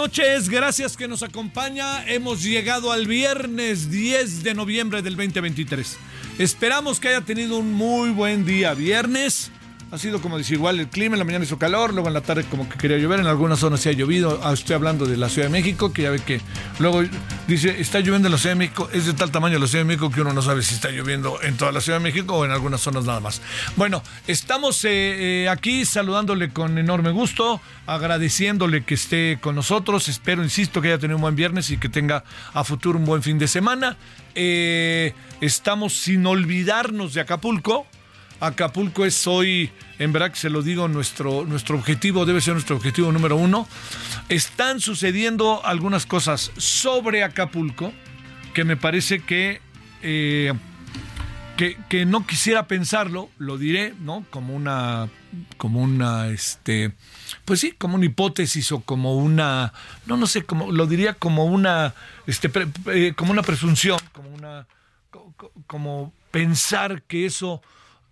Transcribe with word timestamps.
Noches, 0.00 0.48
gracias 0.48 0.96
que 0.96 1.06
nos 1.06 1.22
acompaña. 1.22 2.06
Hemos 2.08 2.42
llegado 2.42 2.90
al 2.90 3.06
viernes 3.06 3.90
10 3.90 4.42
de 4.42 4.54
noviembre 4.54 5.02
del 5.02 5.14
2023. 5.14 5.98
Esperamos 6.38 6.98
que 6.98 7.08
haya 7.08 7.20
tenido 7.20 7.58
un 7.58 7.74
muy 7.74 8.08
buen 8.08 8.46
día 8.46 8.72
viernes. 8.72 9.50
Ha 9.90 9.98
sido 9.98 10.22
como 10.22 10.38
desigual 10.38 10.80
el 10.80 10.88
clima, 10.88 11.16
en 11.16 11.18
la 11.18 11.26
mañana 11.26 11.44
hizo 11.44 11.58
calor, 11.58 11.92
luego 11.92 12.08
en 12.08 12.14
la 12.14 12.22
tarde 12.22 12.44
como 12.44 12.66
que 12.66 12.78
quería 12.78 12.96
llover, 12.96 13.20
en 13.20 13.26
algunas 13.26 13.58
zonas 13.58 13.80
sí 13.80 13.90
ha 13.90 13.92
llovido. 13.92 14.40
Ah, 14.42 14.54
Estoy 14.54 14.74
hablando 14.74 15.04
de 15.04 15.18
la 15.18 15.28
Ciudad 15.28 15.48
de 15.48 15.52
México, 15.52 15.92
que 15.92 16.00
ya 16.00 16.10
ve 16.10 16.20
que 16.20 16.40
luego 16.78 17.02
dice, 17.50 17.80
está 17.80 17.98
lloviendo 17.98 18.28
en 18.28 18.32
la 18.32 18.38
Ciudad 18.38 18.54
de 18.54 18.58
México, 18.58 18.88
es 18.92 19.06
de 19.06 19.12
tal 19.12 19.30
tamaño 19.30 19.58
la 19.58 19.66
Ciudad 19.66 19.84
de 19.84 19.88
México 19.88 20.10
que 20.10 20.20
uno 20.20 20.32
no 20.32 20.40
sabe 20.40 20.62
si 20.62 20.74
está 20.74 20.90
lloviendo 20.90 21.42
en 21.42 21.56
toda 21.56 21.72
la 21.72 21.80
Ciudad 21.80 21.98
de 21.98 22.04
México 22.04 22.36
o 22.36 22.44
en 22.44 22.52
algunas 22.52 22.80
zonas 22.80 23.04
nada 23.04 23.20
más. 23.20 23.42
Bueno, 23.76 24.02
estamos 24.26 24.84
eh, 24.84 25.42
eh, 25.44 25.48
aquí 25.48 25.84
saludándole 25.84 26.50
con 26.50 26.78
enorme 26.78 27.10
gusto, 27.10 27.60
agradeciéndole 27.86 28.84
que 28.84 28.94
esté 28.94 29.38
con 29.40 29.56
nosotros. 29.56 30.08
Espero, 30.08 30.44
insisto, 30.44 30.80
que 30.80 30.88
haya 30.88 30.98
tenido 30.98 31.16
un 31.16 31.22
buen 31.22 31.34
viernes 31.34 31.70
y 31.70 31.78
que 31.78 31.88
tenga 31.88 32.22
a 32.54 32.62
futuro 32.62 32.98
un 32.98 33.04
buen 33.04 33.22
fin 33.22 33.38
de 33.38 33.48
semana. 33.48 33.96
Eh, 34.34 35.12
estamos 35.40 35.94
sin 35.94 36.24
olvidarnos 36.26 37.14
de 37.14 37.20
Acapulco. 37.20 37.86
Acapulco 38.40 39.04
es 39.04 39.26
hoy, 39.26 39.70
en 39.98 40.12
verdad 40.12 40.30
que 40.30 40.38
se 40.38 40.50
lo 40.50 40.62
digo, 40.62 40.88
nuestro, 40.88 41.44
nuestro 41.44 41.76
objetivo, 41.76 42.24
debe 42.24 42.40
ser 42.40 42.54
nuestro 42.54 42.76
objetivo 42.76 43.12
número 43.12 43.36
uno. 43.36 43.68
Están 44.28 44.80
sucediendo 44.80 45.64
algunas 45.64 46.06
cosas 46.06 46.50
sobre 46.56 47.22
Acapulco 47.22 47.92
que 48.54 48.64
me 48.64 48.76
parece 48.76 49.20
que, 49.20 49.60
eh, 50.02 50.52
que, 51.56 51.76
que 51.90 52.06
no 52.06 52.26
quisiera 52.26 52.66
pensarlo, 52.66 53.28
lo 53.38 53.58
diré, 53.58 53.94
¿no? 54.00 54.24
Como 54.30 54.54
una, 54.56 55.08
como 55.58 55.80
una, 55.82 56.28
este, 56.28 56.92
pues 57.44 57.60
sí, 57.60 57.72
como 57.72 57.96
una 57.96 58.06
hipótesis 58.06 58.72
o 58.72 58.80
como 58.80 59.16
una, 59.18 59.72
no, 60.06 60.16
no 60.16 60.26
sé, 60.26 60.44
como, 60.44 60.72
lo 60.72 60.86
diría 60.86 61.12
como 61.14 61.44
una, 61.44 61.94
este, 62.26 62.50
eh, 62.86 63.12
como 63.14 63.32
una 63.32 63.42
presunción, 63.42 63.98
como 64.12 64.30
una, 64.30 64.66
co- 65.10 65.34
co- 65.36 65.52
como 65.66 66.12
pensar 66.30 67.02
que 67.02 67.26
eso 67.26 67.60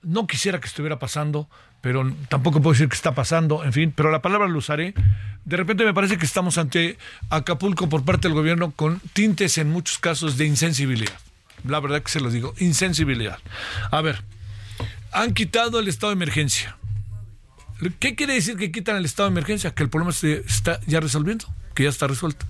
no 0.08 0.26
quisiera 0.26 0.58
que 0.58 0.66
estuviera 0.66 0.98
pasando, 0.98 1.48
pero 1.82 2.10
tampoco 2.28 2.62
puedo 2.62 2.72
decir 2.72 2.88
que 2.88 2.96
está 2.96 3.14
pasando, 3.14 3.62
en 3.62 3.74
fin, 3.74 3.92
pero 3.94 4.10
la 4.10 4.22
palabra 4.22 4.48
lo 4.48 4.58
usaré. 4.58 4.94
De 5.44 5.56
repente 5.56 5.84
me 5.84 5.92
parece 5.92 6.16
que 6.16 6.24
estamos 6.24 6.56
ante 6.56 6.96
Acapulco 7.28 7.88
por 7.91 8.04
parte 8.04 8.26
del 8.28 8.34
gobierno 8.34 8.70
con 8.70 9.00
tintes 9.12 9.58
en 9.58 9.70
muchos 9.70 9.98
casos 9.98 10.38
de 10.38 10.47
insensibilidad. 10.47 11.18
La 11.64 11.78
verdad 11.80 12.02
que 12.02 12.10
se 12.10 12.20
lo 12.20 12.30
digo, 12.30 12.54
insensibilidad. 12.58 13.38
A 13.91 14.00
ver, 14.00 14.24
han 15.12 15.34
quitado 15.34 15.78
el 15.78 15.88
estado 15.88 16.10
de 16.10 16.14
emergencia. 16.16 16.76
¿Qué 18.00 18.14
quiere 18.14 18.32
decir 18.32 18.56
que 18.56 18.72
quitan 18.72 18.97
el 18.97 19.04
estado 19.04 19.28
de 19.28 19.34
emergencia? 19.34 19.74
Que 19.74 19.82
el 19.82 19.91
problema 19.91 20.12
se 20.12 20.38
está 20.38 20.80
ya 20.86 21.00
resolviendo, 21.00 21.44
que 21.74 21.84
ya 21.84 21.91
está 21.91 22.06
resuelto. 22.06 22.47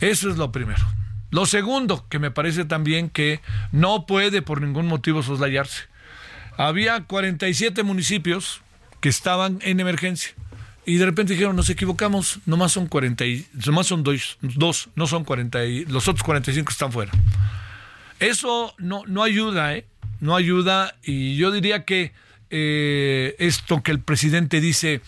Eso 0.00 0.30
es 0.30 0.38
lo 0.38 0.52
primero. 0.52 0.84
Lo 1.30 1.44
segundo, 1.44 2.06
que 2.08 2.18
me 2.18 2.30
parece 2.30 2.64
también 2.64 3.10
que 3.10 3.42
no 3.72 4.06
puede 4.06 4.40
por 4.40 4.62
ningún 4.62 4.86
motivo 4.86 5.22
soslayarse. 5.22 5.82
Había 6.58 7.04
47 7.04 7.84
municipios 7.84 8.62
que 9.00 9.08
estaban 9.08 9.60
en 9.62 9.78
emergencia. 9.78 10.34
Y 10.84 10.96
de 10.96 11.04
repente 11.04 11.34
dijeron, 11.34 11.54
nos 11.54 11.70
equivocamos, 11.70 12.40
nomás 12.46 12.72
son 12.72 12.88
40 12.88 13.24
y, 13.26 13.46
nomás 13.64 13.86
son 13.86 14.02
dos, 14.02 14.38
dos, 14.40 14.88
no 14.96 15.06
son 15.06 15.22
40 15.22 15.64
y 15.66 15.84
los 15.84 16.08
otros 16.08 16.24
45 16.24 16.72
están 16.72 16.90
fuera. 16.90 17.12
Eso 18.18 18.74
no, 18.76 19.04
no 19.06 19.22
ayuda, 19.22 19.76
¿eh? 19.76 19.86
No 20.20 20.34
ayuda 20.34 20.96
y 21.04 21.36
yo 21.36 21.52
diría 21.52 21.84
que 21.84 22.12
eh, 22.50 23.36
esto 23.38 23.80
que 23.84 23.92
el 23.92 24.00
presidente 24.00 24.60
dice 24.60 25.00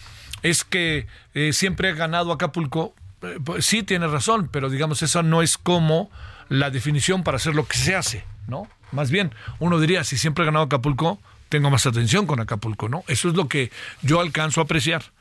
es 0.42 0.62
que 0.62 1.08
eh, 1.34 1.52
siempre 1.52 1.88
ha 1.88 1.94
ganado 1.94 2.30
Acapulco, 2.30 2.94
eh, 3.22 3.38
pues 3.44 3.66
sí 3.66 3.82
tiene 3.82 4.06
razón, 4.06 4.48
pero 4.52 4.70
digamos, 4.70 5.02
esa 5.02 5.24
no 5.24 5.42
es 5.42 5.58
como 5.58 6.12
la 6.48 6.70
definición 6.70 7.24
para 7.24 7.38
hacer 7.38 7.56
lo 7.56 7.66
que 7.66 7.76
se 7.76 7.96
hace, 7.96 8.24
¿no? 8.46 8.68
Más 8.92 9.10
bien, 9.10 9.32
uno 9.58 9.80
diría, 9.80 10.04
si 10.04 10.16
siempre 10.16 10.42
ha 10.42 10.46
ganado 10.46 10.66
Acapulco, 10.66 11.18
tengo 11.50 11.68
más 11.68 11.84
atención 11.84 12.26
con 12.26 12.40
Acapulco, 12.40 12.88
¿no? 12.88 13.04
Eso 13.08 13.28
es 13.28 13.34
lo 13.34 13.48
que 13.48 13.70
yo 14.00 14.20
alcanzo 14.20 14.62
a 14.62 14.64
apreciar. 14.64 15.12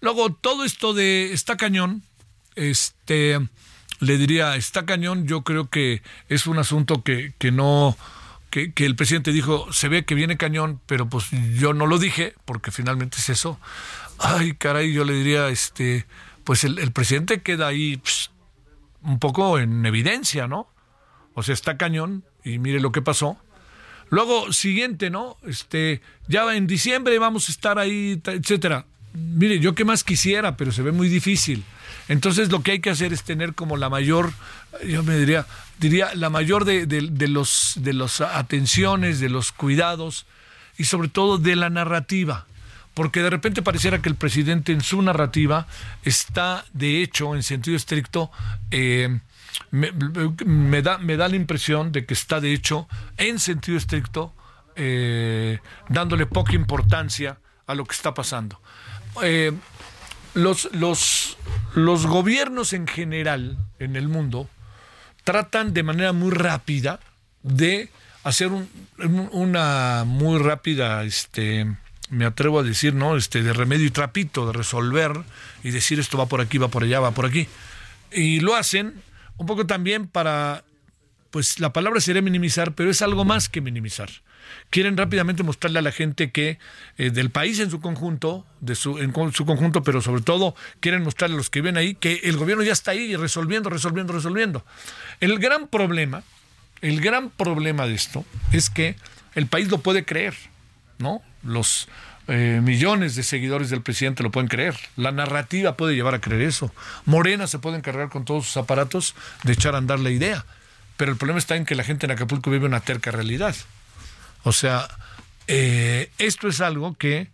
Luego, 0.00 0.30
todo 0.34 0.64
esto 0.64 0.92
de 0.92 1.32
está 1.32 1.56
cañón, 1.56 2.02
este, 2.56 3.38
le 4.00 4.18
diría, 4.18 4.56
está 4.56 4.84
cañón, 4.84 5.26
yo 5.26 5.42
creo 5.42 5.70
que 5.70 6.02
es 6.28 6.46
un 6.46 6.58
asunto 6.58 7.02
que, 7.02 7.32
que 7.38 7.52
no, 7.52 7.96
que, 8.50 8.72
que 8.72 8.86
el 8.86 8.96
presidente 8.96 9.32
dijo, 9.32 9.72
se 9.72 9.88
ve 9.88 10.04
que 10.04 10.14
viene 10.14 10.36
cañón, 10.36 10.80
pero 10.86 11.08
pues 11.08 11.26
yo 11.54 11.72
no 11.72 11.86
lo 11.86 11.98
dije, 11.98 12.34
porque 12.44 12.70
finalmente 12.70 13.18
es 13.18 13.28
eso. 13.28 13.58
Ay, 14.18 14.54
caray, 14.54 14.92
yo 14.92 15.04
le 15.04 15.14
diría, 15.14 15.48
este, 15.48 16.06
pues 16.42 16.64
el, 16.64 16.78
el 16.80 16.90
presidente 16.90 17.40
queda 17.40 17.68
ahí 17.68 17.96
pss, 17.98 18.30
un 19.02 19.20
poco 19.20 19.60
en 19.60 19.86
evidencia, 19.86 20.48
¿no? 20.48 20.68
O 21.34 21.44
sea, 21.44 21.54
está 21.54 21.76
cañón, 21.76 22.24
y 22.42 22.58
mire 22.58 22.80
lo 22.80 22.90
que 22.90 23.00
pasó. 23.00 23.38
Luego, 24.10 24.52
siguiente, 24.52 25.10
¿no? 25.10 25.36
Este, 25.46 26.00
ya 26.28 26.54
en 26.54 26.66
diciembre 26.66 27.18
vamos 27.18 27.48
a 27.48 27.52
estar 27.52 27.78
ahí, 27.78 28.20
etcétera. 28.24 28.86
Mire, 29.12 29.58
yo 29.58 29.74
qué 29.74 29.84
más 29.84 30.04
quisiera, 30.04 30.56
pero 30.56 30.72
se 30.72 30.82
ve 30.82 30.92
muy 30.92 31.08
difícil. 31.08 31.64
Entonces 32.08 32.50
lo 32.50 32.62
que 32.62 32.72
hay 32.72 32.80
que 32.80 32.90
hacer 32.90 33.12
es 33.12 33.22
tener 33.22 33.54
como 33.54 33.76
la 33.76 33.90
mayor, 33.90 34.32
yo 34.86 35.02
me 35.02 35.16
diría, 35.16 35.46
diría 35.78 36.14
la 36.14 36.30
mayor 36.30 36.64
de, 36.64 36.86
de, 36.86 37.08
de 37.10 37.28
los 37.28 37.74
de 37.76 37.92
las 37.92 38.20
atenciones, 38.20 39.20
de 39.20 39.28
los 39.28 39.52
cuidados 39.52 40.26
y 40.78 40.84
sobre 40.84 41.08
todo 41.08 41.36
de 41.38 41.56
la 41.56 41.68
narrativa. 41.68 42.46
Porque 42.94 43.22
de 43.22 43.30
repente 43.30 43.62
pareciera 43.62 44.00
que 44.00 44.08
el 44.08 44.16
presidente 44.16 44.72
en 44.72 44.80
su 44.80 45.02
narrativa 45.02 45.66
está, 46.02 46.64
de 46.72 47.02
hecho, 47.02 47.36
en 47.36 47.42
sentido 47.42 47.76
estricto, 47.76 48.30
eh, 48.70 49.20
me, 49.70 50.82
da, 50.82 50.98
me 50.98 51.16
da 51.16 51.28
la 51.28 51.36
impresión 51.36 51.92
de 51.92 52.06
que 52.06 52.14
está, 52.14 52.40
de 52.40 52.52
hecho, 52.52 52.88
en 53.16 53.38
sentido 53.38 53.76
estricto, 53.76 54.32
eh, 54.76 55.58
dándole 55.88 56.26
poca 56.26 56.54
importancia 56.54 57.38
a 57.66 57.74
lo 57.74 57.84
que 57.84 57.94
está 57.94 58.14
pasando. 58.14 58.60
Eh, 59.22 59.52
los, 60.34 60.68
los, 60.72 61.36
los 61.74 62.06
gobiernos 62.06 62.72
en 62.72 62.86
general 62.86 63.58
en 63.78 63.96
el 63.96 64.08
mundo 64.08 64.48
tratan 65.24 65.74
de 65.74 65.82
manera 65.82 66.12
muy 66.12 66.30
rápida 66.30 67.00
de 67.42 67.90
hacer 68.24 68.50
una 68.98 70.04
muy 70.06 70.38
rápida, 70.38 71.04
este, 71.04 71.66
me 72.10 72.24
atrevo 72.24 72.60
a 72.60 72.62
decir, 72.62 72.94
¿no? 72.94 73.16
Este, 73.16 73.42
de 73.42 73.52
remedio 73.52 73.86
y 73.86 73.90
trapito, 73.90 74.46
de 74.46 74.52
resolver 74.52 75.12
y 75.62 75.70
decir 75.70 75.98
esto 75.98 76.18
va 76.18 76.26
por 76.26 76.40
aquí, 76.40 76.58
va 76.58 76.68
por 76.68 76.82
allá, 76.84 77.00
va 77.00 77.10
por 77.10 77.26
aquí. 77.26 77.48
Y 78.12 78.40
lo 78.40 78.54
hacen 78.54 79.02
un 79.38 79.46
poco 79.46 79.66
también 79.66 80.06
para, 80.06 80.64
pues 81.30 81.58
la 81.58 81.72
palabra 81.72 82.00
sería 82.00 82.22
minimizar, 82.22 82.74
pero 82.74 82.90
es 82.90 83.02
algo 83.02 83.24
más 83.24 83.48
que 83.48 83.60
minimizar. 83.60 84.10
Quieren 84.70 84.96
rápidamente 84.96 85.42
mostrarle 85.42 85.78
a 85.78 85.82
la 85.82 85.92
gente 85.92 86.30
que 86.30 86.58
eh, 86.96 87.10
del 87.10 87.30
país 87.30 87.58
en 87.60 87.70
su 87.70 87.80
conjunto, 87.80 88.46
de 88.60 88.74
su, 88.74 88.98
en 88.98 89.12
su 89.32 89.44
conjunto, 89.46 89.82
pero 89.82 90.00
sobre 90.00 90.22
todo 90.22 90.54
quieren 90.80 91.02
mostrarle 91.02 91.34
a 91.34 91.38
los 91.38 91.50
que 91.50 91.60
ven 91.60 91.76
ahí 91.76 91.94
que 91.94 92.20
el 92.24 92.36
gobierno 92.36 92.62
ya 92.64 92.72
está 92.72 92.92
ahí 92.92 93.14
resolviendo, 93.16 93.70
resolviendo, 93.70 94.12
resolviendo. 94.12 94.64
El 95.20 95.38
gran 95.38 95.68
problema, 95.68 96.22
el 96.80 97.00
gran 97.00 97.30
problema 97.30 97.86
de 97.86 97.94
esto 97.94 98.24
es 98.52 98.70
que 98.70 98.96
el 99.34 99.46
país 99.46 99.68
lo 99.68 99.78
puede 99.78 100.04
creer, 100.04 100.34
¿no? 100.98 101.22
Los 101.42 101.88
eh, 102.30 102.60
millones 102.62 103.14
de 103.14 103.22
seguidores 103.22 103.70
del 103.70 103.80
presidente 103.80 104.22
lo 104.22 104.30
pueden 104.30 104.48
creer. 104.48 104.76
La 104.96 105.12
narrativa 105.12 105.78
puede 105.78 105.94
llevar 105.94 106.14
a 106.14 106.20
creer 106.20 106.42
eso. 106.42 106.70
Morena 107.06 107.46
se 107.46 107.58
puede 107.58 107.78
encargar 107.78 108.10
con 108.10 108.26
todos 108.26 108.44
sus 108.44 108.58
aparatos 108.58 109.14
de 109.44 109.54
echar 109.54 109.74
a 109.74 109.78
andar 109.78 109.98
la 109.98 110.10
idea. 110.10 110.44
Pero 110.98 111.10
el 111.10 111.16
problema 111.16 111.38
está 111.38 111.56
en 111.56 111.64
que 111.64 111.74
la 111.74 111.84
gente 111.84 112.04
en 112.04 112.12
Acapulco 112.12 112.50
vive 112.50 112.66
una 112.66 112.80
terca 112.80 113.10
realidad. 113.10 113.56
O 114.42 114.52
sea, 114.52 114.88
eh, 115.46 116.10
esto 116.18 116.48
es 116.48 116.60
algo 116.60 116.94
que 116.96 117.28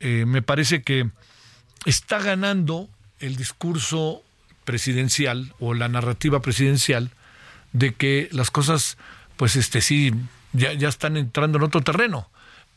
eh, 0.00 0.24
me 0.26 0.42
parece 0.42 0.82
que 0.82 1.08
está 1.84 2.18
ganando 2.18 2.88
el 3.20 3.36
discurso 3.36 4.24
presidencial 4.64 5.54
o 5.60 5.74
la 5.74 5.88
narrativa 5.88 6.42
presidencial 6.42 7.10
de 7.72 7.94
que 7.94 8.28
las 8.32 8.50
cosas, 8.50 8.98
pues 9.36 9.54
este 9.54 9.80
sí, 9.80 10.12
ya, 10.52 10.72
ya 10.72 10.88
están 10.88 11.16
entrando 11.16 11.58
en 11.58 11.64
otro 11.64 11.82
terreno 11.82 12.28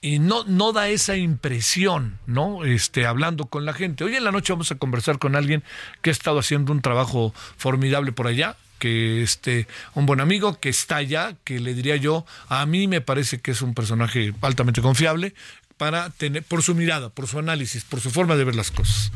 y 0.03 0.19
no, 0.19 0.43
no 0.43 0.73
da 0.73 0.89
esa 0.89 1.15
impresión, 1.15 2.19
¿no? 2.27 2.65
Este, 2.65 3.05
hablando 3.05 3.45
con 3.45 3.63
la 3.65 3.71
gente. 3.71 4.03
Hoy 4.03 4.13
en 4.17 4.25
la 4.25 4.33
noche 4.33 4.51
vamos 4.51 4.69
a 4.69 4.75
conversar 4.75 5.17
con 5.17 5.37
alguien 5.37 5.63
que 6.01 6.09
ha 6.09 6.11
estado 6.11 6.39
haciendo 6.39 6.73
un 6.73 6.81
trabajo 6.81 7.33
formidable 7.55 8.11
por 8.11 8.27
allá, 8.27 8.57
que 8.79 9.23
este, 9.23 9.65
un 9.93 10.05
buen 10.05 10.19
amigo 10.19 10.59
que 10.59 10.67
está 10.67 10.97
allá, 10.97 11.37
que 11.45 11.61
le 11.61 11.73
diría 11.73 11.95
yo, 11.95 12.25
a 12.49 12.65
mí 12.65 12.89
me 12.89 12.99
parece 12.99 13.39
que 13.39 13.51
es 13.51 13.61
un 13.61 13.73
personaje 13.73 14.33
altamente 14.41 14.81
confiable, 14.81 15.33
para 15.77 16.09
tener, 16.09 16.43
por 16.43 16.63
su 16.63 16.75
mirada, 16.75 17.09
por 17.09 17.27
su 17.27 17.39
análisis, 17.39 17.85
por 17.85 18.01
su 18.01 18.11
forma 18.11 18.35
de 18.35 18.43
ver 18.43 18.55
las 18.55 18.71
cosas. 18.71 19.13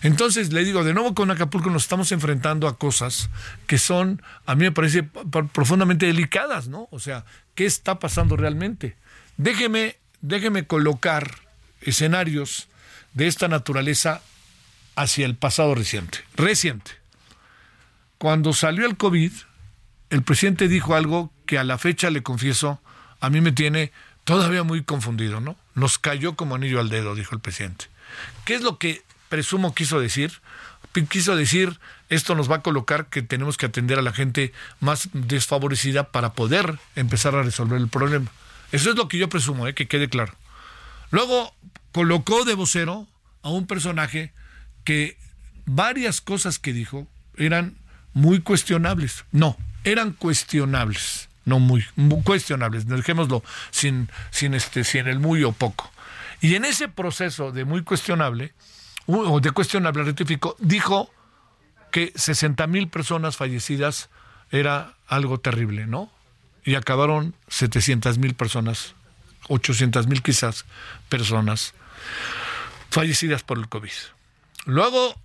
Entonces, 0.00 0.54
le 0.54 0.64
digo, 0.64 0.84
de 0.84 0.94
nuevo 0.94 1.14
con 1.14 1.30
Acapulco 1.30 1.68
nos 1.68 1.82
estamos 1.82 2.12
enfrentando 2.12 2.66
a 2.66 2.78
cosas 2.78 3.28
que 3.66 3.76
son, 3.76 4.22
a 4.46 4.54
mí 4.54 4.64
me 4.64 4.72
parece, 4.72 5.02
profundamente 5.02 6.06
delicadas, 6.06 6.68
¿no? 6.68 6.88
O 6.90 6.98
sea, 6.98 7.26
¿qué 7.54 7.66
está 7.66 7.98
pasando 7.98 8.38
realmente? 8.38 8.96
Déjeme 9.36 9.99
déjeme 10.20 10.66
colocar 10.66 11.36
escenarios 11.80 12.68
de 13.14 13.26
esta 13.26 13.48
naturaleza 13.48 14.22
hacia 14.96 15.26
el 15.26 15.34
pasado 15.34 15.74
reciente. 15.74 16.18
Reciente. 16.36 16.92
Cuando 18.18 18.52
salió 18.52 18.86
el 18.86 18.96
COVID, 18.96 19.32
el 20.10 20.22
presidente 20.22 20.68
dijo 20.68 20.94
algo 20.94 21.32
que 21.46 21.58
a 21.58 21.64
la 21.64 21.78
fecha, 21.78 22.10
le 22.10 22.22
confieso, 22.22 22.80
a 23.20 23.30
mí 23.30 23.40
me 23.40 23.52
tiene 23.52 23.92
todavía 24.24 24.62
muy 24.62 24.82
confundido, 24.82 25.40
¿no? 25.40 25.56
Nos 25.74 25.98
cayó 25.98 26.36
como 26.36 26.54
anillo 26.54 26.80
al 26.80 26.90
dedo, 26.90 27.14
dijo 27.14 27.34
el 27.34 27.40
presidente. 27.40 27.86
¿Qué 28.44 28.54
es 28.54 28.62
lo 28.62 28.78
que 28.78 29.02
presumo 29.28 29.74
quiso 29.74 30.00
decir? 30.00 30.32
Quiso 31.08 31.36
decir, 31.36 31.78
esto 32.08 32.34
nos 32.34 32.50
va 32.50 32.56
a 32.56 32.62
colocar 32.62 33.06
que 33.06 33.22
tenemos 33.22 33.56
que 33.56 33.66
atender 33.66 33.98
a 33.98 34.02
la 34.02 34.12
gente 34.12 34.52
más 34.80 35.08
desfavorecida 35.12 36.10
para 36.10 36.32
poder 36.32 36.78
empezar 36.96 37.36
a 37.36 37.42
resolver 37.42 37.80
el 37.80 37.88
problema. 37.88 38.30
Eso 38.72 38.90
es 38.90 38.96
lo 38.96 39.08
que 39.08 39.18
yo 39.18 39.28
presumo, 39.28 39.66
eh, 39.66 39.74
que 39.74 39.88
quede 39.88 40.08
claro. 40.08 40.34
Luego 41.10 41.54
colocó 41.92 42.44
de 42.44 42.54
vocero 42.54 43.06
a 43.42 43.50
un 43.50 43.66
personaje 43.66 44.32
que 44.84 45.16
varias 45.66 46.20
cosas 46.20 46.58
que 46.58 46.72
dijo 46.72 47.06
eran 47.36 47.76
muy 48.12 48.40
cuestionables. 48.40 49.24
No, 49.32 49.56
eran 49.84 50.12
cuestionables, 50.12 51.28
no 51.44 51.58
muy, 51.58 51.84
cuestionables. 52.24 52.86
Dejémoslo 52.86 53.42
sin, 53.70 54.08
sin, 54.30 54.54
este, 54.54 54.84
sin 54.84 55.08
el 55.08 55.18
muy 55.18 55.42
o 55.44 55.52
poco. 55.52 55.90
Y 56.40 56.54
en 56.54 56.64
ese 56.64 56.88
proceso 56.88 57.52
de 57.52 57.64
muy 57.64 57.82
cuestionable, 57.82 58.52
o 59.06 59.40
de 59.40 59.50
cuestionable 59.50 60.04
rectificó, 60.04 60.56
dijo 60.58 61.10
que 61.90 62.12
60 62.14 62.66
mil 62.66 62.88
personas 62.88 63.36
fallecidas 63.36 64.10
era 64.50 64.94
algo 65.06 65.38
terrible, 65.38 65.86
¿no? 65.86 66.10
Y 66.70 66.76
acabaron 66.76 67.34
700 67.48 68.18
mil 68.18 68.34
personas, 68.34 68.94
800 69.48 70.06
mil 70.06 70.22
quizás 70.22 70.66
personas 71.08 71.74
fallecidas 72.90 73.42
por 73.42 73.58
el 73.58 73.68
COVID. 73.68 73.90
Luego 74.66 75.20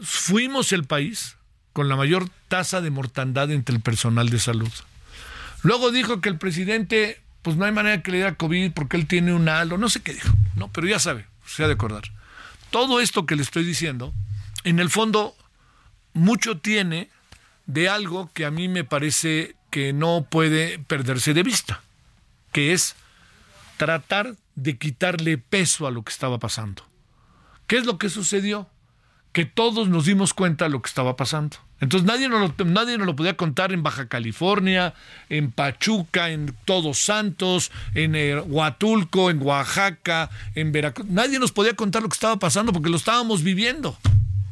fuimos 0.00 0.72
el 0.72 0.84
país 0.84 1.36
con 1.74 1.90
la 1.90 1.96
mayor 1.96 2.30
tasa 2.48 2.80
de 2.80 2.88
mortandad 2.88 3.50
entre 3.50 3.74
el 3.74 3.82
personal 3.82 4.30
de 4.30 4.38
salud. 4.38 4.72
Luego 5.62 5.90
dijo 5.90 6.22
que 6.22 6.30
el 6.30 6.38
presidente, 6.38 7.20
pues 7.42 7.56
no 7.58 7.66
hay 7.66 7.72
manera 7.72 8.02
que 8.02 8.10
le 8.10 8.16
diera 8.16 8.36
COVID 8.36 8.72
porque 8.72 8.96
él 8.96 9.06
tiene 9.06 9.34
un 9.34 9.46
halo, 9.50 9.76
no 9.76 9.90
sé 9.90 10.00
qué 10.00 10.14
dijo, 10.14 10.32
no, 10.56 10.72
pero 10.72 10.86
ya 10.86 10.98
sabe, 10.98 11.26
se 11.44 11.64
ha 11.64 11.66
de 11.66 11.74
acordar. 11.74 12.04
Todo 12.70 12.98
esto 12.98 13.26
que 13.26 13.36
le 13.36 13.42
estoy 13.42 13.64
diciendo, 13.64 14.14
en 14.64 14.78
el 14.78 14.88
fondo, 14.88 15.36
mucho 16.14 16.56
tiene 16.56 17.10
de 17.66 17.90
algo 17.90 18.30
que 18.32 18.46
a 18.46 18.50
mí 18.50 18.68
me 18.68 18.84
parece 18.84 19.57
que 19.70 19.92
no 19.92 20.26
puede 20.28 20.78
perderse 20.78 21.34
de 21.34 21.42
vista, 21.42 21.82
que 22.52 22.72
es 22.72 22.96
tratar 23.76 24.34
de 24.54 24.76
quitarle 24.76 25.38
peso 25.38 25.86
a 25.86 25.90
lo 25.90 26.02
que 26.02 26.12
estaba 26.12 26.38
pasando. 26.38 26.84
¿Qué 27.66 27.76
es 27.76 27.86
lo 27.86 27.98
que 27.98 28.08
sucedió? 28.08 28.68
Que 29.32 29.44
todos 29.44 29.88
nos 29.88 30.06
dimos 30.06 30.34
cuenta 30.34 30.64
de 30.64 30.70
lo 30.70 30.82
que 30.82 30.88
estaba 30.88 31.16
pasando. 31.16 31.58
Entonces 31.80 32.06
nadie 32.06 32.28
nos, 32.28 32.52
lo, 32.58 32.64
nadie 32.64 32.98
lo 32.98 33.14
podía 33.14 33.36
contar 33.36 33.72
en 33.72 33.84
Baja 33.84 34.08
California, 34.08 34.94
en 35.28 35.52
Pachuca, 35.52 36.30
en 36.30 36.56
Todos 36.64 36.98
Santos, 36.98 37.70
en 37.94 38.16
eh, 38.16 38.40
Huatulco, 38.40 39.30
en 39.30 39.40
Oaxaca, 39.42 40.28
en 40.56 40.72
Veracruz. 40.72 41.06
Nadie 41.08 41.38
nos 41.38 41.52
podía 41.52 41.74
contar 41.74 42.02
lo 42.02 42.08
que 42.08 42.14
estaba 42.14 42.38
pasando 42.38 42.72
porque 42.72 42.90
lo 42.90 42.96
estábamos 42.96 43.44
viviendo. 43.44 43.96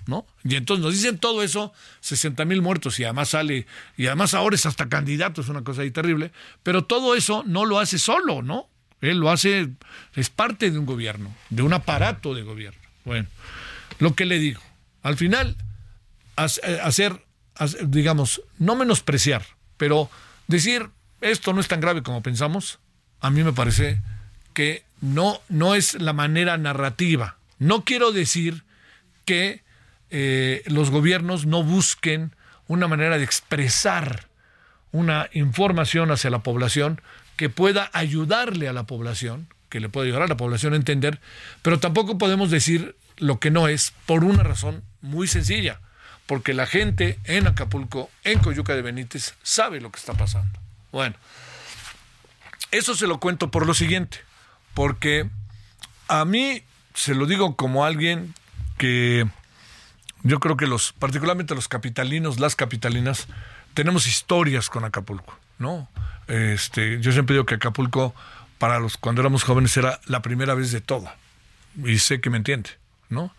¿No? 0.07 0.27
Y 0.45 0.57
entonces 0.57 0.85
nos 0.85 0.95
dicen 0.95 1.19
todo 1.19 1.43
eso, 1.43 1.73
60 2.01 2.45
mil 2.45 2.63
muertos, 2.63 2.99
y 2.99 3.05
además 3.05 3.31
sale, 3.31 3.67
y 3.97 4.07
además 4.07 4.35
ahora 4.35 4.57
es 4.57 4.67
hasta 4.67 4.89
candidato, 4.89 5.41
es 5.41 5.49
una 5.49 5.63
cosa 5.63 5.83
ahí 5.83 5.91
terrible, 5.91 6.33
pero 6.63 6.85
todo 6.85 7.15
eso 7.15 7.43
no 7.47 7.65
lo 7.65 7.79
hace 7.79 7.99
solo, 7.99 8.43
¿no? 8.43 8.69
Él 9.01 9.19
lo 9.19 9.31
hace, 9.31 9.71
es 10.15 10.31
parte 10.31 10.71
de 10.71 10.79
un 10.79 10.87
gobierno, 10.87 11.35
de 11.51 11.63
un 11.63 11.73
aparato 11.73 12.35
de 12.35 12.43
gobierno. 12.43 12.81
Bueno, 13.05 13.29
lo 13.99 14.15
que 14.15 14.25
le 14.25 14.39
digo, 14.39 14.61
al 15.03 15.17
final, 15.17 15.57
eh, 16.37 16.81
hacer, 16.83 17.23
digamos, 17.85 18.43
no 18.59 18.75
menospreciar, 18.75 19.45
pero 19.77 20.11
decir 20.47 20.91
esto 21.21 21.53
no 21.53 21.61
es 21.61 21.69
tan 21.69 21.81
grave 21.81 22.03
como 22.03 22.23
pensamos, 22.23 22.79
a 23.21 23.31
mí 23.31 23.43
me 23.43 23.53
parece 23.53 24.01
que 24.53 24.85
no, 25.01 25.41
no 25.49 25.75
es 25.75 26.01
la 26.01 26.13
manera 26.13 26.57
narrativa. 26.59 27.37
No 27.59 27.85
quiero 27.85 28.13
decir 28.13 28.65
que 29.25 29.63
eh, 30.11 30.63
los 30.67 30.91
gobiernos 30.91 31.47
no 31.47 31.63
busquen 31.63 32.35
una 32.69 32.89
manera 32.89 33.19
de 33.19 33.25
expresar 33.25 34.29
una 34.93 35.29
información 35.33 36.11
hacia 36.11 36.31
la 36.31 36.43
población 36.43 37.01
que 37.37 37.51
pueda 37.51 37.91
ayudarle 37.93 38.69
a 38.69 38.73
la 38.73 38.85
población, 38.85 39.49
que 39.69 39.81
le 39.81 39.89
pueda 39.89 40.07
ayudar 40.07 40.23
a 40.23 40.29
la 40.29 40.37
población 40.37 40.73
a 40.73 40.77
entender, 40.77 41.21
pero 41.63 41.79
tampoco 41.79 42.19
podemos 42.19 42.51
decir 42.51 42.97
lo 43.19 43.39
que 43.39 43.51
no 43.51 43.69
es 43.69 43.93
por 44.07 44.25
una 44.25 44.43
razón 44.43 44.83
muy 45.03 45.27
sencilla, 45.27 45.81
porque 46.27 46.55
la 46.55 46.67
gente 46.67 47.19
en 47.25 47.47
Acapulco, 47.47 48.11
en 48.25 48.39
Coyuca 48.39 48.75
de 48.75 48.83
Benítez, 48.83 49.35
sabe 49.43 49.81
lo 49.81 49.91
que 49.91 49.99
está 49.99 50.15
pasando. 50.15 50.59
Bueno, 50.93 51.17
eso 52.71 52.95
se 52.95 53.07
lo 53.07 53.21
cuento 53.21 53.51
por 53.51 53.67
lo 53.67 53.75
siguiente, 53.75 54.19
porque 54.75 55.29
a 56.09 56.25
mí 56.25 56.63
se 56.95 57.15
lo 57.15 57.27
digo 57.27 57.57
como 57.57 57.85
alguien 57.85 58.35
que 58.79 59.27
yo 60.27 60.41
creo 60.41 60.57
que 60.57 60.67
los, 60.67 60.93
particularmente 60.93 61.55
los 61.55 61.69
capitalinos, 61.69 62.41
las 62.41 62.57
capitalinas, 62.57 63.29
tenemos 63.75 64.07
historias 64.07 64.69
con 64.69 64.85
Acapulco, 64.85 65.39
¿no? 65.59 65.89
Este, 66.29 67.01
yo 67.01 67.13
siempre 67.13 67.35
digo 67.35 67.47
que 67.47 67.57
Acapulco, 67.57 68.15
para 68.59 68.81
los 68.81 68.97
cuando 68.97 69.21
éramos 69.21 69.45
jóvenes, 69.45 69.77
era 69.77 70.01
la 70.07 70.23
primera 70.23 70.55
vez 70.55 70.73
de 70.73 70.81
todo. 70.81 71.09
Y 71.85 71.99
sé 71.99 72.21
que 72.21 72.31
me 72.31 72.39
entiende, 72.39 72.71
¿no? 73.09 73.35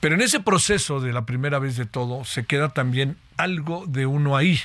Pero 0.00 0.14
en 0.14 0.20
ese 0.20 0.40
proceso 0.40 1.00
de 1.00 1.12
la 1.12 1.24
primera 1.24 1.58
vez 1.58 1.76
de 1.76 1.86
todo, 1.86 2.24
se 2.24 2.44
queda 2.44 2.68
también 2.70 3.16
algo 3.36 3.84
de 3.86 4.06
uno 4.06 4.36
ahí. 4.36 4.60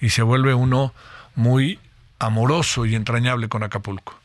Y 0.00 0.10
se 0.10 0.22
vuelve 0.22 0.54
uno 0.54 0.92
muy 1.36 1.78
amoroso 2.18 2.86
y 2.86 2.96
entrañable 2.96 3.48
con 3.48 3.62
Acapulco. 3.62 4.18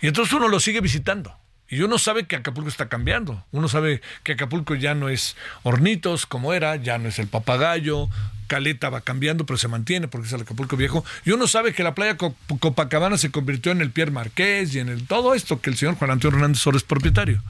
Y 0.00 0.08
entonces 0.08 0.34
uno 0.34 0.48
lo 0.48 0.58
sigue 0.58 0.80
visitando. 0.80 1.34
Y 1.70 1.82
uno 1.82 1.98
sabe 1.98 2.26
que 2.26 2.36
Acapulco 2.36 2.68
está 2.68 2.88
cambiando. 2.88 3.44
Uno 3.52 3.68
sabe 3.68 4.02
que 4.24 4.32
Acapulco 4.32 4.74
ya 4.74 4.94
no 4.94 5.08
es 5.08 5.36
hornitos 5.62 6.26
como 6.26 6.52
era, 6.52 6.76
ya 6.76 6.98
no 6.98 7.08
es 7.08 7.18
el 7.20 7.28
papagayo. 7.28 8.08
Caleta 8.48 8.90
va 8.90 9.00
cambiando, 9.00 9.46
pero 9.46 9.56
se 9.56 9.68
mantiene 9.68 10.08
porque 10.08 10.26
es 10.26 10.32
el 10.32 10.40
Acapulco 10.40 10.76
viejo. 10.76 11.04
Y 11.24 11.30
uno 11.30 11.46
sabe 11.46 11.72
que 11.72 11.84
la 11.84 11.94
playa 11.94 12.16
Copacabana 12.16 13.16
se 13.16 13.30
convirtió 13.30 13.70
en 13.70 13.80
el 13.80 13.92
Pierre 13.92 14.10
Marqués 14.10 14.74
y 14.74 14.80
en 14.80 14.88
el 14.88 15.06
todo 15.06 15.34
esto 15.34 15.60
que 15.60 15.70
el 15.70 15.76
señor 15.76 15.94
Juan 15.94 16.10
Antonio 16.10 16.36
Hernández 16.36 16.60
Soro 16.60 16.76
es 16.76 16.82
propietario. 16.82 17.40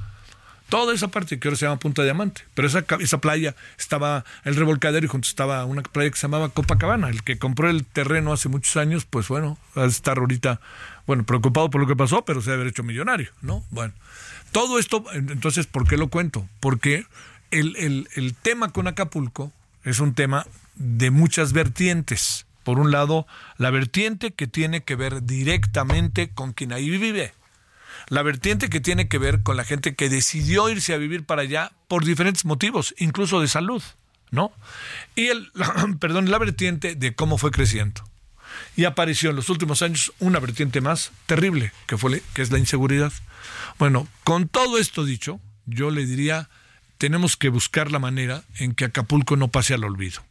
Toda 0.69 0.95
esa 0.95 1.09
parte 1.09 1.41
que 1.41 1.49
ahora 1.49 1.57
se 1.57 1.65
llama 1.65 1.79
Punta 1.79 2.05
Diamante. 2.05 2.43
Pero 2.55 2.69
esa, 2.69 2.85
esa 3.01 3.19
playa 3.19 3.57
estaba 3.79 4.25
el 4.45 4.55
revolcadero 4.55 5.07
y 5.07 5.09
junto 5.09 5.27
estaba 5.27 5.65
una 5.65 5.83
playa 5.83 6.11
que 6.11 6.17
se 6.17 6.23
llamaba 6.23 6.51
Copacabana. 6.51 7.09
El 7.09 7.25
que 7.25 7.39
compró 7.39 7.71
el 7.71 7.87
terreno 7.87 8.33
hace 8.35 8.51
muchos 8.51 8.77
años, 8.77 9.07
pues 9.09 9.27
bueno, 9.27 9.59
va 9.77 9.85
a 9.85 9.87
estar 9.87 10.19
ahorita, 10.19 10.61
bueno, 11.11 11.25
preocupado 11.25 11.71
por 11.71 11.81
lo 11.81 11.89
que 11.89 11.97
pasó, 11.97 12.25
pero 12.25 12.41
se 12.41 12.51
debe 12.51 12.63
haber 12.63 12.73
hecho 12.73 12.85
millonario, 12.85 13.33
¿no? 13.43 13.65
Bueno. 13.71 13.93
Todo 14.53 14.79
esto, 14.79 15.03
entonces, 15.13 15.67
¿por 15.67 15.85
qué 15.89 15.97
lo 15.97 16.07
cuento? 16.07 16.47
Porque 16.61 17.05
el, 17.51 18.07
el, 18.15 18.35
tema 18.41 18.69
con 18.69 18.87
Acapulco 18.87 19.53
es 19.83 19.99
un 19.99 20.15
tema 20.15 20.47
de 20.77 21.11
muchas 21.11 21.53
vertientes. 21.53 22.47
Por 22.63 22.79
un 22.79 22.93
lado, 22.93 23.27
la 23.59 23.71
vertiente 23.71 24.31
que 24.31 24.47
tiene 24.47 24.85
que 24.85 24.95
ver 24.95 25.25
directamente 25.25 26.31
con 26.31 26.53
quien 26.53 26.73
ahí 26.73 26.89
vive. 26.89 27.35
La 28.07 28.23
vertiente 28.23 28.71
que 28.71 28.79
tiene 28.79 29.09
que 29.09 29.19
ver 29.19 29.43
con 29.43 29.57
la 29.57 29.65
gente 29.65 29.97
que 29.97 30.11
decidió 30.11 30.71
irse 30.71 30.95
a 30.95 30.99
vivir 30.99 31.25
para 31.25 31.43
allá 31.43 31.73
por 31.89 32.05
diferentes 32.05 32.45
motivos, 32.45 32.95
incluso 32.99 33.41
de 33.41 33.49
salud, 33.49 33.83
¿no? 34.31 34.53
Y 35.17 35.27
el, 35.27 35.51
perdón, 35.99 36.31
la 36.31 36.39
vertiente 36.39 36.95
de 36.95 37.17
cómo 37.17 37.37
fue 37.37 37.51
creciendo. 37.51 38.05
Y 38.77 38.85
apareció 38.85 39.31
en 39.31 39.37
los 39.37 39.49
últimos 39.49 39.83
años 39.83 40.13
una 40.19 40.39
vertiente 40.39 40.81
más 40.81 41.13
terrible, 41.27 41.73
que, 41.87 41.97
fue, 41.97 42.23
que 42.35 42.43
es 42.43 42.51
la 42.51 42.59
inseguridad. 42.59 43.13
Bueno, 43.79 44.09
con 44.25 44.49
todo 44.49 44.79
esto 44.79 45.05
dicho, 45.05 45.41
yo 45.67 45.91
le 45.91 46.07
diría, 46.07 46.49
tenemos 46.99 47.37
que 47.37 47.49
buscar 47.49 47.91
la 47.91 47.99
manera 47.99 48.45
en 48.59 48.75
que 48.75 48.85
Acapulco 48.85 49.37
no 49.37 49.49
pase 49.49 49.75
al 49.75 49.85
olvido. 49.85 50.23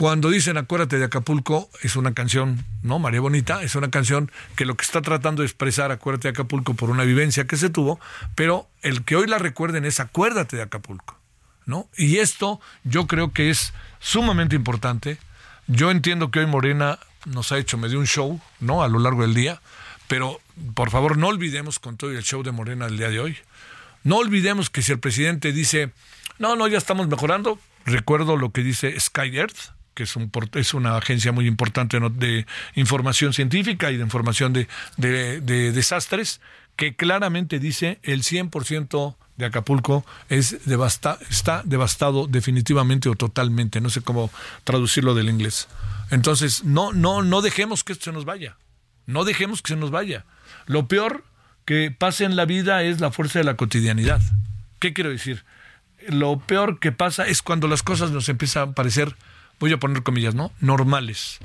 Cuando 0.00 0.30
dicen 0.30 0.56
acuérdate 0.56 0.98
de 0.98 1.04
Acapulco, 1.04 1.68
es 1.82 1.94
una 1.94 2.14
canción, 2.14 2.64
¿no? 2.82 2.98
María 2.98 3.20
Bonita, 3.20 3.62
es 3.62 3.74
una 3.74 3.90
canción 3.90 4.32
que 4.56 4.64
lo 4.64 4.74
que 4.74 4.82
está 4.84 5.02
tratando 5.02 5.42
de 5.42 5.46
expresar 5.46 5.92
acuérdate 5.92 6.28
de 6.28 6.32
Acapulco 6.32 6.72
por 6.72 6.88
una 6.88 7.04
vivencia 7.04 7.46
que 7.46 7.58
se 7.58 7.68
tuvo, 7.68 8.00
pero 8.34 8.66
el 8.80 9.04
que 9.04 9.16
hoy 9.16 9.26
la 9.26 9.36
recuerden 9.36 9.84
es 9.84 10.00
acuérdate 10.00 10.56
de 10.56 10.62
Acapulco, 10.62 11.18
¿no? 11.66 11.86
Y 11.98 12.16
esto 12.16 12.62
yo 12.82 13.06
creo 13.06 13.34
que 13.34 13.50
es 13.50 13.74
sumamente 13.98 14.56
importante. 14.56 15.18
Yo 15.66 15.90
entiendo 15.90 16.30
que 16.30 16.40
hoy 16.40 16.46
Morena 16.46 16.98
nos 17.26 17.52
ha 17.52 17.58
hecho 17.58 17.78
medio 17.78 17.98
un 17.98 18.06
show, 18.06 18.40
¿no? 18.60 18.82
A 18.82 18.88
lo 18.88 18.98
largo 18.98 19.22
del 19.22 19.34
día, 19.34 19.60
pero 20.08 20.40
por 20.74 20.90
favor 20.90 21.16
no 21.16 21.28
olvidemos 21.28 21.78
con 21.78 21.96
todo 21.96 22.10
el 22.10 22.22
show 22.22 22.42
de 22.42 22.52
Morena 22.52 22.86
del 22.86 22.98
día 22.98 23.10
de 23.10 23.20
hoy. 23.20 23.36
No 24.02 24.16
olvidemos 24.16 24.70
que 24.70 24.82
si 24.82 24.92
el 24.92 24.98
presidente 24.98 25.52
dice, 25.52 25.92
no, 26.38 26.56
no, 26.56 26.66
ya 26.68 26.78
estamos 26.78 27.06
mejorando, 27.08 27.58
recuerdo 27.84 28.36
lo 28.36 28.50
que 28.50 28.62
dice 28.62 28.98
Sky 28.98 29.36
Earth, 29.36 29.72
que 29.94 30.04
es, 30.04 30.16
un, 30.16 30.30
es 30.54 30.74
una 30.74 30.96
agencia 30.96 31.32
muy 31.32 31.46
importante 31.46 31.98
de 32.00 32.46
información 32.74 33.32
científica 33.32 33.90
y 33.90 33.96
de 33.96 34.02
información 34.02 34.52
de, 34.52 34.66
de, 34.96 35.72
desastres, 35.72 36.40
que 36.76 36.96
claramente 36.96 37.58
dice 37.58 37.98
el 38.02 38.22
100% 38.22 39.16
de 39.36 39.46
Acapulco 39.46 40.04
es 40.28 40.64
devasta, 40.66 41.18
está 41.28 41.62
devastado 41.64 42.26
definitivamente 42.26 43.08
o 43.08 43.14
totalmente, 43.14 43.80
no 43.80 43.90
sé 43.90 44.00
cómo 44.00 44.30
traducirlo 44.64 45.14
del 45.14 45.28
inglés. 45.28 45.68
Entonces, 46.10 46.64
no, 46.64 46.92
no, 46.92 47.22
no 47.22 47.40
dejemos 47.42 47.84
que 47.84 47.92
esto 47.92 48.06
se 48.06 48.12
nos 48.12 48.24
vaya. 48.24 48.56
No 49.06 49.24
dejemos 49.24 49.62
que 49.62 49.74
se 49.74 49.76
nos 49.76 49.90
vaya. 49.90 50.24
Lo 50.66 50.88
peor 50.88 51.24
que 51.64 51.90
pasa 51.90 52.24
en 52.24 52.36
la 52.36 52.44
vida 52.44 52.82
es 52.82 53.00
la 53.00 53.10
fuerza 53.10 53.38
de 53.38 53.44
la 53.44 53.56
cotidianidad. 53.56 54.20
¿Qué 54.78 54.92
quiero 54.92 55.10
decir? 55.10 55.44
Lo 56.08 56.38
peor 56.40 56.80
que 56.80 56.92
pasa 56.92 57.26
es 57.26 57.42
cuando 57.42 57.68
las 57.68 57.82
cosas 57.82 58.10
nos 58.10 58.28
empiezan 58.28 58.70
a 58.70 58.72
parecer, 58.72 59.16
voy 59.58 59.72
a 59.72 59.78
poner 59.78 60.02
comillas, 60.02 60.34
¿no? 60.34 60.52
Normales. 60.60 61.38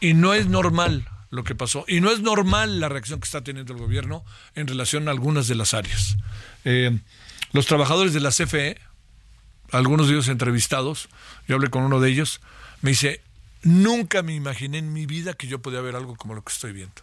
Y 0.00 0.14
no 0.14 0.34
es 0.34 0.46
normal 0.46 1.08
lo 1.30 1.44
que 1.44 1.54
pasó. 1.54 1.84
Y 1.88 2.00
no 2.00 2.10
es 2.10 2.20
normal 2.20 2.80
la 2.80 2.88
reacción 2.88 3.20
que 3.20 3.24
está 3.24 3.42
teniendo 3.42 3.72
el 3.72 3.78
gobierno 3.78 4.24
en 4.54 4.66
relación 4.66 5.08
a 5.08 5.10
algunas 5.10 5.48
de 5.48 5.54
las 5.56 5.74
áreas. 5.74 6.16
Eh, 6.64 6.98
los 7.52 7.66
trabajadores 7.66 8.12
de 8.12 8.20
la 8.20 8.30
CFE, 8.30 8.78
algunos 9.72 10.06
de 10.06 10.14
ellos 10.14 10.28
entrevistados, 10.28 11.08
yo 11.48 11.56
hablé 11.56 11.68
con 11.68 11.82
uno 11.82 12.00
de 12.00 12.10
ellos, 12.10 12.40
me 12.82 12.90
dice, 12.90 13.20
Nunca 13.66 14.22
me 14.22 14.32
imaginé 14.32 14.78
en 14.78 14.92
mi 14.92 15.06
vida 15.06 15.34
que 15.34 15.48
yo 15.48 15.58
podía 15.58 15.80
ver 15.80 15.96
algo 15.96 16.14
como 16.14 16.34
lo 16.36 16.42
que 16.44 16.52
estoy 16.52 16.72
viendo. 16.72 17.02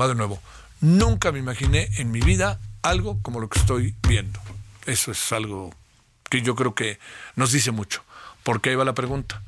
Va 0.00 0.06
de 0.06 0.14
nuevo. 0.14 0.40
Nunca 0.80 1.32
me 1.32 1.40
imaginé 1.40 1.88
en 1.96 2.12
mi 2.12 2.20
vida 2.20 2.60
algo 2.82 3.18
como 3.20 3.40
lo 3.40 3.48
que 3.48 3.58
estoy 3.58 3.96
viendo. 4.06 4.38
Eso 4.86 5.10
es 5.10 5.32
algo 5.32 5.74
que 6.30 6.40
yo 6.40 6.54
creo 6.54 6.72
que 6.72 7.00
nos 7.34 7.50
dice 7.50 7.72
mucho. 7.72 8.04
Porque 8.44 8.70
ahí 8.70 8.76
va 8.76 8.84
la 8.84 8.94
pregunta. 8.94 9.42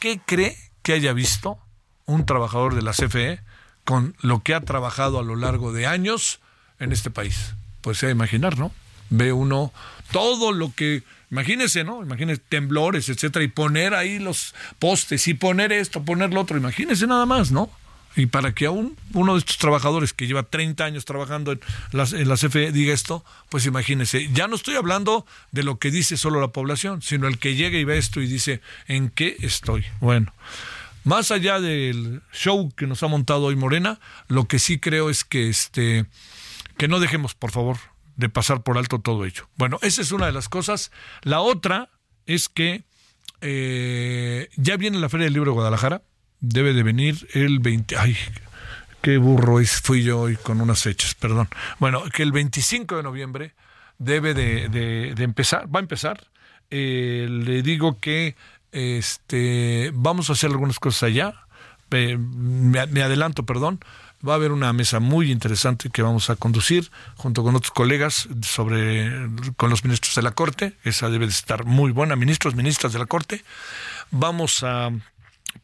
¿Qué 0.00 0.20
cree 0.22 0.54
que 0.82 0.92
haya 0.92 1.14
visto 1.14 1.58
un 2.04 2.26
trabajador 2.26 2.74
de 2.74 2.82
la 2.82 2.92
CFE 2.92 3.40
con 3.86 4.14
lo 4.20 4.42
que 4.42 4.52
ha 4.54 4.60
trabajado 4.60 5.18
a 5.18 5.22
lo 5.22 5.34
largo 5.34 5.72
de 5.72 5.86
años 5.86 6.40
en 6.78 6.92
este 6.92 7.10
país? 7.10 7.54
Pues 7.80 7.96
se 7.96 8.10
imaginar, 8.10 8.58
¿no? 8.58 8.70
Ve 9.08 9.32
uno 9.32 9.72
todo 10.10 10.52
lo 10.52 10.74
que 10.74 11.04
Imagínese, 11.32 11.82
¿no? 11.82 12.02
Imagínese 12.02 12.42
temblores, 12.46 13.08
etcétera, 13.08 13.42
y 13.42 13.48
poner 13.48 13.94
ahí 13.94 14.18
los 14.18 14.54
postes 14.78 15.26
y 15.28 15.32
poner 15.32 15.72
esto, 15.72 16.04
poner 16.04 16.30
lo 16.30 16.42
otro. 16.42 16.58
Imagínese 16.58 17.06
nada 17.06 17.24
más, 17.24 17.50
¿no? 17.50 17.70
Y 18.16 18.26
para 18.26 18.54
que 18.54 18.66
aún 18.66 18.98
uno 19.14 19.32
de 19.32 19.38
estos 19.38 19.56
trabajadores 19.56 20.12
que 20.12 20.26
lleva 20.26 20.42
30 20.42 20.84
años 20.84 21.06
trabajando 21.06 21.52
en 21.52 21.60
las, 21.92 22.12
en 22.12 22.28
la 22.28 22.36
CFE 22.36 22.70
diga 22.70 22.92
esto, 22.92 23.24
pues 23.48 23.64
imagínese, 23.64 24.28
ya 24.34 24.46
no 24.46 24.56
estoy 24.56 24.74
hablando 24.74 25.24
de 25.52 25.62
lo 25.62 25.78
que 25.78 25.90
dice 25.90 26.18
solo 26.18 26.38
la 26.38 26.48
población, 26.48 27.00
sino 27.00 27.26
el 27.26 27.38
que 27.38 27.54
llega 27.54 27.78
y 27.78 27.84
ve 27.84 27.96
esto 27.96 28.20
y 28.20 28.26
dice, 28.26 28.60
¿en 28.86 29.08
qué 29.08 29.38
estoy? 29.40 29.86
Bueno, 30.00 30.34
más 31.04 31.30
allá 31.30 31.60
del 31.60 32.20
show 32.34 32.70
que 32.76 32.86
nos 32.86 33.02
ha 33.02 33.08
montado 33.08 33.44
hoy 33.44 33.56
Morena, 33.56 34.00
lo 34.28 34.44
que 34.44 34.58
sí 34.58 34.78
creo 34.78 35.08
es 35.08 35.24
que 35.24 35.48
este 35.48 36.04
que 36.76 36.88
no 36.88 37.00
dejemos, 37.00 37.34
por 37.34 37.52
favor, 37.52 37.78
de 38.16 38.28
pasar 38.28 38.62
por 38.62 38.78
alto 38.78 39.00
todo 39.00 39.24
ello. 39.24 39.48
Bueno, 39.56 39.78
esa 39.82 40.02
es 40.02 40.12
una 40.12 40.26
de 40.26 40.32
las 40.32 40.48
cosas. 40.48 40.90
La 41.22 41.40
otra 41.40 41.90
es 42.26 42.48
que 42.48 42.84
eh, 43.40 44.48
ya 44.56 44.76
viene 44.76 44.98
la 44.98 45.08
Feria 45.08 45.24
del 45.24 45.34
Libro 45.34 45.50
de 45.50 45.54
Guadalajara. 45.54 46.02
Debe 46.40 46.72
de 46.72 46.82
venir 46.82 47.28
el 47.34 47.60
20. 47.60 47.96
Ay, 47.96 48.16
qué 49.00 49.18
burro 49.18 49.58
fui 49.64 50.02
yo 50.02 50.20
hoy 50.20 50.36
con 50.36 50.60
unas 50.60 50.82
fechas, 50.82 51.14
perdón. 51.14 51.48
Bueno, 51.78 52.02
que 52.12 52.22
el 52.22 52.32
25 52.32 52.96
de 52.96 53.02
noviembre 53.02 53.54
debe 53.98 54.34
de, 54.34 55.14
empezar, 55.18 55.72
va 55.74 55.80
a 55.80 55.82
empezar. 55.82 56.26
Eh, 56.70 57.26
le 57.30 57.62
digo 57.62 57.98
que 57.98 58.34
este, 58.72 59.90
vamos 59.94 60.30
a 60.30 60.32
hacer 60.32 60.50
algunas 60.50 60.78
cosas 60.78 61.04
allá. 61.04 61.34
me 61.90 63.02
adelanto, 63.02 63.44
perdón 63.44 63.80
va 64.26 64.32
a 64.34 64.36
haber 64.36 64.52
una 64.52 64.72
mesa 64.72 65.00
muy 65.00 65.32
interesante 65.32 65.90
que 65.90 66.02
vamos 66.02 66.30
a 66.30 66.36
conducir 66.36 66.90
junto 67.16 67.42
con 67.42 67.56
otros 67.56 67.72
colegas 67.72 68.28
sobre 68.42 69.10
con 69.56 69.70
los 69.70 69.82
ministros 69.84 70.14
de 70.14 70.22
la 70.22 70.30
Corte, 70.32 70.76
esa 70.84 71.10
debe 71.10 71.26
de 71.26 71.32
estar 71.32 71.64
muy 71.64 71.90
buena, 71.90 72.14
ministros, 72.16 72.54
ministras 72.54 72.92
de 72.92 73.00
la 73.00 73.06
Corte. 73.06 73.42
Vamos 74.10 74.62
a 74.62 74.90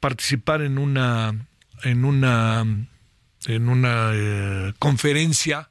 participar 0.01 0.63
en 0.63 0.79
una 0.79 1.47
en 1.85 2.05
una 2.05 2.67
en 3.47 3.69
una 3.69 4.11
eh, 4.13 4.75
conferencia 4.79 5.69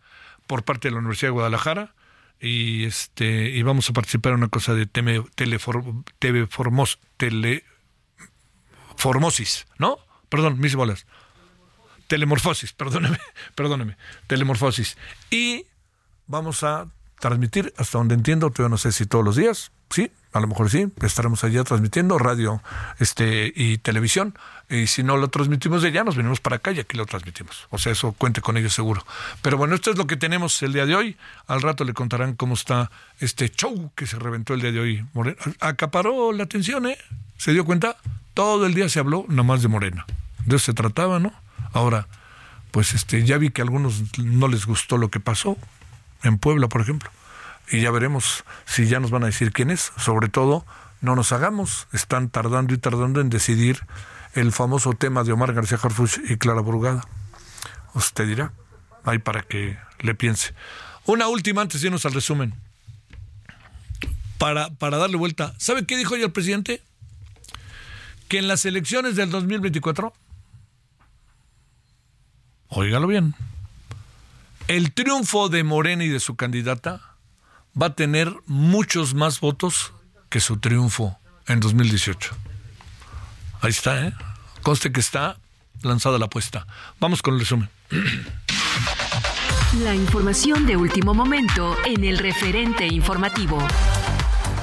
por 0.47 0.63
parte 0.63 0.87
de 0.87 0.93
la 0.93 0.99
Universidad 0.99 1.27
de 1.29 1.33
Guadalajara 1.33 1.93
y 2.39 2.85
este 2.85 3.49
y 3.49 3.61
vamos 3.63 3.89
a 3.89 3.93
participar 3.93 4.31
en 4.31 4.37
una 4.39 4.47
cosa 4.47 4.73
de 4.73 4.85
tele, 4.85 5.23
teleformos, 5.35 6.99
teleformosis, 7.17 9.67
¿no? 9.77 9.97
Perdón, 10.29 10.59
mis 10.59 10.75
bolas 10.75 11.05
telemorfosis, 12.07 12.73
perdóneme, 12.73 13.19
perdóneme, 13.55 13.97
telemorfosis. 14.27 14.97
Y 15.29 15.65
vamos 16.27 16.63
a 16.63 16.87
transmitir, 17.19 17.73
hasta 17.77 17.97
donde 17.97 18.15
entiendo, 18.15 18.49
todavía 18.51 18.71
no 18.71 18.77
sé 18.77 18.91
si 18.91 19.05
todos 19.05 19.25
los 19.25 19.35
días, 19.35 19.71
sí, 19.89 20.11
a 20.33 20.39
lo 20.39 20.47
mejor 20.47 20.69
sí, 20.69 20.87
estaremos 21.01 21.43
allá 21.43 21.63
transmitiendo 21.63 22.17
radio 22.19 22.61
este 22.99 23.51
y 23.55 23.79
televisión. 23.79 24.37
Y 24.69 24.87
si 24.87 25.01
no 25.01 25.17
lo 25.17 25.29
transmitimos 25.29 25.81
de 25.81 25.87
allá, 25.87 26.03
nos 26.03 26.15
venimos 26.15 26.41
para 26.41 26.57
acá 26.57 26.71
y 26.71 26.79
aquí 26.79 26.95
lo 26.95 27.05
transmitimos. 27.05 27.67
O 27.71 27.79
sea, 27.79 27.93
eso 27.93 28.11
cuente 28.11 28.41
con 28.41 28.55
ello 28.57 28.69
seguro. 28.69 29.03
Pero 29.41 29.57
bueno, 29.57 29.73
esto 29.73 29.89
es 29.89 29.97
lo 29.97 30.05
que 30.05 30.15
tenemos 30.17 30.61
el 30.61 30.73
día 30.73 30.85
de 30.85 30.95
hoy. 30.95 31.17
Al 31.47 31.61
rato 31.61 31.85
le 31.85 31.93
contarán 31.93 32.35
cómo 32.35 32.53
está 32.53 32.91
este 33.19 33.49
show 33.49 33.91
que 33.95 34.05
se 34.05 34.19
reventó 34.19 34.53
el 34.53 34.61
día 34.61 34.71
de 34.71 34.79
hoy. 34.79 35.05
Acaparó 35.59 36.31
la 36.33 36.43
atención, 36.43 36.85
¿eh? 36.85 36.97
¿Se 37.37 37.53
dio 37.53 37.65
cuenta? 37.65 37.97
Todo 38.33 38.67
el 38.67 38.75
día 38.75 38.89
se 38.89 38.99
habló 38.99 39.25
nomás 39.29 39.61
de 39.63 39.69
Morena. 39.69 40.05
De 40.45 40.57
eso 40.57 40.65
se 40.65 40.73
trataba, 40.73 41.19
¿no? 41.19 41.33
Ahora, 41.73 42.07
pues 42.71 42.93
este, 42.93 43.23
ya 43.23 43.37
vi 43.37 43.49
que 43.49 43.61
a 43.61 43.65
algunos 43.65 44.17
no 44.17 44.47
les 44.47 44.65
gustó 44.65 44.97
lo 44.97 45.09
que 45.09 45.19
pasó 45.19 45.57
en 46.23 46.37
Puebla, 46.37 46.67
por 46.67 46.81
ejemplo. 46.81 47.09
Y 47.69 47.81
ya 47.81 47.91
veremos 47.91 48.43
si 48.65 48.87
ya 48.87 48.99
nos 48.99 49.11
van 49.11 49.23
a 49.23 49.27
decir 49.27 49.51
quién 49.51 49.71
es. 49.71 49.91
Sobre 49.97 50.29
todo, 50.29 50.65
no 51.01 51.15
nos 51.15 51.31
hagamos. 51.31 51.87
Están 51.91 52.29
tardando 52.29 52.73
y 52.73 52.77
tardando 52.77 53.21
en 53.21 53.29
decidir 53.29 53.81
el 54.33 54.51
famoso 54.51 54.93
tema 54.93 55.23
de 55.23 55.31
Omar 55.31 55.53
García 55.53 55.79
Harfuch 55.81 56.19
y 56.29 56.37
Clara 56.37 56.61
Brugada. 56.61 57.07
Usted 57.93 58.27
dirá. 58.27 58.53
ahí 59.03 59.19
para 59.19 59.41
que 59.41 59.77
le 59.99 60.15
piense. 60.15 60.53
Una 61.05 61.27
última 61.27 61.61
antes 61.61 61.81
de 61.81 61.87
irnos 61.87 62.05
al 62.05 62.13
resumen. 62.13 62.53
Para, 64.37 64.69
para 64.69 64.97
darle 64.97 65.17
vuelta. 65.17 65.55
¿Sabe 65.57 65.85
qué 65.85 65.97
dijo 65.97 66.13
hoy 66.13 66.21
el 66.21 66.31
presidente? 66.31 66.81
Que 68.27 68.37
en 68.37 68.47
las 68.47 68.65
elecciones 68.65 69.15
del 69.15 69.31
2024, 69.31 70.13
óigalo 72.69 73.07
bien, 73.07 73.35
el 74.67 74.91
triunfo 74.91 75.49
de 75.49 75.63
Morena 75.63 76.03
y 76.03 76.09
de 76.09 76.19
su 76.19 76.35
candidata 76.35 77.01
va 77.79 77.87
a 77.87 77.95
tener 77.95 78.33
muchos 78.45 79.13
más 79.13 79.39
votos 79.39 79.93
que 80.29 80.39
su 80.39 80.57
triunfo 80.57 81.17
en 81.47 81.59
2018. 81.59 82.35
Ahí 83.61 83.69
está, 83.69 84.07
¿eh? 84.07 84.13
Conste 84.61 84.91
que 84.91 84.99
está 84.99 85.37
lanzada 85.81 86.19
la 86.19 86.25
apuesta. 86.25 86.67
Vamos 86.99 87.21
con 87.21 87.35
el 87.35 87.39
resumen. 87.39 87.69
La 89.83 89.95
información 89.95 90.65
de 90.65 90.75
último 90.75 91.13
momento 91.13 91.75
en 91.85 92.03
el 92.03 92.17
referente 92.17 92.87
informativo. 92.87 93.59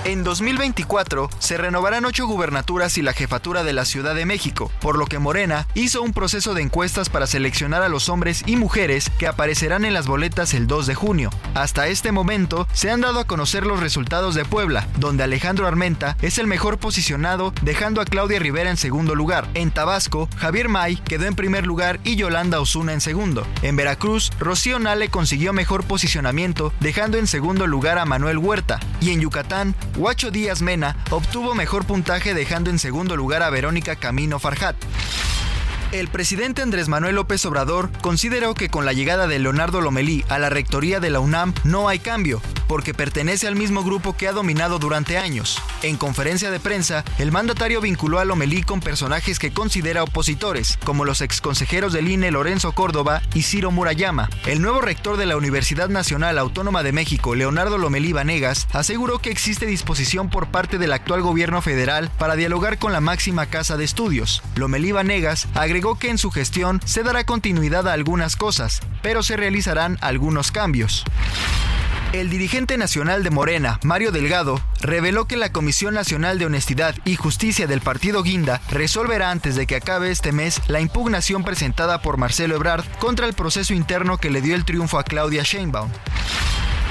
En 0.05 0.23
2024 0.23 1.31
se 1.39 1.57
renovarán 1.57 2.05
ocho 2.05 2.27
gubernaturas 2.27 2.99
y 2.99 3.03
la 3.03 3.15
jefatura 3.15 3.65
de 3.65 3.73
la 3.73 3.87
Ciudad 3.87 4.15
de 4.15 4.27
México, 4.27 4.71
por 4.83 4.99
lo 4.99 5.07
que 5.07 5.19
Morena 5.19 5.67
hizo 5.73 6.03
un 6.03 6.13
proceso 6.13 6.53
de 6.53 6.61
encuestas 6.61 7.09
para 7.09 7.27
seleccionar 7.27 7.83
a 7.83 7.89
los 7.89 8.11
hombres 8.11 8.43
y 8.45 8.57
mujeres 8.57 9.11
que 9.19 9.27
aparecerán 9.27 9.87
en 9.87 9.95
las 9.95 10.07
boletas 10.07 10.53
el 10.53 10.67
2 10.67 10.89
de 10.89 10.95
junio. 10.95 11.31
Hasta 11.55 11.87
este 11.89 12.13
momento 12.13 12.69
se 12.75 12.91
han 12.91 13.01
dado 13.01 13.19
a 13.19 13.27
conocer 13.27 13.65
los 13.65 13.81
resultados 13.81 14.35
de 14.35 14.45
Puebla, 14.45 14.87
donde 14.99 15.25
Alejandro 15.25 15.67
Armenta 15.67 16.19
es 16.21 16.37
el 16.37 16.49
mejor 16.49 16.77
posicionado, 16.77 17.55
dejando 17.63 18.03
a 18.03 18.05
Claudia 18.05 18.39
Rivera 18.39 18.69
en 18.69 18.77
segundo 18.77 19.15
lugar. 19.15 19.49
En 19.55 19.71
Tabasco, 19.71 20.29
Javier 20.37 20.69
May 20.69 20.97
quedó 20.97 21.25
en 21.25 21.35
primer 21.35 21.67
lugar 21.67 21.99
y 22.05 22.17
Yolanda 22.17 22.61
Osuna 22.61 22.93
en 22.93 23.01
segundo. 23.01 23.47
En 23.63 23.77
Veracruz, 23.77 24.33
Rocío 24.39 24.79
Nale 24.79 25.09
consiguió 25.09 25.55
mejor 25.55 25.83
posicionamiento, 25.85 26.75
dejando 26.81 27.17
en 27.17 27.27
segundo 27.27 27.67
lugar 27.67 27.99
a 27.99 28.05
Manuel 28.05 28.37
Huerta. 28.37 28.81
Y 29.01 29.11
en 29.11 29.23
Yucatán, 29.23 29.75
Huacho 29.97 30.31
Díaz 30.31 30.61
Mena 30.61 30.97
obtuvo 31.11 31.55
mejor 31.55 31.87
puntaje 31.87 32.35
dejando 32.35 32.71
en 32.71 32.79
segundo 32.79 33.17
lugar 33.17 33.43
a 33.43 33.51
Verónica 33.51 33.95
Camino 33.95 34.41
Farjat. 34.41 34.77
El 35.93 36.09
presidente 36.09 36.63
Andrés 36.63 36.89
Manuel 36.89 37.15
López 37.15 37.47
Obrador 37.47 37.91
consideró 38.01 38.55
que 38.55 38.69
con 38.69 38.85
la 38.85 38.93
llegada 38.93 39.29
de 39.29 39.39
Leonardo 39.39 39.81
Lomelí 39.81 40.25
a 40.29 40.41
la 40.41 40.51
rectoría 40.51 40.99
de 40.99 41.11
la 41.11 41.21
UNAM 41.21 41.55
no 41.63 41.89
hay 41.89 42.01
cambio, 42.01 42.43
porque 42.67 42.95
pertenece 42.95 43.47
al 43.47 43.57
mismo 43.57 43.83
grupo 43.83 44.17
que 44.17 44.29
ha 44.29 44.33
dominado 44.33 44.79
durante 44.79 45.19
años. 45.19 45.61
En 45.83 45.97
conferencia 45.97 46.51
de 46.51 46.61
prensa, 46.61 47.05
el 47.19 47.33
mandatario 47.33 47.81
vinculó 47.81 48.19
a 48.19 48.25
Lomelí 48.25 48.63
con 48.63 48.81
personajes 48.81 49.39
que 49.39 49.53
considera 49.53 50.03
opositores, 50.03 50.79
como 50.85 51.05
los 51.05 51.21
exconsejeros 51.21 51.93
del 51.93 52.09
INE 52.09 52.31
Lorenzo 52.31 52.73
Córdoba 52.73 53.23
y 53.35 53.43
Ciro 53.43 53.71
Murayama. 53.71 54.29
El 54.47 54.63
nuevo 54.63 54.81
rector 54.81 55.17
de 55.17 55.27
la 55.27 55.37
Universidad 55.37 55.89
Nacional 55.89 56.39
Autónoma 56.39 56.83
de 56.83 56.93
México, 56.93 57.35
Leonardo 57.35 57.79
Lomelí 57.79 58.13
Vanegas, 58.13 58.67
aseguró 58.73 59.19
que 59.19 59.31
existe 59.31 59.67
disposición 59.67 60.31
por 60.31 60.49
parte 60.49 60.79
del 60.79 60.93
actual 60.93 61.23
gobierno 61.23 61.63
federal 61.63 62.11
para 62.19 62.37
dialogar 62.37 62.79
con 62.79 62.93
la 62.93 63.01
máxima 63.01 63.47
casa 63.47 63.77
de 63.77 63.85
estudios. 63.85 64.43
Lomelí 64.57 64.93
Vanegas 64.93 65.49
agregó 65.55 65.99
que 65.99 66.11
en 66.11 66.19
su 66.19 66.31
gestión 66.31 66.81
se 66.85 67.03
dará 67.03 67.25
continuidad 67.25 67.89
a 67.89 67.93
algunas 67.93 68.37
cosas, 68.37 68.81
pero 69.03 69.23
se 69.23 69.37
realizarán 69.37 69.99
algunos 70.01 70.53
cambios. 70.53 71.05
El 72.15 72.31
dirigente 72.31 72.79
nacional 72.79 73.25
de 73.25 73.31
Morena, 73.31 73.81
Mario 73.83 74.13
Delgado, 74.13 74.61
reveló 74.81 75.25
que 75.25 75.37
la 75.37 75.51
Comisión 75.51 75.95
Nacional 75.95 76.39
de 76.39 76.47
Honestidad 76.47 76.95
y 77.05 77.17
Justicia 77.17 77.67
del 77.67 77.81
Partido 77.81 78.23
Guinda 78.23 78.61
resolverá 78.71 79.33
antes 79.33 79.57
de 79.57 79.67
que 79.67 79.75
acabe 79.75 80.13
este 80.13 80.31
mes 80.31 80.63
la 80.69 80.81
impugnación 80.81 81.43
presentada 81.43 82.03
por 82.03 82.17
Marcelo 82.17 82.55
Ebrard 82.55 82.85
contra 83.01 83.27
el 83.27 83.35
proceso 83.35 83.75
interno 83.75 84.17
que 84.19 84.31
le 84.31 84.43
dio 84.43 84.55
el 84.55 84.65
triunfo 84.65 85.01
a 85.01 85.03
Claudia 85.03 85.43
Sheinbaum. 85.43 85.91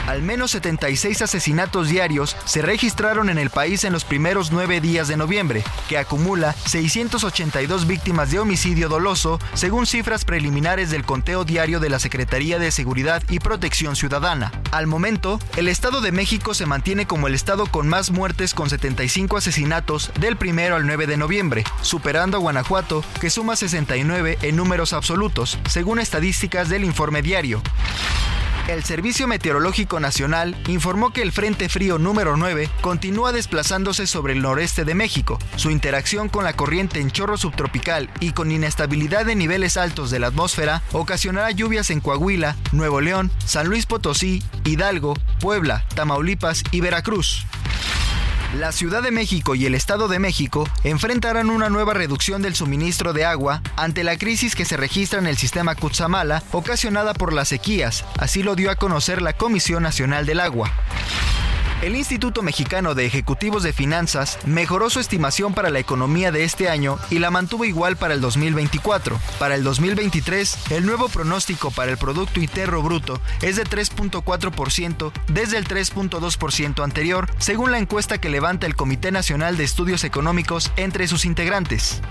Al 0.08 0.22
menos 0.22 0.52
76 0.52 1.22
asesinatos 1.22 1.88
diarios 1.88 2.36
se 2.44 2.62
registraron 2.62 3.30
en 3.30 3.38
el 3.38 3.50
país 3.50 3.86
en 3.86 3.94
los 3.94 4.04
primeros 4.04 4.52
nueve 4.52 4.82
días 4.82 5.08
de 5.08 5.16
noviembre, 5.16 5.63
que 5.88 5.98
acumula 5.98 6.54
682 6.66 7.88
víctimas 7.88 8.30
de 8.30 8.39
homicidio 8.39 8.89
doloso, 8.89 9.39
según 9.54 9.86
cifras 9.86 10.26
preliminares 10.26 10.92
del 10.92 11.06
conteo 11.06 11.46
diario 11.46 11.80
de 11.80 11.89
la 11.89 12.00
Secretaría 12.00 12.60
de 12.60 12.72
Seguridad 12.72 13.24
y 13.30 13.39
Protección 13.39 13.96
Ciudadana. 13.96 14.52
Al 14.72 14.88
momento, 14.88 15.39
el 15.56 15.70
Estado 15.70 16.02
de 16.02 16.12
México 16.12 16.54
se 16.54 16.66
mantiene 16.66 17.08
como 17.08 17.28
el 17.28 17.34
estado 17.34 17.66
con 17.66 17.88
más 17.88 18.12
muertes 18.12 18.54
con 18.54 18.70
75 18.70 19.38
asesinatos 19.38 20.12
del 20.20 20.36
primero 20.36 20.76
al 20.76 20.86
9 20.86 21.08
de 21.08 21.18
noviembre, 21.18 21.63
superando 21.82 22.36
a 22.36 22.42
Guanajuato, 22.42 23.06
que 23.22 23.30
suma 23.30 23.56
69 23.56 24.38
en 24.42 24.56
números 24.58 24.92
absolutos, 24.92 25.58
según 25.70 26.00
estadísticas 26.00 26.68
del 26.68 26.84
informe 26.84 27.22
diario. 27.22 27.62
El 28.67 28.82
Servicio 28.86 29.28
Meteorológico 29.28 29.99
Nacional 29.99 30.56
informó 30.67 31.12
que 31.12 31.21
el 31.21 31.34
Frente 31.34 31.67
Frío 31.67 31.99
número 31.99 32.38
9 32.38 32.69
continúa 32.80 33.34
desplazándose 33.34 34.08
sobre 34.08 34.32
el 34.34 34.41
noreste 34.41 34.86
de 34.86 34.95
México. 34.95 35.38
Su 35.58 35.69
interacción 35.69 36.30
con 36.30 36.45
la 36.45 36.54
corriente 36.54 37.02
en 37.02 37.12
chorro 37.12 37.36
subtropical 37.36 38.10
y 38.21 38.32
con 38.32 38.52
inestabilidad 38.52 39.26
de 39.26 39.36
niveles 39.36 39.76
altos 39.76 40.12
de 40.12 40.19
la 40.19 40.28
atmósfera 40.28 40.82
ocasionará 40.93 41.52
lluvias 41.52 41.89
en 41.89 41.99
Coahuila, 41.99 42.56
Nuevo 42.71 43.02
León, 43.02 43.32
San 43.45 43.67
Luis 43.67 43.86
Potosí, 43.86 44.41
Hidalgo, 44.63 45.15
Puebla, 45.41 45.86
Tamaulipas 45.93 46.63
y 46.71 46.80
Veracruz. 46.80 47.45
La 48.54 48.72
Ciudad 48.72 49.02
de 49.02 49.10
México 49.10 49.56
y 49.56 49.66
el 49.66 49.74
Estado 49.74 50.08
de 50.08 50.20
México 50.20 50.70
enfrentarán 50.84 51.50
una 51.50 51.70
nueva 51.70 51.96
reducción 51.96 52.44
del 52.44 52.54
suministro 52.54 53.12
de 53.12 53.26
agua 53.26 53.63
ante 53.78 54.04
la 54.04 54.16
crisis 54.16 54.56
que 54.56 54.63
se 54.63 54.78
registra 54.78 55.18
en 55.18 55.26
el 55.26 55.38
sistema 55.38 55.74
Cutzamala 55.74 56.44
ocasionada 56.52 57.16
por 57.16 57.34
las 57.34 57.48
sequías, 57.48 58.06
así 58.20 58.44
lo 58.44 58.56
dio 58.56 58.70
a 58.70 58.76
conocer 58.76 59.24
la 59.24 59.34
Comisión 59.34 59.82
Nacional 59.82 60.28
del 60.28 60.39
Agua. 60.39 60.72
El 61.84 61.98
Instituto 61.98 62.43
Mexicano 62.43 62.96
de 62.96 63.06
Ejecutivos 63.06 63.62
de 63.62 63.74
Finanzas 63.74 64.39
mejoró 64.46 64.89
su 64.89 65.02
estimación 65.02 65.54
para 65.54 65.69
la 65.69 65.80
economía 65.80 66.32
de 66.32 66.46
este 66.46 66.69
año 66.69 66.98
y 67.10 67.19
la 67.19 67.30
mantuvo 67.30 67.65
igual 67.65 67.98
para 67.98 68.13
el 68.13 68.22
2024. 68.22 69.19
Para 69.38 69.56
el 69.56 69.65
2023, 69.65 70.72
el 70.72 70.86
nuevo 70.86 71.10
pronóstico 71.10 71.72
para 71.72 71.91
el 71.91 71.98
Producto 71.98 72.39
Interno 72.39 72.82
Bruto 72.82 73.19
es 73.41 73.58
de 73.58 73.65
3.4% 73.65 75.12
desde 75.28 75.58
el 75.58 75.67
3.2% 75.67 76.82
anterior, 76.86 77.30
según 77.38 77.72
la 77.72 77.80
encuesta 77.80 78.17
que 78.17 78.30
levanta 78.30 78.65
el 78.65 78.78
Comité 78.78 79.12
Nacional 79.12 79.58
de 79.58 79.65
Estudios 79.65 80.06
Económicos 80.06 80.72
entre 80.78 81.10
sus 81.10 81.26
integrantes. 81.26 82.02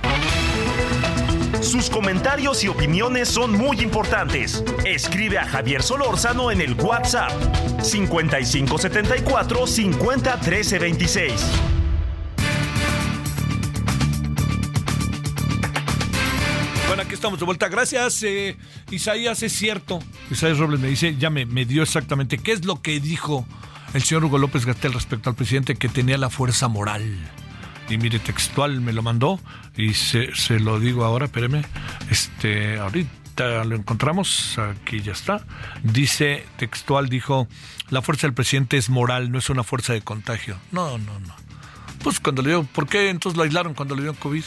Sus 1.62 1.88
comentarios 1.88 2.64
y 2.64 2.68
opiniones 2.68 3.28
son 3.28 3.52
muy 3.52 3.80
importantes. 3.80 4.64
Escribe 4.84 5.38
a 5.38 5.46
Javier 5.46 5.82
Solórzano 5.82 6.50
en 6.50 6.60
el 6.60 6.74
WhatsApp 6.74 7.30
5574 7.80 9.66
50 9.68 10.40
13 10.40 10.78
26. 10.80 11.32
Bueno, 16.88 17.02
aquí 17.04 17.14
estamos 17.14 17.38
de 17.38 17.44
vuelta. 17.44 17.68
Gracias, 17.68 18.22
eh, 18.24 18.56
Isaías, 18.90 19.42
es 19.44 19.52
cierto. 19.52 20.00
Isaías 20.32 20.58
Robles 20.58 20.80
me 20.80 20.88
dice, 20.88 21.16
ya 21.16 21.30
me, 21.30 21.46
me 21.46 21.64
dio 21.64 21.84
exactamente 21.84 22.38
qué 22.38 22.52
es 22.52 22.64
lo 22.64 22.82
que 22.82 22.98
dijo 22.98 23.46
el 23.94 24.02
señor 24.02 24.24
Hugo 24.24 24.38
López 24.38 24.66
Gatel 24.66 24.92
respecto 24.92 25.30
al 25.30 25.36
presidente 25.36 25.76
que 25.76 25.88
tenía 25.88 26.18
la 26.18 26.28
fuerza 26.28 26.66
moral. 26.66 27.18
Y 27.92 27.98
mire, 27.98 28.18
textual 28.18 28.80
me 28.80 28.94
lo 28.94 29.02
mandó 29.02 29.38
y 29.76 29.92
se, 29.92 30.34
se 30.34 30.58
lo 30.58 30.80
digo 30.80 31.04
ahora, 31.04 31.26
espéreme. 31.26 31.62
Este, 32.10 32.78
ahorita 32.78 33.64
lo 33.64 33.76
encontramos, 33.76 34.58
aquí 34.58 35.02
ya 35.02 35.12
está. 35.12 35.44
Dice, 35.82 36.46
textual, 36.56 37.10
dijo, 37.10 37.48
la 37.90 38.00
fuerza 38.00 38.26
del 38.26 38.32
presidente 38.32 38.78
es 38.78 38.88
moral, 38.88 39.30
no 39.30 39.38
es 39.38 39.50
una 39.50 39.62
fuerza 39.62 39.92
de 39.92 40.00
contagio. 40.00 40.56
No, 40.70 40.96
no, 40.96 41.20
no. 41.20 41.34
Pues 42.02 42.18
cuando 42.18 42.40
le 42.40 42.48
dio, 42.48 42.62
¿por 42.64 42.88
qué 42.88 43.10
entonces 43.10 43.36
lo 43.36 43.42
aislaron 43.42 43.74
cuando 43.74 43.94
le 43.94 44.04
dio 44.04 44.14
COVID? 44.14 44.44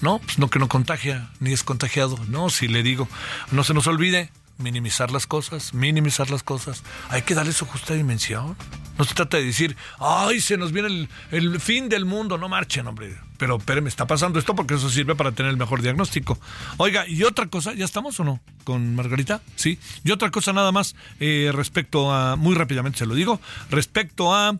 No, 0.00 0.20
pues 0.20 0.38
no 0.38 0.48
que 0.48 0.58
no 0.58 0.66
contagia, 0.66 1.30
ni 1.40 1.52
es 1.52 1.64
contagiado. 1.64 2.18
No, 2.28 2.48
si 2.48 2.66
le 2.66 2.82
digo, 2.82 3.08
no 3.52 3.62
se 3.62 3.74
nos 3.74 3.86
olvide 3.86 4.30
minimizar 4.58 5.10
las 5.10 5.26
cosas, 5.26 5.74
minimizar 5.74 6.30
las 6.30 6.42
cosas. 6.42 6.82
Hay 7.08 7.22
que 7.22 7.34
darle 7.34 7.52
su 7.52 7.66
justa 7.66 7.94
dimensión. 7.94 8.56
No 8.96 9.04
se 9.04 9.14
trata 9.14 9.38
de 9.38 9.44
decir, 9.44 9.76
ay, 9.98 10.40
se 10.40 10.56
nos 10.56 10.70
viene 10.70 10.88
el, 10.88 11.08
el 11.30 11.60
fin 11.60 11.88
del 11.88 12.04
mundo, 12.04 12.38
no 12.38 12.48
marchen, 12.48 12.86
hombre. 12.86 13.16
Pero 13.38 13.56
espéreme, 13.56 13.88
está 13.88 14.06
pasando 14.06 14.38
esto 14.38 14.54
porque 14.54 14.74
eso 14.74 14.88
sirve 14.88 15.16
para 15.16 15.32
tener 15.32 15.50
el 15.50 15.56
mejor 15.56 15.82
diagnóstico. 15.82 16.38
Oiga, 16.76 17.06
y 17.08 17.24
otra 17.24 17.46
cosa, 17.46 17.74
¿ya 17.74 17.84
estamos 17.84 18.18
o 18.20 18.24
no? 18.24 18.40
¿Con 18.62 18.94
Margarita? 18.94 19.42
Sí. 19.56 19.78
Y 20.04 20.12
otra 20.12 20.30
cosa 20.30 20.52
nada 20.52 20.70
más, 20.70 20.94
eh, 21.18 21.50
respecto 21.52 22.12
a, 22.12 22.36
muy 22.36 22.54
rápidamente 22.54 23.00
se 23.00 23.06
lo 23.06 23.14
digo, 23.14 23.40
respecto 23.70 24.34
a 24.34 24.56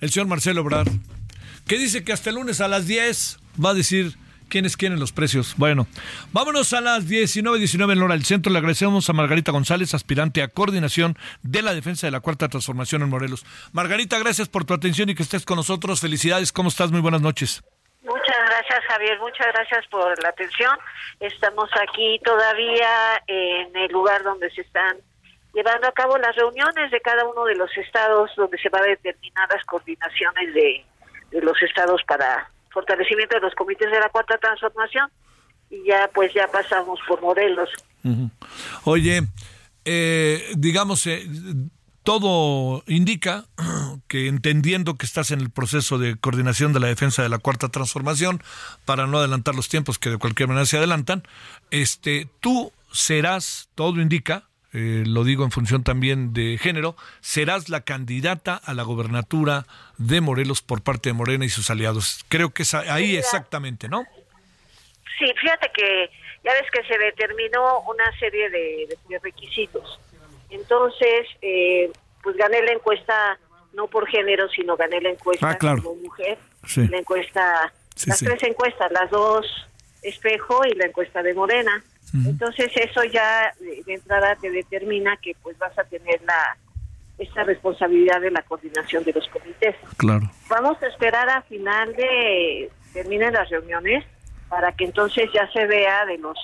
el 0.00 0.10
señor 0.10 0.28
Marcelo 0.28 0.60
Obrar, 0.60 0.86
que 1.66 1.78
dice 1.78 2.04
que 2.04 2.12
hasta 2.12 2.30
el 2.30 2.36
lunes 2.36 2.60
a 2.60 2.68
las 2.68 2.86
10 2.86 3.38
va 3.64 3.70
a 3.70 3.74
decir 3.74 4.16
quiénes 4.48 4.76
quieren 4.76 4.98
los 4.98 5.12
precios. 5.12 5.54
Bueno, 5.56 5.86
vámonos 6.32 6.72
a 6.72 6.80
las 6.80 7.06
19.19 7.06 7.58
19 7.58 7.92
en 7.92 8.02
hora 8.02 8.14
del 8.14 8.24
centro. 8.24 8.52
Le 8.52 8.58
agradecemos 8.58 9.08
a 9.08 9.12
Margarita 9.12 9.52
González, 9.52 9.94
aspirante 9.94 10.42
a 10.42 10.48
coordinación 10.48 11.16
de 11.42 11.62
la 11.62 11.74
defensa 11.74 12.06
de 12.06 12.10
la 12.10 12.20
Cuarta 12.20 12.48
Transformación 12.48 13.02
en 13.02 13.10
Morelos. 13.10 13.44
Margarita, 13.72 14.18
gracias 14.18 14.48
por 14.48 14.64
tu 14.64 14.74
atención 14.74 15.08
y 15.10 15.14
que 15.14 15.22
estés 15.22 15.44
con 15.44 15.56
nosotros. 15.56 16.00
Felicidades, 16.00 16.52
¿cómo 16.52 16.68
estás? 16.68 16.90
Muy 16.90 17.00
buenas 17.00 17.20
noches. 17.20 17.62
Muchas 18.02 18.38
gracias, 18.46 18.84
Javier. 18.88 19.18
Muchas 19.20 19.46
gracias 19.52 19.86
por 19.88 20.22
la 20.22 20.30
atención. 20.30 20.76
Estamos 21.20 21.68
aquí 21.82 22.20
todavía 22.24 23.22
en 23.26 23.76
el 23.76 23.92
lugar 23.92 24.22
donde 24.22 24.50
se 24.50 24.62
están 24.62 24.96
llevando 25.52 25.88
a 25.88 25.92
cabo 25.92 26.16
las 26.18 26.34
reuniones 26.36 26.90
de 26.90 27.00
cada 27.00 27.26
uno 27.26 27.44
de 27.44 27.56
los 27.56 27.70
estados, 27.76 28.30
donde 28.36 28.58
se 28.58 28.68
va 28.68 28.78
a 28.78 28.82
determinar 28.82 29.48
las 29.52 29.64
coordinaciones 29.64 30.54
de, 30.54 30.84
los 31.42 31.60
estados 31.62 32.02
para 32.06 32.50
fortalecimiento 32.78 33.34
de 33.34 33.40
los 33.40 33.54
comités 33.54 33.90
de 33.90 33.98
la 33.98 34.08
cuarta 34.08 34.38
transformación. 34.38 35.10
Y 35.70 35.84
ya, 35.86 36.08
pues, 36.14 36.32
ya 36.32 36.46
pasamos 36.48 36.98
por 37.06 37.20
Morelos. 37.20 37.68
Oye, 38.84 39.22
eh, 39.84 40.52
digamos, 40.56 41.06
eh, 41.06 41.26
todo 42.04 42.82
indica 42.86 43.44
que 44.08 44.28
entendiendo 44.28 44.94
que 44.94 45.04
estás 45.04 45.30
en 45.30 45.40
el 45.40 45.50
proceso 45.50 45.98
de 45.98 46.16
coordinación 46.16 46.72
de 46.72 46.80
la 46.80 46.86
defensa 46.86 47.22
de 47.22 47.28
la 47.28 47.38
cuarta 47.38 47.68
transformación, 47.68 48.42
para 48.86 49.06
no 49.06 49.18
adelantar 49.18 49.54
los 49.54 49.68
tiempos 49.68 49.98
que 49.98 50.10
de 50.10 50.18
cualquier 50.18 50.48
manera 50.48 50.64
se 50.64 50.78
adelantan, 50.78 51.22
este, 51.70 52.28
tú 52.40 52.72
serás, 52.92 53.68
todo 53.74 54.00
indica, 54.00 54.47
eh, 54.72 55.04
lo 55.06 55.24
digo 55.24 55.44
en 55.44 55.50
función 55.50 55.82
también 55.84 56.32
de 56.32 56.58
género, 56.58 56.96
serás 57.20 57.68
la 57.68 57.82
candidata 57.82 58.54
a 58.56 58.74
la 58.74 58.82
gobernatura 58.82 59.66
de 59.96 60.20
Morelos 60.20 60.62
por 60.62 60.82
parte 60.82 61.08
de 61.08 61.14
Morena 61.14 61.44
y 61.44 61.48
sus 61.48 61.70
aliados. 61.70 62.24
Creo 62.28 62.50
que 62.50 62.62
es 62.62 62.74
ahí 62.74 63.16
exactamente, 63.16 63.88
¿no? 63.88 64.04
Sí, 65.18 65.26
fíjate 65.40 65.70
que 65.74 66.10
ya 66.44 66.52
ves 66.52 66.70
que 66.72 66.84
se 66.84 66.98
determinó 66.98 67.80
una 67.80 68.04
serie 68.18 68.50
de 68.50 69.18
requisitos 69.22 69.98
entonces, 70.50 71.26
eh, 71.42 71.90
pues 72.22 72.36
gané 72.36 72.62
la 72.62 72.72
encuesta 72.72 73.38
no 73.74 73.86
por 73.86 74.08
género, 74.08 74.48
sino 74.48 74.76
gané 74.76 75.00
la 75.00 75.10
encuesta 75.10 75.50
ah, 75.50 75.58
como 75.58 75.94
mujer. 75.96 76.38
La 76.90 76.98
encuesta, 76.98 77.72
las 78.06 78.18
tres 78.18 78.42
encuestas, 78.42 78.90
las 78.92 79.10
dos 79.10 79.46
espejo 80.02 80.64
y 80.66 80.74
la 80.74 80.86
encuesta 80.86 81.22
de 81.22 81.34
Morena. 81.34 81.82
Entonces 82.14 82.70
eso 82.74 83.04
ya 83.04 83.52
de 83.60 83.94
entrada 83.94 84.36
te 84.36 84.50
determina 84.50 85.16
que 85.18 85.36
pues 85.42 85.58
vas 85.58 85.76
a 85.78 85.84
tener 85.84 86.20
la 86.22 86.56
esta 87.18 87.42
responsabilidad 87.42 88.20
de 88.20 88.30
la 88.30 88.42
coordinación 88.42 89.02
de 89.04 89.12
los 89.12 89.26
comités. 89.28 89.74
Claro. 89.96 90.30
Vamos 90.48 90.80
a 90.82 90.86
esperar 90.86 91.28
a 91.28 91.42
final 91.42 91.92
de 91.96 92.70
terminen 92.92 93.34
las 93.34 93.48
reuniones 93.50 94.04
para 94.48 94.72
que 94.72 94.84
entonces 94.84 95.28
ya 95.34 95.50
se 95.52 95.66
vea 95.66 96.06
de 96.06 96.18
los 96.18 96.38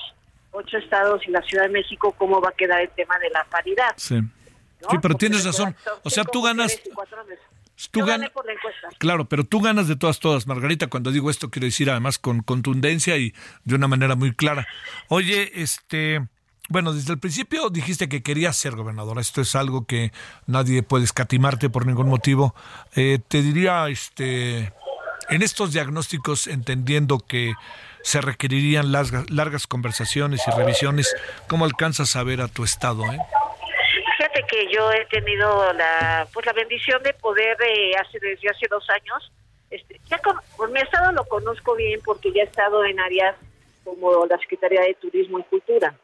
ocho 0.50 0.76
estados 0.78 1.26
y 1.26 1.30
la 1.30 1.42
Ciudad 1.42 1.64
de 1.64 1.70
México, 1.70 2.14
cómo 2.16 2.40
va 2.40 2.50
a 2.50 2.52
quedar 2.52 2.80
el 2.80 2.90
tema 2.90 3.18
de 3.18 3.30
la 3.30 3.44
paridad. 3.44 3.92
Sí, 3.96 4.20
sí 4.20 4.96
pero 5.00 5.14
tienes 5.14 5.44
razón. 5.44 5.74
O 6.02 6.10
sea, 6.10 6.24
tú 6.24 6.42
ganas... 6.42 6.80
Tú 7.90 8.00
claro, 8.98 9.24
pero 9.28 9.44
tú 9.44 9.60
ganas 9.60 9.88
de 9.88 9.96
todas, 9.96 10.20
todas, 10.20 10.46
Margarita. 10.46 10.86
Cuando 10.86 11.10
digo 11.10 11.28
esto, 11.30 11.50
quiero 11.50 11.66
decir 11.66 11.90
además 11.90 12.18
con 12.18 12.42
contundencia 12.42 13.16
y 13.16 13.34
de 13.64 13.74
una 13.74 13.88
manera 13.88 14.14
muy 14.14 14.34
clara. 14.34 14.66
Oye, 15.08 15.50
este, 15.60 16.26
bueno, 16.68 16.92
desde 16.92 17.12
el 17.12 17.18
principio 17.18 17.70
dijiste 17.70 18.08
que 18.08 18.22
querías 18.22 18.56
ser 18.56 18.76
gobernadora. 18.76 19.20
Esto 19.20 19.40
es 19.40 19.54
algo 19.56 19.86
que 19.86 20.12
nadie 20.46 20.82
puede 20.82 21.04
escatimarte 21.04 21.68
por 21.68 21.86
ningún 21.86 22.08
motivo. 22.08 22.54
Eh, 22.94 23.18
te 23.26 23.42
diría, 23.42 23.88
este, 23.88 24.72
en 25.28 25.42
estos 25.42 25.72
diagnósticos, 25.72 26.46
entendiendo 26.46 27.18
que 27.18 27.54
se 28.04 28.20
requerirían 28.20 28.92
largas, 28.92 29.28
largas 29.30 29.66
conversaciones 29.66 30.42
y 30.46 30.50
revisiones. 30.56 31.14
¿Cómo 31.48 31.64
alcanzas 31.64 32.16
a 32.16 32.22
ver 32.22 32.40
a 32.40 32.48
tu 32.48 32.62
estado? 32.62 33.04
Eh? 33.12 33.18
Fíjate 34.34 34.46
que 34.48 34.72
yo 34.72 34.90
he 34.90 35.04
tenido 35.06 35.72
la 35.74 36.26
pues 36.32 36.44
la 36.44 36.52
bendición 36.52 37.00
de 37.04 37.14
poder 37.14 37.56
eh, 37.62 37.92
hace 37.96 38.18
desde 38.18 38.48
hace 38.48 38.66
dos 38.68 38.84
años. 38.90 39.30
Este, 39.70 40.00
ya 40.06 40.20
por 40.56 40.70
mi 40.70 40.80
estado 40.80 41.12
lo 41.12 41.24
conozco 41.24 41.74
bien 41.76 42.00
porque 42.04 42.32
ya 42.32 42.42
he 42.42 42.46
estado 42.46 42.84
en 42.84 42.98
áreas 42.98 43.36
como 43.84 44.26
la 44.26 44.36
Secretaría 44.38 44.80
de 44.82 44.94
Turismo 44.94 45.38
y 45.38 45.44
Cultura, 45.44 45.94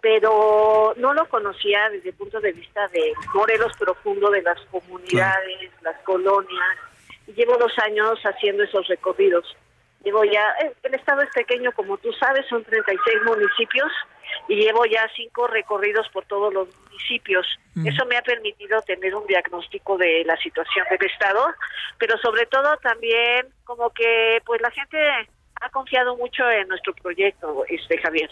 pero 0.00 0.94
no 0.96 1.12
lo 1.12 1.28
conocía 1.28 1.90
desde 1.90 2.10
el 2.10 2.14
punto 2.14 2.40
de 2.40 2.52
vista 2.52 2.88
de 2.88 3.12
Morelos 3.34 3.72
profundo 3.78 4.30
de 4.30 4.42
las 4.42 4.60
comunidades, 4.70 5.70
las 5.82 5.98
colonias. 6.04 6.78
Y 7.26 7.32
llevo 7.32 7.56
dos 7.58 7.72
años 7.78 8.18
haciendo 8.22 8.64
esos 8.64 8.86
recorridos. 8.88 9.56
Llevo 10.04 10.24
ya, 10.24 10.44
eh, 10.62 10.72
el 10.82 10.94
estado 10.94 11.22
es 11.22 11.30
pequeño, 11.30 11.72
como 11.72 11.96
tú 11.96 12.12
sabes, 12.12 12.46
son 12.48 12.62
36 12.64 13.22
municipios 13.24 13.90
y 14.48 14.56
llevo 14.56 14.84
ya 14.86 15.08
cinco 15.16 15.46
recorridos 15.46 16.08
por 16.10 16.24
todos 16.26 16.52
los 16.52 16.68
municipios. 16.84 17.46
Mm. 17.74 17.86
Eso 17.86 18.04
me 18.06 18.16
ha 18.16 18.22
permitido 18.22 18.80
tener 18.82 19.14
un 19.14 19.26
diagnóstico 19.26 19.96
de 19.96 20.24
la 20.24 20.36
situación 20.36 20.86
del 20.90 21.10
estado, 21.10 21.46
pero 21.98 22.18
sobre 22.18 22.46
todo 22.46 22.76
también 22.78 23.46
como 23.64 23.90
que 23.90 24.42
pues 24.44 24.60
la 24.60 24.70
gente 24.70 24.98
ha 25.60 25.70
confiado 25.70 26.16
mucho 26.16 26.48
en 26.50 26.68
nuestro 26.68 26.94
proyecto, 26.94 27.64
este 27.68 27.98
Javier. 27.98 28.30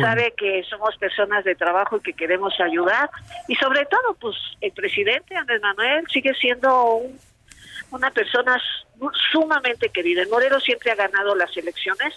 Sabe 0.00 0.34
que 0.36 0.64
somos 0.64 0.96
personas 0.96 1.44
de 1.44 1.54
trabajo 1.54 1.98
y 1.98 2.00
que 2.00 2.12
queremos 2.12 2.58
ayudar 2.58 3.08
y 3.46 3.54
sobre 3.54 3.84
todo 3.86 4.14
pues 4.20 4.34
el 4.60 4.72
presidente 4.72 5.36
Andrés 5.36 5.62
Manuel 5.62 6.04
sigue 6.08 6.34
siendo 6.34 6.96
un 6.96 7.16
una 7.90 8.10
persona 8.10 8.60
sumamente 9.32 9.88
querida. 9.90 10.22
El 10.22 10.28
Morelos 10.28 10.62
siempre 10.62 10.90
ha 10.90 10.94
ganado 10.94 11.34
las 11.34 11.54
elecciones. 11.56 12.14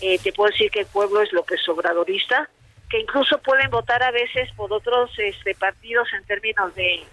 Eh, 0.00 0.18
te 0.22 0.32
puedo 0.32 0.50
decir 0.50 0.70
que 0.70 0.80
el 0.80 0.86
pueblo 0.86 1.22
es 1.22 1.32
lo 1.32 1.44
que 1.44 1.54
es 1.54 1.68
obradorista, 1.68 2.48
que 2.90 3.00
incluso 3.00 3.38
pueden 3.38 3.70
votar 3.70 4.02
a 4.02 4.10
veces 4.10 4.50
por 4.56 4.72
otros 4.72 5.10
este, 5.18 5.54
partidos 5.54 6.08
en 6.12 6.24
términos 6.24 6.74
de, 6.74 7.04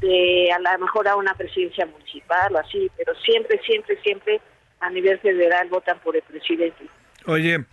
de 0.00 0.50
a 0.52 0.58
lo 0.58 0.78
mejor 0.78 1.08
a 1.08 1.16
una 1.16 1.34
presidencia 1.34 1.86
municipal 1.86 2.54
o 2.54 2.58
así, 2.58 2.90
pero 2.96 3.14
siempre, 3.20 3.60
siempre, 3.64 4.00
siempre 4.02 4.40
a 4.80 4.90
nivel 4.90 5.18
federal 5.18 5.68
votan 5.68 5.98
por 6.00 6.16
el 6.16 6.22
presidente. 6.22 6.86
Oye, 7.26 7.64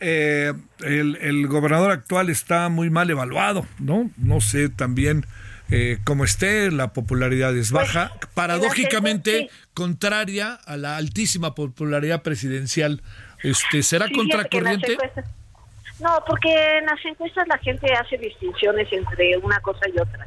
eh, 0.00 0.52
el, 0.80 1.16
el 1.20 1.46
gobernador 1.46 1.90
actual 1.90 2.28
está 2.28 2.68
muy 2.68 2.90
mal 2.90 3.08
evaluado, 3.10 3.66
¿no? 3.78 4.10
No 4.16 4.40
sé 4.40 4.68
también 4.68 5.24
eh, 5.70 5.98
como 6.04 6.24
esté, 6.24 6.70
la 6.70 6.92
popularidad 6.92 7.56
es 7.56 7.72
pues, 7.72 7.92
baja, 7.92 8.12
paradójicamente 8.34 9.50
contraria 9.74 10.54
a 10.54 10.76
la 10.76 10.96
altísima 10.96 11.54
popularidad 11.54 12.22
presidencial. 12.22 13.02
Este, 13.42 13.82
¿Será 13.82 14.06
contracorriente? 14.14 14.96
No, 16.00 16.22
porque 16.26 16.78
en 16.78 16.86
las 16.86 17.04
encuestas 17.04 17.48
la 17.48 17.58
gente 17.58 17.92
hace 17.94 18.18
distinciones 18.18 18.92
entre 18.92 19.36
una 19.38 19.60
cosa 19.60 19.88
y 19.88 19.98
otra. 19.98 20.26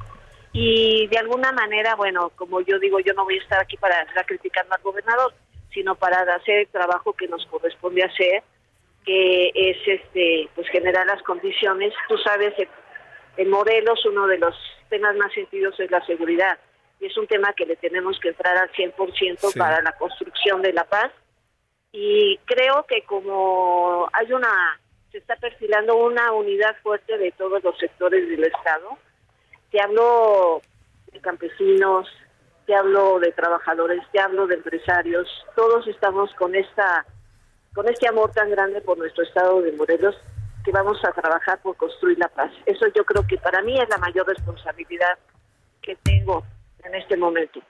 Y 0.51 1.07
de 1.07 1.17
alguna 1.17 1.51
manera, 1.51 1.95
bueno, 1.95 2.31
como 2.35 2.59
yo 2.61 2.79
digo, 2.79 2.99
yo 2.99 3.13
no 3.13 3.23
voy 3.23 3.37
a 3.37 3.41
estar 3.41 3.59
aquí 3.59 3.77
para 3.77 4.01
estar 4.01 4.25
criticando 4.25 4.75
al 4.75 4.81
gobernador, 4.81 5.33
sino 5.73 5.95
para 5.95 6.21
hacer 6.35 6.61
el 6.61 6.67
trabajo 6.67 7.13
que 7.13 7.27
nos 7.27 7.45
corresponde 7.45 8.03
hacer, 8.03 8.43
que 9.05 9.51
es 9.53 9.77
este 9.85 10.49
pues 10.55 10.67
generar 10.69 11.05
las 11.05 11.21
condiciones. 11.21 11.93
Tú 12.07 12.17
sabes, 12.17 12.53
en 13.37 13.49
Morelos 13.49 14.03
uno 14.05 14.27
de 14.27 14.39
los 14.39 14.55
temas 14.89 15.15
más 15.15 15.33
sentidos 15.33 15.79
es 15.79 15.89
la 15.89 16.05
seguridad. 16.05 16.57
Y 16.99 17.05
es 17.05 17.17
un 17.17 17.27
tema 17.27 17.53
que 17.53 17.65
le 17.65 17.75
tenemos 17.77 18.19
que 18.19 18.29
entrar 18.29 18.57
al 18.57 18.71
100% 18.71 19.57
para 19.57 19.81
la 19.81 19.93
construcción 19.93 20.61
de 20.61 20.73
la 20.73 20.83
paz. 20.83 21.11
Y 21.91 22.37
creo 22.45 22.85
que 22.87 23.03
como 23.03 24.09
hay 24.13 24.31
una, 24.33 24.79
se 25.11 25.19
está 25.19 25.35
perfilando 25.37 25.95
una 25.95 26.31
unidad 26.33 26.75
fuerte 26.83 27.17
de 27.17 27.31
todos 27.31 27.63
los 27.63 27.77
sectores 27.77 28.27
del 28.27 28.43
Estado, 28.43 28.97
te 29.71 29.81
hablo 29.81 30.61
de 31.11 31.19
campesinos, 31.21 32.07
te 32.65 32.75
hablo 32.75 33.19
de 33.19 33.31
trabajadores, 33.31 34.01
te 34.11 34.19
hablo 34.19 34.45
de 34.45 34.55
empresarios, 34.55 35.27
todos 35.55 35.87
estamos 35.87 36.33
con 36.35 36.53
esta 36.53 37.05
con 37.73 37.87
este 37.87 38.07
amor 38.07 38.31
tan 38.31 38.49
grande 38.49 38.81
por 38.81 38.97
nuestro 38.97 39.23
estado 39.23 39.61
de 39.61 39.71
Morelos 39.71 40.15
que 40.63 40.71
vamos 40.71 40.97
a 41.03 41.11
trabajar 41.11 41.61
por 41.61 41.75
construir 41.77 42.17
la 42.17 42.27
paz. 42.29 42.51
Eso 42.65 42.85
yo 42.95 43.05
creo 43.05 43.25
que 43.25 43.37
para 43.37 43.61
mí 43.61 43.79
es 43.79 43.89
la 43.89 43.97
mayor 43.97 44.27
responsabilidad 44.27 45.17
que 45.81 45.95
tengo 46.03 46.43
en 46.83 46.95
este 46.95 47.17
momento. 47.17 47.61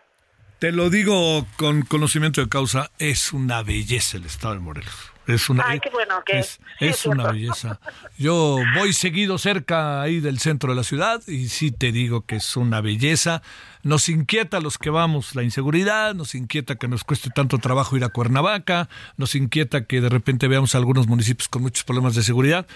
Te 0.59 0.73
lo 0.73 0.89
digo 0.89 1.45
con 1.57 1.83
conocimiento 1.83 2.41
de 2.41 2.49
causa, 2.49 2.91
es 2.99 3.31
una 3.31 3.63
belleza 3.63 4.17
el 4.17 4.25
estado 4.25 4.55
de 4.55 4.59
Morelos. 4.59 5.13
Es 5.25 5.49
una, 5.49 5.63
es, 6.79 7.05
una 7.05 7.31
belleza. 7.31 7.79
Yo 8.17 8.57
voy 8.75 8.93
seguido 8.93 9.37
cerca 9.37 10.01
ahí 10.01 10.19
del 10.19 10.39
centro 10.39 10.71
de 10.71 10.75
la 10.75 10.83
ciudad 10.83 11.21
y 11.27 11.49
sí 11.49 11.71
te 11.71 11.91
digo 11.91 12.25
que 12.25 12.37
es 12.37 12.57
una 12.57 12.81
belleza. 12.81 13.41
Nos 13.83 14.09
inquieta 14.09 14.57
a 14.57 14.61
los 14.61 14.77
que 14.77 14.89
vamos 14.89 15.35
la 15.35 15.43
inseguridad, 15.43 16.13
nos 16.13 16.35
inquieta 16.35 16.75
que 16.75 16.87
nos 16.87 17.03
cueste 17.03 17.29
tanto 17.29 17.57
trabajo 17.59 17.95
ir 17.95 18.03
a 18.03 18.09
Cuernavaca, 18.09 18.89
nos 19.17 19.35
inquieta 19.35 19.85
que 19.85 20.01
de 20.01 20.09
repente 20.09 20.47
veamos 20.47 20.75
algunos 20.75 21.07
municipios 21.07 21.47
con 21.47 21.61
muchos 21.61 21.83
problemas 21.83 22.15
de 22.15 22.23
seguridad. 22.23 22.67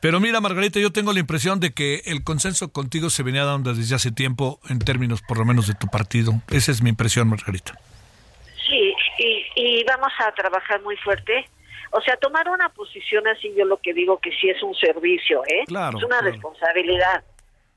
Pero 0.00 0.20
mira, 0.20 0.40
Margarita, 0.40 0.80
yo 0.80 0.92
tengo 0.92 1.12
la 1.12 1.20
impresión 1.20 1.60
de 1.60 1.72
que 1.72 2.02
el 2.06 2.24
consenso 2.24 2.72
contigo 2.72 3.10
se 3.10 3.22
venía 3.22 3.44
dando 3.44 3.74
desde 3.74 3.94
hace 3.94 4.12
tiempo 4.12 4.60
en 4.68 4.78
términos 4.78 5.22
por 5.22 5.38
lo 5.38 5.44
menos 5.44 5.66
de 5.66 5.74
tu 5.74 5.88
partido. 5.88 6.32
Esa 6.50 6.72
es 6.72 6.82
mi 6.82 6.90
impresión, 6.90 7.28
Margarita. 7.28 7.78
Sí, 8.66 8.94
y, 9.18 9.44
y 9.54 9.84
vamos 9.84 10.12
a 10.26 10.32
trabajar 10.32 10.82
muy 10.82 10.96
fuerte 10.96 11.46
o 11.92 12.00
sea, 12.02 12.16
tomar 12.16 12.48
una 12.48 12.68
posición 12.70 13.26
así, 13.28 13.52
yo 13.56 13.64
lo 13.64 13.78
que 13.78 13.94
digo 13.94 14.18
que 14.18 14.30
sí 14.32 14.50
es 14.50 14.62
un 14.62 14.74
servicio, 14.74 15.42
¿eh? 15.46 15.64
Claro, 15.66 15.98
es 15.98 16.04
una 16.04 16.20
responsabilidad. 16.20 17.24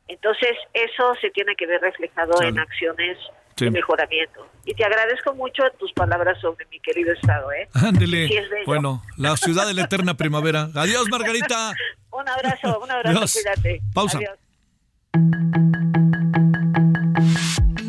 Entonces, 0.09 0.57
eso 0.73 1.13
se 1.21 1.29
tiene 1.29 1.55
que 1.55 1.67
ver 1.67 1.79
reflejado 1.81 2.41
en 2.41 2.57
acciones 2.57 3.15
de 3.57 3.69
mejoramiento. 3.69 4.47
Y 4.65 4.73
te 4.73 4.83
agradezco 4.83 5.35
mucho 5.35 5.63
tus 5.77 5.93
palabras 5.93 6.39
sobre 6.41 6.65
mi 6.71 6.79
querido 6.79 7.13
estado. 7.13 7.51
¿eh? 7.51 7.69
Ándele. 7.73 8.27
bueno, 8.65 9.03
la 9.17 9.37
ciudad 9.37 9.67
de 9.67 9.75
la 9.75 9.83
eterna 9.83 10.15
primavera. 10.15 10.69
Adiós, 10.75 11.07
Margarita. 11.09 11.73
un 12.11 12.27
abrazo, 12.27 12.79
un 12.79 12.89
abrazo, 12.89 13.39
cuídate. 13.39 13.81
Pausa. 13.93 14.19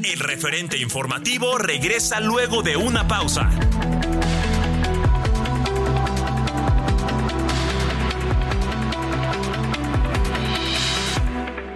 El 0.04 0.18
referente 0.18 0.76
informativo 0.76 1.56
regresa 1.56 2.20
luego 2.20 2.62
de 2.62 2.76
una 2.76 3.08
pausa. 3.08 3.48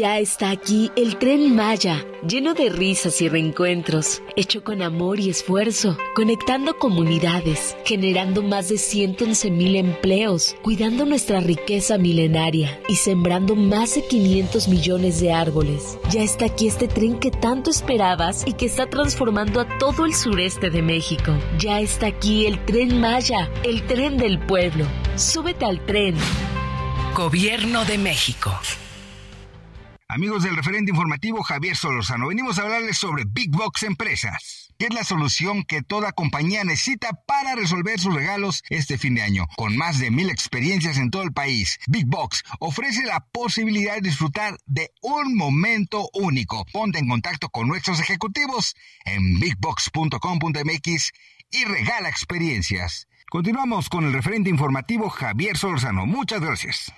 Ya 0.00 0.18
está 0.18 0.48
aquí 0.48 0.90
el 0.96 1.18
tren 1.18 1.54
Maya, 1.54 2.06
lleno 2.26 2.54
de 2.54 2.70
risas 2.70 3.20
y 3.20 3.28
reencuentros, 3.28 4.22
hecho 4.34 4.64
con 4.64 4.80
amor 4.80 5.20
y 5.20 5.28
esfuerzo, 5.28 5.98
conectando 6.14 6.78
comunidades, 6.78 7.76
generando 7.84 8.40
más 8.40 8.70
de 8.70 8.78
111 8.78 9.50
mil 9.50 9.76
empleos, 9.76 10.56
cuidando 10.62 11.04
nuestra 11.04 11.40
riqueza 11.40 11.98
milenaria 11.98 12.80
y 12.88 12.96
sembrando 12.96 13.54
más 13.54 13.94
de 13.94 14.06
500 14.06 14.68
millones 14.68 15.20
de 15.20 15.34
árboles. 15.34 15.98
Ya 16.10 16.22
está 16.22 16.46
aquí 16.46 16.68
este 16.68 16.88
tren 16.88 17.20
que 17.20 17.30
tanto 17.30 17.68
esperabas 17.70 18.46
y 18.46 18.54
que 18.54 18.64
está 18.64 18.88
transformando 18.88 19.60
a 19.60 19.68
todo 19.76 20.06
el 20.06 20.14
sureste 20.14 20.70
de 20.70 20.80
México. 20.80 21.36
Ya 21.58 21.78
está 21.78 22.06
aquí 22.06 22.46
el 22.46 22.64
tren 22.64 23.02
Maya, 23.02 23.50
el 23.64 23.86
tren 23.86 24.16
del 24.16 24.38
pueblo. 24.38 24.86
Súbete 25.16 25.66
al 25.66 25.84
tren. 25.84 26.14
Gobierno 27.14 27.84
de 27.84 27.98
México. 27.98 28.50
Amigos 30.12 30.42
del 30.42 30.56
referente 30.56 30.90
informativo 30.90 31.42
Javier 31.44 31.76
Solorzano, 31.76 32.26
venimos 32.26 32.58
a 32.58 32.62
hablarles 32.62 32.98
sobre 32.98 33.24
Big 33.26 33.50
Box 33.50 33.84
Empresas 33.84 34.70
que 34.80 34.86
es 34.86 34.94
la 34.94 35.04
solución 35.04 35.62
que 35.64 35.82
toda 35.82 36.12
compañía 36.12 36.64
necesita 36.64 37.10
para 37.26 37.54
resolver 37.54 38.00
sus 38.00 38.14
regalos 38.14 38.64
este 38.70 38.96
fin 38.96 39.14
de 39.14 39.20
año. 39.20 39.46
Con 39.58 39.76
más 39.76 39.98
de 39.98 40.10
mil 40.10 40.30
experiencias 40.30 40.96
en 40.96 41.10
todo 41.10 41.22
el 41.22 41.34
país, 41.34 41.78
Big 41.86 42.06
Box 42.06 42.42
ofrece 42.60 43.04
la 43.04 43.20
posibilidad 43.30 43.96
de 43.96 44.08
disfrutar 44.08 44.56
de 44.64 44.90
un 45.02 45.36
momento 45.36 46.08
único. 46.14 46.64
Ponte 46.72 46.98
en 46.98 47.08
contacto 47.08 47.50
con 47.50 47.68
nuestros 47.68 48.00
ejecutivos 48.00 48.74
en 49.04 49.38
bigbox.com.mx 49.38 51.12
y 51.50 51.64
regala 51.66 52.08
experiencias. 52.08 53.06
Continuamos 53.28 53.90
con 53.90 54.06
el 54.06 54.14
referente 54.14 54.48
informativo 54.48 55.10
Javier 55.10 55.58
Solorzano. 55.58 56.06
Muchas 56.06 56.40
gracias. 56.40 56.90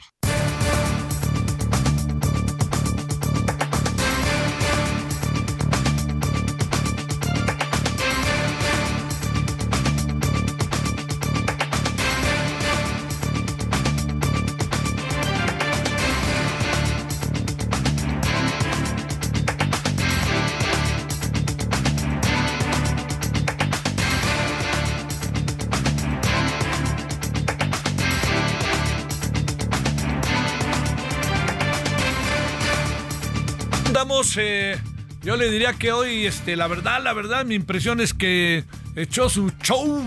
Yo 34.35 35.37
le 35.37 35.51
diría 35.51 35.75
que 35.75 35.92
hoy, 35.92 36.27
este, 36.27 36.57
la 36.57 36.66
verdad, 36.66 37.03
la 37.03 37.12
verdad, 37.12 37.45
mi 37.45 37.55
impresión 37.55 38.01
es 38.01 38.14
que 38.14 38.64
echó 38.97 39.29
su 39.29 39.51
show 39.62 40.05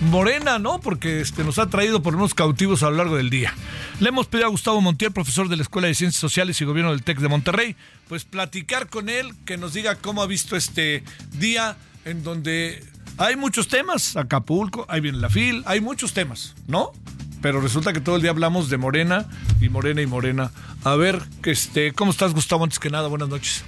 morena, 0.00 0.58
¿no? 0.58 0.80
Porque 0.80 1.20
este, 1.20 1.44
nos 1.44 1.58
ha 1.58 1.68
traído 1.68 2.02
por 2.02 2.16
unos 2.16 2.34
cautivos 2.34 2.82
a 2.82 2.90
lo 2.90 2.96
largo 2.96 3.16
del 3.16 3.28
día. 3.28 3.52
Le 4.00 4.08
hemos 4.08 4.26
pedido 4.28 4.46
a 4.46 4.50
Gustavo 4.50 4.80
Montiel, 4.80 5.12
profesor 5.12 5.48
de 5.48 5.56
la 5.56 5.62
Escuela 5.62 5.88
de 5.88 5.94
Ciencias 5.94 6.20
Sociales 6.20 6.60
y 6.60 6.64
Gobierno 6.64 6.92
del 6.92 7.02
TEC 7.02 7.18
de 7.18 7.28
Monterrey, 7.28 7.76
pues 8.08 8.24
platicar 8.24 8.88
con 8.88 9.08
él, 9.08 9.32
que 9.44 9.56
nos 9.56 9.74
diga 9.74 9.96
cómo 9.96 10.22
ha 10.22 10.26
visto 10.26 10.56
este 10.56 11.02
día 11.32 11.76
en 12.04 12.22
donde 12.22 12.84
hay 13.18 13.36
muchos 13.36 13.68
temas. 13.68 14.16
Acapulco, 14.16 14.86
ahí 14.88 15.00
viene 15.00 15.18
la 15.18 15.28
FIL, 15.28 15.62
hay 15.66 15.80
muchos 15.80 16.12
temas, 16.12 16.54
¿no? 16.66 16.92
Pero 17.46 17.60
resulta 17.60 17.92
que 17.92 18.00
todo 18.00 18.16
el 18.16 18.22
día 18.22 18.32
hablamos 18.32 18.70
de 18.70 18.76
Morena 18.76 19.24
y 19.60 19.68
Morena 19.68 20.02
y 20.02 20.06
Morena. 20.06 20.50
A 20.82 20.96
ver, 20.96 21.20
este, 21.44 21.92
¿cómo 21.92 22.10
estás, 22.10 22.34
Gustavo? 22.34 22.64
Antes 22.64 22.80
que 22.80 22.90
nada, 22.90 23.06
buenas 23.06 23.28
noches. 23.28 23.64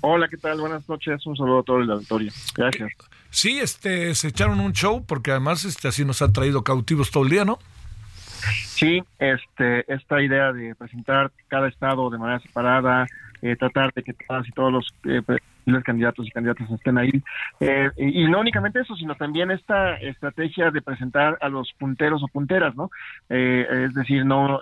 Hola, 0.00 0.28
¿qué 0.28 0.36
tal? 0.36 0.60
Buenas 0.60 0.88
noches. 0.88 1.26
Un 1.26 1.36
saludo 1.36 1.58
a 1.58 1.62
todo 1.64 1.80
el 1.80 1.90
auditorio. 1.90 2.30
Gracias. 2.54 2.92
Sí, 3.30 3.58
este, 3.58 4.14
se 4.14 4.28
echaron 4.28 4.60
un 4.60 4.74
show 4.74 5.04
porque 5.04 5.32
además 5.32 5.64
este, 5.64 5.88
así 5.88 6.04
nos 6.04 6.22
han 6.22 6.32
traído 6.32 6.62
cautivos 6.62 7.10
todo 7.10 7.24
el 7.24 7.30
día, 7.30 7.44
¿no? 7.44 7.58
Sí, 8.64 9.02
este, 9.18 9.92
esta 9.92 10.22
idea 10.22 10.52
de 10.52 10.76
presentar 10.76 11.32
cada 11.48 11.66
estado 11.66 12.10
de 12.10 12.18
manera 12.18 12.38
separada, 12.38 13.08
eh, 13.44 13.56
tratar 13.56 13.92
de 13.92 14.02
que 14.02 14.14
todas 14.14 14.48
y 14.48 14.52
todos 14.52 14.72
los 14.72 14.94
eh, 15.04 15.20
candidatos 15.82 16.26
y 16.26 16.30
candidatas 16.30 16.70
estén 16.70 16.96
ahí. 16.96 17.12
Eh, 17.60 17.90
y, 17.98 18.26
no 18.26 18.40
únicamente 18.40 18.80
eso, 18.80 18.96
sino 18.96 19.16
también 19.16 19.50
esta 19.50 19.96
estrategia 19.96 20.70
de 20.70 20.80
presentar 20.80 21.36
a 21.42 21.50
los 21.50 21.70
punteros 21.74 22.22
o 22.22 22.28
punteras, 22.28 22.74
¿no? 22.74 22.90
es 23.28 23.92
decir, 23.92 24.24
no 24.24 24.60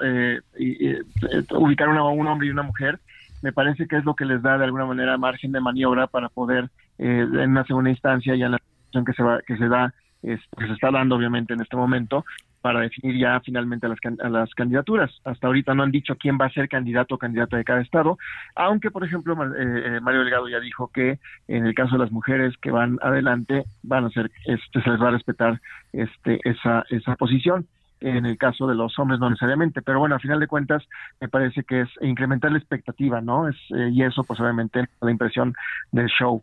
ubicar 1.53 1.91
una, 1.91 2.03
un 2.03 2.27
hombre 2.27 2.49
y 2.49 2.51
una 2.51 2.65
mujer, 2.65 2.99
me 3.41 3.53
parece 3.53 3.87
que 3.87 3.99
es 3.99 4.05
lo 4.05 4.17
que 4.17 4.25
les 4.25 4.43
da 4.43 4.59
de 4.59 4.65
alguna 4.65 4.87
manera 4.87 5.17
margen 5.17 5.53
de 5.53 5.61
maniobra 5.61 6.09
para 6.09 6.29
poder, 6.29 6.69
en 6.99 7.51
una 7.51 7.65
segunda 7.65 7.91
instancia, 7.91 8.35
ya 8.35 8.47
en 8.47 8.53
la 8.53 8.59
situación 8.59 9.05
que 9.05 9.13
se, 9.13 9.23
va, 9.23 9.43
que 9.43 9.57
se 9.59 9.69
da, 9.69 9.95
que 10.23 10.67
se 10.67 10.73
está 10.73 10.91
dando 10.91 11.15
obviamente 11.15 11.55
en 11.55 11.61
este 11.61 11.77
momento, 11.77 12.25
para 12.63 12.81
definir 12.81 13.19
ya 13.19 13.41
finalmente 13.41 13.87
a 13.87 13.89
las, 13.91 13.99
las, 14.31 14.55
candidaturas. 14.55 15.11
Hasta 15.25 15.49
ahorita 15.49 15.75
no 15.75 15.83
han 15.83 15.91
dicho 15.91 16.17
quién 16.17 16.39
va 16.41 16.47
a 16.47 16.53
ser 16.53 16.69
candidato 16.69 17.17
o 17.17 17.19
candidata 17.19 17.57
de 17.57 17.65
cada 17.65 17.83
estado, 17.83 18.17
aunque, 18.55 18.91
por 18.91 19.05
ejemplo, 19.05 19.35
eh, 19.35 19.97
eh, 19.97 20.01
Mario 20.01 20.21
Delgado 20.21 20.49
ya 20.49 20.61
dijo 20.61 20.89
que 20.95 21.19
en 21.49 21.67
el 21.67 21.75
caso 21.75 21.97
de 21.97 22.05
las 22.05 22.13
mujeres 22.13 22.55
que 22.63 22.71
van 22.71 22.99
adelante, 23.03 23.65
van 23.83 24.05
a 24.05 24.11
ser, 24.11 24.31
este, 24.47 24.81
se 24.81 24.91
les 24.91 25.01
va 25.01 25.09
a 25.09 25.11
respetar 25.11 25.61
este, 25.93 26.39
esa, 26.45 26.85
esa 26.89 27.17
posición 27.17 27.67
en 28.01 28.27
el 28.27 28.37
caso 28.37 28.67
de 28.67 28.75
los 28.75 28.99
hombres 28.99 29.21
no 29.21 29.31
necesariamente, 29.31 29.81
pero 29.81 30.01
bueno, 30.01 30.17
a 30.17 30.19
final 30.19 30.41
de 30.41 30.49
cuentas 30.49 30.83
me 31.21 31.29
parece 31.29 31.63
que 31.63 31.83
es 31.83 31.89
incrementar 32.01 32.51
la 32.51 32.59
expectativa, 32.59 33.21
¿no? 33.21 33.49
Es, 33.49 33.57
eh, 33.77 33.91
y 33.93 34.03
eso 34.03 34.25
pues 34.25 34.41
obviamente 34.41 34.85
la 35.01 35.11
impresión 35.11 35.55
del 35.93 36.07
show. 36.07 36.43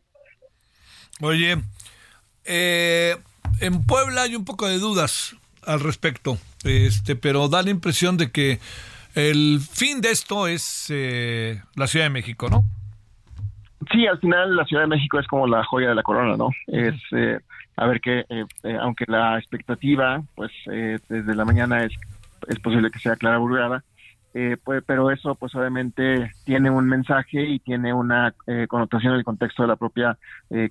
Oye, 1.21 1.58
en 2.45 3.86
Puebla 3.86 4.21
hay 4.21 4.38
un 4.38 4.45
poco 4.45 4.67
de 4.67 4.79
dudas 4.79 5.36
al 5.69 5.82
respecto, 5.82 6.38
este, 6.63 7.15
pero 7.15 7.47
da 7.47 7.62
la 7.62 7.69
impresión 7.69 8.17
de 8.17 8.32
que 8.32 8.60
el 9.13 9.60
fin 9.60 10.01
de 10.01 10.10
esto 10.10 10.47
es 10.47 10.88
eh, 10.89 11.62
la 11.75 11.86
Ciudad 11.86 12.08
de 12.08 12.10
México, 12.10 12.49
¿no? 12.49 12.63
Sí, 13.91 14.08
al 14.08 14.19
final 14.19 14.55
la 14.55 14.65
Ciudad 14.65 14.84
de 14.84 14.88
México 14.88 15.19
es 15.19 15.27
como 15.27 15.45
la 15.45 15.63
joya 15.63 15.89
de 15.89 15.95
la 15.95 16.01
corona, 16.01 16.36
¿no? 16.38 16.49
Es 16.67 16.95
eh, 17.12 17.39
a 17.75 17.86
ver 17.86 18.01
que, 18.01 18.25
eh, 18.29 18.45
aunque 18.82 19.05
la 19.08 19.38
expectativa, 19.38 20.21
pues 20.36 20.51
desde 20.65 21.36
la 21.36 21.45
mañana 21.45 21.84
es, 21.84 21.93
es 22.47 22.60
posible 22.60 22.89
que 22.89 22.99
sea 22.99 23.15
clara 23.15 23.38
burgada, 23.38 23.84
pues, 24.63 24.84
pero 24.86 25.12
eso 25.12 25.36
pues 25.36 25.53
obviamente 25.55 26.32
tiene 26.45 26.69
un 26.69 26.88
mensaje 26.88 27.43
y 27.45 27.60
tiene 27.60 27.93
una 27.93 28.34
connotación 28.67 29.13
en 29.13 29.19
el 29.19 29.25
contexto 29.25 29.63
de 29.63 29.69
la 29.69 29.75
propia 29.75 30.17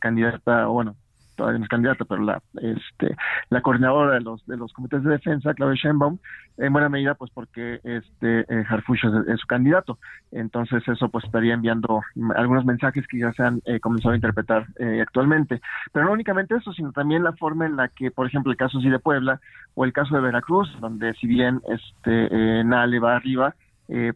candidata, 0.00 0.68
o 0.68 0.72
bueno, 0.72 0.96
todavía 1.38 1.58
no 1.60 1.64
es 1.64 1.70
candidata, 1.70 2.04
pero 2.04 2.22
la 2.22 2.42
este 2.60 3.16
la 3.48 3.62
coordinadora 3.62 4.14
de 4.14 4.20
los 4.20 4.44
de 4.46 4.56
los 4.56 4.72
comités 4.72 5.02
de 5.04 5.12
defensa, 5.12 5.54
Claudia 5.54 5.80
Sheinbaum, 5.80 6.18
en 6.58 6.72
buena 6.72 6.88
medida 6.88 7.14
pues 7.14 7.30
porque 7.30 7.80
este 7.84 8.40
eh, 8.40 8.64
Harfush 8.68 9.04
es, 9.28 9.40
su 9.40 9.46
candidato. 9.46 9.98
Entonces 10.32 10.86
eso 10.86 11.08
pues 11.08 11.24
estaría 11.24 11.54
enviando 11.54 12.02
algunos 12.34 12.64
mensajes 12.64 13.06
que 13.06 13.20
ya 13.20 13.32
se 13.32 13.44
han 13.44 13.62
eh, 13.64 13.80
comenzado 13.80 14.12
a 14.12 14.16
interpretar 14.16 14.66
eh, 14.78 15.00
actualmente. 15.00 15.60
Pero 15.92 16.06
no 16.06 16.12
únicamente 16.12 16.56
eso, 16.56 16.72
sino 16.72 16.92
también 16.92 17.22
la 17.22 17.32
forma 17.32 17.64
en 17.66 17.76
la 17.76 17.88
que, 17.88 18.10
por 18.10 18.26
ejemplo, 18.26 18.50
el 18.50 18.58
caso 18.58 18.80
sí 18.80 18.90
de 18.90 18.98
Puebla 18.98 19.40
o 19.74 19.84
el 19.84 19.92
caso 19.92 20.16
de 20.16 20.20
Veracruz, 20.20 20.68
donde 20.80 21.14
si 21.14 21.28
bien 21.28 21.62
este 21.68 22.64
Nale 22.64 22.98
va 22.98 23.16
arriba, 23.16 23.54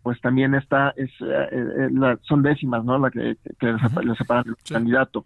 pues 0.03 0.21
también 0.21 0.55
está, 0.55 0.93
es, 0.97 1.11
son 2.23 2.43
décimas, 2.43 2.85
¿no? 2.85 2.99
La 2.99 3.11
que, 3.11 3.37
que 3.59 3.73
le 4.03 4.15
separan 4.17 4.45
el 4.49 4.57
candidato. 4.69 5.25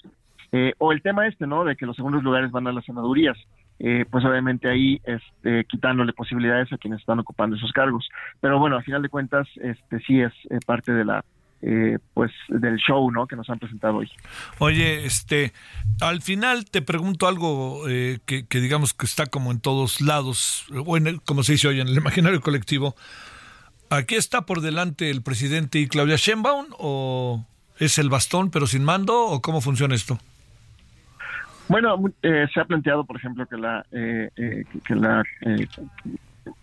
Eh, 0.53 0.73
o 0.79 0.93
el 0.93 1.03
tema 1.03 1.27
este, 1.27 1.47
¿no? 1.47 1.65
De 1.65 1.77
que 1.77 1.87
los 1.87 1.97
segundos 1.97 2.23
lugares 2.23 2.51
van 2.51 2.67
a 2.67 2.73
las 2.73 2.85
senadurías. 2.85 3.37
Eh, 3.79 4.07
pues 4.11 4.25
obviamente 4.25 4.69
ahí 4.69 5.01
este, 5.05 5.65
quitándole 5.65 6.15
posibilidades 6.15 6.73
a 6.73 6.79
quienes 6.79 7.01
están 7.01 7.19
ocupando 7.19 7.57
esos 7.57 7.73
cargos. 7.73 8.09
Pero 8.41 8.59
bueno, 8.59 8.77
a 8.77 8.83
final 8.83 9.03
de 9.03 9.09
cuentas, 9.09 9.47
este 9.57 10.01
sí 10.01 10.21
es 10.21 10.33
eh, 10.51 10.59
parte 10.65 10.93
de 10.93 11.05
la 11.05 11.25
eh, 11.63 11.99
pues 12.13 12.31
del 12.49 12.77
show 12.77 13.11
no 13.11 13.27
que 13.27 13.35
nos 13.35 13.49
han 13.49 13.59
presentado 13.59 13.97
hoy 13.97 14.11
oye 14.59 15.07
este 15.07 15.55
al 16.01 16.21
final 16.21 16.67
te 16.67 16.83
pregunto 16.83 17.27
algo 17.27 17.89
eh, 17.89 18.19
que, 18.27 18.45
digamos 18.61 18.93
que 18.93 19.07
está 19.07 19.25
como 19.25 19.51
en 19.53 19.61
todos 19.61 20.03
lados 20.03 20.67
o 20.77 20.99
como 21.25 21.43
se 21.43 21.53
dice 21.53 21.69
hoy 21.69 21.81
en 21.81 21.89
el 21.89 21.97
imaginario 21.97 22.43
colectivo 22.43 22.95
aquí 23.89 24.17
está 24.17 24.43
por 24.43 24.61
delante 24.61 25.11
el 25.11 25.23
presidente 25.23 25.79
y 25.79 25.89
Claudia 25.89 26.17
Sheinbaum 26.17 26.67
o 26.79 27.47
es 27.79 27.97
el 27.97 28.11
bastón 28.11 28.51
pero 28.51 28.67
sin 28.67 28.85
mando 28.85 29.19
o 29.19 29.41
cómo 29.41 29.63
funciona 29.63 29.95
esto 29.95 30.19
bueno, 31.69 31.97
eh, 32.23 32.47
se 32.53 32.61
ha 32.61 32.65
planteado, 32.65 33.05
por 33.05 33.17
ejemplo, 33.17 33.47
que 33.47 33.57
la 33.57 33.85
eh, 33.93 34.31
que, 34.85 34.95
la 34.95 35.23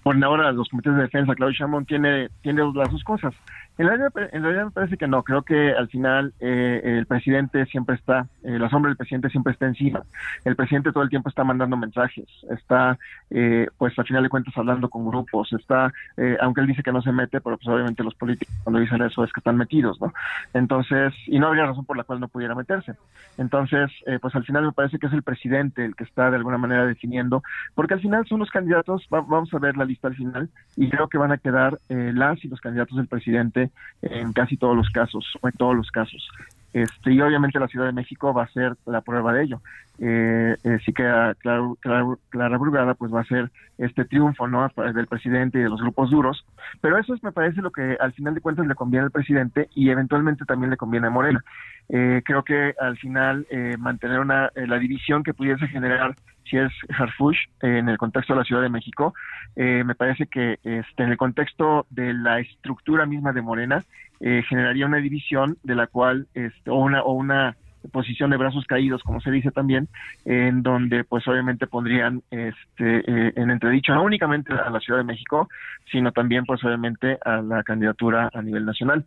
por 0.02 0.24
ahora 0.24 0.52
los 0.52 0.70
comités 0.70 0.96
de 0.96 1.04
defensa, 1.04 1.36
Claudia 1.36 1.58
Sheinbaum 1.60 1.86
tiene 1.86 2.30
tiene 2.42 2.62
las 2.74 2.92
dos 2.92 3.04
cosas. 3.04 3.34
En 3.76 3.88
realidad, 3.88 4.66
me 4.66 4.72
parece 4.72 4.98
que 4.98 5.08
no. 5.08 5.24
Creo 5.24 5.42
que 5.42 5.72
al 5.72 5.88
final 5.88 6.34
eh, 6.40 6.82
el 6.84 7.08
presidente 7.08 7.66
siempre 7.66 7.96
está, 7.96 8.28
eh, 8.44 8.60
la 8.60 8.70
sombra 8.70 8.90
del 8.90 8.98
presidente 8.98 9.30
siempre 9.30 9.54
está 9.54 9.66
encima. 9.66 10.04
El 10.46 10.56
presidente 10.56 10.92
todo 10.92 11.04
el 11.04 11.10
tiempo 11.10 11.30
está 11.30 11.44
mandando 11.44 11.76
mensajes, 11.76 12.28
está, 12.52 13.00
eh, 13.32 13.68
pues 13.80 13.98
al 13.98 14.06
final 14.06 14.22
de 14.22 14.30
cuentas, 14.30 14.56
hablando 14.56 14.90
con 14.90 15.08
grupos, 15.08 15.52
está, 15.54 15.92
eh, 16.18 16.38
aunque 16.40 16.62
él 16.62 16.68
dice 16.68 16.84
que 16.84 16.92
no 16.92 17.02
se 17.02 17.12
mete, 17.12 17.42
pero 17.42 17.58
pues 17.58 17.68
obviamente 17.68 18.04
los 18.04 18.14
políticos 18.14 18.54
cuando 18.64 18.80
dicen 18.80 19.02
eso 19.02 19.24
es 19.24 19.34
que 19.34 19.40
están 19.40 19.58
metidos, 19.58 20.00
¿no? 20.00 20.14
Entonces, 20.54 21.14
y 21.26 21.40
no 21.40 21.48
habría 21.48 21.66
razón 21.66 21.86
por 21.86 21.98
la 21.98 22.04
cual 22.04 22.20
no 22.20 22.28
pudiera 22.28 22.54
meterse. 22.54 22.94
Entonces, 23.40 23.90
pues 24.22 24.36
al 24.36 24.46
final 24.46 24.66
me 24.66 24.72
parece 24.72 25.00
que 25.00 25.08
es 25.08 25.14
el 25.14 25.24
presidente 25.24 25.84
el 25.84 25.96
que 25.96 26.04
está 26.04 26.30
de 26.30 26.38
alguna 26.38 26.60
manera 26.60 26.86
definiendo, 26.86 27.42
porque 27.74 27.96
al 27.96 28.02
final 28.02 28.28
son 28.28 28.40
los 28.40 28.52
candidatos, 28.52 29.08
vamos 29.10 29.52
a 29.52 29.58
ver 29.60 29.78
la 29.78 29.86
lista 29.86 30.10
al 30.10 30.16
final, 30.16 30.50
y 30.76 30.90
creo 30.90 31.08
que 31.08 31.18
van 31.18 31.32
a 31.32 31.38
quedar 31.38 31.80
las 31.90 32.44
y 32.46 32.48
los 32.48 32.62
candidatos 32.62 32.98
del 32.98 33.08
presidente 33.08 33.62
en 34.02 34.34
casi 34.34 34.58
todos 34.58 34.76
los 34.76 34.89
casos, 34.89 35.26
o 35.41 35.47
en 35.47 35.54
todos 35.54 35.76
los 35.76 35.91
casos. 35.91 36.28
Este, 36.73 37.13
y 37.13 37.21
obviamente 37.21 37.60
la 37.60 37.67
Ciudad 37.67 37.86
de 37.86 37.91
México 37.91 38.34
va 38.34 38.43
a 38.43 38.52
ser 38.52 38.76
la 38.86 39.02
prueba 39.02 39.32
de 39.32 39.43
ello. 39.43 39.62
Eh, 39.99 40.58
eh, 40.63 40.80
sí 40.84 40.91
queda 40.91 41.36
claro, 41.36 41.78
claro, 41.82 42.17
Clara 42.30 42.58
Brugada, 42.58 42.95
pues 42.95 43.13
va 43.13 43.21
a 43.21 43.26
ser 43.26 43.52
este 43.78 44.06
triunfo 44.06 44.47
¿no? 44.47 44.67
del 44.76 45.06
presidente 45.06 45.60
y 45.60 45.62
de 45.62 45.69
los 45.69 45.80
grupos 45.80 46.10
duros, 46.10 46.43
pero 46.82 46.97
eso 46.97 47.13
es, 47.13 47.23
me 47.23 47.32
parece 47.32 47.62
lo 47.62 47.71
que 47.71 47.95
al 47.99 48.12
final 48.13 48.34
de 48.34 48.41
cuentas 48.41 48.65
le 48.65 48.73
conviene 48.73 49.06
al 49.06 49.12
presidente 49.12 49.69
y 49.76 49.91
eventualmente 49.91 50.45
también 50.45 50.71
le 50.71 50.78
conviene 50.78 51.08
a 51.08 51.12
Morena. 51.12 51.43
Eh, 51.89 52.23
creo 52.26 52.43
que 52.43 52.73
al 52.80 52.97
final 52.97 53.45
eh, 53.52 53.76
mantener 53.78 54.19
una, 54.19 54.49
la 54.56 54.80
división 54.80 55.21
que 55.21 55.36
pudiese 55.36 55.67
generar 55.67 56.15
si 56.45 56.58
es 56.58 56.71
Harfush 56.89 57.39
en 57.62 57.89
el 57.89 57.97
contexto 57.97 58.34
de 58.34 58.39
la 58.39 58.45
Ciudad 58.45 58.62
de 58.62 58.69
México, 58.69 59.13
me 59.56 59.95
parece 59.95 60.27
que 60.27 60.60
este, 60.63 61.03
en 61.03 61.10
el 61.10 61.17
contexto 61.17 61.86
de 61.89 62.13
la 62.13 62.39
estructura 62.39 63.06
misma 63.06 63.34
de 63.34 63.41
Morena, 63.41 63.84
eh, 64.25 64.41
generaría 64.47 64.86
una 64.86 64.99
división 64.99 65.58
de 65.63 65.75
la 65.75 65.88
cual, 65.88 66.27
este, 66.34 66.69
o 66.69 66.75
una, 66.75 67.03
o 67.03 67.12
una 67.12 67.58
posición 67.91 68.29
de 68.29 68.38
brazos 68.38 68.65
caídos, 68.65 69.03
como 69.03 69.19
se 69.19 69.32
dice 69.32 69.51
también, 69.51 69.89
en 70.23 70.63
donde 70.63 71.03
pues 71.03 71.27
obviamente 71.27 71.67
pondrían 71.67 72.21
este, 72.32 72.99
eh, 72.99 73.34
en 73.36 73.51
entredicho 73.51 73.93
no 73.93 74.03
únicamente 74.03 74.53
a 74.53 74.69
la 74.69 74.79
Ciudad 74.79 74.99
de 74.99 75.03
México, 75.03 75.49
sino 75.91 76.13
también 76.13 76.45
pues 76.45 76.63
obviamente 76.63 77.17
a 77.25 77.41
la 77.41 77.63
candidatura 77.63 78.29
a 78.34 78.41
nivel 78.41 78.65
nacional. 78.65 79.03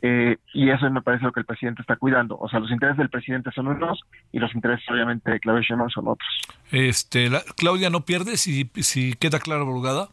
Eh, 0.00 0.36
y 0.54 0.70
eso 0.70 0.88
me 0.90 1.02
parece 1.02 1.24
lo 1.24 1.32
que 1.32 1.40
el 1.40 1.46
presidente 1.46 1.82
está 1.82 1.96
cuidando. 1.96 2.38
O 2.38 2.48
sea, 2.48 2.60
los 2.60 2.70
intereses 2.70 2.98
del 2.98 3.10
presidente 3.10 3.50
son 3.52 3.68
unos 3.68 4.00
y 4.32 4.38
los 4.38 4.54
intereses 4.54 4.88
obviamente 4.90 5.30
de 5.30 5.40
Claudia 5.40 5.62
Sheinbaum 5.62 5.90
son 5.90 6.08
otros. 6.08 6.28
Este, 6.70 7.28
Claudia 7.56 7.90
no 7.90 8.04
pierde 8.04 8.36
si, 8.36 8.70
si 8.76 9.14
queda 9.14 9.40
claro 9.40 9.66
Brugada. 9.66 10.08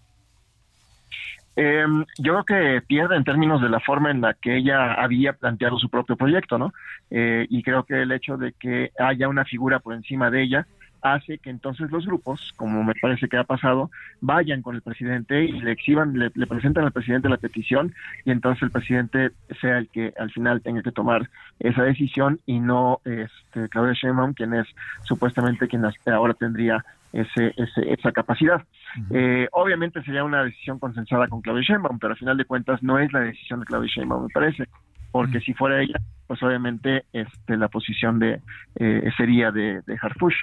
Eh, 1.58 1.86
yo 2.18 2.34
creo 2.34 2.44
que 2.44 2.82
pierde 2.86 3.16
en 3.16 3.24
términos 3.24 3.62
de 3.62 3.70
la 3.70 3.80
forma 3.80 4.12
en 4.12 4.22
la 4.22 4.34
que 4.34 4.58
ella 4.58 4.94
había 4.94 5.34
planteado 5.34 5.80
su 5.80 5.90
propio 5.90 6.18
proyecto, 6.18 6.58
¿no? 6.58 6.74
Eh, 7.10 7.46
y 7.50 7.64
creo 7.64 7.84
que 7.84 8.02
el 8.02 8.12
hecho 8.12 8.36
de 8.36 8.54
que 8.54 8.92
haya 9.00 9.30
una 9.30 9.46
figura 9.46 9.80
por 9.80 9.94
encima 9.94 10.30
de 10.30 10.44
ella 10.44 10.68
hace 11.06 11.38
que 11.38 11.52
entonces 11.52 11.92
los 11.92 12.06
grupos, 12.06 12.52
como 12.56 12.84
me 12.84 12.96
parece 12.96 13.28
que 13.28 13.38
ha 13.38 13.44
pasado, 13.44 13.92
vayan 14.22 14.64
con 14.64 14.76
el 14.76 14.82
presidente 14.82 15.46
y 15.46 15.52
le 15.52 15.72
exhiban, 15.72 16.18
le, 16.18 16.48
presentan 16.48 16.84
al 16.84 16.92
presidente 16.92 17.30
la 17.30 17.38
petición 17.38 17.94
y 18.26 18.32
entonces 18.32 18.64
el 18.64 18.72
presidente 18.72 19.30
sea 19.62 19.78
el 19.78 19.88
que 19.90 20.14
al 20.18 20.32
final 20.32 20.62
tenga 20.62 20.82
que 20.82 20.92
tomar 20.92 21.30
esa 21.60 21.84
decisión 21.84 22.40
y 22.48 22.60
no 22.60 23.02
este, 23.06 23.70
Claudia 23.70 23.94
Sheinbaum, 23.94 24.34
quien 24.34 24.56
es 24.56 24.68
supuestamente 25.04 25.68
quien 25.68 25.84
ahora 26.08 26.34
tendría 26.34 26.84
ese, 27.14 27.54
esa 27.58 28.12
capacidad. 28.12 28.64
Eh, 29.12 29.48
obviamente 29.52 30.02
sería 30.04 30.24
una 30.24 30.44
decisión 30.44 30.80
consensada 30.80 31.28
con 31.28 31.42
Claudia 31.42 31.64
Sheinbaum, 31.68 32.00
pero 32.00 32.14
al 32.14 32.20
final 32.20 32.36
de 32.38 32.46
cuentas 32.46 32.82
no 32.82 32.98
es 32.98 33.14
la 33.14 33.20
decisión 33.20 33.60
de 33.60 33.68
Claudia 33.68 33.92
Sheinbaum, 33.94 34.24
me 34.24 34.30
parece, 34.34 34.68
porque 35.12 35.40
si 35.40 35.54
fuera 35.54 35.82
ella, 35.82 36.00
pues 36.28 36.42
obviamente 36.42 37.06
este, 37.14 37.58
la 37.58 37.68
posición 37.68 38.18
de 38.18 38.42
eh, 38.76 39.12
sería 39.16 39.52
de, 39.52 39.82
de 39.86 39.98
Harfush. 40.02 40.36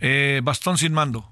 Eh, 0.00 0.40
bastón 0.42 0.78
sin 0.78 0.92
mando. 0.92 1.24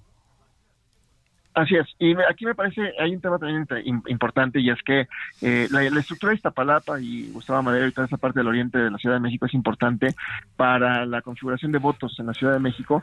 Así 1.55 1.77
es. 1.77 1.87
Y 1.99 2.15
aquí 2.31 2.47
me 2.47 2.55
parece, 2.55 2.95
hay 2.99 3.15
un 3.15 3.21
tema 3.21 3.39
también 3.39 3.67
importante 4.07 4.59
y 4.59 4.71
es 4.71 4.83
que 4.83 5.07
la, 5.43 5.83
estructura 5.83 6.31
de 6.31 6.37
Iztapalapa 6.37 6.99
y 6.99 7.31
Gustavo 7.31 7.63
Madero 7.63 7.87
y 7.87 7.93
toda 7.93 8.07
esa 8.07 8.17
parte 8.17 8.41
del 8.41 8.49
oriente 8.49 8.79
de 8.79 8.91
la 8.91 8.97
Ciudad 8.97 9.17
de 9.17 9.21
México 9.21 9.45
es 9.45 9.53
importante 9.53 10.15
para 10.57 11.05
la 11.05 11.21
configuración 11.21 11.71
de 11.71 11.79
votos 11.79 12.19
en 12.19 12.27
la 12.27 12.33
Ciudad 12.33 12.55
de 12.55 12.59
México 12.59 13.03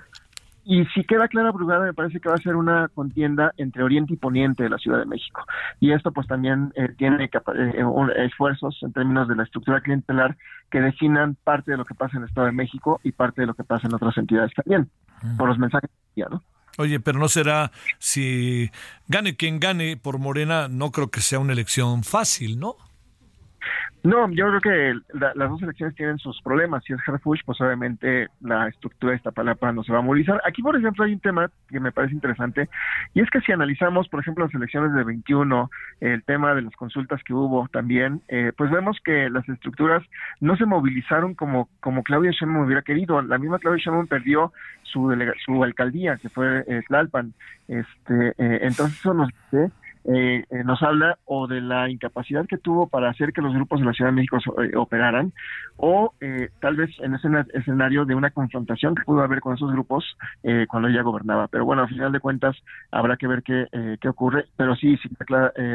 y 0.69 0.85
si 0.93 1.03
queda 1.03 1.27
clara 1.27 1.51
Brugada, 1.51 1.83
me 1.83 1.95
parece 1.95 2.19
que 2.19 2.29
va 2.29 2.35
a 2.35 2.43
ser 2.43 2.55
una 2.55 2.89
contienda 2.89 3.55
entre 3.57 3.81
Oriente 3.81 4.13
y 4.13 4.17
Poniente 4.17 4.61
de 4.61 4.69
la 4.69 4.77
Ciudad 4.77 4.99
de 4.99 5.07
México. 5.07 5.43
Y 5.79 5.93
esto 5.93 6.11
pues 6.11 6.27
también 6.27 6.71
eh, 6.75 6.89
tiene 6.95 7.23
eh, 7.23 7.29
esfuerzos 8.17 8.77
en 8.83 8.93
términos 8.93 9.27
de 9.27 9.35
la 9.35 9.45
estructura 9.45 9.81
clientelar 9.81 10.37
que 10.69 10.79
definan 10.79 11.35
parte 11.43 11.71
de 11.71 11.77
lo 11.77 11.85
que 11.85 11.95
pasa 11.95 12.17
en 12.17 12.21
el 12.21 12.29
Estado 12.29 12.45
de 12.45 12.53
México 12.53 13.01
y 13.03 13.11
parte 13.13 13.41
de 13.41 13.47
lo 13.47 13.55
que 13.55 13.63
pasa 13.63 13.87
en 13.87 13.95
otras 13.95 14.15
entidades 14.19 14.53
también, 14.53 14.91
por 15.39 15.47
los 15.47 15.57
mensajes 15.57 15.89
que 16.13 16.21
¿no? 16.29 16.43
Oye, 16.77 16.99
pero 16.99 17.17
no 17.17 17.29
será, 17.29 17.71
si 17.97 18.69
gane 19.07 19.35
quien 19.35 19.59
gane 19.59 19.97
por 19.97 20.19
Morena, 20.19 20.67
no 20.67 20.91
creo 20.91 21.09
que 21.09 21.21
sea 21.21 21.39
una 21.39 21.53
elección 21.53 22.03
fácil, 22.03 22.59
¿no? 22.59 22.75
No, 24.01 24.29
yo 24.31 24.47
creo 24.47 24.61
que 24.61 24.99
las 25.13 25.49
dos 25.49 25.61
elecciones 25.61 25.93
tienen 25.93 26.19
sus 26.19 26.41
problemas. 26.41 26.83
Si 26.85 26.93
es 26.93 26.99
Harfush, 27.05 27.41
pues 27.45 27.59
obviamente 27.59 28.29
la 28.39 28.69
estructura 28.69 29.11
de 29.11 29.17
esta 29.17 29.31
palabra 29.31 29.73
no 29.73 29.83
se 29.83 29.91
va 29.91 29.99
a 29.99 30.01
movilizar. 30.01 30.41
Aquí, 30.45 30.61
por 30.61 30.77
ejemplo, 30.77 31.03
hay 31.03 31.13
un 31.13 31.19
tema 31.19 31.51
que 31.67 31.81
me 31.81 31.91
parece 31.91 32.13
interesante 32.13 32.69
y 33.13 33.19
es 33.19 33.29
que 33.29 33.41
si 33.41 33.51
analizamos, 33.51 34.07
por 34.07 34.21
ejemplo, 34.21 34.45
las 34.45 34.55
elecciones 34.55 34.93
de 34.93 35.03
21, 35.03 35.69
el 35.99 36.23
tema 36.23 36.55
de 36.55 36.61
las 36.61 36.75
consultas 36.77 37.21
que 37.23 37.33
hubo 37.33 37.67
también, 37.73 38.21
eh, 38.29 38.53
pues 38.57 38.71
vemos 38.71 38.97
que 39.03 39.29
las 39.29 39.47
estructuras 39.49 40.01
no 40.39 40.55
se 40.55 40.65
movilizaron 40.65 41.33
como, 41.35 41.67
como 41.81 42.03
Claudia 42.03 42.31
Sheinbaum 42.31 42.65
hubiera 42.65 42.83
querido. 42.83 43.21
La 43.21 43.37
misma 43.37 43.59
Claudia 43.59 43.83
Sheinbaum 43.83 44.07
perdió 44.07 44.53
su, 44.83 45.13
su 45.45 45.61
alcaldía, 45.61 46.15
que 46.15 46.29
fue 46.29 46.63
eh, 46.67 46.83
Tlalpan. 46.87 47.33
Este, 47.67 48.29
eh, 48.29 48.59
entonces 48.61 48.97
eso 48.97 49.13
nos 49.13 49.27
dice 49.27 49.71
eh, 50.11 50.43
eh, 50.49 50.63
nos 50.63 50.81
habla 50.81 51.19
o 51.25 51.45
de 51.45 51.61
la 51.61 51.87
incapacidad 51.87 52.47
que 52.47 52.57
tuvo 52.57 52.87
para 52.87 53.11
hacer 53.11 53.31
que 53.31 53.43
los 53.43 53.53
grupos 53.53 53.79
de 53.79 53.85
la 53.85 53.93
Ciudad 53.93 54.09
de 54.09 54.15
México 54.15 54.37
eh, 54.59 54.75
operaran, 54.75 55.33
o 55.77 56.13
eh, 56.19 56.49
tal 56.59 56.77
vez 56.77 56.89
en 57.01 57.13
ese 57.13 57.27
escenario 57.53 58.05
de 58.05 58.15
una 58.15 58.31
confrontación 58.31 58.95
que 58.95 59.03
pudo 59.03 59.21
haber 59.21 59.39
con 59.39 59.53
esos 59.53 59.71
grupos 59.71 60.17
cuando 60.67 60.89
ella 60.89 61.03
gobernaba. 61.03 61.47
Pero 61.47 61.65
bueno, 61.65 61.83
al 61.83 61.89
final 61.89 62.11
de 62.11 62.19
cuentas 62.19 62.55
habrá 62.91 63.17
que 63.17 63.27
ver 63.27 63.43
qué, 63.43 63.67
qué 64.01 64.09
ocurre, 64.09 64.45
pero 64.57 64.75
sí, 64.75 64.97
sí 64.97 65.09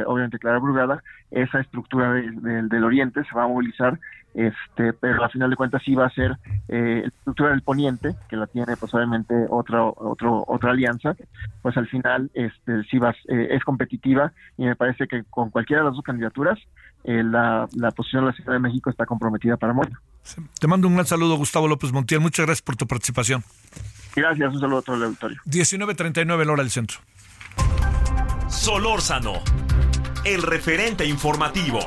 obviamente 0.07 0.39
Clara 0.39 0.59
Brugada, 0.59 1.03
esa 1.31 1.61
estructura 1.61 2.13
del 2.13 2.85
Oriente 2.85 3.23
se 3.25 3.35
va 3.35 3.45
a 3.45 3.49
movilizar 3.49 3.99
este 4.35 4.93
pero 4.93 5.23
al 5.23 5.31
final 5.31 5.51
de 5.51 5.57
cuentas 5.57 5.83
sí 5.85 5.95
va 5.95 6.07
a 6.07 6.11
ser 6.11 6.37
eh, 6.69 7.01
la 7.03 7.09
estructura 7.09 7.51
del 7.51 7.63
poniente 7.63 8.15
que 8.29 8.37
la 8.37 8.47
tiene 8.47 8.77
pues 8.77 8.93
obviamente 8.95 9.35
otra 9.49 9.85
otro 9.85 10.45
otra 10.47 10.71
alianza 10.71 11.15
pues 11.63 11.77
al 11.77 11.87
final 11.87 12.31
este 12.35 12.83
sí 12.91 12.99
va 12.99 13.15
eh, 13.29 13.49
es 13.51 13.65
competitiva 13.65 14.33
y 14.59 14.65
me 14.65 14.77
parece 14.77 15.07
que 15.07 15.25
con 15.31 15.51
cualquiera 15.51 15.83
de 15.83 15.87
las 15.89 15.95
dos 15.95 16.05
candidaturas 16.05 16.59
eh, 17.05 17.23
la, 17.23 17.69
la 17.75 17.91
posición 17.91 18.25
de 18.25 18.31
la 18.31 18.37
Ciudad 18.37 18.53
de 18.55 18.59
México 18.59 18.89
está 18.89 19.05
comprometida 19.05 19.59
para 19.59 19.75
Morena. 19.75 20.01
Te 20.59 20.67
mando 20.67 20.89
un 20.89 20.95
gran 20.95 21.07
saludo 21.07 21.37
Gustavo 21.37 21.69
López 21.69 21.93
Montiel. 21.93 22.21
Muchas 22.21 22.47
gracias 22.47 22.63
por 22.63 22.77
tu 22.77 22.87
participación. 22.87 23.45
Gracias 24.17 24.55
un 24.55 24.61
saludo 24.61 24.79
a 24.79 24.83
todo 24.83 24.97
el 24.97 25.03
auditorio. 25.03 25.39
19.39 25.45 26.49
hora 26.49 26.63
del 26.63 26.71
centro. 26.71 27.01
Solórzano 28.49 29.35
el 30.25 30.41
referente 30.41 31.05
informativo 31.05 31.81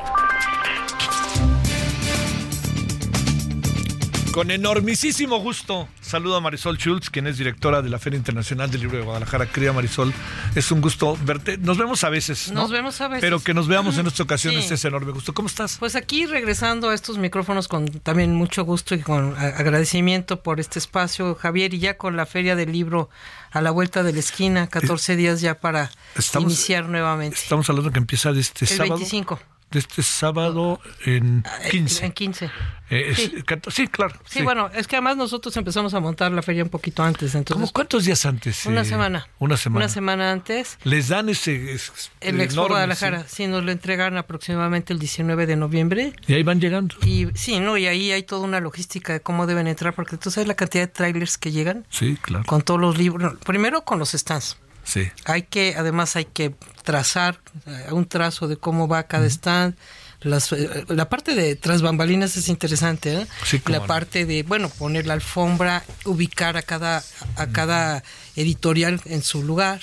Con 4.38 4.52
enormisísimo 4.52 5.40
gusto 5.40 5.88
saludo 6.00 6.36
a 6.36 6.40
Marisol 6.40 6.78
Schultz, 6.78 7.10
quien 7.10 7.26
es 7.26 7.38
directora 7.38 7.82
de 7.82 7.88
la 7.88 7.98
Feria 7.98 8.18
Internacional 8.18 8.70
del 8.70 8.82
Libro 8.82 8.98
de 8.98 9.02
Guadalajara. 9.02 9.46
Querida 9.46 9.72
Marisol, 9.72 10.14
es 10.54 10.70
un 10.70 10.80
gusto 10.80 11.18
verte. 11.24 11.58
Nos 11.58 11.76
vemos 11.76 12.04
a 12.04 12.08
veces. 12.08 12.52
Nos 12.52 12.70
vemos 12.70 13.00
a 13.00 13.08
veces. 13.08 13.20
Pero 13.20 13.40
que 13.40 13.52
nos 13.52 13.66
veamos 13.66 13.98
en 13.98 14.06
esta 14.06 14.22
ocasión 14.22 14.54
es 14.54 14.70
ese 14.70 14.86
enorme 14.86 15.10
gusto. 15.10 15.34
¿Cómo 15.34 15.48
estás? 15.48 15.78
Pues 15.80 15.96
aquí 15.96 16.24
regresando 16.24 16.90
a 16.90 16.94
estos 16.94 17.18
micrófonos 17.18 17.66
con 17.66 17.86
también 17.86 18.32
mucho 18.32 18.64
gusto 18.64 18.94
y 18.94 19.00
con 19.00 19.36
agradecimiento 19.36 20.40
por 20.40 20.60
este 20.60 20.78
espacio, 20.78 21.34
Javier, 21.34 21.74
y 21.74 21.80
ya 21.80 21.96
con 21.96 22.16
la 22.16 22.24
Feria 22.24 22.54
del 22.54 22.70
Libro 22.70 23.10
a 23.50 23.60
la 23.60 23.72
vuelta 23.72 24.04
de 24.04 24.12
la 24.12 24.20
esquina, 24.20 24.68
14 24.68 25.16
días 25.16 25.40
ya 25.40 25.58
para 25.58 25.90
iniciar 26.38 26.84
nuevamente. 26.84 27.36
Estamos 27.36 27.68
hablando 27.70 27.90
que 27.90 27.98
empieza 27.98 28.30
este 28.30 28.66
El 28.66 28.68
sábado. 28.68 28.98
25. 28.98 29.40
De 29.70 29.78
este 29.80 30.02
sábado 30.02 30.80
en 31.04 31.44
15. 31.70 32.02
Ah, 32.02 32.06
En 32.06 32.12
15. 32.12 32.50
Eh, 32.90 33.10
es- 33.10 33.16
sí. 33.18 33.42
cato- 33.44 33.70
sí, 33.70 33.86
claro. 33.86 34.14
Sí, 34.24 34.40
bueno, 34.42 34.70
es 34.74 34.86
que 34.88 34.96
además 34.96 35.18
nosotros 35.18 35.54
empezamos 35.58 35.92
a 35.92 36.00
montar 36.00 36.32
la 36.32 36.40
feria 36.40 36.62
un 36.64 36.70
poquito 36.70 37.02
antes, 37.02 37.32
¿Cómo 37.32 37.38
entonces 37.40 37.72
cuántos 37.72 38.04
días 38.06 38.24
antes? 38.24 38.64
una 38.64 38.80
eh, 38.80 38.84
semana. 38.86 39.28
Una 39.38 39.58
semana. 39.58 39.84
Una 39.84 39.92
semana 39.92 40.32
antes. 40.32 40.78
Les 40.84 41.08
dan 41.08 41.28
ese... 41.28 41.72
es- 41.74 42.10
El 42.20 42.40
Expo 42.40 42.60
enorme, 42.60 42.74
Guadalajara, 42.76 43.24
sí. 43.28 43.46
nos 43.46 43.62
lo 43.62 43.70
entregan 43.72 44.16
aproximadamente 44.16 44.94
el 44.94 44.98
19 44.98 45.44
de 45.46 45.56
noviembre. 45.56 46.12
sí. 46.26 46.32
Y 46.32 46.36
ahí 46.36 46.42
van 46.42 46.60
llegando. 46.60 46.94
Y 47.04 47.26
sí, 47.34 47.60
no, 47.60 47.76
y 47.76 47.86
ahí 47.86 48.10
hay 48.10 48.22
toda 48.22 48.42
una 48.42 48.60
logística 48.60 49.12
de 49.12 49.20
cómo 49.20 49.46
deben 49.46 49.66
entrar, 49.66 49.94
porque 49.94 50.16
tú 50.16 50.30
sabes 50.30 50.48
la 50.48 50.54
cantidad 50.54 50.84
de 50.84 50.88
trailers 50.88 51.36
que 51.36 51.52
llegan 51.52 51.84
Sí, 51.90 52.16
claro. 52.22 52.44
con 52.46 52.62
todos 52.62 52.80
los 52.80 52.96
libros. 52.96 53.34
primero 53.44 53.82
con 53.84 53.98
los 53.98 54.12
stands. 54.12 54.56
Sí. 54.88 55.08
Hay 55.26 55.42
que, 55.42 55.74
además 55.76 56.16
hay 56.16 56.24
que 56.24 56.54
trazar 56.82 57.38
eh, 57.66 57.88
un 57.92 58.06
trazo 58.06 58.48
de 58.48 58.56
cómo 58.56 58.88
va 58.88 59.02
cada 59.02 59.26
stand. 59.26 59.76
Las, 60.22 60.50
eh, 60.52 60.86
la 60.88 61.10
parte 61.10 61.34
de 61.34 61.54
tras 61.56 61.82
bambalinas 61.82 62.36
es 62.36 62.48
interesante, 62.48 63.12
¿eh? 63.12 63.26
Sí, 63.44 63.60
la 63.66 63.80
no. 63.80 63.86
parte 63.86 64.24
de, 64.24 64.42
bueno, 64.44 64.70
poner 64.70 65.06
la 65.06 65.12
alfombra, 65.12 65.84
ubicar 66.06 66.56
a 66.56 66.62
cada, 66.62 67.04
a 67.36 67.46
cada 67.48 68.02
editorial 68.34 69.00
en 69.04 69.22
su 69.22 69.42
lugar. 69.42 69.80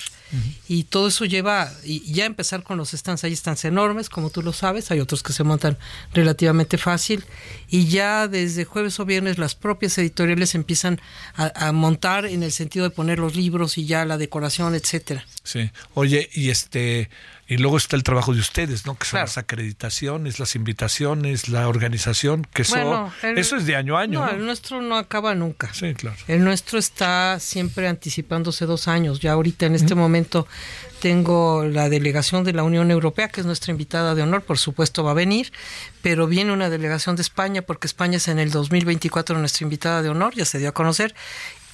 Y 0.68 0.84
todo 0.84 1.08
eso 1.08 1.24
lleva, 1.24 1.72
y 1.84 2.12
ya 2.12 2.24
empezar 2.26 2.62
con 2.62 2.78
los 2.78 2.90
stands, 2.90 3.24
hay 3.24 3.34
stands 3.34 3.64
enormes, 3.64 4.08
como 4.08 4.30
tú 4.30 4.42
lo 4.42 4.52
sabes, 4.52 4.90
hay 4.90 5.00
otros 5.00 5.22
que 5.22 5.32
se 5.32 5.44
montan 5.44 5.78
relativamente 6.12 6.78
fácil, 6.78 7.24
y 7.68 7.86
ya 7.86 8.28
desde 8.28 8.64
jueves 8.64 8.98
o 9.00 9.04
viernes 9.04 9.38
las 9.38 9.54
propias 9.54 9.96
editoriales 9.98 10.54
empiezan 10.54 11.00
a, 11.34 11.68
a 11.68 11.72
montar 11.72 12.26
en 12.26 12.42
el 12.42 12.52
sentido 12.52 12.84
de 12.84 12.90
poner 12.90 13.18
los 13.18 13.36
libros 13.36 13.78
y 13.78 13.86
ya 13.86 14.04
la 14.04 14.18
decoración, 14.18 14.74
etcétera. 14.74 15.24
Sí. 15.46 15.70
Oye, 15.94 16.28
y 16.34 16.50
este 16.50 17.08
y 17.48 17.58
luego 17.58 17.76
está 17.76 17.94
el 17.94 18.02
trabajo 18.02 18.34
de 18.34 18.40
ustedes, 18.40 18.86
¿no? 18.86 18.96
Que 18.98 19.04
son 19.04 19.10
Claro. 19.18 19.26
las 19.26 19.38
acreditaciones, 19.38 20.40
las 20.40 20.56
invitaciones, 20.56 21.48
la 21.48 21.68
organización, 21.68 22.44
que 22.52 22.62
eso, 22.62 22.74
Bueno, 22.74 23.12
el- 23.22 23.38
eso 23.38 23.54
es 23.56 23.66
de 23.66 23.76
año 23.76 23.96
a 23.96 24.00
año, 24.00 24.18
No, 24.18 24.26
¿no? 24.26 24.32
el 24.32 24.44
nuestro 24.44 24.82
no 24.82 24.96
acaba 24.96 25.32
nunca. 25.36 25.72
Sí, 25.72 25.94
claro. 25.94 26.16
El 26.26 26.42
nuestro 26.42 26.76
está 26.76 27.38
siempre 27.38 27.86
anticipándose 27.86 28.66
dos 28.66 28.88
años. 28.88 29.20
Ya 29.20 29.30
ahorita 29.32 29.64
en 29.66 29.76
este 29.76 29.94
momento 29.94 30.48
tengo 31.00 31.64
la 31.64 31.88
delegación 31.88 32.42
de 32.42 32.52
la 32.52 32.64
Unión 32.64 32.90
Europea, 32.90 33.28
que 33.28 33.40
es 33.40 33.46
nuestra 33.46 33.70
invitada 33.70 34.16
de 34.16 34.22
honor, 34.22 34.42
por 34.42 34.58
supuesto 34.58 35.04
va 35.04 35.12
a 35.12 35.14
venir, 35.14 35.52
pero 36.02 36.26
viene 36.26 36.52
una 36.52 36.68
delegación 36.68 37.14
de 37.14 37.22
España, 37.22 37.62
porque 37.62 37.86
España 37.86 38.16
es 38.16 38.26
en 38.26 38.40
el 38.40 38.50
2024 38.50 39.38
nuestra 39.38 39.64
invitada 39.64 40.02
de 40.02 40.08
honor, 40.08 40.34
ya 40.34 40.44
se 40.44 40.58
dio 40.58 40.70
a 40.70 40.72
conocer. 40.72 41.14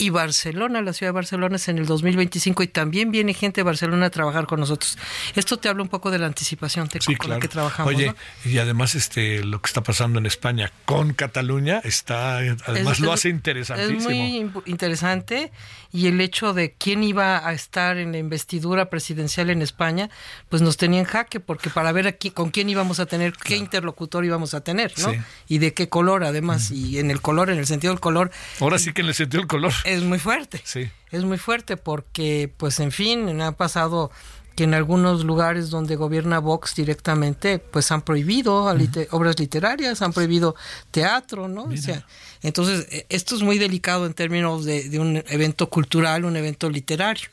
Y 0.03 0.11
Barcelona, 0.11 0.82
la 0.82 0.92
ciudad 0.92 1.12
de 1.12 1.14
Barcelona 1.14 1.55
es 1.57 1.68
en 1.68 1.78
el 1.78 1.86
2025 1.86 2.64
y 2.64 2.66
también 2.66 3.12
viene 3.12 3.34
gente 3.34 3.61
de 3.61 3.62
Barcelona 3.62 4.07
a 4.07 4.11
trabajar 4.11 4.46
con 4.46 4.59
nosotros. 4.59 4.98
Esto 5.36 5.59
te 5.59 5.68
habla 5.68 5.82
un 5.82 5.88
poco 5.88 6.11
de 6.11 6.18
la 6.18 6.26
anticipación 6.26 6.88
te- 6.88 7.00
Sí, 7.00 7.14
con 7.14 7.26
claro. 7.26 7.34
la 7.34 7.40
que 7.40 7.46
trabajamos. 7.48 7.94
Oye, 7.94 8.07
¿no? 8.09 8.16
y 8.50 8.59
además 8.59 8.96
este 8.96 9.44
lo 9.44 9.61
que 9.62 9.68
está 9.68 9.82
pasando 9.84 10.18
en 10.18 10.26
España 10.26 10.72
con 10.86 11.12
Cataluña 11.14 11.80
está 11.84 12.38
además 12.38 12.94
Es- 12.94 13.00
lo 13.00 13.12
hace 13.12 13.28
interesantísimo. 13.28 14.00
Es 14.00 14.05
muy 14.07 14.50
interesante 14.66 15.53
y 15.92 16.09
el 16.09 16.20
hecho 16.20 16.53
de 16.53 16.72
quién 16.72 17.05
iba 17.05 17.46
a 17.46 17.53
estar 17.53 17.96
en 17.98 18.11
la 18.12 18.18
investidura 18.18 18.90
presidencial 18.90 19.50
en 19.50 19.62
España, 19.62 20.11
pues 20.48 20.62
nos 20.62 20.76
tenía 20.78 20.98
en 20.98 21.05
jaque 21.07 21.38
porque 21.38 21.70
para 21.70 21.92
ver 21.92 22.09
aquí 22.09 22.30
con 22.32 22.50
quién 22.50 22.68
íbamos 22.68 22.98
a 22.98 23.07
tener, 23.07 23.34
qué 23.34 23.57
interlocutor 23.57 24.24
íbamos 24.24 24.55
a 24.55 24.62
tener, 24.62 24.92
¿no? 24.98 25.11
Sí. 25.12 25.18
Y 25.48 25.59
de 25.59 25.74
qué 25.74 25.88
color 25.88 26.24
además 26.24 26.70
y 26.72 26.98
en 26.98 27.11
el 27.12 27.20
color, 27.20 27.50
en 27.50 27.59
el 27.59 27.66
sentido 27.66 27.92
del 27.92 28.00
color, 28.00 28.32
Ahora 28.59 28.78
sí 28.80 28.92
que 28.92 29.12
sentió 29.12 29.38
el 29.40 29.46
color. 29.46 29.72
Es 29.93 30.03
muy 30.03 30.18
fuerte. 30.18 30.61
Sí. 30.64 30.90
Es 31.11 31.24
muy 31.24 31.38
fuerte 31.38 31.76
porque, 31.76 32.53
pues, 32.57 32.80
en 32.80 32.93
fin, 32.93 33.40
ha 33.40 33.53
pasado 33.53 34.11
que 34.57 34.64
en 34.64 34.74
algunos 34.74 35.24
lugares 35.24 35.70
donde 35.70 35.97
gobierna 35.97 36.38
Vox 36.38 36.74
directamente, 36.74 37.59
pues 37.59 37.90
han 37.90 38.03
prohibido 38.03 38.66
obras 39.11 39.38
literarias, 39.38 40.03
han 40.03 40.12
prohibido 40.12 40.55
teatro, 40.90 41.49
¿no? 41.49 41.64
O 41.64 41.76
sea, 41.76 42.07
entonces, 42.43 42.86
eh, 42.90 43.07
esto 43.09 43.36
es 43.36 43.43
muy 43.43 43.59
delicado 43.59 44.07
en 44.07 44.14
términos 44.14 44.64
de, 44.64 44.88
de 44.88 44.99
un 44.99 45.22
evento 45.28 45.68
cultural, 45.68 46.24
un 46.24 46.36
evento 46.36 46.68
literario. 46.70 47.28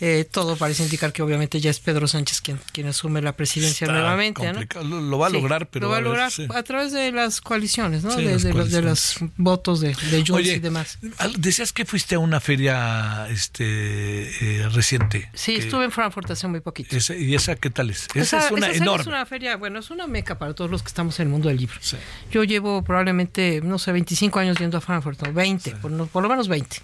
Eh, 0.00 0.26
todo 0.30 0.56
parece 0.56 0.82
indicar 0.82 1.12
que 1.12 1.22
obviamente 1.22 1.60
ya 1.60 1.70
es 1.70 1.80
Pedro 1.80 2.06
Sánchez 2.08 2.40
quien, 2.40 2.58
quien 2.72 2.86
asume 2.86 3.20
la 3.22 3.32
presidencia 3.36 3.84
Está 3.86 3.92
nuevamente. 3.98 4.42
¿no? 4.52 4.82
Lo, 4.84 5.00
lo 5.00 5.18
va 5.18 5.26
a 5.26 5.30
Sí, 5.30 5.36
lograr, 5.36 5.68
pero 5.68 5.86
lo 5.86 5.90
va 5.90 5.96
a 5.96 6.00
ver, 6.00 6.08
lograr 6.08 6.30
sí. 6.30 6.46
a 6.54 6.62
través 6.62 6.92
de 6.92 7.12
las 7.12 7.40
coaliciones, 7.40 8.04
¿no? 8.04 8.10
Sí, 8.12 8.24
de, 8.24 8.32
las 8.32 8.42
de 8.42 8.52
los- 8.52 8.70
de 8.70 8.80
coaliciones. 8.80 9.20
los 9.20 9.30
votos 9.36 9.80
de, 9.80 9.94
de 10.10 10.24
Oye, 10.32 10.54
y 10.54 10.58
demás. 10.60 10.98
decías 11.38 11.72
que 11.72 11.84
fuiste 11.84 12.14
a 12.14 12.18
una 12.18 12.40
feria 12.40 13.26
este 13.30 14.60
eh, 14.60 14.68
reciente. 14.70 15.30
Sí, 15.34 15.54
que- 15.54 15.60
estuve 15.62 15.84
en 15.84 15.90
Frankfurt 15.90 16.30
hace 16.30 16.46
muy 16.48 16.60
poquito. 16.60 16.96
esa- 16.96 17.14
¿Y 17.16 17.34
esa 17.34 17.56
qué 17.56 17.70
tal 17.70 17.90
es? 17.90 18.06
Esa, 18.14 18.20
Esa- 18.38 18.46
es 18.46 18.52
una 18.52 18.68
esa 18.70 18.82
enorme. 18.82 19.02
Es 19.02 19.06
una 19.06 19.26
feria, 19.26 19.56
bueno, 19.56 19.78
es 19.78 19.90
una 19.90 20.06
meca 20.06 20.38
para 20.38 20.54
todos 20.54 20.70
los 20.70 20.82
que 20.82 20.88
estamos 20.88 21.18
en 21.20 21.26
el 21.26 21.30
mundo 21.32 21.48
del 21.48 21.58
libro. 21.58 21.76
Sí. 21.80 21.96
Yo 22.30 22.44
llevo 22.44 22.82
probablemente, 22.82 23.60
no 23.62 23.78
sé, 23.78 23.92
25 23.92 24.38
años 24.38 24.53
yendo 24.56 24.78
a 24.78 24.80
Frankfurt, 24.80 25.20
¿no? 25.22 25.32
20, 25.32 25.76
por, 25.76 25.90
no- 25.90 26.06
por 26.06 26.22
lo 26.22 26.28
menos 26.28 26.48
20. 26.48 26.76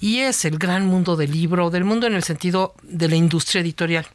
Y 0.00 0.18
es 0.18 0.44
el 0.44 0.58
gran 0.58 0.86
mundo 0.86 1.16
del 1.16 1.30
libro, 1.32 1.70
del 1.70 1.84
mundo 1.84 2.06
en 2.06 2.14
el 2.14 2.22
sentido 2.22 2.74
de 2.82 3.08
la 3.08 3.16
industria 3.16 3.60
editorial. 3.60 4.06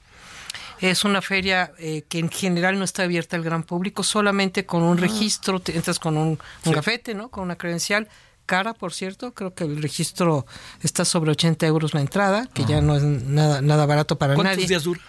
Es 0.79 1.05
una 1.05 1.21
feria 1.21 1.71
eh, 1.79 2.03
que 2.09 2.19
en 2.19 2.29
general 2.29 2.77
no 2.77 2.83
está 2.83 3.03
abierta 3.03 3.35
al 3.37 3.43
gran 3.43 3.63
público, 3.63 4.03
solamente 4.03 4.65
con 4.65 4.83
un 4.83 4.97
registro, 4.97 5.59
te 5.59 5.75
entras 5.75 5.99
con 5.99 6.17
un, 6.17 6.27
un 6.29 6.37
Ah. 6.41 6.59
Sí. 6.63 6.73
gafete, 6.73 7.13
¿no? 7.13 7.29
Con 7.29 7.43
una 7.43 7.55
credencial 7.55 8.07
cara, 8.45 8.73
por 8.73 8.91
cierto, 8.93 9.33
creo 9.33 9.53
que 9.53 9.63
el 9.63 9.81
registro 9.81 10.45
está 10.81 11.05
sobre 11.05 11.31
80 11.31 11.65
euros 11.67 11.93
la 11.93 12.01
entrada, 12.01 12.47
que 12.53 12.65
ya 12.65 12.81
no 12.81 12.95
es 12.97 13.03
nada, 13.03 13.61
nada 13.61 13.85
barato 13.85 14.17
para 14.17 14.33
Ah. 14.33 14.35
¿Cuántos 14.35 14.57
nadie. 14.57 14.67
días 14.67 14.83
dura? 14.83 14.99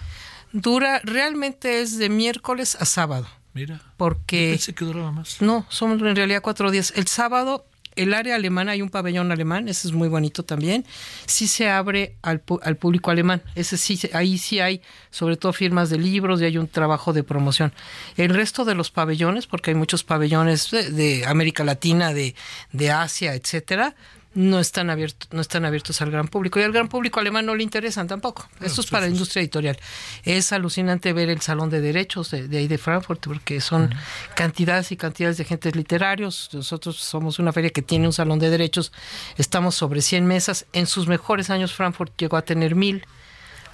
Dura, 0.53 1.01
realmente 1.03 1.81
es 1.83 1.99
de 1.99 2.09
miércoles 2.09 2.77
a 2.79 2.85
sábado. 2.85 3.27
Mira. 3.55 3.81
Porque. 3.97 4.51
Pensé 4.53 4.73
que 4.75 4.85
duraba 4.85 5.11
más. 5.11 5.41
No, 5.41 5.67
son 5.69 5.93
en 6.07 6.15
realidad 6.17 6.43
cuatro 6.43 6.71
días. 6.71 6.93
El 6.95 7.09
sábado, 7.09 7.67
el 7.97 8.15
área 8.15 8.35
alemana, 8.35 8.73
hay 8.73 8.83
un 8.83 8.91
pabellón 8.91 9.33
alemán, 9.33 9.69
ese 9.69 9.89
es 9.89 9.95
muy 9.95 10.09
bonito 10.09 10.43
también. 10.43 10.85
Sí 11.27 11.47
se 11.47 11.69
abre 11.69 12.17
al, 12.23 12.43
al 12.63 12.77
público 12.77 13.11
alemán. 13.11 13.43
Ese 13.55 13.77
sí, 13.77 13.99
ahí 14.13 14.39
sí 14.39 14.61
hay, 14.61 14.83
sobre 15.11 15.37
todo 15.37 15.53
firmas 15.53 15.91
de 15.91 15.99
libros 15.99 16.41
y 16.41 16.45
hay 16.45 16.59
un 16.59 16.69
trabajo 16.69 17.13
de 17.13 17.23
promoción. 17.23 17.73
El 18.17 18.35
resto 18.35 18.65
de 18.65 18.75
los 18.75 18.91
pabellones, 18.91 19.47
porque 19.47 19.71
hay 19.71 19.77
muchos 19.77 20.05
pabellones 20.05 20.71
de, 20.71 20.91
de 20.91 21.27
América 21.27 21.65
Latina, 21.65 22.13
de, 22.13 22.35
de 22.73 22.91
Asia, 22.91 23.35
etcétera. 23.35 23.95
No 24.35 24.59
están, 24.59 24.91
abiertos, 24.91 25.29
no 25.33 25.41
están 25.41 25.65
abiertos 25.65 26.01
al 26.03 26.11
gran 26.11 26.29
público. 26.29 26.59
Y 26.59 26.63
al 26.65 26.73
gran 26.73 26.89
público 26.89 27.21
alemán 27.21 27.47
no 27.47 27.55
le 27.55 27.63
interesan 27.63 28.09
tampoco. 28.09 28.49
Esto 28.61 28.81
es 28.81 28.89
para 28.89 29.07
la 29.07 29.13
industria 29.13 29.41
editorial. 29.43 29.79
Es 30.25 30.53
alucinante 30.53 31.13
ver 31.13 31.29
el 31.29 31.41
Salón 31.41 31.71
de 31.71 31.81
Derechos 31.81 32.31
de, 32.33 32.49
de 32.49 32.59
ahí 32.59 32.69
de 32.69 32.79
Frankfurt, 32.79 33.27
porque 33.27 33.61
son 33.61 33.95
cantidades 34.35 34.91
y 34.91 34.97
cantidades 34.97 35.37
de 35.37 35.45
agentes 35.45 35.77
literarios. 35.77 36.51
Nosotros 36.53 36.97
somos 36.97 37.39
una 37.39 37.53
feria 37.53 37.71
que 37.71 37.83
tiene 37.83 38.07
un 38.07 38.13
Salón 38.13 38.39
de 38.41 38.51
Derechos. 38.51 38.93
Estamos 39.37 39.77
sobre 39.77 40.03
100 40.03 40.27
mesas. 40.27 40.67
En 40.73 40.87
sus 40.87 41.07
mejores 41.07 41.51
años 41.51 41.73
Frankfurt 41.73 42.13
llegó 42.19 42.37
a 42.37 42.43
tener 42.43 42.75
mil. 42.75 43.07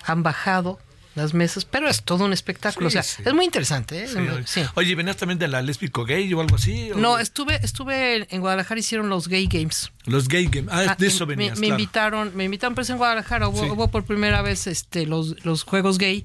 Han 0.04 0.22
bajado 0.22 0.78
las 1.16 1.34
mesas, 1.34 1.64
pero 1.64 1.88
es 1.88 2.02
todo 2.02 2.24
un 2.24 2.32
espectáculo. 2.32 2.88
Sí, 2.88 2.98
o 2.98 3.02
sea, 3.02 3.16
sí. 3.16 3.22
es 3.26 3.34
muy 3.34 3.44
interesante. 3.44 4.04
¿eh? 4.04 4.08
Sí, 4.46 4.60
oye. 4.74 4.94
¿venías 4.94 5.16
también 5.16 5.38
de 5.38 5.48
la 5.48 5.60
lésbico 5.60 6.04
gay 6.04 6.32
o 6.34 6.40
algo 6.40 6.56
así? 6.56 6.92
¿O 6.92 6.96
No, 6.98 7.18
estuve, 7.18 7.58
estuve 7.64 8.26
en 8.34 8.40
Guadalajara, 8.40 8.78
hicieron 8.78 9.08
los 9.08 9.26
Gay 9.28 9.46
Games. 9.50 9.90
Los 10.06 10.28
gay 10.28 10.46
games. 10.46 10.70
Ah, 10.72 10.86
Ah, 10.90 10.96
de 10.98 11.06
eso 11.08 11.26
me- 11.26 11.34
venías, 11.36 11.58
me, 11.58 11.66
claro. 11.66 11.80
invitaron, 11.80 12.36
me 12.36 12.44
invitaron 12.44 12.74
pues 12.74 12.88
en 12.90 12.96
Guadalajara, 12.98 13.48
hubo, 13.48 13.72
hubo 13.72 13.88
por 13.88 14.04
primera 14.04 14.40
vez 14.42 14.66
este 14.66 15.06
los, 15.06 15.44
los 15.44 15.64
juegos 15.64 15.98
gay 15.98 16.24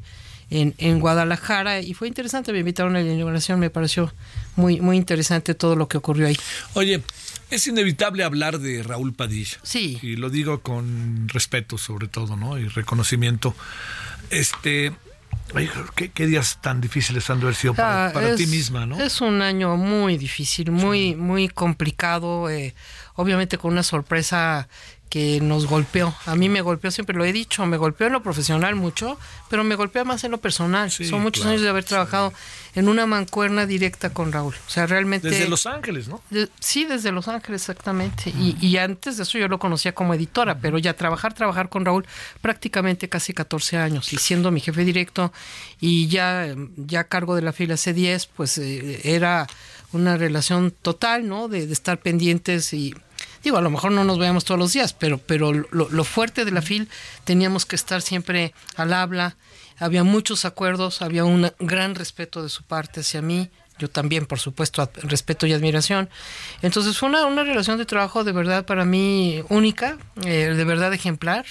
en, 0.52 0.76
en 0.78 1.00
Guadalajara 1.00 1.80
y 1.82 1.94
fue 1.96 2.08
interesante, 2.08 2.54
me 2.54 2.60
invitaron 2.60 2.96
a 2.96 3.02
la 3.02 3.12
inauguración, 3.12 3.60
me 3.60 3.72
pareció 3.72 4.14
muy, 4.56 4.80
muy 4.82 4.98
interesante 4.98 5.56
todo 5.56 5.76
lo 5.76 5.88
que 5.88 5.98
ocurrió 5.98 6.28
ahí. 6.28 6.38
Oye, 6.76 7.02
es 7.50 7.66
inevitable 7.68 8.24
hablar 8.24 8.60
de 8.60 8.84
Raúl 8.84 9.14
Padilla. 9.14 9.58
Sí. 9.64 9.98
Y 10.04 10.16
lo 10.16 10.30
digo 10.30 10.62
con 10.62 11.28
respeto 11.30 11.78
sobre 11.80 12.08
todo, 12.08 12.36
¿no? 12.38 12.58
Y 12.60 12.68
reconocimiento. 12.68 13.56
Este, 14.30 14.92
ay, 15.54 15.70
¿qué, 15.96 16.12
qué 16.12 16.26
días 16.28 16.60
tan 16.62 16.82
difíciles 16.82 17.30
han 17.30 17.40
de 17.40 17.46
haber 17.46 17.56
sido 17.56 17.74
para, 17.74 18.08
Ah, 18.08 18.14
para 18.14 18.30
es- 18.30 18.38
ti 18.38 18.48
misma, 18.48 18.86
¿no? 18.86 19.00
Es 19.00 19.22
un 19.22 19.42
año 19.42 19.76
muy 19.78 20.18
difícil, 20.18 20.72
muy, 20.72 21.16
muy 21.16 21.48
complicado, 21.48 22.50
eh, 22.50 22.74
obviamente 23.16 23.58
con 23.58 23.72
una 23.74 23.84
sorpresa 23.84 24.68
que 25.10 25.40
nos 25.40 25.66
golpeó. 25.68 26.14
A 26.26 26.36
mí 26.36 26.50
me 26.50 26.62
golpeó, 26.62 26.92
siempre 26.92 27.16
lo 27.16 27.24
he 27.24 27.32
dicho, 27.32 27.66
me 27.66 27.78
golpeó 27.78 28.08
en 28.08 28.14
lo 28.14 28.22
profesional 28.24 28.76
mucho, 28.76 29.18
pero 29.50 29.64
me 29.64 29.76
golpea 29.76 30.04
más 30.04 30.24
en 30.26 30.32
lo 30.32 30.40
personal. 30.40 30.92
Sí, 30.92 31.06
Son 31.06 31.22
muchos 31.22 31.44
claro, 31.44 31.52
años 31.52 31.62
de 31.62 31.70
haber 31.70 31.84
trabajado 31.86 32.34
en 32.74 32.90
una 32.90 33.06
mancuerna 33.06 33.66
directa 33.66 34.10
con 34.12 34.34
Raúl. 34.34 34.54
O 34.68 34.70
sea, 34.70 34.88
realmente... 34.88 35.30
Desde 35.30 35.48
Los 35.48 35.66
Ángeles, 35.68 36.10
¿no? 36.10 36.22
De- 36.32 36.50
sí, 36.60 36.84
desde 36.84 37.14
Los 37.14 37.30
Ángeles, 37.30 37.62
exactamente. 37.62 38.30
Y, 38.32 38.58
y 38.60 38.78
antes 38.78 39.16
de 39.16 39.24
eso 39.24 39.38
yo 39.38 39.48
lo 39.48 39.58
conocía 39.60 39.94
como 39.96 40.14
editora, 40.14 40.58
pero 40.60 40.80
ya 40.80 40.94
trabajar, 40.96 41.34
trabajar 41.34 41.70
con 41.70 41.86
Raúl 41.86 42.06
prácticamente 42.42 43.08
casi 43.08 43.34
14 43.34 43.78
años 43.78 44.12
y 44.12 44.18
siendo 44.18 44.52
mi 44.52 44.60
jefe 44.60 44.84
directo 44.84 45.32
y 45.80 46.08
ya, 46.08 46.54
ya 46.76 47.02
a 47.02 47.04
cargo 47.06 47.36
de 47.36 47.42
la 47.44 47.54
fila 47.54 47.76
C10, 47.76 48.28
pues 48.36 48.58
eh, 48.58 49.00
era 49.06 49.48
una 49.94 50.18
relación 50.18 50.72
total, 50.82 51.28
¿no? 51.30 51.48
De, 51.48 51.68
de 51.68 51.74
estar 51.74 52.00
pendientes 52.00 52.74
y... 52.74 52.94
Digo, 53.46 53.58
a 53.58 53.62
lo 53.62 53.70
mejor 53.70 53.92
no 53.92 54.04
nos 54.04 54.18
veíamos 54.18 54.44
todos 54.44 54.60
los 54.60 54.74
días, 54.74 54.94
pero, 54.94 55.20
pero 55.20 55.54
lo, 55.54 55.88
lo 55.88 56.04
fuerte 56.04 56.46
de 56.46 56.52
la 56.52 56.64
FIL 56.64 56.90
teníamos 57.26 57.68
que 57.68 57.76
estar 57.76 58.02
siempre 58.02 58.56
al 58.76 58.92
habla, 58.92 59.38
había 59.78 60.04
muchos 60.04 60.46
acuerdos, 60.46 61.04
había 61.04 61.26
un 61.26 61.52
gran 61.60 61.94
respeto 61.94 62.42
de 62.42 62.50
su 62.50 62.64
parte 62.64 63.02
hacia 63.02 63.22
mí, 63.22 63.52
yo 63.78 63.88
también, 63.88 64.26
por 64.26 64.40
supuesto, 64.40 64.90
respeto 65.04 65.46
y 65.46 65.54
admiración. 65.54 66.10
Entonces 66.64 66.98
fue 66.98 67.08
una, 67.08 67.28
una 67.28 67.44
relación 67.44 67.78
de 67.78 67.86
trabajo 67.86 68.24
de 68.24 68.32
verdad 68.32 68.66
para 68.66 68.84
mí 68.84 69.44
única, 69.50 70.00
eh, 70.24 70.56
de 70.58 70.64
verdad 70.64 70.92
ejemplar, 70.92 71.46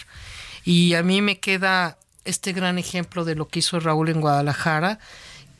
y 0.64 0.94
a 0.94 1.04
mí 1.04 1.22
me 1.22 1.38
queda 1.38 1.96
este 2.24 2.52
gran 2.52 2.76
ejemplo 2.76 3.24
de 3.24 3.36
lo 3.36 3.46
que 3.46 3.60
hizo 3.60 3.78
Raúl 3.78 4.08
en 4.08 4.20
Guadalajara, 4.20 4.98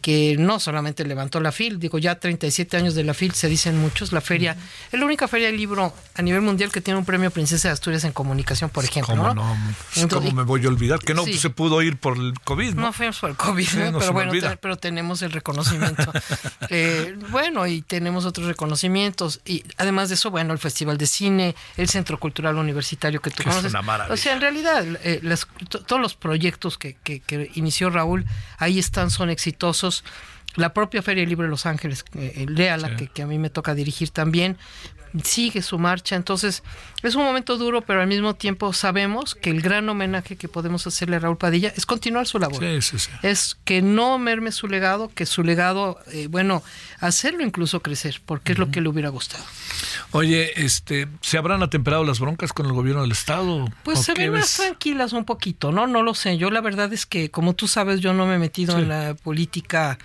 que 0.04 0.36
no 0.38 0.60
solamente 0.60 1.02
levantó 1.06 1.40
la 1.40 1.50
FIL, 1.50 1.78
digo, 1.80 1.96
ya 1.98 2.20
37 2.20 2.76
años 2.76 2.94
de 2.94 3.04
la 3.04 3.14
FIL, 3.14 3.32
se 3.32 3.48
dicen 3.48 3.78
muchos, 3.78 4.12
la 4.12 4.20
feria, 4.20 4.54
es 4.92 5.00
la 5.00 5.06
única 5.06 5.28
feria 5.28 5.46
de 5.46 5.56
libro 5.56 5.94
a 6.14 6.20
nivel 6.20 6.42
mundial 6.42 6.70
que 6.70 6.82
tiene 6.82 6.98
un 6.98 7.06
premio 7.06 7.30
Princesa 7.30 7.68
de 7.68 7.72
Asturias 7.72 8.04
en 8.04 8.12
comunicación, 8.12 8.68
por 8.68 8.84
ejemplo. 8.84 9.16
¿Cómo 9.16 9.32
¿no? 9.32 9.56
no? 9.56 9.74
Pues, 9.94 10.06
¿Cómo 10.12 10.30
me 10.32 10.42
voy 10.42 10.62
a 10.66 10.68
olvidar? 10.68 10.98
Que 10.98 11.14
no 11.14 11.24
Sí. 11.24 11.38
se 11.38 11.48
pudo 11.48 11.80
ir 11.80 11.96
por 11.96 12.18
el 12.18 12.34
COVID, 12.44 12.74
¿no? 12.74 12.82
No 12.82 12.92
fue 12.92 13.10
por 13.18 13.30
el 13.30 13.36
COVID, 13.36 13.66
pero 13.98 14.12
bueno, 14.12 14.32
te- 14.32 14.56
pero 14.58 14.76
tenemos 14.76 15.22
el 15.22 15.32
reconocimiento. 15.32 16.04
Eh, 16.70 17.16
bueno, 17.30 17.66
y 17.66 17.82
tenemos 17.82 18.24
otros 18.24 18.46
reconocimientos. 18.46 19.40
Y 19.44 19.64
además 19.76 20.08
de 20.08 20.16
eso, 20.16 20.30
bueno, 20.30 20.52
el 20.52 20.58
Festival 20.58 20.98
de 20.98 21.06
Cine, 21.06 21.54
el 21.76 21.88
Centro 21.88 22.18
Cultural 22.18 22.56
Universitario 22.56 23.20
que 23.20 23.30
tú 23.30 23.36
Que 23.36 23.42
es 23.42 23.48
conoces. 23.48 23.70
una 23.70 23.82
maravilla. 23.82 24.12
O 24.14 24.16
sea, 24.16 24.32
en 24.34 24.40
realidad, 24.40 24.84
eh, 25.04 25.20
las- 25.22 25.46
todos 25.86 26.00
los 26.00 26.14
proyectos 26.14 26.76
que, 26.78 26.96
que- 27.04 27.20
que 27.20 27.50
inició 27.54 27.90
Raúl, 27.90 28.24
ahí 28.58 28.78
están, 28.78 29.10
son 29.10 29.30
exitosos. 29.30 29.93
La 30.56 30.72
propia 30.72 31.02
Feria 31.02 31.22
del 31.22 31.28
Libro 31.28 31.44
de 31.44 31.50
Los 31.50 31.66
Ángeles, 31.66 32.04
eh, 32.14 32.46
que, 32.96 33.08
que 33.08 33.22
a 33.22 33.26
mí 33.26 33.38
me 33.38 33.50
toca 33.50 33.74
dirigir 33.74 34.10
también, 34.10 34.56
sigue 35.22 35.62
su 35.62 35.78
marcha. 35.78 36.16
Entonces, 36.16 36.62
es 37.02 37.14
un 37.14 37.24
momento 37.24 37.56
duro, 37.56 37.82
pero 37.82 38.00
al 38.00 38.06
mismo 38.06 38.34
tiempo 38.34 38.72
sabemos 38.72 39.34
que 39.34 39.50
el 39.50 39.60
gran 39.60 39.88
homenaje 39.88 40.36
que 40.36 40.48
podemos 40.48 40.86
hacerle 40.86 41.16
a 41.16 41.18
Raúl 41.20 41.36
Padilla 41.36 41.72
es 41.76 41.86
continuar 41.86 42.26
su 42.26 42.38
labor 42.38 42.62
Sí, 42.62 42.82
sí, 42.82 42.98
sí. 42.98 43.10
es 43.22 43.56
que 43.64 43.82
no 43.82 44.18
merme 44.18 44.50
su 44.52 44.66
legado, 44.66 45.10
que 45.14 45.26
su 45.26 45.42
legado, 45.44 45.98
eh, 46.12 46.26
bueno, 46.28 46.62
hacerlo 47.00 47.44
incluso 47.44 47.80
crecer, 47.80 48.20
porque 48.24 48.52
es 48.52 48.58
lo 48.58 48.70
que 48.70 48.80
le 48.80 48.88
hubiera 48.88 49.10
gustado. 49.10 49.44
Oye, 50.10 50.64
este, 50.64 51.08
¿se 51.20 51.38
habrán 51.38 51.62
atemperado 51.62 52.04
las 52.04 52.20
broncas 52.20 52.52
con 52.52 52.66
el 52.66 52.72
gobierno 52.72 53.02
del 53.02 53.12
Estado? 53.12 53.68
Pues 53.82 53.98
¿O 53.98 54.02
se 54.02 54.14
ven 54.14 54.32
más 54.32 54.56
tranquilas 54.56 55.12
un 55.12 55.24
poquito, 55.24 55.72
¿no? 55.72 55.86
No 55.86 56.02
lo 56.02 56.14
sé. 56.14 56.38
Yo 56.38 56.50
la 56.50 56.60
verdad 56.60 56.92
es 56.92 57.06
que, 57.06 57.30
como 57.30 57.54
tú 57.54 57.68
sabes, 57.68 58.00
yo 58.00 58.14
no 58.14 58.26
me 58.26 58.36
he 58.36 58.38
metido 58.38 58.78
en 58.78 58.88
la 58.88 59.14
política 59.14 59.98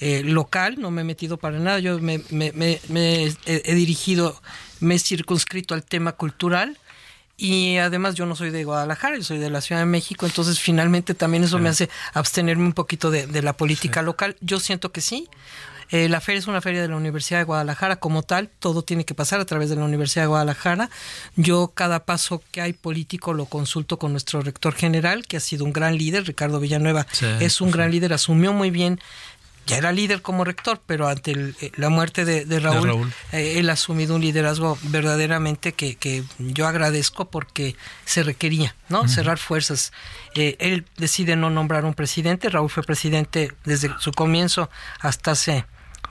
eh, 0.00 0.22
local, 0.24 0.76
no 0.78 0.90
me 0.90 1.02
he 1.02 1.04
metido 1.04 1.36
para 1.36 1.58
nada. 1.58 1.78
Yo 1.78 1.98
me, 2.00 2.20
me- 2.30 2.52
me- 2.52 2.80
me 2.88 3.24
he, 3.26 3.34
he 3.46 3.74
dirigido, 3.74 4.40
me 4.80 4.96
he 4.96 4.98
circunscrito 4.98 5.74
al 5.74 5.84
tema 5.84 6.12
cultural. 6.12 6.78
Y 7.36 7.78
además 7.78 8.14
yo 8.14 8.24
no 8.26 8.36
soy 8.36 8.50
de 8.50 8.62
Guadalajara, 8.62 9.16
yo 9.16 9.24
soy 9.24 9.38
de 9.38 9.50
la 9.50 9.60
Ciudad 9.60 9.80
de 9.80 9.86
México, 9.86 10.26
entonces 10.26 10.60
finalmente 10.60 11.14
también 11.14 11.42
eso 11.42 11.58
me 11.58 11.68
hace 11.70 11.88
abstenerme 12.14 12.64
un 12.64 12.72
poquito 12.72 13.10
de, 13.10 13.26
de 13.26 13.42
la 13.42 13.54
política 13.54 14.00
local. 14.02 14.36
Yo 14.40 14.60
siento 14.60 14.92
que 14.92 15.00
sí. 15.00 15.28
Eh, 15.90 16.08
la 16.08 16.20
feria 16.20 16.38
es 16.38 16.46
una 16.46 16.60
feria 16.60 16.80
de 16.82 16.88
la 16.88 16.96
Universidad 16.96 17.40
de 17.40 17.44
Guadalajara 17.44 17.96
como 17.96 18.22
tal, 18.22 18.48
todo 18.60 18.82
tiene 18.82 19.04
que 19.04 19.14
pasar 19.14 19.40
a 19.40 19.44
través 19.44 19.68
de 19.70 19.76
la 19.76 19.84
Universidad 19.84 20.22
de 20.24 20.28
Guadalajara. 20.28 20.88
Yo 21.36 21.72
cada 21.74 22.04
paso 22.04 22.42
que 22.50 22.60
hay 22.62 22.72
político 22.74 23.34
lo 23.34 23.46
consulto 23.46 23.98
con 23.98 24.12
nuestro 24.12 24.40
rector 24.40 24.74
general, 24.74 25.26
que 25.26 25.36
ha 25.36 25.40
sido 25.40 25.64
un 25.64 25.72
gran 25.72 25.98
líder, 25.98 26.24
Ricardo 26.26 26.60
Villanueva 26.60 27.06
Sí, 27.12 27.26
es 27.40 27.60
un 27.60 27.70
gran 27.72 27.90
líder, 27.90 28.12
asumió 28.14 28.52
muy 28.54 28.70
bien, 28.70 29.00
ya 29.66 29.76
era 29.78 29.92
líder 29.92 30.22
como 30.22 30.44
rector, 30.44 30.80
pero 30.86 31.08
ante 31.08 31.30
el- 31.32 31.54
eh, 31.60 31.70
la 31.76 31.88
muerte 31.88 32.24
de, 32.24 32.44
de 32.44 32.58
Raúl, 32.60 32.86
Raúl. 32.88 33.12
eh, 33.32 33.58
él 33.58 33.70
ha 33.70 33.74
asumido 33.74 34.14
un 34.16 34.20
liderazgo 34.22 34.76
verdaderamente 34.84 35.72
que, 35.72 35.94
que 35.96 36.24
yo 36.38 36.66
agradezco 36.66 37.30
porque 37.30 37.76
se 38.04 38.22
requería, 38.22 38.74
¿no? 38.88 39.06
Cerrar 39.08 39.38
fuerzas. 39.38 39.92
Eh, 40.34 40.56
él 40.58 40.84
decide 40.96 41.36
no 41.36 41.50
nombrar 41.50 41.84
un 41.84 41.94
presidente, 41.94 42.48
Raúl 42.48 42.70
fue 42.70 42.82
presidente 42.82 43.52
desde 43.64 43.90
su 44.00 44.12
comienzo 44.12 44.68
hasta 45.00 45.32
hace 45.32 45.64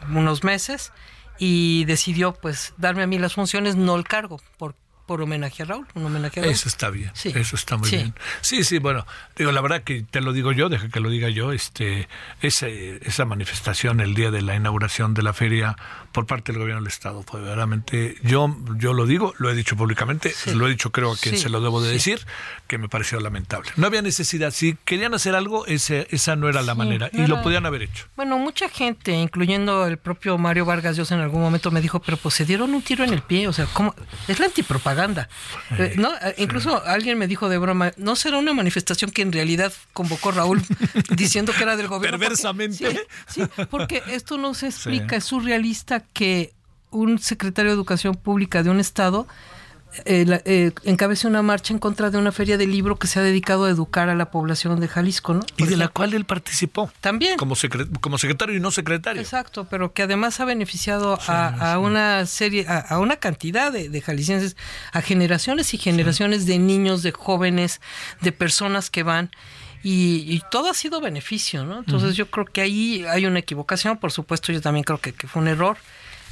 unos 0.10 0.44
meses 0.44 0.92
y 1.38 1.86
decidió 1.86 2.34
pues 2.34 2.74
darme 2.78 3.04
a 3.04 3.08
mí 3.08 3.18
las 3.20 3.34
funciones, 3.34 3.76
no 3.76 3.96
el 3.96 4.04
cargo, 4.04 4.40
por, 4.58 4.76
por 5.12 5.22
homenaje 5.24 5.64
a 5.64 5.66
Raúl, 5.66 5.86
un 5.96 6.06
homenaje 6.06 6.40
a 6.40 6.44
Raúl. 6.44 6.54
Eso 6.56 6.70
está 6.70 6.90
bien, 6.90 7.12
Sí. 7.14 7.34
eso 7.36 7.58
está 7.58 7.76
muy 7.76 7.90
Sí. 7.90 7.98
bien. 7.98 8.14
Sí, 8.40 8.64
sí, 8.64 8.80
bueno, 8.80 9.06
digo, 9.36 9.52
la 9.52 9.60
verdad 9.60 9.84
que 9.84 10.04
te 10.10 10.22
lo 10.22 10.32
digo 10.32 10.54
yo, 10.54 10.70
deja 10.70 10.88
que 10.88 11.02
lo 11.02 11.10
diga 11.10 11.28
yo, 11.28 11.52
este, 11.52 12.08
ese, 12.42 13.00
esa 13.06 13.26
manifestación 13.26 14.00
el 14.00 14.14
día 14.16 14.32
de 14.32 14.42
la 14.42 14.56
inauguración 14.56 15.14
de 15.14 15.22
la 15.22 15.34
feria 15.34 15.76
por 16.14 16.28
parte 16.28 16.54
del 16.54 16.62
gobierno 16.62 16.82
del 16.82 16.88
Estado 16.88 17.24
fue 17.24 17.42
verdaderamente, 17.42 18.16
yo, 18.24 18.56
yo 18.78 18.94
lo 18.94 19.06
digo, 19.06 19.34
lo 19.38 19.50
he 19.50 19.54
dicho 19.54 19.76
públicamente, 19.76 20.30
Sí. 20.34 20.54
lo 20.54 20.66
he 20.66 20.70
dicho 20.70 20.94
creo 20.94 21.12
a 21.12 21.18
quien 21.18 21.38
se 21.38 21.50
lo 21.50 21.60
debo 21.60 21.82
de 21.82 21.92
decir, 21.92 22.26
que 22.68 22.78
me 22.78 22.88
pareció 22.88 23.20
lamentable. 23.20 23.70
No 23.76 23.88
había 23.88 24.02
necesidad, 24.02 24.52
si 24.52 24.78
querían 24.86 25.14
hacer 25.14 25.36
algo, 25.36 25.66
ese, 25.66 26.08
esa 26.12 26.38
no 26.38 26.48
era 26.48 26.62
la 26.62 26.74
manera, 26.74 27.10
no 27.12 27.24
y 27.26 27.28
lo 27.28 27.42
podían 27.42 27.66
haber 27.66 27.82
hecho. 27.82 28.06
Bueno, 28.16 28.38
mucha 28.38 28.70
gente, 28.70 29.12
incluyendo 29.12 29.86
el 29.88 29.98
propio 29.98 30.38
Mario 30.38 30.64
Vargas 30.64 30.96
Llosa 30.96 31.16
en 31.16 31.22
algún 31.22 31.42
momento 31.42 31.70
me 31.70 31.82
dijo, 31.82 32.00
pero 32.02 32.16
pues 32.16 32.36
se 32.36 32.46
dieron 32.46 32.74
un 32.74 32.82
tiro 32.82 33.04
en 33.04 33.12
el 33.12 33.22
pie, 33.22 33.50
o 33.50 33.54
sea, 33.54 33.66
¿cómo? 33.74 33.94
Es 34.30 34.40
la 34.40 34.46
antipropaganda. 34.46 35.01
Eh, 35.78 35.94
¿no? 35.98 36.12
Eh, 36.22 36.36
Incluso 36.38 36.84
alguien 36.86 37.18
me 37.18 37.28
dijo 37.28 37.50
de 37.50 37.58
broma, 37.58 37.92
¿no 37.98 38.16
será 38.16 38.38
una 38.38 38.54
manifestación 38.54 39.12
que 39.12 39.22
en 39.22 39.32
realidad 39.32 39.72
convocó 39.94 40.32
Raúl 40.32 40.62
diciendo 41.16 41.54
que 41.56 41.64
era 41.64 41.76
del 41.76 41.88
gobierno? 41.88 42.18
Porque- 42.18 42.28
Perversamente. 42.30 42.92
sí, 43.28 43.42
sí, 43.42 43.66
porque 43.70 44.04
esto 44.08 44.38
no 44.38 44.54
se 44.54 44.68
explica, 44.74 45.16
es 45.16 45.24
surrealista 45.26 46.02
que 46.14 46.54
un 46.92 47.20
secretario 47.20 47.72
de 47.72 47.76
Educación 47.76 48.16
Pública 48.16 48.64
de 48.64 48.70
un 48.70 48.80
estado 48.80 49.28
eh, 50.06 50.42
eh, 50.46 50.72
encabece 50.84 51.28
una 51.28 51.42
marcha 51.42 51.74
en 51.74 51.80
contra 51.80 52.10
de 52.10 52.18
una 52.18 52.32
feria 52.32 52.58
de 52.58 52.66
libro 52.68 52.98
que 52.98 53.08
se 53.08 53.20
ha 53.20 53.22
dedicado 53.22 53.66
a 53.66 53.70
educar 53.70 54.10
a 54.10 54.16
la 54.16 54.32
población 54.32 54.80
de 54.80 54.88
Jalisco, 54.88 55.34
¿no? 55.34 55.42
Y 55.58 55.66
de 55.66 55.78
la 55.78 55.88
cual 55.90 56.14
él 56.14 56.26
participó. 56.26 56.92
También. 57.02 57.38
Como, 57.38 57.56
secre- 57.56 57.90
como 58.00 58.18
secretario 58.18 58.56
y 58.56 58.60
no 58.60 58.72
secretario. 58.72 59.22
Exacto, 59.22 59.68
pero 59.70 59.94
que 59.94 60.04
además 60.04 60.40
ha 60.40 60.46
beneficiado 60.46 61.20
a, 61.28 61.74
a 61.74 61.80
una 61.80 62.26
serie, 62.26 62.66
a, 62.68 62.80
a 62.80 63.00
una 63.00 63.18
cantidad 63.18 63.72
de, 63.72 63.90
de 63.90 64.02
jaliscienses, 64.02 64.56
a 64.94 65.02
generaciones 65.02 65.74
y 65.74 65.78
generaciones 65.78 66.46
de 66.46 66.60
niños, 66.60 67.04
de 67.04 67.12
jóvenes, 67.12 67.82
de 68.22 68.32
personas 68.32 68.90
que 68.90 69.04
van. 69.04 69.30
Y, 69.84 70.26
y 70.28 70.44
todo 70.52 70.70
ha 70.70 70.76
sido 70.76 71.02
beneficio, 71.02 71.66
¿no? 71.66 71.80
Entonces 71.80 72.16
yo 72.16 72.30
creo 72.30 72.46
que 72.46 72.62
ahí 72.62 73.04
hay 73.10 73.26
una 73.26 73.40
equivocación, 73.40 73.98
por 73.98 74.12
supuesto 74.12 74.52
yo 74.52 74.62
también 74.62 74.84
creo 74.84 75.00
que, 75.00 75.12
que 75.12 75.28
fue 75.28 75.42
un 75.42 75.48
error. 75.48 75.78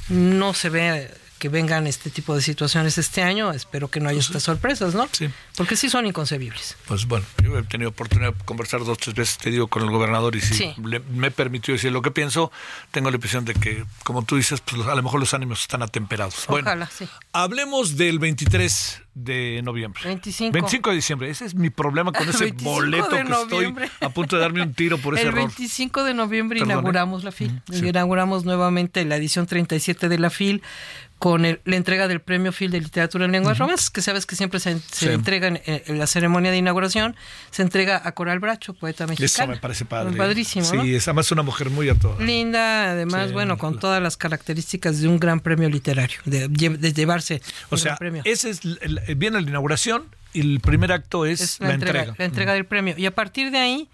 No 0.08 0.54
se 0.54 0.70
ve 0.70 1.10
que 1.40 1.48
vengan 1.48 1.88
este 1.88 2.10
tipo 2.10 2.36
de 2.36 2.42
situaciones 2.42 2.98
este 2.98 3.22
año, 3.22 3.50
espero 3.50 3.88
que 3.88 3.98
no 3.98 4.08
haya 4.10 4.20
estas 4.20 4.42
sorpresas, 4.44 4.94
¿no? 4.94 5.08
Sí. 5.10 5.28
Porque 5.56 5.74
sí 5.74 5.88
son 5.90 6.06
inconcebibles. 6.06 6.76
Pues 6.86 7.06
bueno, 7.06 7.26
yo 7.42 7.58
he 7.58 7.62
tenido 7.64 7.90
oportunidad 7.90 8.32
de 8.34 8.44
conversar 8.44 8.84
dos, 8.84 8.98
tres 8.98 9.14
veces, 9.16 9.38
te 9.38 9.50
digo, 9.50 9.66
con 9.66 9.82
el 9.82 9.90
gobernador 9.90 10.36
y 10.36 10.40
si 10.42 10.54
Sí. 10.54 10.74
le- 10.84 11.00
me 11.00 11.30
permitió 11.32 11.74
decir 11.74 11.90
lo 11.90 12.02
que 12.02 12.10
pienso, 12.12 12.52
tengo 12.92 13.10
la 13.10 13.16
impresión 13.16 13.44
de 13.44 13.54
que, 13.54 13.84
como 14.04 14.22
tú 14.22 14.36
dices, 14.36 14.60
pues 14.60 14.86
a 14.86 14.94
lo 14.94 15.02
mejor 15.02 15.18
los 15.18 15.34
ánimos 15.34 15.62
están 15.62 15.82
atemperados. 15.82 16.44
Bueno, 16.46 16.70
sí. 16.96 17.08
hablemos 17.32 17.96
del 17.96 18.18
23 18.18 19.00
de 19.14 19.60
noviembre. 19.64 20.02
25. 20.04 20.52
25 20.52 20.90
de 20.90 20.96
diciembre. 20.96 21.30
Ese 21.30 21.44
es 21.46 21.54
mi 21.54 21.70
problema 21.70 22.12
con 22.12 22.22
ese 22.28 22.44
25 22.44 22.70
boleto 22.70 23.08
que 23.08 23.24
noviembre. 23.24 23.86
estoy 23.86 24.06
a 24.08 24.10
punto 24.12 24.36
de 24.36 24.42
darme 24.42 24.62
un 24.62 24.74
tiro 24.74 24.98
por 24.98 25.14
ese 25.14 25.22
el 25.22 25.28
error. 25.28 25.40
25 25.40 26.04
de 26.04 26.14
noviembre 26.14 26.60
inauguramos 26.60 27.24
la 27.24 27.32
FIL. 27.32 27.60
sí. 27.72 27.86
Inauguramos 27.88 28.44
nuevamente 28.44 29.04
la 29.06 29.16
edición 29.16 29.46
37 29.46 30.08
de 30.08 30.18
la 30.18 30.28
FIL 30.30 30.62
con 31.20 31.44
el- 31.44 31.60
la 31.66 31.76
entrega 31.76 32.08
del 32.08 32.20
premio 32.22 32.50
FIL 32.50 32.70
de 32.70 32.80
literatura 32.80 33.26
en 33.26 33.32
lenguas 33.32 33.58
romances, 33.58 33.90
que 33.90 34.00
sabes 34.00 34.24
que 34.24 34.36
siempre 34.36 34.58
se, 34.58 34.78
se 34.80 35.06
Sí. 35.06 35.08
entrega 35.08 35.48
en, 35.48 35.60
en 35.66 35.98
la 35.98 36.06
ceremonia 36.06 36.50
de 36.50 36.56
inauguración, 36.56 37.14
se 37.50 37.60
entrega 37.60 38.00
a 38.02 38.12
Coral 38.12 38.38
Bracho, 38.40 38.72
poeta 38.72 39.04
Eso 39.04 39.10
mexicana. 39.12 39.52
me 39.52 39.60
parece 39.60 39.84
padre. 39.84 40.16
Padrísimo, 40.16 40.64
Sí, 40.64 40.76
¿no? 40.76 40.82
es 40.82 41.06
además 41.06 41.30
una 41.30 41.42
mujer 41.42 41.68
muy 41.68 41.90
a 41.90 41.94
toda. 41.94 42.18
Linda, 42.24 42.90
además, 42.92 43.28
Sí, 43.28 43.32
bueno, 43.34 43.58
con 43.58 43.74
la- 43.74 43.80
todas 43.80 44.02
las 44.02 44.16
características 44.16 45.00
de 45.02 45.08
un 45.08 45.20
gran 45.20 45.40
premio 45.40 45.68
literario, 45.68 46.18
de, 46.24 46.48
de 46.48 46.92
llevarse 46.94 47.42
O 47.68 47.74
un 47.74 47.78
sea, 47.78 47.90
gran 47.90 47.98
premio. 47.98 48.22
ese 48.24 48.48
es 48.48 48.60
el- 48.64 49.00
viene 49.16 49.40
la 49.42 49.46
inauguración 49.48 50.04
y 50.32 50.40
el 50.40 50.60
primer 50.60 50.90
acto 50.90 51.26
es, 51.26 51.42
es 51.42 51.60
la, 51.60 51.74
entrega. 51.74 52.14
La 52.16 52.24
entrega 52.24 52.54
del 52.54 52.64
premio. 52.64 52.94
Y 52.96 53.04
a 53.04 53.10
partir 53.14 53.50
de 53.50 53.58
ahí 53.58 53.88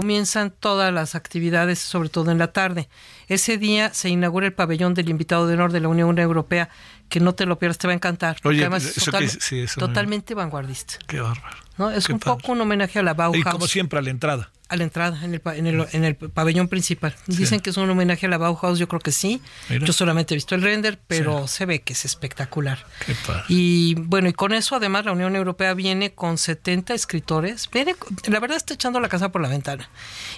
comienzan 0.00 0.50
todas 0.50 0.92
las 0.92 1.14
actividades, 1.14 1.78
sobre 1.78 2.10
todo 2.10 2.30
en 2.30 2.36
la 2.36 2.52
tarde. 2.52 2.90
Ese 3.28 3.56
día 3.56 3.94
se 3.94 4.10
inaugura 4.10 4.44
el 4.46 4.52
pabellón 4.52 4.92
del 4.92 5.08
invitado 5.08 5.46
de 5.46 5.54
honor 5.54 5.72
de 5.72 5.80
la 5.80 5.88
Unión 5.88 6.18
Europea, 6.18 6.68
que 7.08 7.18
no 7.18 7.34
te 7.34 7.46
lo 7.46 7.58
pierdas, 7.58 7.78
te 7.78 7.86
va 7.86 7.94
a 7.94 7.96
encantar. 7.96 8.36
Oye, 8.44 8.68
eso 8.76 9.10
que- 9.10 9.28
sí, 9.28 9.60
eso 9.60 9.80
totalmente 9.80 10.34
vanguardista. 10.34 10.96
Qué 11.06 11.18
bárbaro. 11.20 11.56
¿No? 11.78 11.90
Es 11.90 12.08
un 12.08 12.18
padre. 12.18 12.38
poco 12.40 12.52
un 12.52 12.60
homenaje 12.60 12.98
a 12.98 13.02
la 13.02 13.12
Y 13.12 13.14
Bauhaus. 13.14 13.44
como 13.44 13.66
siempre 13.66 13.98
a 13.98 14.02
la 14.02 14.10
entrada. 14.10 14.50
A 14.68 14.74
la 14.74 14.82
entrada, 14.82 15.24
en 15.24 15.32
el, 15.32 15.40
en 15.54 15.66
el, 15.68 15.86
en 15.92 16.04
el 16.04 16.16
pabellón 16.16 16.66
principal. 16.66 17.14
Dicen 17.28 17.60
que 17.60 17.70
es 17.70 17.76
un 17.76 17.88
homenaje 17.88 18.26
a 18.26 18.28
la 18.28 18.36
Bauhaus, 18.36 18.80
yo 18.80 18.88
creo 18.88 18.98
que 18.98 19.12
sí. 19.12 19.40
Mira. 19.68 19.86
Yo 19.86 19.92
solamente 19.92 20.34
he 20.34 20.36
visto 20.36 20.56
el 20.56 20.62
render, 20.62 20.98
pero 21.06 21.46
se 21.46 21.66
ve 21.66 21.82
que 21.82 21.92
es 21.92 22.04
espectacular. 22.04 22.84
Qué 23.06 23.14
padre. 23.24 23.44
Y 23.46 23.94
bueno, 23.94 24.28
y 24.28 24.32
con 24.32 24.52
eso 24.52 24.74
además 24.74 25.04
la 25.04 25.12
Unión 25.12 25.36
Europea 25.36 25.72
viene 25.74 26.14
con 26.14 26.36
70 26.36 26.94
escritores. 26.94 27.70
Viene, 27.72 27.94
la 28.26 28.40
verdad 28.40 28.56
está 28.56 28.74
echando 28.74 28.98
la 28.98 29.08
casa 29.08 29.30
por 29.30 29.40
la 29.40 29.48
ventana. 29.48 29.88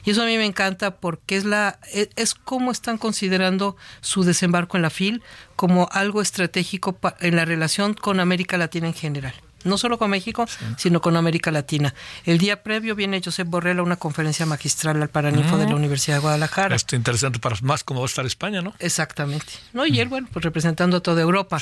Y 0.04 0.10
eso 0.10 0.22
a 0.22 0.26
mí 0.26 0.36
me 0.36 0.44
encanta 0.44 0.96
porque 0.96 1.38
es 1.38 1.46
la 1.46 1.78
es, 1.90 2.10
es 2.16 2.34
como 2.34 2.70
están 2.70 2.98
considerando 2.98 3.78
su 4.02 4.24
desembarco 4.24 4.76
en 4.76 4.82
la 4.82 4.90
FIL 4.90 5.22
como 5.56 5.88
algo 5.90 6.20
estratégico 6.20 6.92
pa- 6.92 7.16
en 7.20 7.34
la 7.34 7.46
relación 7.46 7.94
con 7.94 8.20
América 8.20 8.58
Latina 8.58 8.88
en 8.88 8.94
general. 8.94 9.32
No 9.68 9.78
solo 9.78 9.98
con 9.98 10.10
México, 10.10 10.46
sino 10.76 11.00
con 11.00 11.16
América 11.16 11.50
Latina. 11.50 11.94
El 12.24 12.38
día 12.38 12.62
previo 12.62 12.94
viene 12.94 13.20
Josep 13.24 13.46
Borrell 13.48 13.78
a 13.78 13.82
una 13.82 13.96
conferencia 13.96 14.46
magistral 14.46 15.00
al 15.00 15.08
Paraninfo 15.08 15.56
de 15.58 15.66
la 15.66 15.76
Universidad 15.76 16.16
de 16.16 16.22
Guadalajara. 16.22 16.74
Esto 16.74 16.96
interesante 16.96 17.38
para 17.38 17.56
más 17.62 17.84
como 17.84 18.00
va 18.00 18.06
a 18.06 18.08
estar 18.08 18.26
España, 18.26 18.62
¿no? 18.62 18.74
Exactamente. 18.78 19.52
¿no? 19.72 19.86
Y 19.86 20.00
él, 20.00 20.08
bueno, 20.08 20.28
pues 20.32 20.44
representando 20.44 20.96
a 20.96 21.00
toda 21.00 21.22
Europa. 21.22 21.58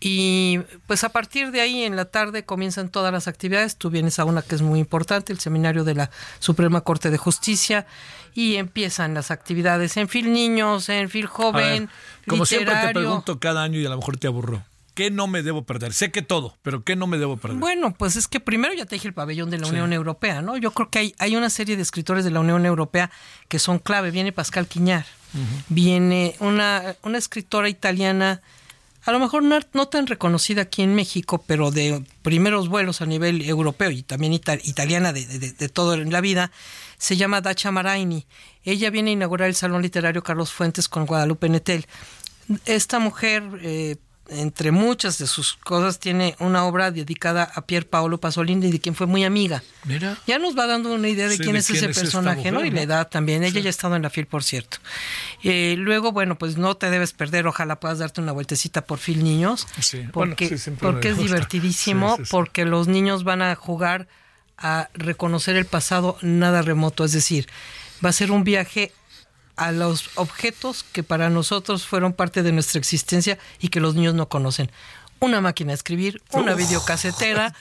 Y 0.00 0.60
pues 0.86 1.04
a 1.04 1.08
partir 1.10 1.50
de 1.50 1.60
ahí 1.60 1.84
en 1.84 1.96
la 1.96 2.06
tarde 2.06 2.44
comienzan 2.44 2.88
todas 2.88 3.12
las 3.12 3.28
actividades. 3.28 3.76
Tú 3.76 3.90
vienes 3.90 4.18
a 4.18 4.24
una 4.24 4.42
que 4.42 4.54
es 4.54 4.62
muy 4.62 4.80
importante, 4.80 5.32
el 5.32 5.40
seminario 5.40 5.84
de 5.84 5.94
la 5.94 6.10
Suprema 6.38 6.82
Corte 6.82 7.10
de 7.10 7.18
Justicia, 7.18 7.86
y 8.34 8.56
empiezan 8.56 9.14
las 9.14 9.30
actividades 9.30 9.96
en 9.96 10.08
Fil 10.08 10.32
Niños, 10.32 10.88
en 10.88 11.08
Fil 11.08 11.26
Joven. 11.26 11.88
como 12.26 12.44
siempre 12.44 12.74
te 12.74 12.92
pregunto 12.92 13.38
cada 13.38 13.62
año 13.62 13.78
y 13.78 13.86
a 13.86 13.90
lo 13.90 13.96
mejor 13.96 14.16
te 14.16 14.26
aburro. 14.26 14.62
¿Qué 14.94 15.10
no 15.10 15.26
me 15.26 15.42
debo 15.42 15.64
perder? 15.64 15.92
Sé 15.92 16.12
que 16.12 16.22
todo, 16.22 16.56
pero 16.62 16.84
¿qué 16.84 16.94
no 16.94 17.08
me 17.08 17.18
debo 17.18 17.36
perder? 17.36 17.58
Bueno, 17.58 17.92
pues 17.92 18.14
es 18.14 18.28
que 18.28 18.38
primero 18.38 18.72
ya 18.74 18.86
te 18.86 18.94
dije 18.94 19.08
el 19.08 19.14
pabellón 19.14 19.50
de 19.50 19.58
la 19.58 19.66
Unión 19.66 19.92
Europea, 19.92 20.40
¿no? 20.40 20.56
Yo 20.56 20.70
creo 20.70 20.88
que 20.88 21.00
hay, 21.00 21.14
hay 21.18 21.34
una 21.34 21.50
serie 21.50 21.74
de 21.76 21.82
escritores 21.82 22.24
de 22.24 22.30
la 22.30 22.38
Unión 22.38 22.64
Europea 22.64 23.10
que 23.48 23.58
son 23.58 23.80
clave. 23.80 24.12
Viene 24.12 24.30
Pascal 24.30 24.68
Quiñar, 24.68 25.04
viene 25.68 26.36
una, 26.38 26.94
una 27.02 27.18
escritora 27.18 27.68
italiana, 27.68 28.40
a 29.04 29.10
lo 29.10 29.18
mejor 29.18 29.42
no, 29.42 29.58
no, 29.72 29.88
tan 29.88 30.06
reconocida 30.06 30.62
aquí 30.62 30.82
en 30.82 30.94
México, 30.94 31.42
pero 31.44 31.72
de 31.72 32.04
primeros 32.22 32.68
vuelos 32.68 33.00
a 33.00 33.06
nivel 33.06 33.42
europeo 33.42 33.90
y 33.90 34.04
también 34.04 34.32
italiana 34.32 35.12
de, 35.12 35.26
de, 35.26 35.52
de, 35.52 35.68
todo 35.68 35.94
en 35.94 36.12
la 36.12 36.20
vida, 36.20 36.52
se 36.98 37.16
llama 37.16 37.40
Dacia 37.40 37.72
Maraini. 37.72 38.26
Ella 38.62 38.90
viene 38.90 39.10
a 39.10 39.14
inaugurar 39.14 39.48
el 39.48 39.56
Salón 39.56 39.82
Literario 39.82 40.22
Carlos 40.22 40.52
Fuentes 40.52 40.88
con 40.88 41.04
Guadalupe 41.04 41.48
Netel. 41.48 41.84
Esta 42.64 43.00
mujer... 43.00 43.42
Eh, 43.60 43.96
entre 44.28 44.70
muchas 44.70 45.18
de 45.18 45.26
sus 45.26 45.54
cosas, 45.54 45.98
tiene 45.98 46.34
una 46.38 46.64
obra 46.64 46.90
dedicada 46.90 47.50
a 47.54 47.66
Pier 47.66 47.88
Paolo 47.88 48.18
Pasolini, 48.18 48.70
de 48.70 48.80
quien 48.80 48.94
fue 48.94 49.06
muy 49.06 49.24
amiga. 49.24 49.62
Mira. 49.84 50.16
Ya 50.26 50.38
nos 50.38 50.56
va 50.56 50.66
dando 50.66 50.94
una 50.94 51.08
idea 51.08 51.28
de 51.28 51.36
quién 51.38 51.56
es 51.56 51.68
ese 51.68 51.88
personaje, 51.88 52.50
¿no? 52.50 52.64
Y 52.64 52.70
la 52.70 52.82
edad 52.82 53.08
también. 53.08 53.44
Ella 53.44 53.60
ya 53.60 53.66
ha 53.66 53.70
estado 53.70 53.96
en 53.96 54.02
la 54.02 54.10
FIL, 54.10 54.26
por 54.26 54.42
cierto. 54.42 54.78
Eh, 55.42 55.74
luego, 55.78 56.12
bueno, 56.12 56.38
pues 56.38 56.56
no 56.56 56.76
te 56.76 56.90
debes 56.90 57.12
perder, 57.12 57.46
ojalá 57.46 57.80
puedas 57.80 57.98
darte 57.98 58.20
una 58.20 58.32
vueltecita 58.32 58.84
por 58.84 58.98
FIL 58.98 59.22
Niños, 59.22 59.66
porque, 60.12 60.58
porque 60.80 61.10
es 61.10 61.18
divertidísimo, 61.18 62.18
porque 62.30 62.64
los 62.64 62.88
niños 62.88 63.24
van 63.24 63.42
a 63.42 63.54
jugar 63.54 64.08
a 64.56 64.88
reconocer 64.94 65.56
el 65.56 65.66
pasado 65.66 66.16
nada 66.22 66.62
remoto, 66.62 67.04
es 67.04 67.12
decir, 67.12 67.48
va 68.04 68.10
a 68.10 68.12
ser 68.12 68.30
un 68.30 68.44
viaje 68.44 68.92
a 69.56 69.72
los 69.72 70.10
objetos 70.16 70.84
que 70.84 71.02
para 71.02 71.30
nosotros 71.30 71.86
fueron 71.86 72.12
parte 72.12 72.42
de 72.42 72.52
nuestra 72.52 72.78
existencia 72.78 73.38
y 73.60 73.68
que 73.68 73.80
los 73.80 73.94
niños 73.94 74.14
no 74.14 74.28
conocen. 74.28 74.70
Una 75.20 75.40
máquina 75.40 75.68
de 75.70 75.76
escribir, 75.76 76.22
una 76.32 76.54
videocasetera, 76.54 77.54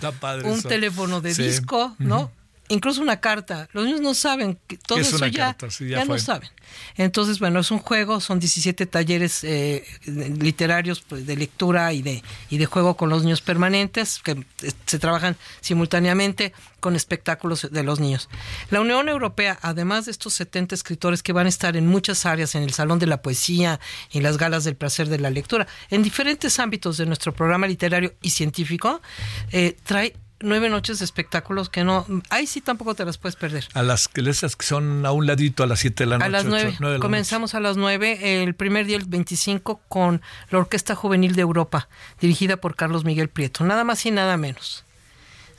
un 0.44 0.62
teléfono 0.64 1.22
de 1.22 1.34
disco, 1.34 1.96
¿no? 2.00 2.32
Incluso 2.70 3.02
una 3.02 3.20
carta. 3.20 3.68
Los 3.74 3.86
niños 3.86 4.02
no 4.02 4.14
saben, 4.14 4.58
que 4.68 4.78
todo 4.78 5.00
eso 5.00 5.18
ya, 5.28 5.56
ya, 5.82 6.06
no 6.06 6.18
saben. 6.18 6.50
Entonces, 6.96 7.40
bueno, 7.40 7.60
es 7.60 7.72
un 7.72 7.80
juego, 7.80 8.22
son 8.22 8.40
17 8.40 8.86
talleres 8.86 9.44
eh, 9.44 9.84
literarios 10.06 11.02
pues, 11.02 11.28
de 11.28 11.36
lectura 11.36 11.92
y 11.92 12.02
de, 12.02 12.24
y 12.50 12.58
de 12.58 12.66
juego 12.66 12.96
con 12.96 13.10
los 13.10 13.24
niños 13.24 13.42
permanentes, 13.42 14.20
que 14.24 14.32
eh, 14.32 14.72
se 14.86 14.98
trabajan 14.98 15.36
simultáneamente 15.60 16.54
con 16.80 16.96
espectáculos 16.96 17.68
de 17.70 17.84
los 17.84 18.00
niños. 18.00 18.30
La 18.70 18.82
Unión 18.82 19.10
Europea, 19.10 19.60
además 19.62 20.06
de 20.06 20.12
estos 20.12 20.34
70 20.34 20.76
escritores 20.76 21.22
que 21.22 21.34
van 21.34 21.46
a 21.46 21.50
estar 21.50 21.76
en 21.76 21.88
muchas 21.88 22.26
áreas, 22.26 22.56
en 22.56 22.64
el 22.64 22.74
Salón 22.74 23.00
de 23.00 23.08
la 23.08 23.22
Poesía, 23.22 23.80
en 24.12 24.24
las 24.24 24.38
galas 24.38 24.64
del 24.64 24.76
placer 24.76 25.10
de 25.10 25.20
la 25.20 25.30
lectura, 25.30 25.68
en 25.90 26.02
diferentes 26.02 26.60
ámbitos 26.60 26.98
de 26.98 27.06
nuestro 27.06 27.34
programa 27.34 27.68
literario 27.68 28.14
y 28.22 28.30
científico, 28.32 29.02
eh, 29.52 29.78
trae 29.84 30.14
nueve 30.44 30.70
noches 30.70 31.00
de 31.00 31.06
espectáculos 31.06 31.70
que 31.70 31.84
no, 31.84 32.06
ahí 32.30 32.46
sí 32.46 32.62
tampoco 32.62 32.94
te 32.94 33.06
las 33.06 33.18
puedes 33.18 33.36
perder. 33.36 33.68
A 33.74 33.82
las 33.82 34.08
que 34.08 34.22
esas 34.30 34.56
que 34.56 34.66
son 34.66 35.06
a 35.06 35.12
un 35.12 35.26
ladito 35.26 35.64
a 35.64 35.68
las 35.68 35.80
siete 35.80 36.04
de 36.04 36.10
la 36.12 36.18
noche. 36.18 36.28
A 36.28 36.30
las 36.30 36.46
nueve. 36.46 37.00
Comenzamos 37.00 37.56
a 37.56 37.60
las 37.60 37.78
nueve, 37.78 38.44
el 38.44 38.54
primer 38.54 38.86
día 38.86 38.98
el 38.98 39.06
25 39.06 39.82
con 39.88 40.22
la 40.50 40.60
Orquesta 40.60 40.96
Juvenil 40.96 41.36
de 41.36 41.42
Europa, 41.42 41.88
dirigida 42.22 42.58
por 42.58 42.76
Carlos 42.76 43.06
Miguel 43.06 43.30
Prieto, 43.30 43.64
nada 43.64 43.84
más 43.84 44.06
y 44.06 44.12
nada 44.12 44.38
menos. 44.38 44.86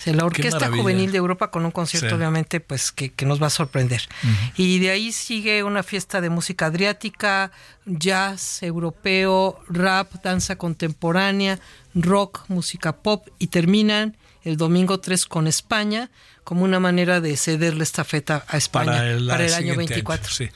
la 0.05 0.25
Orquesta 0.25 0.69
Juvenil 0.69 1.11
de 1.13 1.19
Europa 1.19 1.51
con 1.51 1.65
un 1.65 1.71
concierto 1.71 2.15
obviamente 2.15 2.61
pues 2.61 2.93
que, 2.93 3.13
nos 3.25 3.43
va 3.43 3.47
a 3.47 3.51
sorprender. 3.51 4.03
Y 4.57 4.79
de 4.79 4.91
ahí 4.91 5.13
sigue 5.13 5.63
una 5.65 5.83
fiesta 5.83 6.21
de 6.21 6.31
música 6.31 6.67
adriática, 6.67 7.51
jazz 7.87 8.63
europeo, 8.63 9.61
rap, 9.69 10.13
danza 10.23 10.57
contemporánea, 10.57 11.59
rock, 11.95 12.45
música 12.49 12.97
pop 12.97 13.29
y 13.39 13.49
terminan 13.49 14.17
el 14.45 14.57
domingo 14.57 15.01
3 15.01 15.27
con 15.27 15.47
España 15.47 16.11
como 16.45 16.65
una 16.65 16.79
manera 16.79 17.21
de 17.21 17.37
cederle 17.37 17.83
esta 17.83 18.05
feta 18.05 18.45
a 18.49 18.59
España 18.59 18.93
para 19.27 19.47
el, 19.47 19.55
año 19.55 19.77
24. 19.77 20.33
sí. 20.33 20.49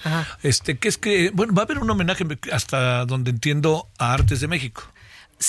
Este, 0.43 0.79
que 0.79 0.89
es 0.89 0.99
que, 0.99 1.31
bueno, 1.31 1.55
va 1.55 1.63
a 1.63 1.65
haber 1.65 1.79
un 1.79 1.91
homenaje 1.91 2.25
hasta 2.53 3.07
donde 3.07 3.31
entiendo 3.31 3.89
a 3.99 4.13
Artes 4.13 4.41
de 4.41 4.49
México. 4.49 4.83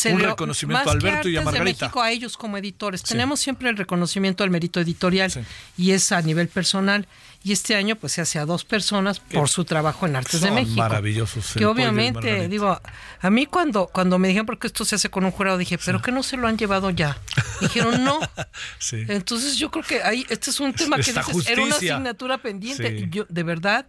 un 0.06 0.20
reconocimiento 0.20 0.90
a 0.90 0.94
Alberto 0.94 1.28
y 1.28 1.36
a 1.36 1.42
Margarita. 1.42 1.86
De 1.86 1.86
México 1.88 2.02
a 2.02 2.12
ellos 2.12 2.38
como 2.38 2.58
editores. 2.58 3.04
Tenemos 3.04 3.42
siempre 3.42 3.70
el 3.70 3.76
reconocimiento 3.76 4.46
al 4.46 4.50
mérito 4.50 4.80
editorial 4.80 5.32
y 5.78 5.92
es 5.92 6.12
a 6.14 6.22
nivel 6.22 6.48
personal 6.48 7.06
y 7.42 7.54
este 7.54 7.76
año 7.76 7.96
pues 7.96 8.14
se 8.14 8.22
hace 8.22 8.38
a 8.38 8.46
dos 8.46 8.66
personas 8.66 9.20
por 9.20 9.48
su 9.48 9.64
trabajo 9.64 10.06
en 10.06 10.16
Artes 10.18 10.42
de 10.42 10.52
México. 10.52 10.76
Maravillosos. 10.76 11.54
Que 11.54 11.66
obviamente, 11.66 12.50
digo, 12.50 12.80
a 13.22 13.30
mí 13.30 13.46
cuando, 13.46 13.88
cuando 13.88 14.20
me 14.20 14.28
dijeron 14.28 14.46
porque 14.46 14.68
esto 14.68 14.84
se 14.84 14.96
hace 14.96 15.10
con 15.10 15.24
un 15.24 15.32
jurado, 15.32 15.58
dije, 15.58 15.78
pero 15.78 16.02
que 16.02 16.12
no 16.12 16.22
se 16.22 16.36
lo 16.36 16.48
han 16.48 16.58
llevado 16.58 16.90
ya. 16.90 17.18
Dijeron, 17.62 18.04
no. 18.04 18.20
Entonces 18.92 19.58
yo 19.58 19.72
creo 19.72 19.86
que 19.86 20.04
ahí, 20.04 20.26
este 20.30 20.50
es 20.50 20.60
un 20.60 20.74
tema 20.74 20.98
que 20.98 21.14
dices, 21.14 21.48
era 21.48 21.64
una 21.64 21.76
asignatura 21.76 22.38
pendiente. 22.40 22.90
Y 22.90 23.10
yo, 23.10 23.26
de 23.30 23.44
verdad, 23.44 23.86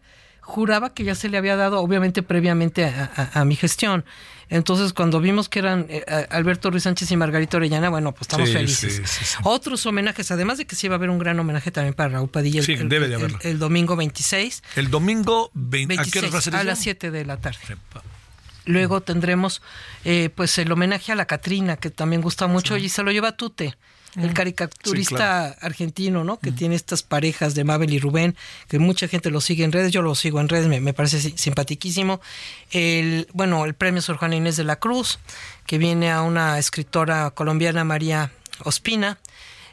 juraba 0.51 0.93
que 0.93 1.05
ya 1.05 1.15
se 1.15 1.29
le 1.29 1.39
había 1.39 1.57
dado, 1.57 1.81
obviamente, 1.81 2.23
previamente 2.23 2.85
a, 2.85 3.45
mi 3.45 3.57
gestión. 3.57 4.05
Entonces, 4.49 4.93
cuando 4.93 5.21
vimos 5.21 5.49
que 5.49 5.61
eran 5.61 5.87
eh, 5.89 6.05
Alberto 6.31 6.71
Ruiz 6.71 6.83
Sánchez 6.83 7.11
y 7.13 7.17
Margarita 7.17 7.57
Orellana, 7.57 7.89
bueno, 7.89 8.13
pues 8.13 8.23
estamos 8.23 8.51
felices. 8.51 9.01
Otros 9.45 9.87
homenajes, 9.87 10.31
además 10.33 10.59
de 10.59 10.67
que 10.67 10.75
sí 10.75 10.89
va 10.89 10.97
a 10.97 10.99
haber 10.99 11.09
un 11.09 11.21
gran 11.21 11.39
homenaje 11.39 11.71
también 11.71 11.95
para 11.95 12.11
Raúl 12.11 12.29
Padilla 12.29 12.61
el, 12.61 12.89
debe 12.89 13.09
de 13.09 13.15
el, 13.15 13.37
el, 13.43 13.59
domingo 13.61 13.95
26. 13.95 14.63
El 14.75 14.91
domingo 14.91 15.51
26, 15.55 16.49
¿a, 16.53 16.65
las 16.65 16.81
7 16.81 17.13
de 17.13 17.25
la 17.25 17.37
tarde. 17.37 17.59
Luego 18.65 19.01
tendremos 19.01 19.63
eh, 20.05 20.31
pues 20.35 20.59
el 20.59 20.71
homenaje 20.73 21.13
a 21.13 21.15
la 21.15 21.27
Catrina, 21.27 21.77
que 21.77 21.91
también 21.91 22.21
gusta 22.21 22.49
mucho, 22.49 22.77
y 22.77 22.89
se 22.89 23.03
lo 23.03 23.13
lleva 23.13 23.33
Tute 23.37 23.77
el 24.17 24.35
caricaturista 24.35 25.57
argentino, 25.61 26.25
¿no? 26.25 26.39
Que 26.39 26.53
tiene 26.53 26.75
estas 26.75 27.03
parejas 27.03 27.55
de 27.55 27.65
Mabel 27.65 27.93
y 27.93 27.99
Rubén, 27.99 28.37
que 28.69 28.79
mucha 28.79 29.09
gente 29.09 29.31
lo 29.31 29.41
sigue 29.41 29.65
en 29.65 29.73
redes, 29.73 29.93
yo 29.93 30.03
lo 30.03 30.15
sigo 30.15 30.41
en 30.41 30.49
redes, 30.49 30.67
me, 30.67 30.93
parece 30.93 31.21
simpaticísimo. 31.37 32.21
El, 32.71 33.29
bueno, 33.33 33.65
el 33.65 33.75
premio 33.75 34.03
Sor 34.03 34.17
Juana 34.17 34.37
Inés 34.37 34.57
de 34.57 34.65
la 34.65 34.77
Cruz, 34.77 35.19
que 35.67 35.79
viene 35.79 36.11
a 36.11 36.23
una 36.23 36.59
escritora 36.59 37.31
colombiana, 37.31 37.85
María 37.85 38.33
Ospina. 38.65 39.19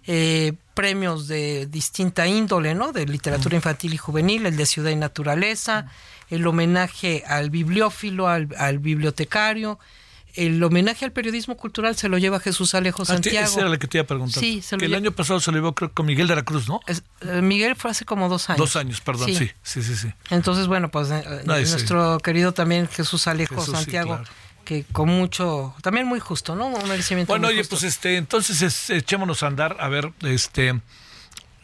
Eh, 0.10 0.54
premios 0.74 1.28
de 1.28 1.66
distinta 1.66 2.28
índole, 2.28 2.76
¿no? 2.76 2.94
De 2.94 3.08
literatura 3.08 3.56
infantil 3.56 3.96
y 3.96 3.98
juvenil, 3.98 4.46
el 4.46 4.56
de 4.56 4.68
Ciudad 4.68 4.92
y 4.92 4.96
Naturaleza, 4.96 5.88
el 6.30 6.46
homenaje 6.46 7.24
al 7.26 7.50
bibliófilo, 7.50 8.28
al, 8.28 8.48
al 8.60 8.78
bibliotecario, 8.78 9.80
el 10.38 10.64
homenaje 10.64 11.04
al 11.04 11.12
periodismo 11.12 11.58
cultural 11.58 11.96
se 11.96 12.08
lo 12.10 12.18
lleva 12.18 12.40
Jesús 12.40 12.76
Alejo 12.76 13.02
ah, 13.02 13.06
Santiago. 13.06 13.46
esa 13.46 13.62
era 13.62 13.70
la 13.70 13.78
que 13.78 13.88
te 13.88 13.98
iba 13.98 14.04
a 14.04 14.08
preguntar. 14.08 14.42
Sí, 14.42 14.62
se 14.62 14.78
lo 14.78 14.86
el 14.86 14.94
año 14.94 15.12
pasado 15.12 15.40
se 15.40 15.52
lo 15.52 15.58
llevó 15.58 15.74
creo 15.74 15.92
con 15.92 16.06
Miguel 16.06 16.28
de 16.28 16.36
la 16.36 16.44
Cruz, 16.44 16.70
¿no? 16.70 16.80
Eh, 16.88 17.42
Miguel 17.42 17.76
fue 17.76 17.92
hace 17.92 18.06
como 18.06 18.30
dos 18.30 18.50
años. 18.50 18.60
Dos 18.60 18.76
años, 18.76 19.02
perdón, 19.02 19.28
sí, 19.34 19.52
sí, 19.64 19.82
sí, 19.82 19.96
sí. 19.96 20.14
Entonces, 20.30 20.68
bueno, 20.68 20.90
pues 20.90 21.10
eh, 21.10 21.24
nuestro 21.46 22.20
querido 22.20 22.54
también 22.54 22.88
Jesús 22.88 23.28
Alejo 23.28 23.60
Santiago. 23.66 24.22
que 24.64 24.84
con 24.92 25.10
mucho, 25.10 25.74
también 25.82 26.06
muy 26.06 26.20
justo, 26.20 26.56
¿no? 26.56 26.68
Un 26.68 26.88
merecimiento. 26.88 27.32
Bueno, 27.32 27.48
oye, 27.48 27.64
pues 27.64 27.84
este, 27.84 28.18
entonces 28.18 28.90
echémonos 28.90 29.42
a 29.42 29.48
andar, 29.48 29.78
a 29.80 29.88
ver, 29.88 30.12
este, 30.22 30.82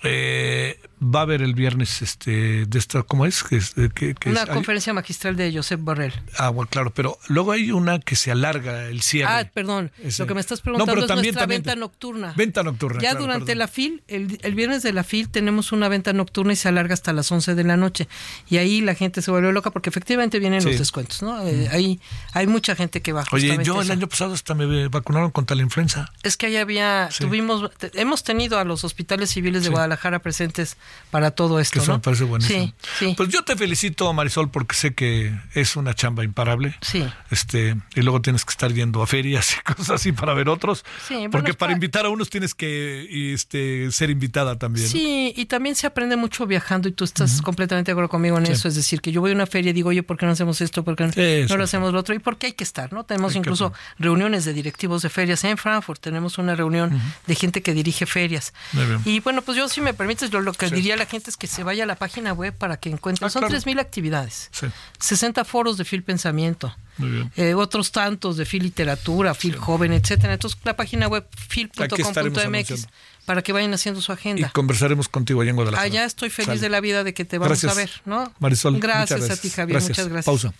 eh, 0.03 0.79
va 1.03 1.19
a 1.19 1.23
haber 1.23 1.41
el 1.41 1.53
viernes 1.53 2.01
este 2.01 2.65
de 2.65 2.79
esta 2.79 3.03
cómo 3.03 3.25
es 3.25 3.43
que, 3.43 4.15
una 4.25 4.45
conferencia 4.45 4.93
magistral 4.93 5.35
de 5.35 5.53
Josep 5.53 5.79
Borrell. 5.79 6.13
Ah 6.37 6.49
bueno 6.49 6.69
claro 6.69 6.91
pero 6.93 7.17
luego 7.27 7.51
hay 7.51 7.71
una 7.71 7.99
que 7.99 8.15
se 8.15 8.31
alarga 8.31 8.85
el 8.85 9.01
cierre. 9.01 9.31
Ah 9.31 9.49
perdón 9.53 9.91
lo 10.17 10.27
que 10.27 10.33
me 10.33 10.41
estás 10.41 10.61
preguntando 10.61 11.05
es 11.05 11.09
nuestra 11.09 11.45
venta 11.45 11.75
nocturna. 11.75 12.33
Venta 12.35 12.63
nocturna 12.63 13.01
ya 13.01 13.15
durante 13.15 13.55
la 13.55 13.67
fil 13.67 14.03
el, 14.07 14.39
el, 14.41 14.55
viernes 14.55 14.83
de 14.83 14.93
la 14.93 15.03
fil 15.03 15.29
tenemos 15.29 15.71
una 15.71 15.89
venta 15.89 16.13
nocturna 16.13 16.53
y 16.53 16.55
se 16.55 16.69
alarga 16.69 16.93
hasta 16.93 17.13
las 17.13 17.31
11 17.31 17.55
de 17.55 17.63
la 17.63 17.77
noche. 17.77 18.07
Y 18.49 18.57
ahí 18.57 18.81
la 18.81 18.95
gente 18.95 19.21
se 19.21 19.31
vuelve 19.31 19.51
loca 19.51 19.71
porque 19.71 19.89
efectivamente 19.89 20.39
vienen 20.39 20.63
los 20.63 20.77
descuentos 20.77 21.21
no 21.21 21.45
eh, 21.47 21.67
ahí 21.71 21.99
hay 22.33 22.47
mucha 22.47 22.75
gente 22.75 23.01
que 23.01 23.13
va 23.13 23.23
oye 23.31 23.57
yo 23.63 23.81
el 23.81 23.91
año 23.91 24.07
pasado 24.07 24.33
hasta 24.33 24.53
me 24.53 24.87
vacunaron 24.87 25.31
contra 25.31 25.55
la 25.55 25.63
influenza. 25.63 26.11
Es 26.23 26.37
que 26.37 26.47
ahí 26.47 26.57
había 26.57 27.09
tuvimos 27.17 27.71
hemos 27.93 28.23
tenido 28.23 28.59
a 28.59 28.63
los 28.63 28.83
hospitales 28.83 29.31
civiles 29.31 29.63
de 29.63 29.69
Guadalajara 29.69 30.19
presentes 30.19 30.77
para 31.11 31.31
todo 31.31 31.59
esto. 31.59 31.79
Eso 31.79 31.91
¿no? 31.91 31.97
me 31.97 32.01
parece 32.03 32.23
buenísimo. 32.23 32.65
Sí, 32.65 32.73
sí. 32.99 33.13
Pues 33.15 33.29
yo 33.29 33.43
te 33.43 33.55
felicito, 33.55 34.11
Marisol, 34.13 34.49
porque 34.49 34.75
sé 34.75 34.93
que 34.93 35.33
es 35.53 35.75
una 35.75 35.93
chamba 35.93 36.23
imparable. 36.23 36.75
Sí. 36.81 37.05
Este, 37.29 37.75
y 37.95 38.01
luego 38.01 38.21
tienes 38.21 38.45
que 38.45 38.51
estar 38.51 38.71
yendo 38.73 39.01
a 39.03 39.07
ferias 39.07 39.55
y 39.57 39.61
cosas 39.73 39.91
así 39.91 40.11
para 40.11 40.33
ver 40.33 40.49
otros. 40.49 40.83
Sí, 41.07 41.15
bueno, 41.15 41.31
porque 41.31 41.53
para 41.53 41.71
pa- 41.71 41.73
invitar 41.75 42.05
a 42.05 42.09
unos 42.09 42.29
tienes 42.29 42.53
que 42.55 43.33
este, 43.33 43.91
ser 43.91 44.09
invitada 44.09 44.57
también. 44.57 44.85
¿no? 44.85 44.91
Sí, 44.91 45.33
y 45.35 45.45
también 45.45 45.75
se 45.75 45.87
aprende 45.87 46.15
mucho 46.15 46.45
viajando 46.47 46.87
y 46.89 46.91
tú 46.91 47.03
estás 47.03 47.41
completamente 47.41 47.91
de 47.91 47.93
acuerdo 47.93 48.09
conmigo 48.09 48.37
en 48.37 48.45
Sí. 48.45 48.51
eso. 48.53 48.67
Es 48.67 48.75
decir, 48.75 49.01
que 49.01 49.11
yo 49.11 49.21
voy 49.21 49.31
a 49.31 49.35
una 49.35 49.45
feria 49.45 49.69
y 49.69 49.73
digo, 49.73 49.89
oye, 49.89 50.03
¿por 50.03 50.17
qué 50.17 50.25
no 50.25 50.31
hacemos 50.31 50.61
esto? 50.61 50.83
¿Por 50.83 50.95
qué 50.95 51.45
no, 51.49 51.57
lo 51.57 51.63
hacemos 51.63 51.93
lo 51.93 51.99
otro? 51.99 52.13
¿Y 52.15 52.19
por 52.19 52.37
qué 52.37 52.47
hay 52.47 52.53
que 52.53 52.63
estar? 52.63 52.91
no 52.91 53.03
Tenemos 53.03 53.33
Hay 53.33 53.39
incluso 53.39 53.71
reuniones 53.99 54.45
de 54.45 54.53
directivos 54.53 55.01
de 55.01 55.09
ferias 55.09 55.43
en 55.43 55.57
Frankfurt. 55.57 56.01
Tenemos 56.01 56.37
una 56.37 56.55
reunión 56.55 56.99
de 57.27 57.35
gente 57.35 57.61
que 57.61 57.73
dirige 57.73 58.05
ferias. 58.05 58.53
Muy 58.73 58.85
bien. 58.85 59.01
Y 59.05 59.19
bueno, 59.19 59.41
pues 59.41 59.57
yo, 59.57 59.67
si 59.69 59.81
me 59.81 59.93
permites, 59.93 60.29
yo 60.29 60.39
lo 60.41 60.53
que. 60.53 60.69
Diría 60.83 60.93
a 60.95 60.97
la 60.97 61.05
gente 61.05 61.29
es 61.29 61.37
que 61.37 61.47
se 61.47 61.63
vaya 61.63 61.83
a 61.83 61.87
la 61.87 61.95
página 61.95 62.33
web 62.33 62.53
para 62.55 62.77
que 62.77 62.89
encuentre. 62.89 63.25
Ah, 63.25 63.29
Son 63.29 63.41
claro. 63.41 63.55
3.000 63.57 63.79
actividades. 63.79 64.49
Sí. 64.51 64.67
60 64.99 65.43
foros 65.45 65.77
de 65.77 65.85
Phil 65.85 66.03
Pensamiento. 66.03 66.75
Muy 66.97 67.09
bien. 67.09 67.31
eh, 67.37 67.53
otros 67.55 67.91
tantos 67.91 68.37
de 68.37 68.45
Phil 68.45 68.61
Literatura, 68.63 69.33
Phil 69.33 69.55
Joven, 69.55 69.93
etcétera. 69.93 70.33
Entonces, 70.33 70.59
la 70.63 70.75
página 70.75 71.07
web 71.07 71.25
phil.com.mx 71.49 72.87
para 73.25 73.41
que 73.41 73.53
vayan 73.53 73.73
haciendo 73.73 74.01
su 74.01 74.11
Y 74.11 74.15
agenda. 74.15 74.49
conversaremos 74.53 75.07
contigo 75.09 75.41
allá 75.41 75.51
en 75.51 75.55
Guadalajara. 75.55 75.85
Allá 75.87 76.05
estoy 76.05 76.29
feliz 76.29 76.47
Sale. 76.47 76.59
de 76.59 76.69
la 76.69 76.81
vida 76.81 77.03
de 77.03 77.13
que 77.13 77.25
te 77.25 77.37
vamos 77.37 77.61
Gracias. 77.61 77.71
a 77.71 77.75
ver, 77.75 77.89
¿no? 78.05 78.33
Marisol, 78.39 78.79
gracias, 78.79 79.29
a 79.29 79.37
ti, 79.37 79.49
Javier, 79.49 79.81
muchas 79.81 80.07
gracias. 80.09 80.25
Pausa. 80.25 80.53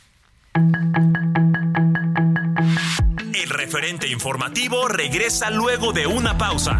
El 3.34 3.50
referente 3.50 4.08
informativo 4.08 4.88
regresa 4.88 5.50
luego 5.50 5.92
de 5.92 6.08
una 6.08 6.38
pausa. 6.38 6.80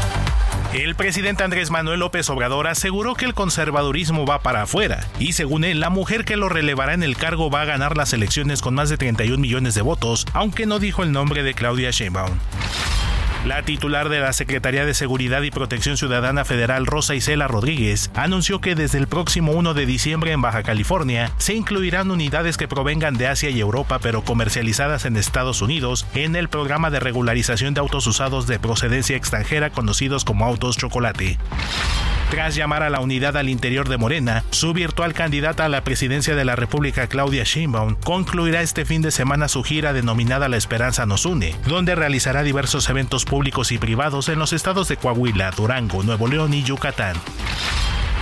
El 0.73 0.95
presidente 0.95 1.43
Andrés 1.43 1.69
Manuel 1.69 1.99
López 1.99 2.29
Obrador 2.29 2.67
aseguró 2.67 3.13
que 3.13 3.25
el 3.25 3.33
conservadurismo 3.33 4.25
va 4.25 4.39
para 4.39 4.61
afuera 4.61 5.05
y 5.19 5.33
según 5.33 5.65
él 5.65 5.81
la 5.81 5.89
mujer 5.89 6.23
que 6.23 6.37
lo 6.37 6.47
relevará 6.47 6.93
en 6.93 7.03
el 7.03 7.17
cargo 7.17 7.49
va 7.49 7.63
a 7.63 7.65
ganar 7.65 7.97
las 7.97 8.13
elecciones 8.13 8.61
con 8.61 8.73
más 8.73 8.87
de 8.89 8.95
31 8.95 9.37
millones 9.37 9.75
de 9.75 9.81
votos, 9.81 10.25
aunque 10.31 10.65
no 10.65 10.79
dijo 10.79 11.03
el 11.03 11.11
nombre 11.11 11.43
de 11.43 11.55
Claudia 11.55 11.91
Sheinbaum. 11.91 12.37
La 13.45 13.63
titular 13.63 14.09
de 14.09 14.19
la 14.19 14.33
Secretaría 14.33 14.85
de 14.85 14.93
Seguridad 14.93 15.41
y 15.41 15.49
Protección 15.49 15.97
Ciudadana 15.97 16.45
Federal, 16.45 16.85
Rosa 16.85 17.15
Isela 17.15 17.47
Rodríguez, 17.47 18.11
anunció 18.13 18.61
que 18.61 18.75
desde 18.75 18.99
el 18.99 19.07
próximo 19.07 19.53
1 19.53 19.73
de 19.73 19.87
diciembre 19.87 20.31
en 20.31 20.43
Baja 20.43 20.61
California 20.61 21.31
se 21.39 21.55
incluirán 21.55 22.11
unidades 22.11 22.55
que 22.57 22.67
provengan 22.67 23.17
de 23.17 23.27
Asia 23.27 23.49
y 23.49 23.59
Europa 23.59 23.97
pero 23.99 24.23
comercializadas 24.23 25.05
en 25.05 25.17
Estados 25.17 25.63
Unidos 25.63 26.05
en 26.13 26.35
el 26.35 26.49
programa 26.49 26.91
de 26.91 26.99
regularización 26.99 27.73
de 27.73 27.79
autos 27.79 28.05
usados 28.05 28.45
de 28.45 28.59
procedencia 28.59 29.17
extranjera 29.17 29.71
conocidos 29.71 30.23
como 30.23 30.45
autos 30.45 30.77
chocolate. 30.77 31.39
Tras 32.31 32.55
llamar 32.55 32.81
a 32.81 32.89
la 32.89 33.01
unidad 33.01 33.35
al 33.35 33.49
interior 33.49 33.89
de 33.89 33.97
Morena, 33.97 34.45
su 34.51 34.71
virtual 34.71 35.13
candidata 35.13 35.65
a 35.65 35.69
la 35.69 35.83
presidencia 35.83 36.33
de 36.33 36.45
la 36.45 36.55
República, 36.55 37.07
Claudia 37.07 37.43
Sheinbaum, 37.43 37.95
concluirá 37.95 38.61
este 38.61 38.85
fin 38.85 39.01
de 39.01 39.11
semana 39.11 39.49
su 39.49 39.63
gira 39.63 39.91
denominada 39.91 40.47
La 40.47 40.55
Esperanza 40.55 41.05
nos 41.05 41.25
une, 41.25 41.53
donde 41.67 41.93
realizará 41.93 42.41
diversos 42.43 42.87
eventos 42.89 43.25
públicos 43.25 43.73
y 43.73 43.77
privados 43.77 44.29
en 44.29 44.39
los 44.39 44.53
estados 44.53 44.87
de 44.87 44.95
Coahuila, 44.95 45.51
Durango, 45.51 46.03
Nuevo 46.03 46.29
León 46.29 46.53
y 46.53 46.63
Yucatán. 46.63 47.17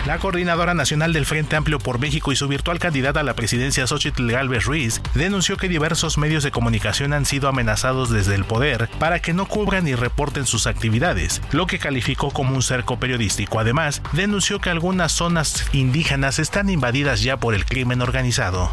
La 0.05 0.17
coordinadora 0.17 0.73
nacional 0.73 1.13
del 1.13 1.25
Frente 1.25 1.55
Amplio 1.55 1.77
por 1.77 1.99
México 1.99 2.31
y 2.31 2.35
su 2.35 2.47
virtual 2.47 2.79
candidata 2.79 3.19
a 3.19 3.23
la 3.23 3.35
presidencia 3.35 3.85
Xochitl 3.85 4.31
Galvez 4.31 4.65
Ruiz 4.65 5.01
denunció 5.13 5.57
que 5.57 5.67
diversos 5.67 6.17
medios 6.17 6.43
de 6.43 6.51
comunicación 6.51 7.13
han 7.13 7.25
sido 7.25 7.49
amenazados 7.49 8.09
desde 8.09 8.35
el 8.35 8.45
poder 8.45 8.89
para 8.97 9.19
que 9.19 9.33
no 9.33 9.45
cubran 9.45 9.87
y 9.87 9.95
reporten 9.95 10.45
sus 10.45 10.67
actividades, 10.67 11.41
lo 11.51 11.67
que 11.67 11.79
calificó 11.79 12.31
como 12.31 12.55
un 12.55 12.63
cerco 12.63 12.97
periodístico. 12.97 13.59
Además, 13.59 14.01
denunció 14.13 14.59
que 14.59 14.69
algunas 14.69 15.11
zonas 15.11 15.67
indígenas 15.73 16.39
están 16.39 16.69
invadidas 16.69 17.21
ya 17.21 17.37
por 17.37 17.53
el 17.53 17.65
crimen 17.65 18.01
organizado. 18.01 18.71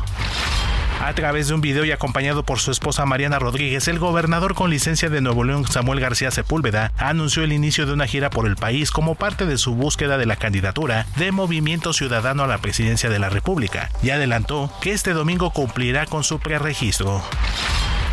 A 1.00 1.12
través 1.12 1.48
de 1.48 1.54
un 1.54 1.60
video 1.60 1.84
y 1.84 1.92
acompañado 1.92 2.42
por 2.42 2.58
su 2.58 2.70
esposa 2.70 3.04
Mariana 3.04 3.38
Rodríguez, 3.38 3.86
el 3.86 3.98
gobernador 3.98 4.54
con 4.54 4.70
licencia 4.70 5.10
de 5.10 5.20
Nuevo 5.20 5.44
León, 5.44 5.66
Samuel 5.70 6.00
García 6.00 6.30
Sepúlveda, 6.30 6.92
anunció 6.96 7.44
el 7.44 7.52
inicio 7.52 7.86
de 7.86 7.92
una 7.92 8.06
gira 8.06 8.30
por 8.30 8.46
el 8.46 8.56
país 8.56 8.90
como 8.90 9.14
parte 9.14 9.46
de 9.46 9.58
su 9.58 9.74
búsqueda 9.74 10.18
de 10.18 10.26
la 10.26 10.36
candidatura 10.36 11.06
de 11.16 11.32
Movimiento 11.32 11.92
Ciudadano 11.92 12.44
a 12.44 12.48
la 12.48 12.58
presidencia 12.58 13.10
de 13.10 13.18
la 13.18 13.28
República 13.28 13.90
y 14.02 14.10
adelantó 14.10 14.72
que 14.80 14.92
este 14.92 15.12
domingo 15.12 15.50
cumplirá 15.50 16.06
con 16.06 16.24
su 16.24 16.38
preregistro. 16.38 17.22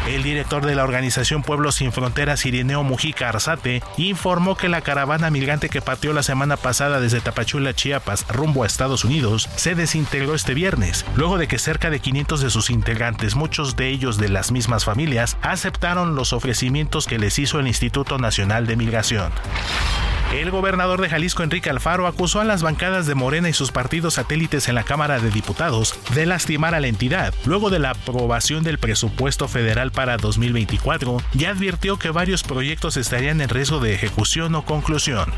El 0.08 0.22
director 0.22 0.66
de 0.66 0.76
la 0.76 0.84
organización 0.84 1.44
Pueblos 1.44 1.76
Sin 1.76 1.94
Fronteras, 1.94 2.46
Irineo 2.46 2.84
Mujica 2.84 3.30
Arzate, 3.30 3.82
informó 3.96 4.58
que 4.58 4.68
la 4.68 4.82
caravana 4.82 5.30
migrante 5.30 5.70
que 5.70 5.82
partió 5.82 6.12
la 6.12 6.24
semana 6.24 6.58
pasada 6.58 7.00
desde 7.00 7.22
Tapachula, 7.22 7.74
Chiapas, 7.74 8.26
rumbo 8.28 8.64
a 8.64 8.68
Estados 8.68 9.06
Unidos, 9.06 9.50
se 9.56 9.76
desintegró 9.76 10.36
este 10.36 10.54
viernes, 10.54 11.06
luego 11.16 11.38
de 11.38 11.48
que 11.48 11.58
cerca 11.58 11.90
de 11.90 12.02
500 12.02 12.42
de 12.42 12.50
sus 12.50 12.70
integrantes, 12.70 13.36
muchos 13.36 13.78
de 13.78 13.88
ellos 13.88 14.18
de 14.18 14.28
las 14.28 14.52
mismas 14.52 14.84
familias, 14.84 15.38
aceptaron 15.42 16.16
los 16.16 16.34
ofrecimientos 16.34 17.08
que 17.08 17.18
les 17.18 17.40
hizo 17.40 17.62
el 17.62 17.68
Instituto 17.68 18.18
Nacional 18.18 18.68
de 18.68 18.76
Migración. 18.76 19.32
El 20.34 20.50
gobernador 20.50 21.00
de 21.00 21.10
Jalisco, 21.10 21.44
Enrique 21.44 21.70
Alfaro, 21.70 22.08
acusó 22.08 22.42
a 22.42 22.44
las 22.44 22.64
bancadas 22.64 23.06
de 23.06 23.14
Morena 23.14 23.50
y 23.50 23.54
sus 23.54 23.72
partidos 23.72 24.16
satélites 24.16 24.68
en 24.68 24.74
la 24.74 24.84
Cámara 24.84 25.20
de 25.20 25.30
Diputados 25.30 25.94
de 26.16 26.26
lastimar 26.26 26.74
a 26.74 26.80
la 26.80 26.88
entidad, 26.88 27.36
luego 27.46 27.70
de 27.70 27.78
la 27.78 27.92
aprobación 27.92 28.64
del 28.64 28.80
presupuesto 28.80 29.48
federal 29.48 29.92
para 29.94 30.18
2024, 30.18 31.22
y 31.34 31.46
advirtió 31.46 31.98
que 31.98 32.10
varios 32.10 32.44
proyectos 32.44 32.98
estarían 32.98 33.40
en 33.40 33.50
riesgo 33.50 33.80
de 33.80 33.94
ejecución 33.94 34.56
o 34.56 34.66
conclusión. 34.66 35.32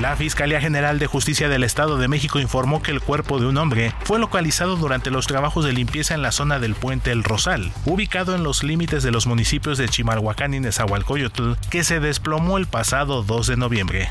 La 0.00 0.16
Fiscalía 0.16 0.60
General 0.60 0.98
de 0.98 1.06
Justicia 1.06 1.48
del 1.48 1.64
Estado 1.64 1.98
de 1.98 2.08
México 2.08 2.40
informó 2.40 2.82
que 2.82 2.90
el 2.90 3.00
cuerpo 3.00 3.38
de 3.38 3.46
un 3.46 3.58
hombre 3.58 3.92
fue 4.04 4.18
localizado 4.18 4.76
durante 4.76 5.10
los 5.10 5.26
trabajos 5.26 5.64
de 5.64 5.72
limpieza 5.72 6.14
en 6.14 6.22
la 6.22 6.32
zona 6.32 6.58
del 6.58 6.74
puente 6.74 7.12
El 7.12 7.22
Rosal, 7.22 7.72
ubicado 7.84 8.34
en 8.34 8.42
los 8.42 8.64
límites 8.64 9.02
de 9.02 9.10
los 9.10 9.26
municipios 9.26 9.78
de 9.78 9.88
Chimalhuacán 9.88 10.54
y 10.54 10.60
Nezahualcóyotl, 10.60 11.52
que 11.70 11.84
se 11.84 12.00
desplomó 12.00 12.56
el 12.56 12.66
pasado 12.66 13.22
2 13.22 13.46
de 13.46 13.56
noviembre. 13.56 14.10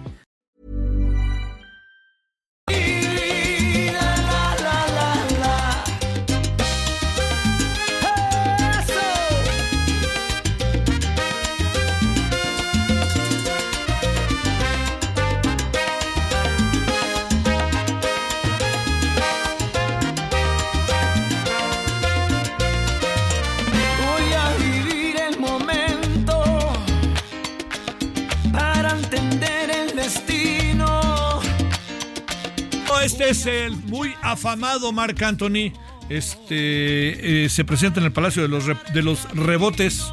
afamado 34.31 34.91
Marc 34.91 35.21
Anthony. 35.21 35.71
Este 36.09 37.45
eh, 37.45 37.49
se 37.49 37.63
presenta 37.63 37.99
en 37.99 38.05
el 38.05 38.11
Palacio 38.11 38.41
de 38.41 38.47
los, 38.47 38.65
de 38.65 39.03
los 39.03 39.29
Rebotes 39.33 40.03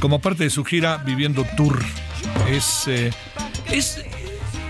como 0.00 0.20
parte 0.20 0.44
de 0.44 0.50
su 0.50 0.64
gira 0.64 0.98
Viviendo 0.98 1.44
Tour. 1.56 1.82
Es, 2.48 2.86
eh, 2.86 3.10
es, 3.70 4.04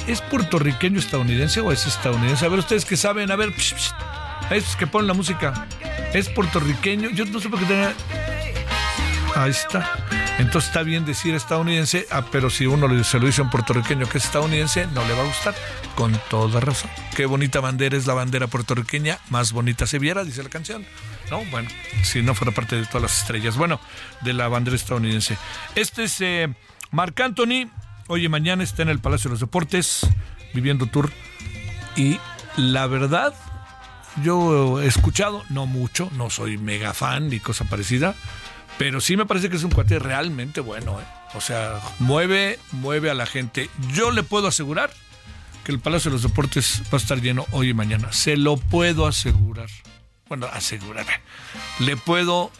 ¿Es 0.06 0.22
puertorriqueño 0.22 0.98
estadounidense 0.98 1.60
o 1.60 1.72
es 1.72 1.86
estadounidense? 1.86 2.46
A 2.46 2.48
ver, 2.48 2.60
ustedes 2.60 2.84
que 2.84 2.96
saben, 2.96 3.30
a 3.30 3.36
ver, 3.36 3.52
psh, 3.52 3.74
psh, 3.74 3.90
esos 4.50 4.76
que 4.76 4.86
ponen 4.86 5.06
la 5.06 5.14
música. 5.14 5.66
¿Es 6.14 6.28
puertorriqueño? 6.28 7.10
Yo 7.10 7.26
no 7.26 7.40
sé 7.40 7.48
por 7.48 7.58
qué 7.58 7.66
tenía. 7.66 7.92
Ahí 9.36 9.50
está. 9.50 9.92
Entonces 10.38 10.68
está 10.68 10.84
bien 10.84 11.04
decir 11.04 11.34
estadounidense, 11.34 12.06
ah, 12.12 12.24
pero 12.30 12.48
si 12.48 12.64
uno 12.66 12.86
se 13.02 13.18
lo 13.18 13.26
dice 13.26 13.40
a 13.40 13.44
un 13.44 13.50
puertorriqueño 13.50 14.08
que 14.08 14.18
es 14.18 14.24
estadounidense, 14.24 14.86
no 14.94 15.04
le 15.06 15.14
va 15.14 15.22
a 15.22 15.26
gustar. 15.26 15.54
Con 15.96 16.18
toda 16.30 16.60
razón. 16.60 16.90
Qué 17.16 17.26
bonita 17.26 17.58
bandera 17.58 17.96
es 17.96 18.06
la 18.06 18.14
bandera 18.14 18.46
puertorriqueña, 18.46 19.18
más 19.30 19.52
bonita 19.52 19.86
se 19.86 19.98
viera, 19.98 20.22
dice 20.22 20.44
la 20.44 20.48
canción. 20.48 20.86
No, 21.28 21.44
bueno, 21.46 21.68
si 22.04 22.22
no 22.22 22.36
fuera 22.36 22.52
parte 22.52 22.76
de 22.76 22.86
todas 22.86 23.02
las 23.02 23.18
estrellas. 23.20 23.56
Bueno, 23.56 23.80
de 24.20 24.32
la 24.32 24.46
bandera 24.46 24.76
estadounidense. 24.76 25.36
Este 25.74 26.04
es 26.04 26.20
eh, 26.20 26.54
Marc 26.92 27.18
Anthony. 27.20 27.68
Hoy 28.06 28.24
y 28.24 28.28
mañana 28.28 28.62
está 28.62 28.82
en 28.82 28.90
el 28.90 29.00
Palacio 29.00 29.28
de 29.28 29.34
los 29.34 29.40
Deportes, 29.40 30.06
viviendo 30.54 30.86
tour. 30.86 31.10
Y 31.96 32.20
la 32.56 32.86
verdad, 32.86 33.34
yo 34.22 34.80
he 34.80 34.86
escuchado, 34.86 35.44
no 35.50 35.66
mucho, 35.66 36.10
no 36.16 36.30
soy 36.30 36.58
mega 36.58 36.94
fan 36.94 37.28
ni 37.28 37.40
cosa 37.40 37.64
parecida, 37.64 38.14
pero 38.78 39.00
sí 39.00 39.16
me 39.16 39.26
parece 39.26 39.50
que 39.50 39.56
es 39.56 39.64
un 39.64 39.70
cuate 39.70 39.98
realmente 39.98 40.60
bueno, 40.60 41.00
¿eh? 41.00 41.04
O 41.34 41.40
sea, 41.40 41.80
mueve, 41.98 42.58
mueve 42.72 43.10
a 43.10 43.14
la 43.14 43.26
gente. 43.26 43.68
Yo 43.92 44.12
le 44.12 44.22
puedo 44.22 44.46
asegurar 44.46 44.90
que 45.64 45.72
el 45.72 45.80
Palacio 45.80 46.10
de 46.10 46.14
los 46.14 46.22
Deportes 46.22 46.82
va 46.84 46.92
a 46.92 46.96
estar 46.96 47.20
lleno 47.20 47.44
hoy 47.50 47.70
y 47.70 47.74
mañana. 47.74 48.12
Se 48.12 48.36
lo 48.36 48.56
puedo 48.56 49.06
asegurar. 49.06 49.68
Bueno, 50.28 50.46
asegurar. 50.46 51.04
Le 51.80 51.96
puedo, 51.96 52.50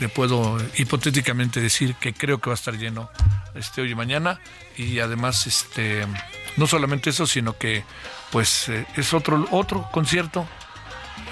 le 0.00 0.08
puedo 0.08 0.58
hipotéticamente 0.76 1.60
decir 1.60 1.94
que 1.94 2.12
creo 2.12 2.40
que 2.40 2.50
va 2.50 2.54
a 2.54 2.60
estar 2.60 2.76
lleno 2.76 3.08
este 3.54 3.80
hoy 3.80 3.92
y 3.92 3.94
mañana. 3.94 4.40
Y 4.76 4.98
además, 4.98 5.46
este, 5.46 6.06
no 6.56 6.66
solamente 6.66 7.10
eso, 7.10 7.26
sino 7.26 7.56
que 7.56 7.84
pues 8.30 8.68
eh, 8.68 8.86
es 8.96 9.14
otro, 9.14 9.46
otro 9.52 9.88
concierto 9.90 10.46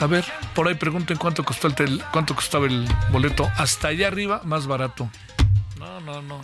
a 0.01 0.07
ver, 0.07 0.25
por 0.55 0.69
ahí 0.69 0.75
pregunten 0.75 1.17
cuánto 1.17 1.45
costó 1.45 1.69
el 1.69 2.03
cuánto 2.13 2.35
costaba 2.35 2.67
el 2.67 2.87
boleto. 3.11 3.51
Hasta 3.57 3.89
allá 3.89 4.09
arriba, 4.09 4.41
más 4.45 4.67
barato. 4.67 5.09
No, 5.79 6.01
no, 6.01 6.23
no. 6.23 6.41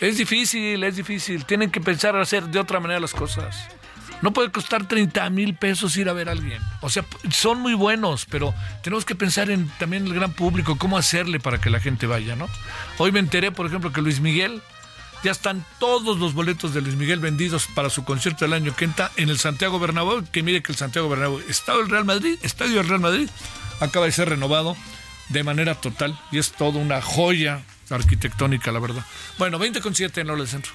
Es 0.00 0.18
difícil, 0.18 0.82
es 0.84 0.96
difícil. 0.96 1.44
Tienen 1.44 1.70
que 1.70 1.80
pensar 1.80 2.16
hacer 2.16 2.44
de 2.44 2.58
otra 2.58 2.80
manera 2.80 3.00
las 3.00 3.14
cosas. 3.14 3.68
No 4.22 4.32
puede 4.32 4.50
costar 4.50 4.88
30 4.88 5.28
mil 5.30 5.54
pesos 5.54 5.96
ir 5.96 6.08
a 6.08 6.12
ver 6.12 6.28
a 6.28 6.32
alguien. 6.32 6.60
O 6.80 6.88
sea, 6.88 7.04
son 7.30 7.60
muy 7.60 7.74
buenos, 7.74 8.26
pero 8.26 8.54
tenemos 8.82 9.04
que 9.04 9.14
pensar 9.14 9.50
en 9.50 9.68
también 9.78 10.06
el 10.06 10.14
gran 10.14 10.32
público, 10.32 10.76
cómo 10.76 10.96
hacerle 10.96 11.38
para 11.38 11.60
que 11.60 11.70
la 11.70 11.80
gente 11.80 12.06
vaya, 12.06 12.34
¿no? 12.34 12.48
Hoy 12.98 13.12
me 13.12 13.20
enteré, 13.20 13.52
por 13.52 13.66
ejemplo, 13.66 13.92
que 13.92 14.00
Luis 14.00 14.20
Miguel 14.20 14.62
ya 15.26 15.32
están 15.32 15.66
todos 15.80 16.20
los 16.20 16.34
boletos 16.34 16.72
de 16.72 16.80
Luis 16.80 16.94
Miguel 16.94 17.18
vendidos 17.18 17.66
para 17.74 17.90
su 17.90 18.04
concierto 18.04 18.44
del 18.44 18.54
año 18.54 18.76
que 18.76 18.84
entra 18.84 19.10
en 19.16 19.28
el 19.28 19.40
Santiago 19.40 19.80
Bernabéu, 19.80 20.24
que 20.30 20.44
mire 20.44 20.62
que 20.62 20.70
el 20.70 20.78
Santiago 20.78 21.08
Bernabéu, 21.08 21.42
Estadio 21.48 21.80
del 21.80 21.90
Real 21.90 22.04
Madrid, 22.04 22.38
Estadio 22.42 22.76
del 22.76 22.88
Real 22.88 23.00
Madrid, 23.00 23.28
acaba 23.80 24.06
de 24.06 24.12
ser 24.12 24.28
renovado 24.28 24.76
de 25.30 25.42
manera 25.42 25.74
total 25.74 26.16
y 26.30 26.38
es 26.38 26.52
toda 26.52 26.78
una 26.78 27.02
joya 27.02 27.64
arquitectónica, 27.90 28.70
la 28.70 28.78
verdad. 28.78 29.04
Bueno, 29.36 29.58
20 29.58 29.80
con 29.80 29.96
7 29.96 30.20
en 30.20 30.30
hora 30.30 30.38
del 30.38 30.46
centro. 30.46 30.70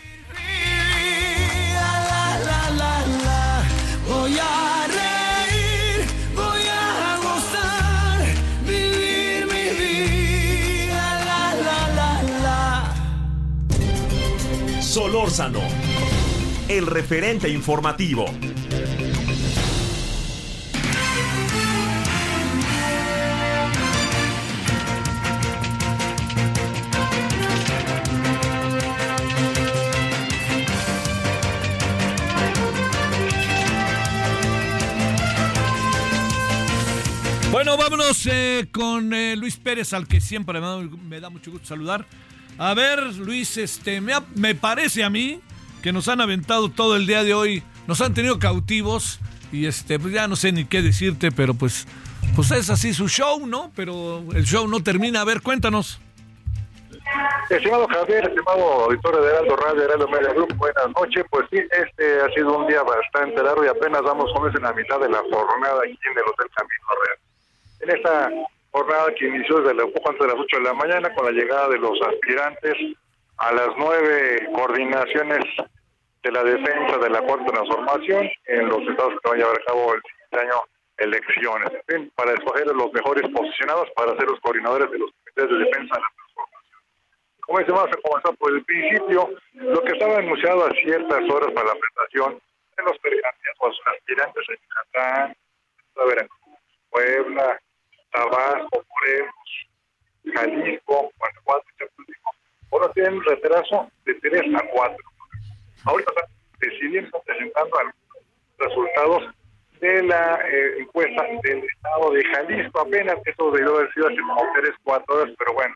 Solórzano, 14.92 15.62
el 16.68 16.86
referente 16.86 17.48
informativo. 17.48 18.26
Bueno, 37.50 37.78
vámonos 37.78 38.28
eh, 38.30 38.68
con 38.74 39.14
eh, 39.14 39.38
Luis 39.38 39.56
Pérez, 39.56 39.94
al 39.94 40.10
que 40.10 40.20
siempre 40.20 40.60
me 40.60 40.68
da, 40.68 40.78
me 41.08 41.22
da 41.22 41.30
mucho 41.30 41.50
gusto 41.50 41.68
saludar. 41.70 42.06
A 42.58 42.74
ver, 42.74 43.02
Luis, 43.16 43.58
este, 43.58 44.02
me, 44.02 44.14
me 44.36 44.56
parece 44.56 45.04
a 45.04 45.10
mí 45.10 45.42
que 45.82 45.92
nos 45.92 46.08
han 46.08 46.22
aventado 46.22 46.70
todo 46.70 46.96
el 46.96 47.08
día 47.08 47.24
de 47.24 47.34
hoy, 47.34 47.64
nos 47.88 48.02
han 48.02 48.14
tenido 48.14 48.40
cautivos 48.40 49.20
y 49.52 49.66
este, 49.66 50.00
pues 50.00 50.14
ya 50.14 50.28
no 50.28 50.36
sé 50.36 50.52
ni 50.52 50.66
qué 50.66 50.82
decirte, 50.82 51.32
pero 51.32 51.54
pues, 51.54 51.88
pues 52.36 52.52
es 52.52 52.70
así 52.70 52.94
su 52.94 53.08
show, 53.10 53.46
¿no? 53.46 53.72
Pero 53.76 54.24
el 54.34 54.46
show 54.46 54.68
no 54.68 54.82
termina. 54.82 55.22
A 55.22 55.26
ver, 55.26 55.42
cuéntanos. 55.42 56.00
Estimado 57.50 57.86
Javier, 57.88 58.24
estimado 58.24 58.86
auditor 58.86 59.22
de 59.22 59.28
Heraldo 59.28 59.56
Radio, 59.58 59.84
Heraldo 59.84 60.08
Media 60.08 60.34
Group, 60.34 60.56
buenas 60.56 60.88
noches. 60.96 61.26
Pues 61.30 61.46
sí, 61.52 61.58
este 61.58 62.22
ha 62.22 62.30
sido 62.34 62.58
un 62.58 62.68
día 62.68 62.82
bastante 62.84 63.44
largo 63.44 63.66
y 63.66 63.68
apenas 63.68 64.02
vamos 64.04 64.32
con 64.34 64.48
en 64.56 64.62
la 64.62 64.72
mitad 64.72 65.00
de 65.00 65.10
la 65.10 65.18
jornada 65.18 65.82
aquí 65.84 66.00
en 66.10 66.18
el 66.18 66.24
Hotel 66.24 66.48
Camino 66.56 66.88
Real. 67.04 67.20
En 67.82 67.90
esta 67.98 68.30
jornada 68.72 69.14
que 69.16 69.28
inició 69.28 69.62
desde 69.62 69.84
un 69.84 69.94
poco 69.94 70.10
antes 70.10 70.28
de 70.28 70.34
las 70.34 70.42
8 70.42 70.58
de 70.58 70.64
la 70.64 70.74
mañana 70.74 71.14
con 71.14 71.26
la 71.26 71.32
llegada 71.32 71.70
de 71.70 71.78
los 71.78 72.02
aspirantes 72.02 72.76
a 73.38 73.52
las 73.54 73.70
nueve 73.78 74.48
coordinaciones 74.54 75.44
de 76.24 76.32
la 76.32 76.44
defensa 76.44 76.98
de 76.98 77.10
la 77.10 77.22
cuarta 77.22 77.46
transformación 77.46 78.30
en 78.46 78.70
los 78.70 78.82
estados 78.88 79.14
que 79.22 79.30
van 79.30 79.40
a 79.40 79.42
llevar 79.42 79.60
a 79.60 79.66
cabo 79.66 79.94
el 79.94 80.02
siguiente 80.02 80.40
año 80.40 80.62
elecciones, 80.98 81.72
fin, 81.88 82.12
para 82.16 82.34
escoger 82.34 82.70
a 82.70 82.74
los 82.74 82.94
mejores 82.94 83.24
posicionados 83.32 83.90
para 83.96 84.16
ser 84.18 84.30
los 84.30 84.40
coordinadores 84.42 84.92
de 84.92 85.00
los 85.00 85.10
comités 85.12 85.50
de 85.50 85.66
defensa 85.66 85.96
de 85.96 86.02
la 86.02 86.12
transformación. 86.16 86.80
Como 87.42 87.60
dice, 87.60 87.72
vamos 87.72 87.90
a 87.92 88.02
comenzar 88.08 88.38
por 88.38 88.54
el 88.54 88.64
principio. 88.64 89.30
Lo 89.54 89.82
que 89.82 89.94
estaba 89.94 90.18
anunciado 90.18 90.66
a 90.66 90.72
ciertas 90.72 91.30
horas 91.30 91.52
para 91.54 91.74
la 91.74 91.80
presentación 91.80 92.40
de 92.78 92.84
los 92.84 92.98
candidatos 93.02 93.82
aspirantes 93.98 94.44
en 94.50 94.58
Yucatán, 94.62 95.36
Veracruz, 95.96 96.40
Puebla, 96.92 97.60
Tabasco, 98.12 98.86
Morelos, 98.90 99.68
Jalisco, 100.34 101.12
Guanajuato, 101.18 101.66
Chapultepec. 101.78 102.22
Ahora 102.72 102.94
tienen 102.94 103.24
retraso 103.24 103.92
de 104.06 104.14
3 104.16 104.56
a 104.56 104.68
4. 104.74 104.98
Ahorita 105.86 106.12
están 106.62 107.22
presentando 107.26 107.78
algunos 107.78 107.96
resultados 108.60 109.24
de 109.80 110.04
la 110.04 110.40
eh, 110.48 110.80
encuesta 110.80 111.24
del 111.44 111.64
estado 111.64 112.12
de 112.12 112.24
Jalisco. 112.26 112.80
Apenas 112.80 113.18
eso 113.26 113.52
debió 113.52 113.76
haber 113.76 113.94
sido 113.94 114.08
hace 114.08 114.22
como 114.22 114.48
3, 114.54 114.72
4 114.84 115.16
horas, 115.16 115.36
pero 115.38 115.54
bueno, 115.54 115.76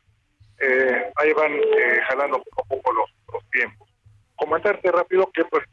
eh, 0.59 1.11
ahí 1.15 1.33
van 1.33 1.53
eh, 1.53 1.99
jalando 2.07 2.41
poco 2.43 2.61
a 2.61 2.67
poco 2.67 2.93
los, 2.93 3.09
tiempos. 3.51 3.89
comentarte 4.35 4.91
rápido 4.91 5.29
que 5.33 5.43
pues 5.45 5.63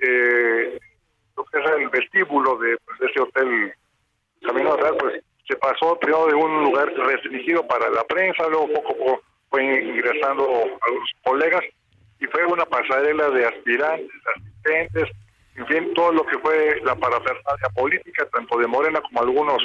lo 1.36 1.44
que 1.44 1.58
es 1.58 1.70
el 1.78 1.88
vestíbulo 1.88 2.56
de, 2.58 2.76
pues, 2.84 3.10
ese 3.10 3.20
hotel 3.20 3.74
Camino 4.40 4.76
Real, 4.76 4.96
pues 4.98 5.22
se 5.52 5.56
pasó 5.58 5.98
primero 5.98 6.26
de 6.26 6.34
un 6.34 6.64
lugar 6.64 6.90
restringido 6.94 7.66
para 7.66 7.90
la 7.90 8.04
prensa, 8.04 8.48
luego 8.48 8.72
poco 8.72 9.14
a 9.14 9.18
fue 9.50 9.62
ingresando 9.64 10.44
algunos 10.44 11.10
colegas 11.22 11.62
y 12.18 12.26
fue 12.26 12.46
una 12.46 12.64
pasarela 12.64 13.28
de 13.28 13.44
aspirantes, 13.44 14.10
asistentes, 14.34 15.10
en 15.56 15.66
fin, 15.66 15.92
todo 15.94 16.12
lo 16.12 16.24
que 16.24 16.38
fue 16.38 16.80
la 16.84 16.94
parafernalia 16.94 17.68
política, 17.74 18.26
tanto 18.32 18.58
de 18.58 18.66
Morena 18.66 19.02
como 19.02 19.20
algunos 19.20 19.62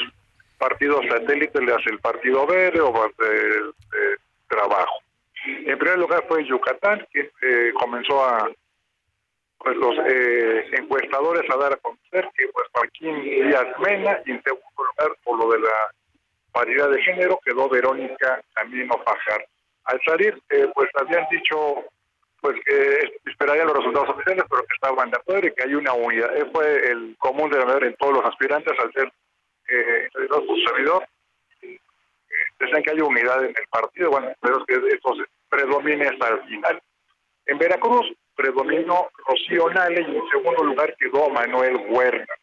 partidos 0.58 1.06
satélites, 1.08 1.64
le 1.64 1.74
hace 1.74 1.90
el 1.90 2.00
Partido 2.00 2.46
Verde 2.46 2.82
o 2.82 2.92
de, 2.92 3.28
de 3.28 4.18
Trabajo. 4.50 5.00
En 5.46 5.80
primer 5.80 6.00
lugar 6.00 6.26
fue 6.28 6.46
Yucatán, 6.46 7.08
que 7.14 7.32
eh, 7.42 7.72
comenzó 7.80 8.26
a 8.26 8.50
pues 9.60 9.76
los 9.78 9.96
eh, 10.08 10.66
encuestadores 10.74 11.50
a 11.50 11.58
dar 11.58 11.74
a 11.74 11.78
conocer 11.78 12.30
que 12.36 12.48
pues 12.54 12.68
Joaquín 12.74 13.24
Díaz 13.24 13.68
Mena 13.80 14.20
y 14.26 14.32
en 14.32 14.44
segundo 14.44 14.84
lugar 14.84 15.18
por 15.24 15.40
lo 15.40 15.52
de 15.52 15.60
la 15.60 15.92
paridad 16.52 16.90
de 16.90 17.02
género 17.02 17.40
quedó 17.44 17.70
Verónica 17.70 18.42
Camino 18.54 18.96
Fajar. 19.04 19.46
Al 19.86 20.00
salir 20.06 20.40
eh, 20.50 20.68
pues 20.74 20.90
habían 21.00 21.28
dicho 21.30 21.86
pues 22.42 22.56
que 22.66 23.14
esperarían 23.26 23.68
los 23.68 23.78
resultados 23.78 24.10
oficiales 24.10 24.46
pero 24.50 24.62
que 24.64 24.74
estaban 24.76 25.10
de 25.10 25.18
acuerdo 25.18 25.48
y 25.48 25.54
que 25.54 25.64
hay 25.64 25.74
una 25.74 25.94
unidad. 25.94 26.36
Eh, 26.38 26.46
fue 26.52 26.92
el 26.92 27.16
común 27.18 27.50
de 27.50 27.66
ver 27.66 27.84
en 27.84 27.96
todos 27.96 28.14
los 28.14 28.26
aspirantes 28.26 28.74
al 28.80 28.94
ser 28.94 29.12
eh, 29.70 30.10
por 30.30 30.64
servidor. 30.68 31.06
Decían 32.60 32.84
que 32.84 32.92
hay 32.92 33.02
unidad 33.02 33.44
en 33.44 33.50
el 33.56 33.68
partido, 33.70 34.12
bueno, 34.12 34.34
pero 34.42 34.60
es 34.60 34.66
que 34.66 34.96
eso 34.96 35.16
se 35.16 35.24
predomine 35.50 36.08
hasta 36.08 36.30
el 36.30 36.42
final. 36.44 36.82
En 37.46 37.58
Veracruz 37.58 38.14
predominó 38.38 39.10
Rocío 39.28 39.70
Nale 39.72 40.02
y 40.02 40.16
en 40.16 40.30
segundo 40.30 40.64
lugar 40.64 40.96
quedó 40.98 41.30
Manuel 41.30 41.76
Huerta. 41.90 42.34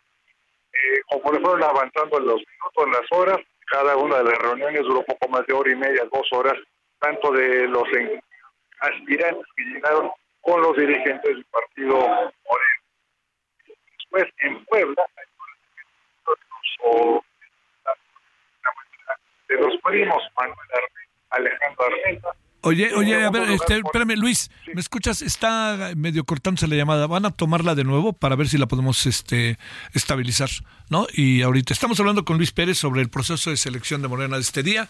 Eh, 0.73 1.01
conforme 1.09 1.41
fueron 1.41 1.63
avanzando 1.63 2.19
los 2.19 2.43
minutos, 2.43 3.01
las 3.01 3.19
horas, 3.19 3.39
cada 3.71 3.97
una 3.97 4.19
de 4.19 4.25
las 4.25 4.39
reuniones 4.39 4.83
duró 4.83 5.03
poco 5.05 5.29
más 5.29 5.47
de 5.47 5.55
hora 5.55 5.71
y 5.73 5.77
media, 5.77 6.03
dos 6.13 6.27
horas, 6.33 6.55
tanto 6.99 7.31
de 7.33 7.69
los 7.69 7.85
en- 7.97 8.21
aspirantes 8.81 9.47
que 9.57 9.63
llegaron 9.65 10.11
con 10.43 10.61
los 10.61 10.77
dirigentes 10.77 11.23
del 11.35 11.45
partido 11.47 11.95
Moreno. 11.97 12.83
Después, 13.99 14.25
en 14.41 14.65
Puebla, 14.67 15.05
de 19.49 19.55
los 19.57 19.77
primos 19.83 20.23
Manuel 20.37 20.59
Armenta, 20.73 21.01
Alejandro 21.31 21.85
Armenta, 21.87 22.29
Oye, 22.65 22.93
oye, 22.95 23.25
a 23.25 23.31
ver, 23.31 23.51
este, 23.51 23.81
por- 23.81 23.91
espérame, 23.91 24.17
Luis, 24.19 24.51
¿me 24.75 24.81
escuchas? 24.81 25.23
Está 25.23 25.93
medio 25.97 26.25
cortándose 26.25 26.67
la 26.67 26.77
llamada. 26.77 27.07
Van 27.07 27.25
a 27.27 27.31
tomarla 27.31 27.75
de 27.75 27.85
nuevo 27.85 28.13
para 28.13 28.37
ver 28.37 28.49
si 28.49 28.59
la 28.59 28.67
podemos 28.67 29.07
este, 29.07 29.59
estabilizar, 29.93 30.51
¿no? 30.89 31.07
Y 31.13 31.43
ahorita 31.43 31.73
estamos 31.73 31.99
hablando 32.01 32.25
con 32.25 32.37
Luis 32.39 32.53
Pérez 32.53 32.79
sobre 32.79 33.03
el 33.03 33.09
proceso 33.11 33.51
de 33.51 33.57
selección 33.57 34.03
de 34.03 34.09
Morena 34.09 34.37
de 34.37 34.43
este 34.43 34.63
día. 34.63 34.89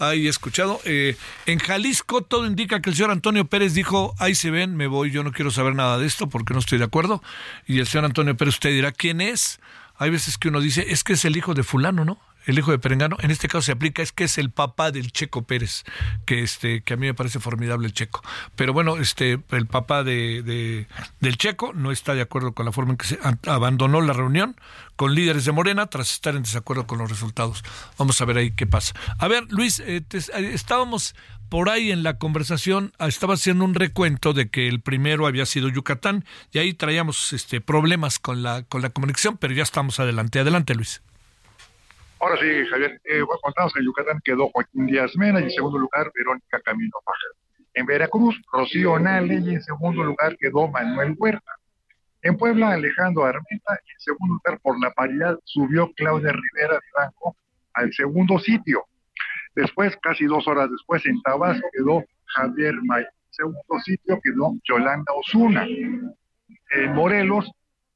Ahí 0.00 0.26
he 0.26 0.30
escuchado. 0.30 0.80
Eh, 0.84 1.16
en 1.46 1.58
Jalisco 1.60 2.22
todo 2.22 2.46
indica 2.46 2.80
que 2.80 2.90
el 2.90 2.96
señor 2.96 3.10
Antonio 3.12 3.44
Pérez 3.44 3.74
dijo, 3.74 4.14
ahí 4.18 4.34
se 4.34 4.50
ven, 4.50 4.76
me 4.76 4.86
voy, 4.88 5.10
yo 5.12 5.22
no 5.22 5.32
quiero 5.32 5.50
saber 5.50 5.74
nada 5.76 5.98
de 5.98 6.06
esto 6.06 6.28
porque 6.28 6.52
no 6.52 6.58
estoy 6.60 6.78
de 6.78 6.84
acuerdo. 6.84 7.22
Y 7.66 7.78
el 7.78 7.86
señor 7.86 8.04
Antonio 8.06 8.36
Pérez, 8.36 8.54
usted 8.54 8.70
dirá, 8.70 8.90
¿quién 8.92 9.20
es? 9.20 9.60
Hay 9.96 10.10
veces 10.10 10.36
que 10.36 10.48
uno 10.48 10.60
dice, 10.60 10.84
es 10.88 11.04
que 11.04 11.12
es 11.12 11.24
el 11.24 11.36
hijo 11.36 11.54
de 11.54 11.62
fulano, 11.62 12.04
¿no? 12.04 12.18
El 12.46 12.58
hijo 12.58 12.70
de 12.70 12.78
Perengano, 12.78 13.16
en 13.20 13.30
este 13.30 13.48
caso 13.48 13.62
se 13.62 13.72
aplica, 13.72 14.02
es 14.02 14.12
que 14.12 14.24
es 14.24 14.38
el 14.38 14.50
papá 14.50 14.90
del 14.90 15.12
Checo 15.12 15.42
Pérez, 15.42 15.84
que 16.26 16.42
este, 16.42 16.82
que 16.82 16.94
a 16.94 16.96
mí 16.96 17.06
me 17.06 17.14
parece 17.14 17.40
formidable 17.40 17.86
el 17.86 17.92
Checo. 17.94 18.22
Pero 18.56 18.72
bueno, 18.72 18.96
este, 18.98 19.40
el 19.50 19.66
papá 19.66 20.04
de, 20.04 20.42
de- 20.42 20.86
del 21.20 21.36
Checo 21.38 21.72
no 21.72 21.90
está 21.90 22.14
de 22.14 22.22
acuerdo 22.22 22.52
con 22.52 22.66
la 22.66 22.72
forma 22.72 22.92
en 22.92 22.96
que 22.98 23.06
se 23.06 23.18
abandonó 23.46 24.00
la 24.00 24.12
reunión 24.12 24.56
con 24.96 25.14
líderes 25.14 25.44
de 25.44 25.52
Morena 25.52 25.86
tras 25.86 26.10
estar 26.12 26.36
en 26.36 26.42
desacuerdo 26.42 26.86
con 26.86 26.98
los 26.98 27.10
resultados. 27.10 27.64
Vamos 27.98 28.20
a 28.20 28.24
ver 28.24 28.36
ahí 28.38 28.50
qué 28.52 28.66
pasa. 28.66 28.94
A 29.18 29.26
ver, 29.28 29.44
Luis, 29.50 29.80
eh, 29.80 30.02
eh, 30.12 30.50
estábamos 30.52 31.14
por 31.48 31.68
ahí 31.68 31.92
en 31.92 32.02
la 32.02 32.18
conversación, 32.18 32.92
ah, 32.98 33.06
estaba 33.08 33.34
haciendo 33.34 33.64
un 33.64 33.74
recuento 33.74 34.32
de 34.32 34.48
que 34.48 34.66
el 34.68 34.80
primero 34.80 35.26
había 35.26 35.46
sido 35.46 35.68
Yucatán 35.68 36.24
y 36.52 36.58
ahí 36.58 36.74
traíamos 36.74 37.32
este 37.32 37.60
problemas 37.60 38.18
con 38.18 38.42
la 38.42 38.62
con 38.64 38.82
la 38.82 38.90
comunicación, 38.90 39.36
pero 39.36 39.54
ya 39.54 39.62
estamos 39.62 40.00
adelante. 40.00 40.40
Adelante, 40.40 40.74
Luis. 40.74 41.02
Ahora 42.24 42.40
sí, 42.40 42.66
Javier, 42.70 42.98
eh, 43.04 43.20
contamos 43.42 43.76
en 43.76 43.84
Yucatán 43.84 44.18
quedó 44.24 44.48
Joaquín 44.48 44.86
Díaz 44.86 45.14
Mena 45.14 45.40
y 45.40 45.42
en 45.42 45.50
segundo 45.50 45.76
lugar 45.76 46.10
Verónica 46.14 46.58
Camino. 46.60 46.96
En 47.74 47.84
Veracruz, 47.84 48.40
Rocío 48.50 48.98
Nale 48.98 49.34
y 49.34 49.54
en 49.56 49.62
segundo 49.62 50.02
lugar 50.02 50.34
quedó 50.38 50.66
Manuel 50.68 51.14
Huerta. 51.18 51.52
En 52.22 52.38
Puebla, 52.38 52.70
Alejandro 52.70 53.26
Armenta 53.26 53.78
y 53.86 53.92
en 53.92 54.00
segundo 54.00 54.40
lugar 54.42 54.58
por 54.62 54.80
la 54.82 54.90
paridad 54.92 55.38
subió 55.44 55.92
Claudia 55.96 56.32
Rivera 56.32 56.80
Franco 56.92 57.36
al 57.74 57.92
segundo 57.92 58.38
sitio. 58.38 58.86
Después, 59.54 59.94
casi 60.00 60.24
dos 60.24 60.48
horas 60.48 60.70
después, 60.70 61.04
en 61.04 61.20
Tabasco 61.20 61.68
quedó 61.74 62.04
Javier 62.24 62.74
May. 62.84 63.02
En 63.02 63.32
segundo 63.32 63.80
sitio 63.84 64.18
quedó 64.24 64.54
Yolanda 64.66 65.12
Osuna. 65.12 65.66
En 65.66 66.94
Morelos 66.94 67.52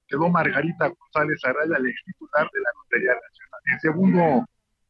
quedó 0.07 0.29
Margarita 0.29 0.89
González 0.89 1.43
Araya, 1.47 1.79
la 1.79 1.91
titular 2.05 2.51
de 2.53 2.61
la 2.61 2.70
Lotería 2.76 3.14
Nacional. 3.14 3.47
El 3.66 3.80
segundo 3.80 4.44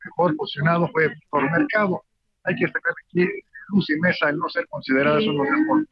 mejor 0.05 0.37
posicionado 0.37 0.89
fue 0.93 1.09
Víctor 1.09 1.51
Mercado. 1.51 2.03
Hay 2.45 2.55
que 2.57 2.65
destacar 2.65 2.95
que 3.13 3.29
Luz 3.69 3.91
y 3.91 4.01
Mesa, 4.01 4.29
al 4.29 4.39
no 4.39 4.49
ser 4.49 4.67
consideradas 4.69 5.25
uno 5.27 5.43
de 5.45 5.51
por 5.67 5.87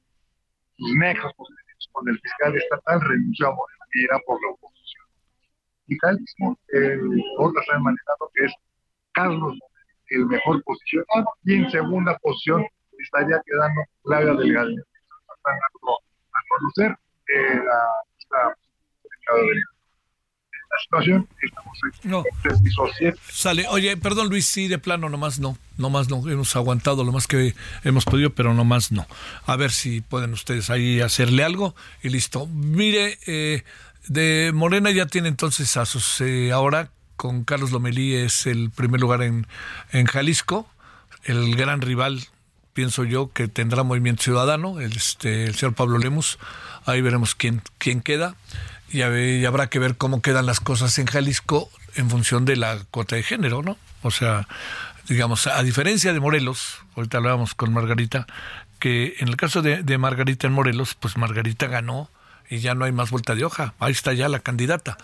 sus 0.79 0.95
nexos 0.97 1.33
políticos 1.35 1.89
con 1.93 2.09
el 2.09 2.19
fiscal 2.21 2.57
estatal, 2.57 3.01
renunció 3.01 3.49
a 3.49 3.55
Morena 3.55 3.85
y 3.95 4.05
era 4.05 4.19
por 4.27 4.41
la 4.43 4.51
oposición. 4.53 5.07
Y 5.89 5.97
Jalisco, 5.99 6.59
eh, 6.75 6.99
otras 7.39 7.63
están 7.67 7.83
manejando 7.83 8.31
que 8.35 8.45
es 8.45 8.53
Carlos 9.13 9.59
el 10.11 10.27
mejor 10.27 10.63
posicionado 10.63 11.27
y 11.45 11.55
en 11.55 11.71
segunda 11.71 12.17
posición 12.19 12.65
estaría 12.99 13.41
quedando 13.45 13.83
Claudia 14.05 14.35
Delgado. 14.35 14.69
Están 14.71 15.55
a 15.55 16.41
conocer 16.49 16.97
eh, 17.35 17.57
la, 17.57 17.89
esta- 18.19 18.57
la 19.33 19.47
situación. 20.83 21.29
Estamos 21.43 21.79
en 22.03 22.11
No. 22.11 22.25
el 22.45 22.63
piso 22.63 22.83
siete. 22.99 23.19
Sale, 23.31 23.67
oye, 23.69 23.97
perdón 23.97 24.29
Luis, 24.29 24.47
sí, 24.47 24.69
de 24.69 24.79
plano, 24.79 25.09
nomás 25.09 25.39
no, 25.39 25.57
nomás 25.79 26.09
no, 26.09 26.29
hemos 26.29 26.55
aguantado 26.57 27.05
lo 27.05 27.13
más 27.13 27.27
que 27.27 27.55
hemos 27.85 28.05
podido, 28.05 28.31
pero 28.31 28.55
nomás 28.55 28.93
no. 28.93 29.07
A 29.47 29.57
ver 29.57 29.71
si 29.71 30.01
pueden 30.01 30.33
ustedes 30.33 30.71
ahí 30.71 31.01
hacerle 31.01 31.45
algo 31.45 31.75
y 32.03 32.09
listo. 32.11 32.47
Mire, 32.47 33.19
eh, 33.27 33.63
de 34.09 34.53
Morena 34.55 34.91
ya 34.91 35.07
tiene 35.07 35.29
entonces 35.29 35.77
a 35.77 35.87
sus, 35.87 36.21
eh, 36.21 36.53
ahora 36.53 36.91
con 37.17 37.45
Carlos 37.45 37.73
Lomelí 37.73 38.15
es 38.15 38.47
el 38.47 38.71
primer 38.71 39.01
lugar 39.01 39.23
en, 39.23 39.47
en 39.93 40.07
Jalisco, 40.07 40.69
el 41.25 41.57
gran 41.57 41.81
rival, 41.81 42.21
pienso 42.75 43.05
yo, 43.05 43.33
que 43.33 43.49
tendrá 43.49 43.83
Movimiento 43.83 44.23
Ciudadano, 44.23 44.81
el, 44.81 44.93
este, 44.97 45.45
el 45.45 45.55
señor 45.55 45.75
Pablo 45.75 45.97
Lemus, 45.99 46.39
ahí 46.85 47.01
veremos 47.01 47.35
quién, 47.35 47.63
quién 47.79 48.01
queda 48.03 48.37
y, 48.91 49.03
y 49.03 49.45
habrá 49.45 49.69
que 49.69 49.79
ver 49.79 49.97
cómo 49.97 50.23
quedan 50.23 50.47
las 50.47 50.61
cosas 50.61 50.99
en 50.99 51.07
Jalisco 51.07 51.71
en 51.95 52.11
función 52.11 52.45
de 52.45 52.57
la 52.57 52.79
cuota 52.91 53.17
de 53.17 53.23
género, 53.23 53.63
¿no? 53.63 53.79
O 54.03 54.11
sea, 54.11 54.47
digamos, 55.09 55.47
a 55.47 55.63
diferencia 55.63 56.13
de 56.13 56.21
Morelos, 56.21 56.79
ahorita 56.95 57.19
hablábamos 57.19 57.55
con 57.55 57.73
Margarita, 57.73 58.27
que 58.79 59.17
en 59.19 59.29
el 59.29 59.37
caso 59.37 59.63
de, 59.63 59.83
de 59.83 59.99
Margarita 59.99 60.47
en 60.47 60.53
Morelos, 60.53 60.95
pues 60.95 61.17
Margarita 61.17 61.67
ganó 61.67 62.11
y 62.49 62.59
ya 62.59 62.75
no 62.75 62.85
hay 62.85 62.93
más 62.93 63.11
vuelta 63.11 63.35
de 63.35 63.45
hoja, 63.45 63.75
ahí 63.81 63.93
está 63.93 64.13
ya 64.13 64.29
la 64.29 64.41
candidata. 64.41 64.99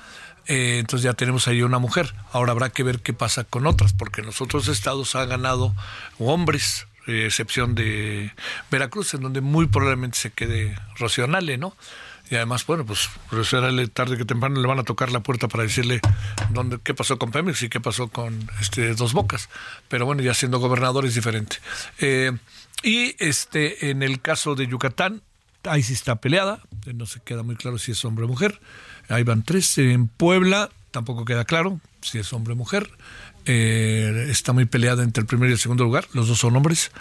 Eh, 0.46 0.78
entonces 0.78 1.04
ya 1.04 1.14
tenemos 1.14 1.46
ahí 1.46 1.62
una 1.62 1.78
mujer. 1.78 2.14
Ahora 2.32 2.52
habrá 2.52 2.70
que 2.70 2.82
ver 2.82 3.00
qué 3.00 3.12
pasa 3.12 3.44
con 3.44 3.66
otras, 3.66 3.92
porque 3.92 4.20
en 4.20 4.26
los 4.26 4.40
otros 4.40 4.68
estados 4.68 5.14
ha 5.14 5.24
ganado 5.24 5.74
hombres, 6.18 6.86
eh, 7.06 7.26
excepción 7.26 7.74
de 7.74 8.32
Veracruz, 8.70 9.14
en 9.14 9.20
donde 9.20 9.40
muy 9.40 9.66
probablemente 9.66 10.18
se 10.18 10.30
quede 10.30 10.76
Rocío 10.96 11.26
Nale, 11.26 11.58
¿no? 11.58 11.76
Y 12.32 12.36
además, 12.36 12.64
bueno, 12.64 12.86
pues 12.86 13.10
Nale 13.52 13.88
tarde 13.88 14.16
que 14.16 14.24
temprano 14.24 14.58
le 14.58 14.66
van 14.66 14.78
a 14.78 14.84
tocar 14.84 15.12
la 15.12 15.20
puerta 15.20 15.48
para 15.48 15.64
decirle 15.64 16.00
dónde, 16.48 16.78
qué 16.82 16.94
pasó 16.94 17.18
con 17.18 17.30
Pemex 17.30 17.62
y 17.62 17.68
qué 17.68 17.78
pasó 17.78 18.08
con 18.08 18.48
este 18.58 18.94
Dos 18.94 19.12
Bocas. 19.12 19.50
Pero 19.88 20.06
bueno, 20.06 20.22
ya 20.22 20.32
siendo 20.32 20.58
gobernador 20.58 21.04
es 21.04 21.14
diferente. 21.14 21.58
Eh, 21.98 22.32
y 22.82 23.14
este, 23.18 23.90
en 23.90 24.02
el 24.02 24.22
caso 24.22 24.54
de 24.54 24.66
Yucatán, 24.66 25.20
ahí 25.64 25.82
sí 25.82 25.92
está 25.92 26.22
peleada, 26.22 26.62
no 26.94 27.04
se 27.04 27.20
queda 27.20 27.42
muy 27.42 27.56
claro 27.56 27.76
si 27.76 27.92
es 27.92 28.02
hombre 28.06 28.24
o 28.24 28.28
mujer. 28.28 28.62
Ahí 29.10 29.24
van 29.24 29.42
tres. 29.42 29.76
En 29.76 30.08
Puebla 30.08 30.70
tampoco 30.90 31.26
queda 31.26 31.44
claro 31.44 31.80
si 32.00 32.18
es 32.18 32.32
hombre 32.32 32.54
o 32.54 32.56
mujer. 32.56 32.88
Eh, 33.46 34.26
está 34.28 34.52
muy 34.52 34.64
peleada 34.66 35.02
entre 35.02 35.22
el 35.22 35.26
primer 35.26 35.50
y 35.50 35.52
el 35.52 35.58
segundo 35.58 35.84
lugar. 35.84 36.06
Los 36.12 36.28
dos 36.28 36.38
son 36.38 36.54
hombres. 36.56 36.92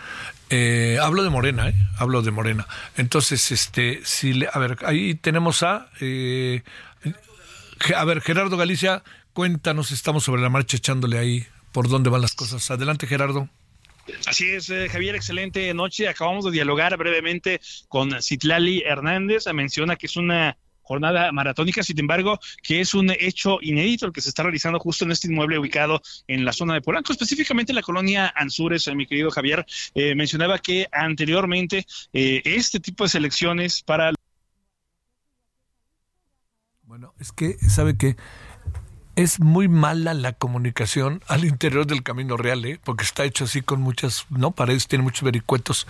Eh, 0.49 0.97
hablo 1.01 1.23
de 1.23 1.29
Morena, 1.29 1.69
¿eh? 1.69 1.75
Hablo 1.97 2.21
de 2.21 2.31
Morena. 2.31 2.67
Entonces, 2.97 3.51
este, 3.51 4.01
si 4.03 4.33
le- 4.33 4.49
a 4.51 4.57
ver, 4.59 4.77
ahí 4.85 5.15
tenemos 5.15 5.63
a, 5.63 5.89
eh, 5.99 6.61
a 7.95 8.05
ver, 8.05 8.21
Gerardo 8.21 8.57
Galicia, 8.57 9.03
cuéntanos, 9.33 9.91
estamos 9.91 10.23
sobre 10.23 10.41
la 10.41 10.49
marcha 10.49 10.77
echándole 10.77 11.17
ahí 11.19 11.45
por 11.71 11.87
dónde 11.87 12.09
van 12.09 12.21
las 12.21 12.33
cosas. 12.33 12.69
Adelante, 12.71 13.07
Gerardo. 13.07 13.47
Así 14.25 14.49
es, 14.49 14.69
eh, 14.69 14.89
Javier, 14.89 15.15
excelente 15.15 15.73
noche. 15.73 16.07
Acabamos 16.07 16.43
de 16.45 16.51
dialogar 16.51 16.97
brevemente 16.97 17.61
con 17.87 18.21
Citlali 18.21 18.81
Hernández. 18.85 19.45
Menciona 19.53 19.95
que 19.95 20.07
es 20.07 20.17
una 20.17 20.57
jornada 20.81 21.31
maratónica, 21.31 21.83
sin 21.83 21.99
embargo, 21.99 22.39
que 22.63 22.81
es 22.81 22.93
un 22.93 23.11
hecho 23.11 23.59
inédito 23.61 24.05
el 24.05 24.11
que 24.11 24.21
se 24.21 24.29
está 24.29 24.43
realizando 24.43 24.79
justo 24.79 25.05
en 25.05 25.11
este 25.11 25.27
inmueble 25.27 25.59
ubicado 25.59 26.01
en 26.27 26.45
la 26.45 26.53
zona 26.53 26.73
de 26.73 26.81
Polanco, 26.81 27.11
específicamente 27.11 27.71
en 27.71 27.77
la 27.77 27.81
colonia 27.81 28.31
Anzures, 28.35 28.87
eh, 28.87 28.95
mi 28.95 29.05
querido 29.05 29.31
Javier. 29.31 29.65
Eh, 29.95 30.15
mencionaba 30.15 30.59
que 30.59 30.87
anteriormente 30.91 31.85
eh, 32.13 32.41
este 32.45 32.79
tipo 32.79 33.03
de 33.03 33.09
selecciones 33.09 33.81
para... 33.83 34.11
Bueno, 36.83 37.13
es 37.19 37.31
que, 37.31 37.53
¿sabe 37.69 37.97
qué? 37.97 38.17
Es 39.21 39.39
muy 39.39 39.67
mala 39.67 40.13
la 40.13 40.33
comunicación 40.33 41.21
al 41.27 41.45
interior 41.45 41.85
del 41.85 42.03
Camino 42.03 42.37
Real, 42.37 42.65
¿eh? 42.65 42.79
porque 42.83 43.03
está 43.03 43.23
hecho 43.23 43.43
así 43.43 43.61
con 43.61 43.79
muchas, 43.79 44.25
no 44.31 44.51
paredes, 44.51 44.87
tiene 44.87 45.03
muchos 45.03 45.23
vericuetos, 45.23 45.87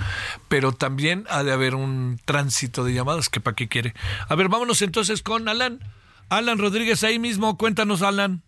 pero 0.50 0.74
también 0.74 1.26
ha 1.30 1.44
de 1.44 1.54
haber 1.54 1.76
un 1.76 2.20
tránsito 2.26 2.84
de 2.84 2.94
llamadas 2.94 3.30
que 3.30 3.40
para 3.40 3.56
qué 3.56 3.68
quiere. 3.68 3.94
A 4.28 4.36
ver, 4.36 4.50
vámonos 4.50 4.82
entonces 4.82 5.24
con 5.24 5.48
Alan. 5.48 5.80
Alan 6.30 6.58
Rodríguez 6.58 7.04
ahí 7.04 7.20
mismo, 7.20 7.58
cuéntanos 7.58 8.02
Alan. 8.02 8.42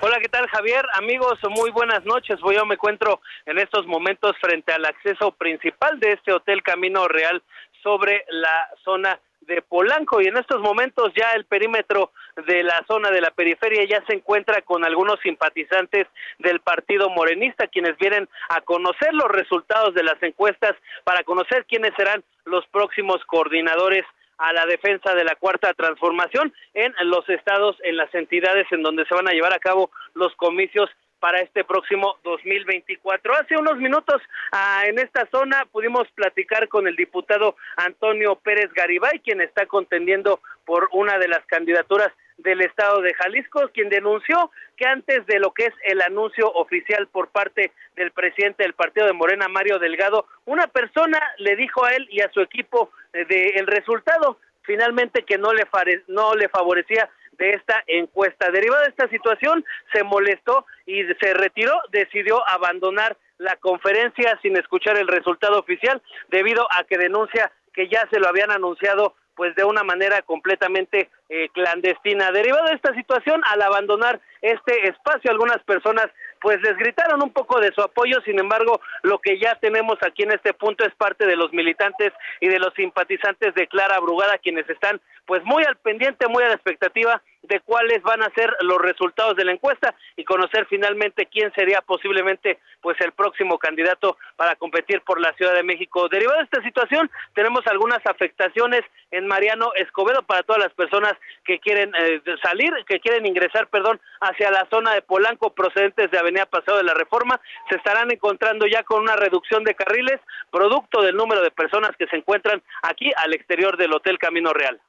Hola, 0.00 0.18
¿qué 0.20 0.28
tal 0.28 0.48
Javier? 0.48 0.84
Amigos, 0.94 1.38
muy 1.50 1.70
buenas 1.70 2.04
noches. 2.04 2.36
Pues 2.40 2.56
yo 2.56 2.66
me 2.66 2.74
encuentro 2.74 3.20
en 3.46 3.58
estos 3.58 3.86
momentos 3.86 4.32
frente 4.40 4.72
al 4.72 4.84
acceso 4.84 5.30
principal 5.32 6.00
de 6.00 6.12
este 6.12 6.32
Hotel 6.32 6.62
Camino 6.62 7.06
Real 7.06 7.42
sobre 7.82 8.24
la 8.30 8.68
zona 8.84 9.20
de 9.42 9.62
Polanco 9.62 10.20
y 10.20 10.26
en 10.26 10.36
estos 10.36 10.60
momentos 10.60 11.12
ya 11.16 11.30
el 11.36 11.44
perímetro 11.44 12.10
de 12.46 12.62
la 12.62 12.82
zona 12.86 13.10
de 13.10 13.20
la 13.20 13.30
periferia 13.30 13.84
ya 13.84 14.04
se 14.06 14.14
encuentra 14.14 14.62
con 14.62 14.84
algunos 14.84 15.20
simpatizantes 15.20 16.06
del 16.38 16.60
partido 16.60 17.10
morenista 17.10 17.66
quienes 17.66 17.96
vienen 17.98 18.28
a 18.48 18.60
conocer 18.62 19.12
los 19.12 19.28
resultados 19.28 19.94
de 19.94 20.02
las 20.02 20.22
encuestas 20.22 20.74
para 21.04 21.24
conocer 21.24 21.66
quiénes 21.66 21.92
serán 21.96 22.24
los 22.44 22.66
próximos 22.68 23.22
coordinadores 23.26 24.04
a 24.38 24.52
la 24.52 24.66
defensa 24.66 25.14
de 25.14 25.24
la 25.24 25.36
cuarta 25.36 25.72
transformación 25.74 26.52
en 26.74 26.92
los 27.04 27.28
estados, 27.28 27.76
en 27.84 27.96
las 27.96 28.12
entidades 28.14 28.66
en 28.72 28.82
donde 28.82 29.04
se 29.06 29.14
van 29.14 29.28
a 29.28 29.32
llevar 29.32 29.52
a 29.52 29.60
cabo 29.60 29.90
los 30.14 30.34
comicios 30.36 30.90
para 31.22 31.40
este 31.40 31.62
próximo 31.62 32.18
2024. 32.24 33.32
Hace 33.34 33.56
unos 33.56 33.76
minutos 33.76 34.20
ah, 34.50 34.82
en 34.86 34.98
esta 34.98 35.24
zona 35.30 35.64
pudimos 35.70 36.08
platicar 36.16 36.66
con 36.66 36.88
el 36.88 36.96
diputado 36.96 37.54
Antonio 37.76 38.34
Pérez 38.34 38.72
Garibay, 38.74 39.20
quien 39.20 39.40
está 39.40 39.66
contendiendo 39.66 40.40
por 40.64 40.88
una 40.90 41.18
de 41.18 41.28
las 41.28 41.46
candidaturas 41.46 42.12
del 42.42 42.60
estado 42.60 43.00
de 43.00 43.14
Jalisco, 43.14 43.70
quien 43.72 43.88
denunció 43.88 44.50
que 44.76 44.86
antes 44.86 45.26
de 45.26 45.38
lo 45.38 45.52
que 45.52 45.66
es 45.66 45.74
el 45.84 46.00
anuncio 46.02 46.50
oficial 46.52 47.06
por 47.08 47.28
parte 47.28 47.72
del 47.96 48.10
presidente 48.10 48.62
del 48.62 48.74
partido 48.74 49.06
de 49.06 49.12
Morena, 49.12 49.48
Mario 49.48 49.78
Delgado, 49.78 50.26
una 50.44 50.66
persona 50.66 51.20
le 51.38 51.56
dijo 51.56 51.84
a 51.84 51.94
él 51.94 52.06
y 52.10 52.20
a 52.20 52.30
su 52.32 52.40
equipo 52.40 52.90
eh, 53.12 53.24
del 53.24 53.66
resultado 53.66 54.38
finalmente 54.62 55.24
que 55.24 55.38
no 55.38 55.52
le, 55.52 55.66
no 56.08 56.34
le 56.34 56.48
favorecía 56.48 57.10
de 57.32 57.50
esta 57.50 57.82
encuesta. 57.86 58.50
Derivada 58.50 58.82
de 58.82 58.90
esta 58.90 59.08
situación, 59.08 59.64
se 59.92 60.04
molestó 60.04 60.66
y 60.86 61.02
se 61.20 61.34
retiró, 61.34 61.74
decidió 61.90 62.46
abandonar 62.48 63.16
la 63.38 63.56
conferencia 63.56 64.38
sin 64.42 64.56
escuchar 64.56 64.96
el 64.96 65.08
resultado 65.08 65.58
oficial 65.58 66.00
debido 66.28 66.66
a 66.70 66.84
que 66.84 66.98
denuncia 66.98 67.50
que 67.72 67.88
ya 67.88 68.06
se 68.10 68.20
lo 68.20 68.28
habían 68.28 68.50
anunciado 68.50 69.16
pues 69.34 69.54
de 69.54 69.64
una 69.64 69.82
manera 69.82 70.22
completamente 70.22 71.10
eh, 71.28 71.48
clandestina. 71.52 72.30
Derivado 72.32 72.66
de 72.66 72.74
esta 72.74 72.94
situación, 72.94 73.40
al 73.50 73.62
abandonar 73.62 74.20
este 74.40 74.88
espacio, 74.88 75.30
algunas 75.30 75.62
personas 75.64 76.06
pues 76.40 76.60
les 76.60 76.76
gritaron 76.76 77.22
un 77.22 77.32
poco 77.32 77.60
de 77.60 77.72
su 77.72 77.80
apoyo, 77.80 78.20
sin 78.24 78.38
embargo, 78.40 78.80
lo 79.02 79.18
que 79.20 79.38
ya 79.38 79.54
tenemos 79.60 79.96
aquí 80.02 80.24
en 80.24 80.32
este 80.32 80.52
punto 80.52 80.84
es 80.84 80.92
parte 80.96 81.24
de 81.24 81.36
los 81.36 81.52
militantes 81.52 82.12
y 82.40 82.48
de 82.48 82.58
los 82.58 82.74
simpatizantes 82.74 83.54
de 83.54 83.68
Clara 83.68 84.00
Brugada, 84.00 84.38
quienes 84.38 84.68
están 84.68 85.00
pues 85.24 85.44
muy 85.44 85.62
al 85.62 85.76
pendiente, 85.76 86.26
muy 86.26 86.42
a 86.42 86.48
la 86.48 86.54
expectativa 86.54 87.22
de 87.42 87.60
cuáles 87.60 88.02
van 88.02 88.22
a 88.22 88.30
ser 88.30 88.54
los 88.60 88.78
resultados 88.78 89.36
de 89.36 89.44
la 89.44 89.52
encuesta 89.52 89.94
y 90.16 90.24
conocer 90.24 90.66
finalmente 90.66 91.26
quién 91.26 91.52
sería 91.54 91.80
posiblemente 91.80 92.58
pues 92.80 93.00
el 93.00 93.12
próximo 93.12 93.58
candidato 93.58 94.16
para 94.36 94.56
competir 94.56 95.02
por 95.02 95.20
la 95.20 95.32
Ciudad 95.34 95.54
de 95.54 95.62
México. 95.62 96.08
Derivado 96.08 96.38
de 96.38 96.44
esta 96.44 96.62
situación, 96.62 97.10
tenemos 97.34 97.66
algunas 97.66 98.04
afectaciones 98.06 98.82
en 99.10 99.26
Mariano 99.26 99.72
Escobedo 99.74 100.22
para 100.22 100.42
todas 100.42 100.62
las 100.62 100.72
personas 100.72 101.14
que 101.44 101.58
quieren 101.58 101.92
eh, 101.98 102.20
salir, 102.42 102.72
que 102.86 103.00
quieren 103.00 103.26
ingresar, 103.26 103.68
perdón, 103.68 104.00
hacia 104.20 104.50
la 104.50 104.66
zona 104.70 104.94
de 104.94 105.02
Polanco 105.02 105.52
procedentes 105.54 106.10
de 106.10 106.18
Avenida 106.18 106.46
Paseo 106.46 106.76
de 106.76 106.84
la 106.84 106.94
Reforma, 106.94 107.40
se 107.68 107.76
estarán 107.76 108.10
encontrando 108.10 108.66
ya 108.66 108.82
con 108.82 109.02
una 109.02 109.16
reducción 109.16 109.64
de 109.64 109.74
carriles 109.74 110.20
producto 110.50 111.02
del 111.02 111.16
número 111.16 111.42
de 111.42 111.50
personas 111.50 111.90
que 111.98 112.06
se 112.06 112.16
encuentran 112.16 112.62
aquí 112.82 113.10
al 113.16 113.34
exterior 113.34 113.76
del 113.76 113.92
Hotel 113.92 114.18
Camino 114.18 114.52
Real. 114.52 114.80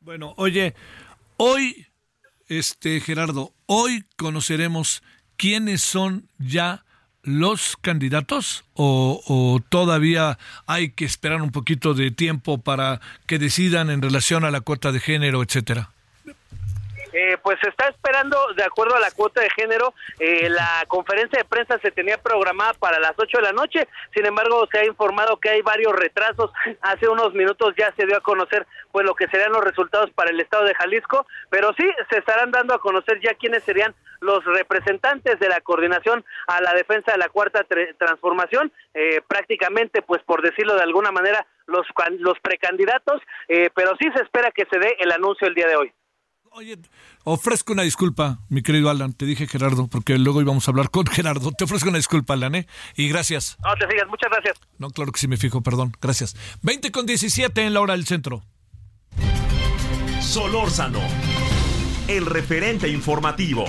Bueno, 0.00 0.34
oye, 0.36 0.74
hoy, 1.36 1.86
este 2.50 3.00
Gerardo, 3.00 3.54
hoy 3.66 4.04
conoceremos 4.16 5.02
quiénes 5.36 5.80
son 5.80 6.28
ya 6.38 6.84
los 7.22 7.76
candidatos 7.80 8.64
o, 8.74 9.22
o, 9.26 9.60
todavía 9.68 10.38
hay 10.66 10.90
que 10.90 11.04
esperar 11.04 11.42
un 11.42 11.52
poquito 11.52 11.94
de 11.94 12.10
tiempo 12.10 12.58
para 12.58 13.00
que 13.26 13.38
decidan 13.38 13.88
en 13.88 14.02
relación 14.02 14.44
a 14.44 14.50
la 14.50 14.62
cuota 14.62 14.90
de 14.90 15.00
género, 15.00 15.42
etcétera? 15.42 15.90
Eh, 17.12 17.36
pues 17.42 17.58
se 17.60 17.68
está 17.68 17.88
esperando, 17.88 18.36
de 18.56 18.62
acuerdo 18.62 18.94
a 18.94 19.00
la 19.00 19.10
cuota 19.10 19.40
de 19.40 19.50
género, 19.50 19.94
eh, 20.18 20.48
la 20.48 20.84
conferencia 20.86 21.38
de 21.38 21.44
prensa 21.44 21.78
se 21.78 21.90
tenía 21.90 22.18
programada 22.18 22.74
para 22.74 23.00
las 23.00 23.14
8 23.16 23.38
de 23.38 23.42
la 23.42 23.52
noche, 23.52 23.88
sin 24.14 24.26
embargo 24.26 24.66
se 24.70 24.78
ha 24.78 24.84
informado 24.84 25.38
que 25.38 25.50
hay 25.50 25.62
varios 25.62 25.92
retrasos, 25.94 26.52
hace 26.82 27.08
unos 27.08 27.34
minutos 27.34 27.74
ya 27.76 27.92
se 27.96 28.06
dio 28.06 28.16
a 28.16 28.20
conocer 28.20 28.66
pues 28.92 29.04
lo 29.04 29.14
que 29.14 29.26
serían 29.28 29.52
los 29.52 29.64
resultados 29.64 30.10
para 30.12 30.30
el 30.30 30.40
estado 30.40 30.64
de 30.64 30.74
Jalisco, 30.74 31.26
pero 31.48 31.72
sí 31.76 31.88
se 32.10 32.18
estarán 32.18 32.50
dando 32.50 32.74
a 32.74 32.80
conocer 32.80 33.20
ya 33.20 33.34
quiénes 33.34 33.64
serían 33.64 33.94
los 34.20 34.44
representantes 34.44 35.38
de 35.40 35.48
la 35.48 35.60
coordinación 35.60 36.24
a 36.46 36.60
la 36.60 36.74
defensa 36.74 37.12
de 37.12 37.18
la 37.18 37.28
cuarta 37.28 37.64
transformación, 37.98 38.70
eh, 38.94 39.20
prácticamente 39.26 40.02
pues 40.02 40.22
por 40.22 40.42
decirlo 40.42 40.74
de 40.74 40.82
alguna 40.82 41.10
manera 41.10 41.46
los, 41.66 41.86
los 42.18 42.38
precandidatos, 42.40 43.22
pero 43.46 43.92
sí 44.00 44.08
se 44.14 44.22
espera 44.22 44.50
que 44.50 44.66
se 44.66 44.78
dé 44.78 44.96
el 44.98 45.12
anuncio 45.12 45.46
el 45.46 45.54
día 45.54 45.68
de 45.68 45.76
hoy. 45.76 45.92
Oye, 46.52 46.76
ofrezco 47.22 47.72
una 47.72 47.82
disculpa, 47.82 48.40
mi 48.48 48.62
querido 48.62 48.90
Alan. 48.90 49.12
Te 49.12 49.24
dije 49.24 49.46
Gerardo, 49.46 49.86
porque 49.86 50.18
luego 50.18 50.40
íbamos 50.40 50.66
a 50.66 50.72
hablar 50.72 50.90
con 50.90 51.06
Gerardo. 51.10 51.52
Te 51.52 51.64
ofrezco 51.64 51.88
una 51.88 51.98
disculpa, 51.98 52.34
Alan, 52.34 52.54
¿eh? 52.56 52.66
Y 52.96 53.08
gracias. 53.08 53.56
No 53.62 53.72
te 53.74 53.86
sigas, 53.88 54.08
muchas 54.08 54.30
gracias. 54.30 54.58
No, 54.78 54.90
claro 54.90 55.12
que 55.12 55.20
sí 55.20 55.28
me 55.28 55.36
fijo, 55.36 55.62
perdón. 55.62 55.92
Gracias. 56.00 56.34
20 56.62 56.90
con 56.90 57.06
17 57.06 57.62
en 57.64 57.72
la 57.72 57.80
hora 57.80 57.94
del 57.94 58.04
centro. 58.04 58.42
Solórzano, 60.20 61.00
el 62.08 62.26
referente 62.26 62.88
informativo. 62.88 63.64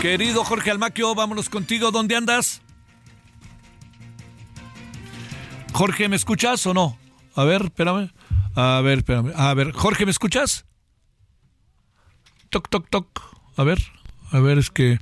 Querido 0.00 0.44
Jorge 0.44 0.70
Almaquio, 0.70 1.14
vámonos 1.14 1.48
contigo. 1.50 1.90
¿Dónde 1.90 2.16
andas? 2.16 2.62
Jorge, 5.72 6.08
¿me 6.08 6.16
escuchas 6.16 6.66
o 6.66 6.74
no? 6.74 6.98
A 7.34 7.44
ver, 7.44 7.62
espérame. 7.66 8.10
A 8.54 8.80
ver, 8.82 8.98
espérame. 8.98 9.32
A 9.34 9.54
ver, 9.54 9.72
Jorge, 9.72 10.04
¿me 10.04 10.10
escuchas? 10.10 10.66
Toc, 12.50 12.68
toc, 12.68 12.88
toc. 12.90 13.06
A 13.56 13.64
ver, 13.64 13.78
a 14.30 14.40
ver, 14.40 14.58
es 14.58 14.70
que 14.70 14.98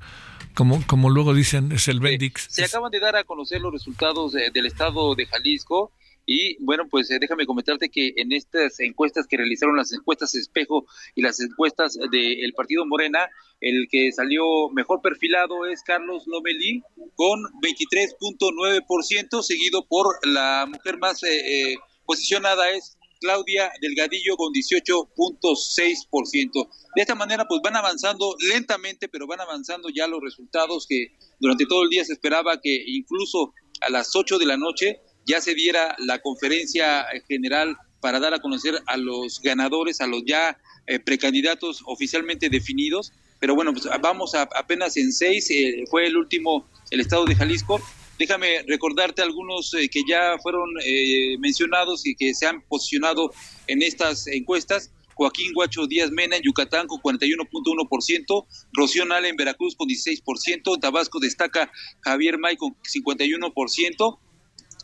como, 0.54 0.84
como 0.86 1.10
luego 1.10 1.34
dicen, 1.34 1.72
es 1.72 1.88
el 1.88 2.00
Bendix. 2.00 2.46
Se 2.50 2.64
acaban 2.64 2.90
de 2.90 3.00
dar 3.00 3.16
a 3.16 3.24
conocer 3.24 3.60
los 3.60 3.72
resultados 3.72 4.32
del 4.32 4.66
estado 4.66 5.14
de 5.14 5.26
Jalisco 5.26 5.92
y 6.26 6.62
bueno, 6.62 6.86
pues 6.88 7.10
eh, 7.10 7.18
déjame 7.20 7.44
comentarte 7.44 7.88
que 7.88 8.12
en 8.16 8.30
estas 8.30 8.78
encuestas 8.78 9.26
que 9.26 9.36
realizaron 9.36 9.76
las 9.76 9.92
encuestas 9.92 10.34
espejo 10.36 10.86
y 11.16 11.22
las 11.22 11.40
encuestas 11.40 11.98
del 12.10 12.52
partido 12.52 12.86
Morena, 12.86 13.28
el 13.60 13.88
que 13.90 14.12
salió 14.12 14.68
mejor 14.70 15.00
perfilado 15.02 15.66
es 15.66 15.82
Carlos 15.82 16.28
Lomelí 16.28 16.82
con 17.16 17.40
23.9%, 17.62 19.42
seguido 19.42 19.84
por 19.86 20.06
la 20.24 20.66
mujer 20.70 20.98
más 20.98 21.22
eh, 21.24 21.72
eh, 21.72 21.76
posicionada 22.06 22.70
es 22.70 22.96
Claudia 23.20 23.70
Delgadillo 23.80 24.36
con 24.36 24.52
18.6%. 24.52 26.68
De 26.96 27.02
esta 27.02 27.14
manera, 27.14 27.46
pues 27.46 27.60
van 27.62 27.76
avanzando 27.76 28.34
lentamente, 28.52 29.08
pero 29.08 29.26
van 29.26 29.40
avanzando 29.40 29.88
ya 29.90 30.06
los 30.06 30.20
resultados 30.20 30.86
que 30.88 31.08
durante 31.38 31.66
todo 31.66 31.84
el 31.84 31.90
día 31.90 32.04
se 32.04 32.14
esperaba 32.14 32.60
que 32.60 32.82
incluso 32.86 33.52
a 33.80 33.90
las 33.90 34.16
8 34.16 34.38
de 34.38 34.46
la 34.46 34.56
noche 34.56 35.00
ya 35.26 35.40
se 35.40 35.54
diera 35.54 35.94
la 35.98 36.20
conferencia 36.20 37.06
general 37.28 37.76
para 38.00 38.18
dar 38.18 38.34
a 38.34 38.40
conocer 38.40 38.80
a 38.86 38.96
los 38.96 39.40
ganadores, 39.40 40.00
a 40.00 40.06
los 40.06 40.22
ya 40.26 40.58
eh, 40.86 40.98
precandidatos 40.98 41.82
oficialmente 41.86 42.48
definidos. 42.48 43.12
Pero 43.38 43.54
bueno, 43.54 43.72
pues 43.72 43.88
vamos 44.02 44.34
a, 44.34 44.42
apenas 44.42 44.96
en 44.96 45.12
seis, 45.12 45.50
eh, 45.50 45.84
fue 45.90 46.06
el 46.06 46.16
último, 46.16 46.68
el 46.90 47.00
estado 47.00 47.24
de 47.24 47.34
Jalisco, 47.34 47.80
Déjame 48.20 48.62
recordarte 48.68 49.22
algunos 49.22 49.72
eh, 49.72 49.88
que 49.88 50.02
ya 50.06 50.36
fueron 50.42 50.68
eh, 50.84 51.38
mencionados 51.38 52.06
y 52.06 52.14
que 52.14 52.34
se 52.34 52.46
han 52.46 52.60
posicionado 52.60 53.32
en 53.66 53.80
estas 53.80 54.26
encuestas, 54.26 54.92
Joaquín 55.14 55.54
Guacho 55.54 55.86
Díaz 55.86 56.10
Mena 56.10 56.36
en 56.36 56.42
Yucatán 56.42 56.86
con 56.86 57.00
41.1%, 57.00 58.46
Rocío 58.74 59.06
Nale 59.06 59.30
en 59.30 59.36
Veracruz 59.36 59.74
con 59.74 59.88
16%, 59.88 60.74
en 60.74 60.80
Tabasco 60.80 61.18
destaca 61.18 61.72
Javier 62.02 62.36
May 62.36 62.58
con 62.58 62.76
51%, 62.82 64.18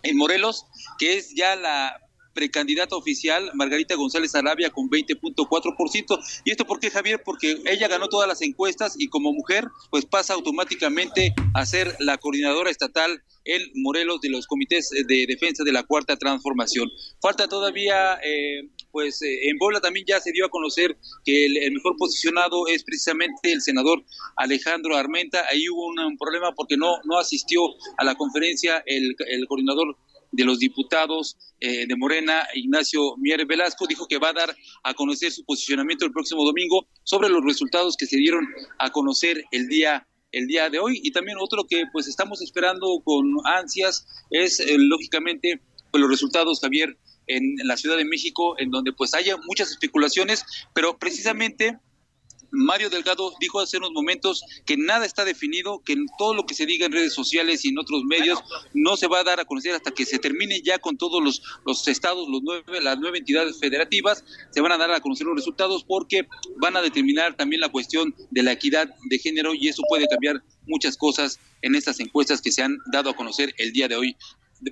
en 0.02 0.16
Morelos, 0.16 0.64
que 0.98 1.18
es 1.18 1.34
ya 1.34 1.56
la 1.56 2.05
precandidata 2.36 2.94
oficial, 2.94 3.50
Margarita 3.54 3.96
González 3.96 4.34
Arabia, 4.34 4.70
con 4.70 4.88
20.4%. 4.90 6.18
¿Y 6.44 6.50
esto 6.50 6.66
por 6.66 6.78
qué, 6.78 6.90
Javier? 6.90 7.22
Porque 7.24 7.56
ella 7.64 7.88
ganó 7.88 8.08
todas 8.08 8.28
las 8.28 8.42
encuestas 8.42 8.94
y 8.98 9.08
como 9.08 9.32
mujer, 9.32 9.66
pues 9.90 10.04
pasa 10.04 10.34
automáticamente 10.34 11.34
a 11.54 11.64
ser 11.64 11.96
la 11.98 12.18
coordinadora 12.18 12.70
estatal 12.70 13.22
en 13.44 13.62
Morelos 13.74 14.20
de 14.20 14.28
los 14.28 14.46
comités 14.46 14.90
de 14.90 15.26
defensa 15.26 15.64
de 15.64 15.72
la 15.72 15.84
Cuarta 15.84 16.16
Transformación. 16.16 16.90
Falta 17.22 17.48
todavía, 17.48 18.18
eh, 18.22 18.68
pues 18.90 19.22
eh, 19.22 19.48
en 19.48 19.56
Puebla 19.56 19.80
también 19.80 20.04
ya 20.06 20.20
se 20.20 20.32
dio 20.32 20.46
a 20.46 20.50
conocer 20.50 20.96
que 21.24 21.46
el, 21.46 21.56
el 21.56 21.72
mejor 21.72 21.96
posicionado 21.96 22.66
es 22.66 22.84
precisamente 22.84 23.52
el 23.52 23.62
senador 23.62 24.04
Alejandro 24.36 24.96
Armenta. 24.96 25.44
Ahí 25.50 25.68
hubo 25.70 25.86
un, 25.86 25.98
un 25.98 26.18
problema 26.18 26.52
porque 26.54 26.76
no, 26.76 26.96
no 27.04 27.18
asistió 27.18 27.60
a 27.96 28.04
la 28.04 28.14
conferencia 28.14 28.82
el, 28.84 29.16
el 29.28 29.46
coordinador 29.46 29.96
de 30.32 30.44
los 30.44 30.58
diputados 30.58 31.36
eh, 31.60 31.86
de 31.86 31.96
Morena, 31.96 32.46
Ignacio 32.54 33.16
Mier 33.18 33.46
Velasco, 33.46 33.86
dijo 33.86 34.06
que 34.06 34.18
va 34.18 34.30
a 34.30 34.34
dar 34.34 34.56
a 34.82 34.94
conocer 34.94 35.32
su 35.32 35.44
posicionamiento 35.44 36.04
el 36.04 36.12
próximo 36.12 36.44
domingo 36.44 36.86
sobre 37.02 37.28
los 37.28 37.44
resultados 37.44 37.96
que 37.96 38.06
se 38.06 38.16
dieron 38.16 38.46
a 38.78 38.90
conocer 38.90 39.44
el 39.50 39.68
día 39.68 40.06
el 40.32 40.46
día 40.46 40.68
de 40.68 40.78
hoy. 40.78 41.00
Y 41.02 41.12
también 41.12 41.38
otro 41.40 41.66
que 41.68 41.84
pues 41.92 42.08
estamos 42.08 42.42
esperando 42.42 43.00
con 43.04 43.24
ansias 43.44 44.06
es 44.30 44.60
eh, 44.60 44.76
lógicamente 44.78 45.60
pues 45.90 46.00
los 46.00 46.10
resultados 46.10 46.60
Javier 46.60 46.96
en, 47.26 47.56
la 47.64 47.76
Ciudad 47.76 47.96
de 47.96 48.04
México 48.04 48.58
en 48.58 48.70
donde 48.70 48.92
pues 48.92 49.14
haya 49.14 49.36
muchas 49.46 49.70
especulaciones 49.70 50.44
pero 50.74 50.98
precisamente 50.98 51.78
Mario 52.50 52.90
Delgado 52.90 53.32
dijo 53.40 53.60
hace 53.60 53.78
unos 53.78 53.92
momentos 53.92 54.44
que 54.64 54.76
nada 54.76 55.06
está 55.06 55.24
definido, 55.24 55.82
que 55.84 55.96
todo 56.18 56.34
lo 56.34 56.46
que 56.46 56.54
se 56.54 56.66
diga 56.66 56.86
en 56.86 56.92
redes 56.92 57.14
sociales 57.14 57.64
y 57.64 57.68
en 57.68 57.78
otros 57.78 58.02
medios 58.04 58.40
no 58.74 58.96
se 58.96 59.06
va 59.06 59.20
a 59.20 59.24
dar 59.24 59.40
a 59.40 59.44
conocer 59.44 59.74
hasta 59.74 59.90
que 59.90 60.06
se 60.06 60.18
termine 60.18 60.60
ya 60.62 60.78
con 60.78 60.96
todos 60.96 61.22
los, 61.22 61.42
los 61.64 61.86
estados, 61.88 62.28
los 62.28 62.42
nueve, 62.42 62.80
las 62.80 62.98
nueve 62.98 63.18
entidades 63.18 63.58
federativas, 63.58 64.24
se 64.50 64.60
van 64.60 64.72
a 64.72 64.78
dar 64.78 64.90
a 64.90 65.00
conocer 65.00 65.26
los 65.26 65.36
resultados 65.36 65.84
porque 65.84 66.26
van 66.56 66.76
a 66.76 66.82
determinar 66.82 67.36
también 67.36 67.60
la 67.60 67.68
cuestión 67.68 68.14
de 68.30 68.42
la 68.42 68.52
equidad 68.52 68.88
de 69.04 69.18
género 69.18 69.54
y 69.54 69.68
eso 69.68 69.82
puede 69.88 70.06
cambiar 70.06 70.42
muchas 70.66 70.96
cosas 70.96 71.38
en 71.62 71.74
estas 71.74 72.00
encuestas 72.00 72.40
que 72.40 72.52
se 72.52 72.62
han 72.62 72.78
dado 72.92 73.10
a 73.10 73.16
conocer 73.16 73.54
el 73.58 73.72
día 73.72 73.88
de 73.88 73.96
hoy 73.96 74.16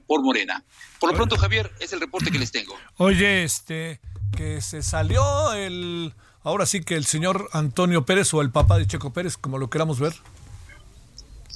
por 0.07 0.23
Morena. 0.23 0.65
Por 1.01 1.11
lo 1.11 1.17
pronto, 1.17 1.37
Javier, 1.37 1.71
es 1.81 1.93
el 1.93 2.01
reporte 2.01 2.31
que 2.31 2.39
les 2.39 2.51
tengo. 2.51 2.75
Oye, 2.97 3.45
este, 3.45 4.01
que 4.37 4.61
se 4.61 4.83
salió 4.83 5.53
el, 5.53 6.13
ahora 6.45 6.67
sí 6.67 6.85
que 6.85 6.95
el 6.95 7.05
señor 7.05 7.49
Antonio 7.53 8.05
Pérez 8.05 8.33
o 8.35 8.41
el 8.41 8.51
papá 8.51 8.79
de 8.79 8.87
Checo 8.87 9.13
Pérez, 9.13 9.37
como 9.37 9.59
lo 9.59 9.69
queramos 9.69 9.99
ver. 9.99 10.13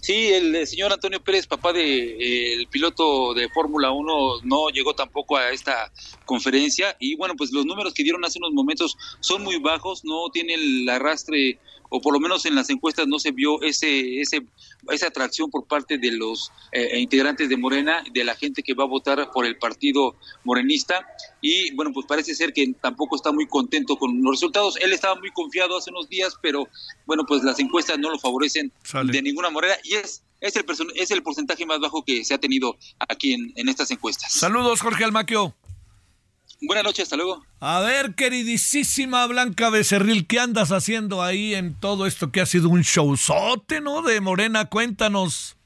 Sí, 0.09 0.33
el, 0.33 0.67
señor 0.67 0.93
Antonio 0.93 1.23
Pérez, 1.23 1.47
papá 1.47 1.73
de 1.73 2.63
eh, 2.63 2.67
piloto 2.71 3.35
de 3.35 3.49
Fórmula 3.51 3.91
1, 3.91 4.43
no 4.45 4.69
llegó 4.71 4.95
tampoco 4.95 5.37
a 5.37 5.51
esta 5.51 5.93
conferencia 6.25 6.97
y 6.99 7.15
bueno, 7.17 7.35
pues 7.37 7.53
los 7.53 7.67
números 7.67 7.93
que 7.93 8.05
dieron 8.05 8.25
hace 8.25 8.39
unos 8.39 8.53
momentos 8.53 8.97
son 9.21 9.43
muy 9.43 9.59
bajos, 9.59 10.05
no 10.05 10.31
tiene 10.33 10.55
el 10.55 10.89
arrastre 10.89 11.59
o 11.91 12.01
por 12.01 12.13
lo 12.13 12.21
menos 12.21 12.45
en 12.47 12.55
las 12.55 12.71
encuestas 12.71 13.07
no 13.07 13.19
se 13.19 13.31
vio 13.33 13.61
ese 13.63 14.21
ese 14.21 14.43
esa 14.91 15.07
atracción 15.09 15.51
por 15.51 15.67
parte 15.67 15.99
de 15.99 16.13
los 16.13 16.51
eh, 16.73 16.99
integrantes 17.01 17.49
de 17.49 17.57
Morena, 17.57 18.03
de 18.13 18.25
la 18.25 18.35
gente 18.35 18.63
que 18.63 18.75
va 18.75 18.85
a 18.85 18.87
votar 18.87 19.31
por 19.33 19.45
el 19.47 19.57
partido 19.59 20.17
morenista 20.45 21.07
y 21.41 21.73
bueno, 21.75 21.93
pues 21.93 22.07
parece 22.07 22.35
ser 22.35 22.53
que 22.53 22.73
tampoco 22.81 23.17
está 23.17 23.33
muy 23.33 23.47
contento 23.47 23.97
con 23.97 24.21
los 24.23 24.33
resultados. 24.33 24.77
Él 24.81 24.93
estaba 24.93 25.15
muy 25.17 25.31
confiado 25.31 25.77
hace 25.79 25.91
unos 25.91 26.09
días, 26.09 26.35
pero 26.43 26.67
bueno, 27.07 27.25
pues 27.27 27.43
las 27.45 27.59
encuestas 27.59 27.99
no 27.99 28.11
lo 28.11 28.19
favorecen 28.19 28.73
de 29.13 29.23
ninguna 29.23 29.51
manera 29.51 29.77
y 29.85 29.95
es 29.95 30.23
es 30.41 30.55
el 30.55 30.65
person- 30.65 30.93
es 30.95 31.11
el 31.11 31.23
porcentaje 31.23 31.67
más 31.67 31.81
bajo 31.81 32.05
que 32.05 32.25
se 32.25 32.33
ha 32.35 32.39
tenido 32.39 32.77
aquí 33.09 33.33
en, 33.33 33.53
en 33.57 33.69
estas 33.69 33.91
encuestas. 33.91 34.33
Saludos, 34.33 34.81
Jorge 34.81 35.03
Almaquio. 35.05 35.55
Buenas 36.61 36.85
noches, 36.85 37.05
hasta 37.05 37.17
luego. 37.17 37.43
A 37.61 37.81
ver, 37.81 38.15
queridísima 38.17 39.27
Blanca 39.27 39.71
Becerril, 39.71 40.27
¿qué 40.27 40.41
andas 40.41 40.73
haciendo 40.73 41.23
ahí 41.23 41.55
en 41.55 41.79
todo 41.79 42.07
esto 42.07 42.33
que 42.33 42.41
ha 42.41 42.47
sido 42.47 42.69
un 42.69 42.83
showzote, 42.83 43.81
¿no? 43.81 44.03
De 44.03 44.21
Morena, 44.21 44.65
cuéntanos. 44.65 45.57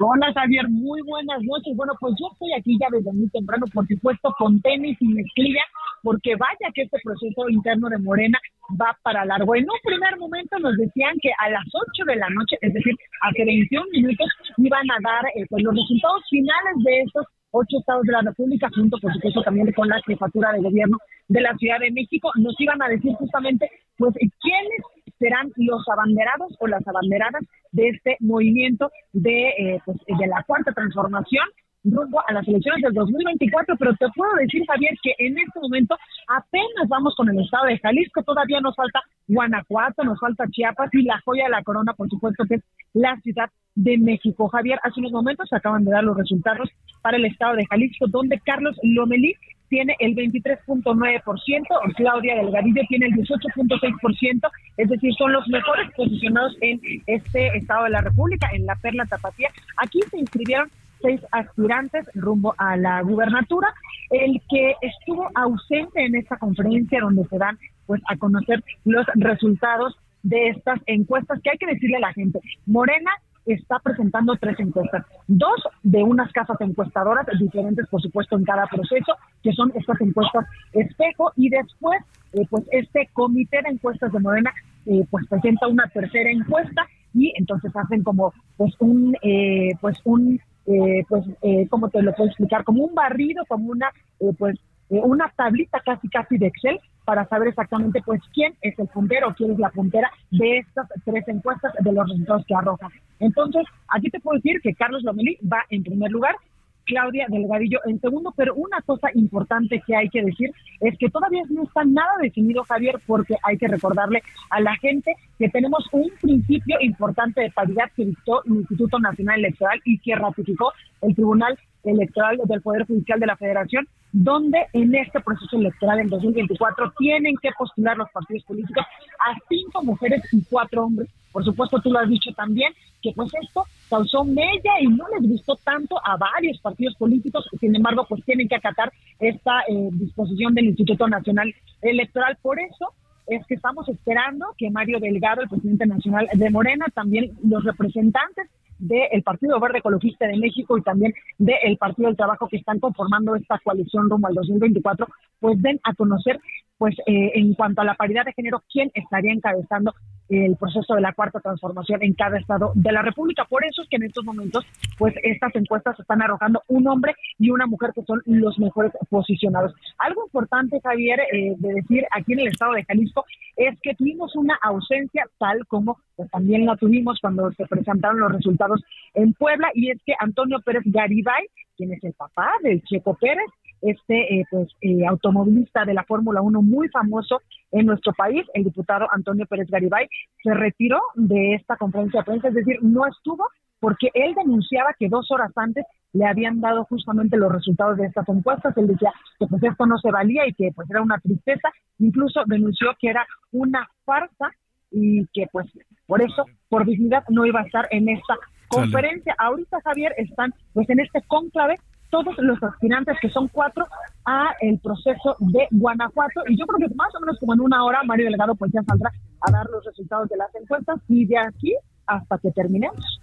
Hola 0.00 0.32
Javier, 0.34 0.68
muy 0.68 1.00
buenas 1.02 1.42
noches. 1.42 1.76
Bueno, 1.76 1.92
pues 1.98 2.14
yo 2.20 2.28
estoy 2.32 2.52
aquí 2.52 2.76
ya 2.78 2.86
desde 2.90 3.12
muy 3.12 3.28
temprano, 3.30 3.66
por 3.72 3.86
supuesto, 3.86 4.34
con 4.38 4.60
tenis 4.60 4.96
y 5.00 5.08
mezclilla, 5.08 5.62
porque 6.02 6.36
vaya 6.36 6.72
que 6.74 6.82
este 6.82 6.98
proceso 7.02 7.48
interno 7.48 7.88
de 7.88 7.98
Morena 7.98 8.38
va 8.80 8.96
para 9.02 9.24
largo. 9.24 9.54
En 9.54 9.64
un 9.64 9.80
primer 9.82 10.18
momento 10.18 10.58
nos 10.58 10.76
decían 10.76 11.14
que 11.22 11.30
a 11.38 11.50
las 11.50 11.64
8 11.72 12.04
de 12.06 12.16
la 12.16 12.28
noche, 12.30 12.56
es 12.60 12.72
decir, 12.74 12.94
hace 13.22 13.44
21 13.44 13.86
minutos, 13.92 14.28
iban 14.58 14.90
a 14.90 14.96
dar 15.02 15.24
eh, 15.34 15.46
pues, 15.48 15.62
los 15.62 15.74
resultados 15.74 16.22
finales 16.28 16.74
de 16.84 17.00
estos 17.00 17.26
ocho 17.52 17.78
estados 17.78 18.02
de 18.02 18.12
la 18.12 18.22
República, 18.22 18.68
junto 18.74 18.98
por 18.98 19.12
supuesto 19.12 19.42
también 19.42 19.72
con 19.72 19.88
la 19.88 20.00
jefatura 20.06 20.52
de 20.52 20.60
gobierno 20.60 20.98
de 21.28 21.40
la 21.40 21.56
Ciudad 21.56 21.78
de 21.78 21.92
México, 21.92 22.30
nos 22.36 22.58
iban 22.58 22.82
a 22.82 22.88
decir 22.88 23.12
justamente 23.14 23.70
pues 23.96 24.14
quiénes 24.40 24.80
serán 25.18 25.52
los 25.56 25.88
abanderados 25.88 26.52
o 26.58 26.66
las 26.66 26.86
abanderadas 26.86 27.42
de 27.70 27.88
este 27.90 28.16
movimiento 28.20 28.90
de, 29.12 29.48
eh, 29.50 29.80
pues, 29.84 29.98
de 30.06 30.26
la 30.26 30.42
cuarta 30.44 30.72
transformación 30.72 31.44
rumbo 31.84 32.22
a 32.26 32.32
las 32.32 32.46
elecciones 32.46 32.82
del 32.82 32.94
2024, 32.94 33.76
pero 33.76 33.94
te 33.96 34.06
puedo 34.14 34.34
decir, 34.36 34.64
Javier, 34.66 34.94
que 35.02 35.14
en 35.18 35.36
este 35.38 35.60
momento 35.60 35.96
apenas 36.28 36.88
vamos 36.88 37.14
con 37.16 37.28
el 37.28 37.40
estado 37.40 37.66
de 37.66 37.78
Jalisco, 37.78 38.22
todavía 38.22 38.60
nos 38.60 38.76
falta 38.76 39.00
Guanajuato, 39.28 40.04
nos 40.04 40.18
falta 40.20 40.48
Chiapas 40.50 40.90
y 40.94 41.02
la 41.02 41.20
joya 41.24 41.44
de 41.44 41.50
la 41.50 41.62
corona, 41.62 41.92
por 41.94 42.08
supuesto, 42.08 42.44
que 42.46 42.56
es 42.56 42.62
la 42.92 43.16
Ciudad 43.20 43.50
de 43.74 43.98
México. 43.98 44.48
Javier, 44.48 44.78
hace 44.82 45.00
unos 45.00 45.12
momentos 45.12 45.48
se 45.48 45.56
acaban 45.56 45.84
de 45.84 45.90
dar 45.90 46.04
los 46.04 46.16
resultados 46.16 46.68
para 47.00 47.16
el 47.16 47.24
estado 47.24 47.56
de 47.56 47.66
Jalisco, 47.66 48.06
donde 48.08 48.38
Carlos 48.40 48.76
Lomelí 48.82 49.34
tiene 49.68 49.96
el 50.00 50.14
23.9%, 50.14 51.94
Claudia 51.96 52.36
Delgadillo 52.36 52.82
tiene 52.88 53.06
el 53.06 53.12
18.6%, 53.12 54.50
es 54.76 54.88
decir, 54.90 55.14
son 55.14 55.32
los 55.32 55.48
mejores 55.48 55.90
posicionados 55.96 56.54
en 56.60 56.78
este 57.06 57.56
estado 57.56 57.84
de 57.84 57.90
la 57.90 58.02
República, 58.02 58.50
en 58.52 58.66
la 58.66 58.76
Perla 58.76 59.06
Tapatía. 59.06 59.48
Aquí 59.78 60.00
se 60.10 60.18
inscribieron 60.18 60.68
seis 61.02 61.20
aspirantes 61.32 62.06
rumbo 62.14 62.54
a 62.58 62.76
la 62.76 63.02
gubernatura. 63.02 63.68
El 64.10 64.40
que 64.48 64.74
estuvo 64.80 65.28
ausente 65.34 66.04
en 66.04 66.14
esta 66.14 66.36
conferencia 66.36 67.00
donde 67.00 67.24
se 67.24 67.38
dan 67.38 67.58
pues 67.86 68.00
a 68.08 68.16
conocer 68.16 68.62
los 68.84 69.06
resultados 69.14 69.96
de 70.22 70.48
estas 70.48 70.80
encuestas 70.86 71.40
que 71.42 71.50
hay 71.50 71.58
que 71.58 71.66
decirle 71.66 71.96
a 71.96 72.00
la 72.00 72.12
gente. 72.12 72.40
Morena 72.66 73.10
está 73.46 73.78
presentando 73.80 74.36
tres 74.36 74.58
encuestas, 74.60 75.04
dos 75.26 75.60
de 75.82 76.02
unas 76.02 76.30
casas 76.32 76.60
encuestadoras 76.60 77.26
diferentes, 77.40 77.86
por 77.88 78.00
supuesto, 78.00 78.36
en 78.36 78.44
cada 78.44 78.66
proceso, 78.66 79.16
que 79.42 79.52
son 79.52 79.72
estas 79.74 80.00
encuestas 80.00 80.46
espejo, 80.72 81.32
y 81.36 81.48
después, 81.48 82.00
eh, 82.34 82.46
pues 82.48 82.64
este 82.70 83.08
comité 83.12 83.60
de 83.62 83.70
encuestas 83.70 84.12
de 84.12 84.20
Morena, 84.20 84.52
eh, 84.86 85.04
pues 85.10 85.26
presenta 85.26 85.66
una 85.66 85.88
tercera 85.88 86.30
encuesta 86.30 86.86
y 87.14 87.32
entonces 87.36 87.72
hacen 87.74 88.02
como, 88.02 88.32
pues 88.56 88.74
un, 88.78 89.16
eh, 89.22 89.70
pues 89.80 89.98
un, 90.04 90.40
eh, 90.66 91.04
pues, 91.08 91.24
eh, 91.42 91.66
¿cómo 91.68 91.88
te 91.88 92.02
lo 92.02 92.12
puedo 92.14 92.28
explicar? 92.28 92.64
Como 92.64 92.84
un 92.84 92.94
barrido, 92.94 93.44
como 93.46 93.70
una, 93.70 93.90
eh, 94.20 94.32
pues, 94.38 94.56
eh, 94.90 95.00
una 95.02 95.32
tablita 95.36 95.80
casi 95.80 96.08
casi 96.08 96.38
de 96.38 96.48
Excel 96.48 96.78
para 97.04 97.26
saber 97.26 97.48
exactamente 97.48 98.00
pues 98.04 98.20
quién 98.32 98.54
es 98.60 98.78
el 98.78 98.86
puntero, 98.88 99.34
quién 99.34 99.52
es 99.52 99.58
la 99.58 99.70
puntera 99.70 100.10
de 100.30 100.58
estas 100.58 100.86
tres 101.04 101.26
encuestas 101.28 101.72
de 101.80 101.92
los 101.92 102.08
resultados 102.08 102.44
que 102.46 102.54
arrojan. 102.54 102.90
Entonces, 103.18 103.64
aquí 103.88 104.10
te 104.10 104.20
puedo 104.20 104.36
decir 104.36 104.60
que 104.62 104.74
Carlos 104.74 105.02
Lomelí 105.02 105.38
va 105.50 105.62
en 105.70 105.82
primer 105.82 106.10
lugar, 106.10 106.36
Claudia 106.84 107.26
Delgadillo 107.28 107.80
en 107.86 108.00
segundo, 108.00 108.32
pero 108.36 108.54
una 108.54 108.80
cosa 108.82 109.08
importante 109.14 109.82
que 109.86 109.96
hay 109.96 110.08
que 110.08 110.22
decir 110.22 110.52
es 110.80 110.96
que 110.98 111.08
todavía 111.08 111.42
no 111.48 111.64
está 111.64 111.84
nada 111.84 112.12
definido, 112.20 112.64
Javier, 112.64 113.00
porque 113.06 113.36
hay 113.42 113.56
que 113.58 113.68
recordarle 113.68 114.22
a 114.50 114.60
la 114.60 114.76
gente 114.76 115.14
que 115.38 115.48
tenemos 115.48 115.88
un 115.92 116.10
principio 116.20 116.76
importante 116.80 117.42
de 117.42 117.50
paridad 117.50 117.90
que 117.96 118.06
dictó 118.06 118.44
el 118.44 118.56
Instituto 118.56 118.98
Nacional 118.98 119.38
Electoral 119.38 119.80
y 119.84 119.98
que 119.98 120.14
ratificó 120.14 120.72
el 121.00 121.14
Tribunal 121.14 121.58
Electoral 121.84 122.38
del 122.44 122.62
Poder 122.62 122.86
Judicial 122.86 123.18
de 123.20 123.26
la 123.26 123.36
Federación, 123.36 123.86
donde 124.12 124.66
en 124.72 124.94
este 124.94 125.20
proceso 125.20 125.56
electoral 125.56 126.00
en 126.00 126.08
2024 126.08 126.92
tienen 126.98 127.34
que 127.40 127.50
postular 127.56 127.96
los 127.96 128.10
partidos 128.10 128.44
políticos 128.44 128.84
a 129.18 129.34
cinco 129.48 129.82
mujeres 129.82 130.22
y 130.32 130.42
cuatro 130.44 130.84
hombres. 130.84 131.08
Por 131.32 131.44
supuesto, 131.44 131.80
tú 131.80 131.90
lo 131.90 131.98
has 131.98 132.08
dicho 132.08 132.30
también, 132.36 132.72
que 133.00 133.12
pues 133.16 133.30
esto 133.42 133.64
causó 133.88 134.22
mella 134.24 134.80
y 134.80 134.86
no 134.86 135.04
les 135.08 135.28
gustó 135.28 135.56
tanto 135.56 135.96
a 136.04 136.16
varios 136.16 136.60
partidos 136.60 136.94
políticos, 136.96 137.48
sin 137.58 137.74
embargo, 137.74 138.04
pues 138.08 138.22
tienen 138.24 138.48
que 138.48 138.56
acatar 138.56 138.92
esta 139.18 139.60
eh, 139.68 139.88
disposición 139.92 140.54
del 140.54 140.66
Instituto 140.66 141.08
Nacional 141.08 141.52
Electoral. 141.80 142.36
Por 142.42 142.60
eso 142.60 142.92
es 143.26 143.46
que 143.46 143.54
estamos 143.54 143.88
esperando 143.88 144.46
que 144.58 144.70
Mario 144.70 145.00
Delgado, 145.00 145.42
el 145.42 145.48
presidente 145.48 145.86
nacional 145.86 146.28
de 146.32 146.50
Morena, 146.50 146.86
también 146.94 147.32
los 147.42 147.64
representantes 147.64 148.48
del 148.82 149.22
Partido 149.22 149.60
Verde 149.60 149.78
Ecologista 149.78 150.26
de 150.26 150.36
México 150.36 150.76
y 150.76 150.82
también 150.82 151.14
del 151.38 151.76
Partido 151.78 152.08
del 152.08 152.16
Trabajo 152.16 152.48
que 152.48 152.56
están 152.56 152.80
conformando 152.80 153.36
esta 153.36 153.58
coalición 153.62 154.10
rumbo 154.10 154.26
al 154.26 154.34
2024, 154.34 155.06
pues 155.38 155.62
den 155.62 155.78
a 155.84 155.94
conocer, 155.94 156.40
pues 156.78 156.96
eh, 157.06 157.30
en 157.34 157.54
cuanto 157.54 157.80
a 157.80 157.84
la 157.84 157.94
paridad 157.94 158.24
de 158.24 158.32
género, 158.32 158.62
quién 158.72 158.90
estaría 158.94 159.32
encabezando 159.32 159.94
el 160.28 160.56
proceso 160.56 160.94
de 160.94 161.00
la 161.00 161.12
cuarta 161.12 161.40
transformación 161.40 162.02
en 162.02 162.14
cada 162.14 162.38
estado 162.38 162.72
de 162.74 162.92
la 162.92 163.02
República. 163.02 163.44
Por 163.44 163.64
eso 163.64 163.82
es 163.82 163.88
que 163.88 163.96
en 163.96 164.04
estos 164.04 164.24
momentos, 164.24 164.64
pues 164.98 165.14
estas 165.22 165.54
encuestas 165.56 165.98
están 165.98 166.22
arrojando 166.22 166.62
un 166.68 166.86
hombre 166.88 167.14
y 167.38 167.50
una 167.50 167.66
mujer 167.66 167.90
que 167.94 168.02
son 168.02 168.22
los 168.24 168.58
mejores 168.58 168.92
posicionados. 169.10 169.74
Algo 169.98 170.24
importante, 170.24 170.80
Javier, 170.82 171.20
eh, 171.32 171.54
de 171.58 171.74
decir 171.74 172.04
aquí 172.10 172.32
en 172.32 172.40
el 172.40 172.48
estado 172.48 172.72
de 172.72 172.84
Jalisco 172.84 173.24
es 173.56 173.78
que 173.82 173.94
tuvimos 173.94 174.34
una 174.36 174.58
ausencia 174.62 175.26
tal 175.38 175.66
como 175.66 175.98
pues, 176.16 176.30
también 176.30 176.64
la 176.66 176.76
tuvimos 176.76 177.18
cuando 177.20 177.50
se 177.52 177.66
presentaron 177.66 178.20
los 178.20 178.32
resultados 178.32 178.82
en 179.14 179.32
Puebla 179.34 179.70
y 179.74 179.90
es 179.90 179.98
que 180.04 180.14
Antonio 180.18 180.60
Pérez 180.64 180.82
Garibay, 180.86 181.46
quien 181.76 181.92
es 181.92 182.02
el 182.04 182.12
papá 182.14 182.50
del 182.62 182.82
Checo 182.82 183.14
Pérez, 183.14 183.46
este 183.82 184.40
eh, 184.40 184.44
pues 184.50 184.68
eh, 184.80 185.06
automovilista 185.06 185.84
de 185.84 185.94
la 185.94 186.04
Fórmula 186.04 186.40
1 186.40 186.62
muy 186.62 186.88
famoso 186.88 187.42
en 187.70 187.86
nuestro 187.86 188.12
país, 188.12 188.46
el 188.54 188.64
diputado 188.64 189.06
Antonio 189.12 189.46
Pérez 189.46 189.68
Garibay, 189.68 190.08
se 190.42 190.54
retiró 190.54 191.00
de 191.14 191.54
esta 191.54 191.76
conferencia 191.76 192.20
de 192.20 192.24
prensa, 192.24 192.48
es 192.48 192.54
decir, 192.54 192.78
no 192.82 193.06
estuvo 193.06 193.48
porque 193.82 194.10
él 194.14 194.32
denunciaba 194.36 194.94
que 194.96 195.08
dos 195.08 195.28
horas 195.32 195.50
antes 195.56 195.84
le 196.12 196.24
habían 196.24 196.60
dado 196.60 196.84
justamente 196.84 197.36
los 197.36 197.50
resultados 197.50 197.96
de 197.96 198.06
estas 198.06 198.28
encuestas. 198.28 198.76
Él 198.76 198.86
decía 198.86 199.12
que 199.40 199.46
pues 199.48 199.60
esto 199.60 199.86
no 199.86 199.98
se 199.98 200.12
valía 200.12 200.46
y 200.46 200.52
que 200.52 200.70
pues 200.72 200.88
era 200.88 201.02
una 201.02 201.18
tristeza. 201.18 201.68
Incluso 201.98 202.44
denunció 202.46 202.90
que 203.00 203.08
era 203.08 203.26
una 203.50 203.88
farsa 204.04 204.52
y 204.92 205.26
que 205.32 205.48
pues 205.50 205.66
por 206.06 206.22
eso, 206.22 206.44
por 206.68 206.86
dignidad, 206.86 207.24
no 207.28 207.44
iba 207.44 207.58
a 207.58 207.64
estar 207.64 207.88
en 207.90 208.08
esta 208.08 208.36
conferencia. 208.68 209.34
Ahorita, 209.36 209.80
Javier, 209.82 210.14
están 210.16 210.54
pues 210.74 210.88
en 210.88 211.00
este 211.00 211.20
cónclave 211.26 211.74
todos 212.12 212.34
los 212.38 212.62
aspirantes, 212.62 213.16
que 213.22 213.30
son 213.30 213.48
cuatro, 213.48 213.86
a 214.26 214.54
el 214.60 214.78
proceso 214.78 215.34
de 215.40 215.66
Guanajuato. 215.70 216.42
Y 216.46 216.58
yo 216.58 216.66
creo 216.66 216.86
que 216.86 216.94
más 216.94 217.08
o 217.16 217.20
menos 217.20 217.38
como 217.40 217.54
en 217.54 217.60
una 217.60 217.82
hora, 217.84 218.02
Mario 218.04 218.26
Delgado 218.26 218.54
pues 218.54 218.70
ya 218.72 218.82
saldrá 218.86 219.10
a 219.40 219.50
dar 219.50 219.66
los 219.70 219.82
resultados 219.82 220.28
de 220.28 220.36
las 220.36 220.54
encuestas 220.54 221.00
y 221.08 221.24
de 221.24 221.38
aquí 221.38 221.74
hasta 222.06 222.36
que 222.38 222.50
terminemos. 222.52 223.18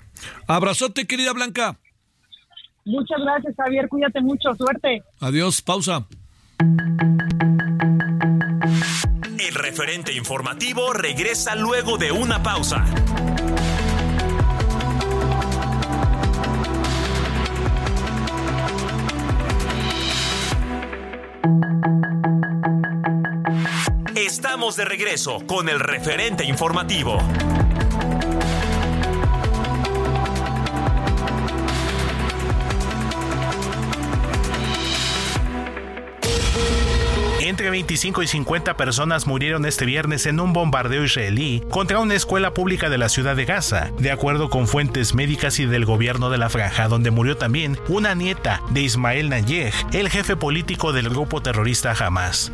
Abrazote, 0.48 1.06
querida 1.06 1.34
Blanca. 1.34 1.78
Muchas 2.84 3.20
gracias, 3.22 3.56
Javier. 3.56 3.88
Cuídate 3.88 4.22
mucho. 4.22 4.56
Suerte. 4.56 5.04
Adiós. 5.22 5.62
Pausa. 5.62 6.08
El 9.38 9.54
referente 9.54 10.14
informativo 10.14 10.94
regresa 10.94 11.56
luego 11.56 12.00
de 12.00 12.12
una 12.12 12.42
pausa. 12.42 12.84
Estamos 24.50 24.76
de 24.76 24.86
regreso 24.86 25.44
con 25.46 25.70
el 25.70 25.80
referente 25.80 26.44
informativo. 26.44 27.20
Entre 37.40 37.70
25 37.70 38.24
y 38.24 38.28
50 38.28 38.76
personas 38.76 39.28
murieron 39.28 39.68
este 39.68 39.86
viernes 39.86 40.26
en 40.26 40.40
un 40.40 40.52
bombardeo 40.52 41.04
israelí 41.04 41.62
contra 41.70 42.00
una 42.00 42.16
escuela 42.16 42.56
pública 42.56 42.90
de 42.90 42.98
la 42.98 43.10
ciudad 43.10 43.36
de 43.36 43.46
Gaza, 43.46 43.92
de 44.00 44.10
acuerdo 44.10 44.50
con 44.50 44.68
fuentes 44.68 45.14
médicas 45.14 45.60
y 45.60 45.68
del 45.68 45.86
gobierno 45.86 46.32
de 46.32 46.40
la 46.40 46.50
franja, 46.50 46.88
donde 46.88 47.12
murió 47.12 47.38
también 47.38 47.78
una 47.88 48.16
nieta 48.16 48.64
de 48.72 48.82
Ismael 48.82 49.30
Nayeh, 49.30 49.72
el 49.94 50.10
jefe 50.10 50.36
político 50.36 50.92
del 50.92 51.08
grupo 51.08 51.40
terrorista 51.40 51.92
Hamas. 51.92 52.52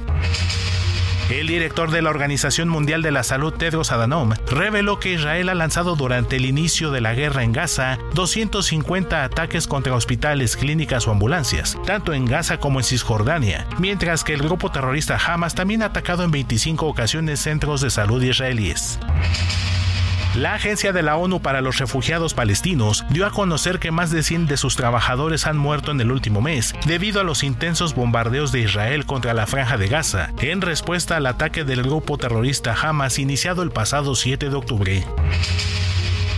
El 1.30 1.48
director 1.48 1.90
de 1.90 2.04
la 2.04 2.12
Organización 2.12 2.70
Mundial 2.70 3.02
de 3.02 3.10
la 3.10 3.24
Salud, 3.24 3.52
Tedros 3.52 3.92
Adhanom, 3.92 4.34
reveló 4.48 5.00
que 5.00 5.14
Israel 5.14 5.50
ha 5.50 5.56
lanzado 5.56 5.96
durante 5.96 6.36
el 6.36 6.46
inicio 6.46 6.92
de 6.92 7.02
la 7.02 7.16
guerra 7.16 7.44
en 7.44 7.52
Gaza 7.52 7.98
250 8.14 9.24
ataques 9.24 9.66
contra 9.66 9.96
hospitales, 9.96 10.56
clínicas 10.56 11.08
o 11.08 11.12
ambulancias, 11.12 11.80
tanto 11.88 12.14
en 12.14 12.26
Gaza 12.26 12.60
como 12.60 12.80
en 12.80 12.84
Cisjordania, 12.84 13.66
mientras 13.80 14.24
que 14.24 14.34
el 14.34 14.44
grupo 14.44 14.72
terrorista 14.72 15.18
Hamas 15.18 15.56
también 15.56 15.82
ha 15.82 15.88
atacado 15.88 16.24
en 16.24 16.30
25 16.30 16.86
ocasiones 16.86 17.40
centros 17.40 17.82
de 17.82 17.90
salud 17.90 18.22
israelíes. 18.22 19.00
La 20.38 20.54
Agencia 20.54 20.92
de 20.92 21.02
la 21.02 21.16
ONU 21.16 21.42
para 21.42 21.62
los 21.62 21.78
Refugiados 21.78 22.34
Palestinos 22.34 23.06
dio 23.10 23.26
a 23.26 23.32
conocer 23.32 23.80
que 23.80 23.92
más 23.92 24.12
de 24.12 24.22
100 24.22 24.48
de 24.48 24.58
sus 24.58 24.76
trabajadores 24.76 25.48
han 25.48 25.58
muerto 25.58 25.92
en 25.92 26.02
el 26.02 26.12
último 26.12 26.42
mes 26.42 26.76
debido 26.86 27.22
a 27.22 27.24
los 27.24 27.42
intensos 27.42 27.96
bombardeos 27.96 28.52
de 28.52 28.60
Israel 28.60 29.06
contra 29.06 29.34
la 29.34 29.48
franja 29.48 29.78
de 29.78 29.88
Gaza, 29.88 30.34
en 30.40 30.60
respuesta 30.60 31.16
al 31.16 31.26
ataque 31.28 31.64
del 31.64 31.84
grupo 31.84 32.18
terrorista 32.18 32.76
Hamas 32.76 33.18
iniciado 33.18 33.64
el 33.64 33.72
pasado 33.72 34.14
7 34.14 34.50
de 34.50 34.56
octubre. 34.56 35.06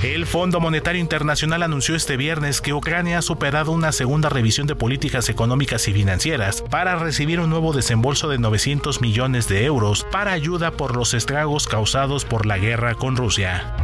El 0.04 0.28
Fondo 0.28 0.60
Monetario 0.60 1.02
Internacional 1.02 1.64
anunció 1.64 1.96
este 1.96 2.18
viernes 2.18 2.62
que 2.62 2.72
Ucrania 2.72 3.18
ha 3.18 3.22
superado 3.24 3.72
una 3.72 3.92
segunda 3.92 4.30
revisión 4.30 4.68
de 4.68 4.76
políticas 4.76 5.28
económicas 5.28 5.88
y 5.88 5.94
financieras 5.94 6.62
para 6.62 6.98
recibir 6.98 7.40
un 7.40 7.50
nuevo 7.50 7.74
desembolso 7.74 8.30
de 8.30 8.38
900 8.38 9.02
millones 9.02 9.50
de 9.50 9.66
euros 9.66 10.06
para 10.12 10.34
ayuda 10.34 10.70
por 10.70 10.96
los 10.96 11.16
estragos 11.16 11.68
causados 11.68 12.26
por 12.26 12.46
la 12.46 12.60
guerra 12.60 12.94
con 12.94 13.16
Rusia. 13.16 13.76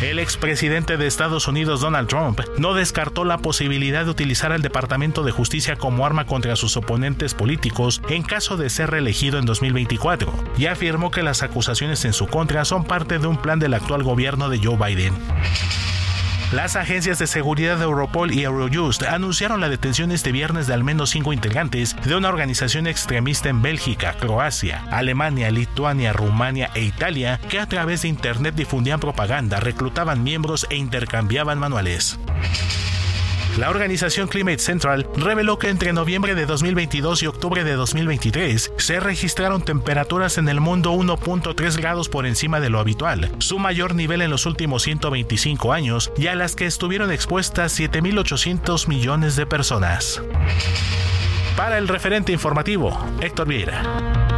El 0.00 0.20
expresidente 0.20 0.96
de 0.96 1.08
Estados 1.08 1.48
Unidos 1.48 1.80
Donald 1.80 2.06
Trump 2.06 2.40
no 2.56 2.72
descartó 2.72 3.24
la 3.24 3.38
posibilidad 3.38 4.04
de 4.04 4.12
utilizar 4.12 4.52
al 4.52 4.62
Departamento 4.62 5.24
de 5.24 5.32
Justicia 5.32 5.74
como 5.74 6.06
arma 6.06 6.24
contra 6.24 6.54
sus 6.54 6.76
oponentes 6.76 7.34
políticos 7.34 8.00
en 8.08 8.22
caso 8.22 8.56
de 8.56 8.70
ser 8.70 8.90
reelegido 8.90 9.40
en 9.40 9.44
2024 9.44 10.32
y 10.56 10.66
afirmó 10.66 11.10
que 11.10 11.24
las 11.24 11.42
acusaciones 11.42 12.04
en 12.04 12.12
su 12.12 12.28
contra 12.28 12.64
son 12.64 12.84
parte 12.84 13.18
de 13.18 13.26
un 13.26 13.38
plan 13.38 13.58
del 13.58 13.74
actual 13.74 14.04
gobierno 14.04 14.48
de 14.48 14.60
Joe 14.62 14.76
Biden. 14.76 15.14
Las 16.52 16.76
agencias 16.76 17.18
de 17.18 17.26
seguridad 17.26 17.76
de 17.76 17.84
Europol 17.84 18.32
y 18.32 18.42
Eurojust 18.42 19.02
anunciaron 19.02 19.60
la 19.60 19.68
detención 19.68 20.10
este 20.10 20.32
viernes 20.32 20.66
de 20.66 20.72
al 20.72 20.82
menos 20.82 21.10
cinco 21.10 21.34
integrantes 21.34 21.94
de 22.06 22.16
una 22.16 22.30
organización 22.30 22.86
extremista 22.86 23.50
en 23.50 23.60
Bélgica, 23.60 24.14
Croacia, 24.18 24.82
Alemania, 24.90 25.50
Lituania, 25.50 26.14
Rumania 26.14 26.70
e 26.74 26.84
Italia 26.84 27.38
que 27.50 27.60
a 27.60 27.66
través 27.66 28.00
de 28.00 28.08
Internet 28.08 28.54
difundían 28.54 28.98
propaganda, 28.98 29.60
reclutaban 29.60 30.22
miembros 30.22 30.66
e 30.70 30.76
intercambiaban 30.76 31.58
manuales. 31.58 32.18
La 33.58 33.70
organización 33.70 34.28
Climate 34.28 34.60
Central 34.60 35.08
reveló 35.16 35.58
que 35.58 35.68
entre 35.68 35.92
noviembre 35.92 36.36
de 36.36 36.46
2022 36.46 37.24
y 37.24 37.26
octubre 37.26 37.64
de 37.64 37.72
2023 37.72 38.72
se 38.76 39.00
registraron 39.00 39.62
temperaturas 39.62 40.38
en 40.38 40.48
el 40.48 40.60
mundo 40.60 40.92
1.3 40.92 41.76
grados 41.76 42.08
por 42.08 42.24
encima 42.24 42.60
de 42.60 42.70
lo 42.70 42.78
habitual, 42.78 43.32
su 43.38 43.58
mayor 43.58 43.96
nivel 43.96 44.22
en 44.22 44.30
los 44.30 44.46
últimos 44.46 44.84
125 44.84 45.72
años 45.72 46.12
y 46.16 46.28
a 46.28 46.36
las 46.36 46.54
que 46.54 46.66
estuvieron 46.66 47.10
expuestas 47.10 47.76
7.800 47.80 48.86
millones 48.86 49.34
de 49.34 49.44
personas. 49.44 50.22
Para 51.56 51.78
el 51.78 51.88
referente 51.88 52.30
informativo, 52.30 52.96
Héctor 53.20 53.48
Vieira. 53.48 54.37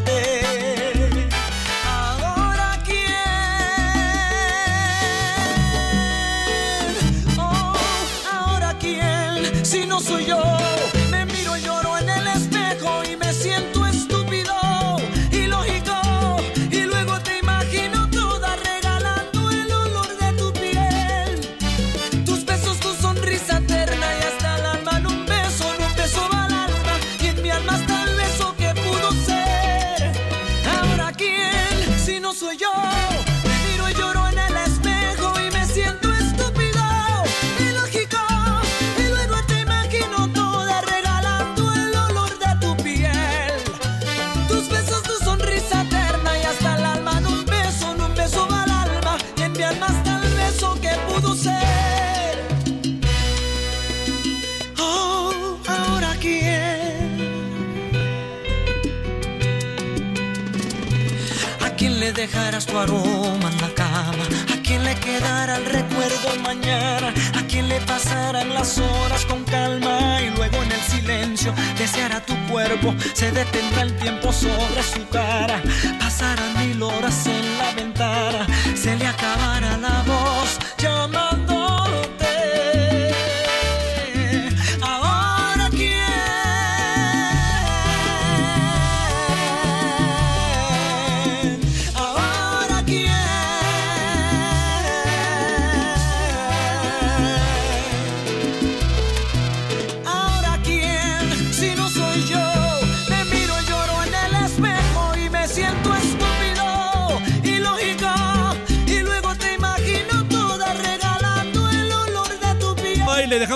tu 62.65 62.77
aroma 62.77 63.49
en 63.49 63.61
la 63.61 63.69
cama? 63.73 64.23
¿A 64.53 64.61
quién 64.61 64.83
le 64.83 64.95
quedara 64.95 65.57
el 65.57 65.65
recuerdo 65.65 66.35
mañana? 66.43 67.13
¿A 67.37 67.41
quién 67.47 67.67
le 67.67 67.79
pasaran 67.81 68.53
las 68.53 68.77
horas 68.77 69.25
con 69.25 69.43
calma? 69.45 70.21
Y 70.21 70.29
luego 70.35 70.57
en 70.63 70.71
el 70.71 70.81
silencio 70.81 71.53
deseara 71.77 72.23
tu 72.25 72.35
cuerpo, 72.47 72.93
se 73.13 73.31
detendrá 73.31 73.83
el 73.83 73.95
tiempo 73.97 74.31
sobre 74.31 74.83
su 74.83 75.07
cara. 75.09 75.61
Pasarán 75.99 76.57
mil 76.59 76.81
horas 76.83 77.25
en 77.27 77.57
la 77.57 77.73
ventana, 77.73 78.47
se 78.75 78.95
le 78.95 79.07
acabará 79.07 79.77
la 79.77 80.03
voz 80.03 80.59
llamándote. 80.77 81.30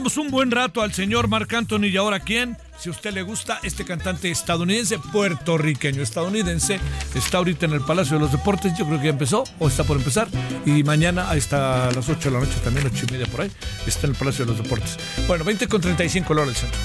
Un 0.06 0.30
buen 0.30 0.52
rato 0.52 0.84
al 0.84 0.94
señor 0.94 1.27
Marc 1.27 1.52
Anthony 1.52 1.86
y 1.86 1.98
ahora 1.98 2.19
quién. 2.19 2.56
Si 2.80 2.90
a 2.90 2.91
usted 2.91 3.11
le 3.11 3.23
gusta, 3.23 3.60
este 3.64 3.86
cantante 3.86 4.30
estadounidense, 4.30 4.99
puertorriqueño 4.99 6.03
estadounidense, 6.03 6.80
está 7.15 7.40
ahorita 7.40 7.65
en 7.65 7.73
el 7.73 7.82
Palacio 7.82 8.18
de 8.18 8.22
los 8.22 8.32
Deportes. 8.32 8.77
Yo 8.77 8.86
creo 8.86 8.99
que 8.99 9.06
ya 9.06 9.10
empezó 9.10 9.44
o 9.57 9.68
está 9.68 9.84
por 9.84 9.98
empezar. 9.98 10.27
Y 10.64 10.84
mañana 10.84 11.32
hasta 11.32 11.91
las 11.91 12.07
8 12.07 12.30
de 12.30 12.32
la 12.32 12.40
noche, 12.40 12.53
también 12.64 12.86
8 12.86 13.06
y 13.10 13.11
media 13.14 13.26
por 13.26 13.41
ahí, 13.41 13.52
está 13.88 14.06
en 14.06 14.14
el 14.14 14.18
Palacio 14.18 14.45
de 14.45 14.52
los 14.52 14.61
Deportes. 14.61 14.98
Bueno, 15.27 15.44
20 15.44 15.68
con 15.68 15.82
35 15.82 16.34
Lora 16.36 16.45
del 16.45 16.56
Centro. 16.56 16.80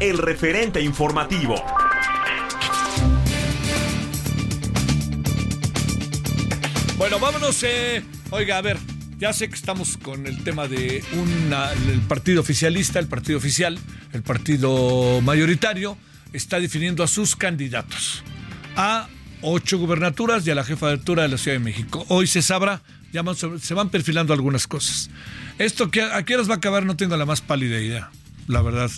El 0.00 0.18
referente 0.18 0.80
informativo. 0.80 1.54
Bueno, 6.98 7.20
vámonos. 7.20 7.62
eh, 7.62 8.02
Oiga, 8.30 8.58
a 8.58 8.62
ver, 8.62 8.76
ya 9.18 9.32
sé 9.32 9.48
que 9.48 9.54
estamos 9.54 9.96
con 9.96 10.26
el 10.26 10.42
tema 10.42 10.66
de 10.66 11.04
una, 11.12 11.70
partido 12.08 12.40
oficialista, 12.40 12.98
el 12.98 13.06
partido 13.06 13.38
oficial, 13.38 13.78
el 14.12 14.24
partido 14.24 15.20
mayoritario, 15.20 15.96
está 16.32 16.58
definiendo 16.58 17.04
a 17.04 17.06
sus 17.06 17.36
candidatos 17.36 18.24
a 18.74 19.06
ocho 19.42 19.78
gubernaturas 19.78 20.44
y 20.44 20.50
a 20.50 20.56
la 20.56 20.64
jefatura 20.64 21.22
de 21.22 21.28
la 21.28 21.38
Ciudad 21.38 21.56
de 21.56 21.64
México. 21.64 22.04
Hoy 22.08 22.26
se 22.26 22.42
sabrá, 22.42 22.82
ya 23.12 23.22
se 23.60 23.74
van 23.74 23.90
perfilando 23.90 24.34
algunas 24.34 24.66
cosas. 24.66 25.08
Esto 25.56 25.88
que 25.88 26.02
a 26.02 26.20
qué 26.24 26.34
horas 26.34 26.50
va 26.50 26.54
a 26.54 26.56
acabar 26.56 26.84
no 26.84 26.96
tengo 26.96 27.16
la 27.16 27.26
más 27.26 27.42
pálida 27.42 27.78
idea 27.78 28.10
la 28.46 28.62
verdad, 28.62 28.90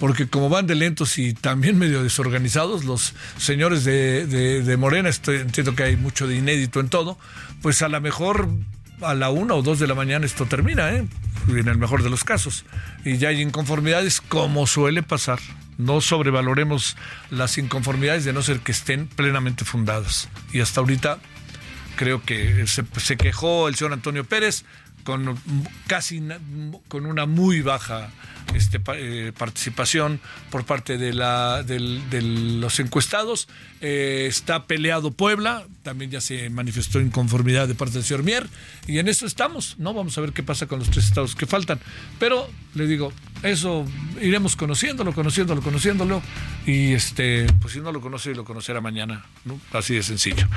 porque 0.00 0.26
como 0.28 0.48
van 0.48 0.66
de 0.66 0.74
lentos 0.74 1.18
y 1.18 1.32
también 1.34 1.78
medio 1.78 2.02
desorganizados, 2.02 2.84
los 2.84 3.14
señores 3.36 3.84
de, 3.84 4.26
de- 4.26 4.76
Morena, 4.76 5.08
estoy- 5.08 5.38
entiendo 5.40 5.74
que 5.74 5.84
hay 5.84 5.96
mucho 5.96 6.26
de 6.26 6.36
inédito 6.36 6.80
en 6.80 6.88
todo, 6.88 7.18
pues 7.62 7.82
a 7.82 7.88
lo 7.88 8.00
mejor 8.00 8.48
a 9.02 9.14
la 9.14 9.30
una 9.30 9.54
o 9.54 9.62
dos 9.62 9.78
de 9.78 9.86
la 9.86 9.94
mañana 9.94 10.26
esto 10.26 10.46
termina, 10.46 10.90
¿eh? 10.92 11.06
en 11.48 11.68
el 11.68 11.78
mejor 11.78 12.02
de 12.02 12.10
los 12.10 12.24
casos, 12.24 12.64
y 13.04 13.18
ya 13.18 13.28
hay 13.28 13.40
inconformidades 13.42 14.20
como 14.20 14.66
suele 14.66 15.02
pasar. 15.02 15.38
No 15.78 16.00
sobrevaloremos 16.00 16.96
las 17.30 17.58
inconformidades 17.58 18.24
de 18.24 18.32
no 18.32 18.40
ser 18.42 18.60
que 18.60 18.72
estén 18.72 19.06
plenamente 19.06 19.64
fundadas. 19.66 20.28
Y 20.52 20.60
hasta 20.60 20.80
ahorita 20.80 21.18
creo 21.96 22.22
que 22.22 22.64
se 22.66 23.16
quejó 23.18 23.68
el 23.68 23.74
señor 23.76 23.92
Antonio 23.92 24.24
Pérez 24.24 24.64
con 25.06 25.38
casi 25.86 26.20
con 26.88 27.06
una 27.06 27.24
muy 27.24 27.62
baja 27.62 28.10
este, 28.54 28.80
eh, 28.96 29.32
participación 29.36 30.20
por 30.50 30.64
parte 30.64 30.98
de, 30.98 31.14
la, 31.14 31.62
del- 31.62 32.02
de 32.10 32.20
los 32.22 32.78
encuestados. 32.80 33.48
Eh, 33.80 34.26
está 34.28 34.66
peleado 34.66 35.12
Puebla, 35.12 35.64
también 35.82 36.10
ya 36.10 36.20
se 36.20 36.50
manifestó 36.50 37.00
inconformidad 37.00 37.68
de 37.68 37.74
parte 37.74 37.94
del 37.94 38.04
señor 38.04 38.24
Mier, 38.24 38.46
y 38.86 38.98
en 38.98 39.08
eso 39.08 39.26
estamos, 39.26 39.76
¿no? 39.78 39.94
Vamos 39.94 40.18
a 40.18 40.20
ver 40.22 40.32
qué 40.32 40.42
pasa 40.42 40.66
con 40.66 40.80
los 40.80 40.90
tres 40.90 41.06
estados 41.06 41.34
que 41.36 41.46
faltan. 41.46 41.78
Pero 42.18 42.50
le 42.74 42.86
digo, 42.86 43.12
eso 43.42 43.86
iremos 44.20 44.56
conociéndolo, 44.56 45.12
conociéndolo, 45.14 45.62
conociéndolo, 45.62 46.22
y 46.66 46.92
este, 46.94 47.46
pues 47.60 47.74
si 47.74 47.80
no 47.80 47.92
lo 47.92 48.00
conoce, 48.00 48.34
lo 48.34 48.44
conocerá 48.44 48.80
mañana, 48.80 49.24
¿no? 49.44 49.60
Así 49.72 49.94
de 49.94 50.02
sencillo. 50.02 50.48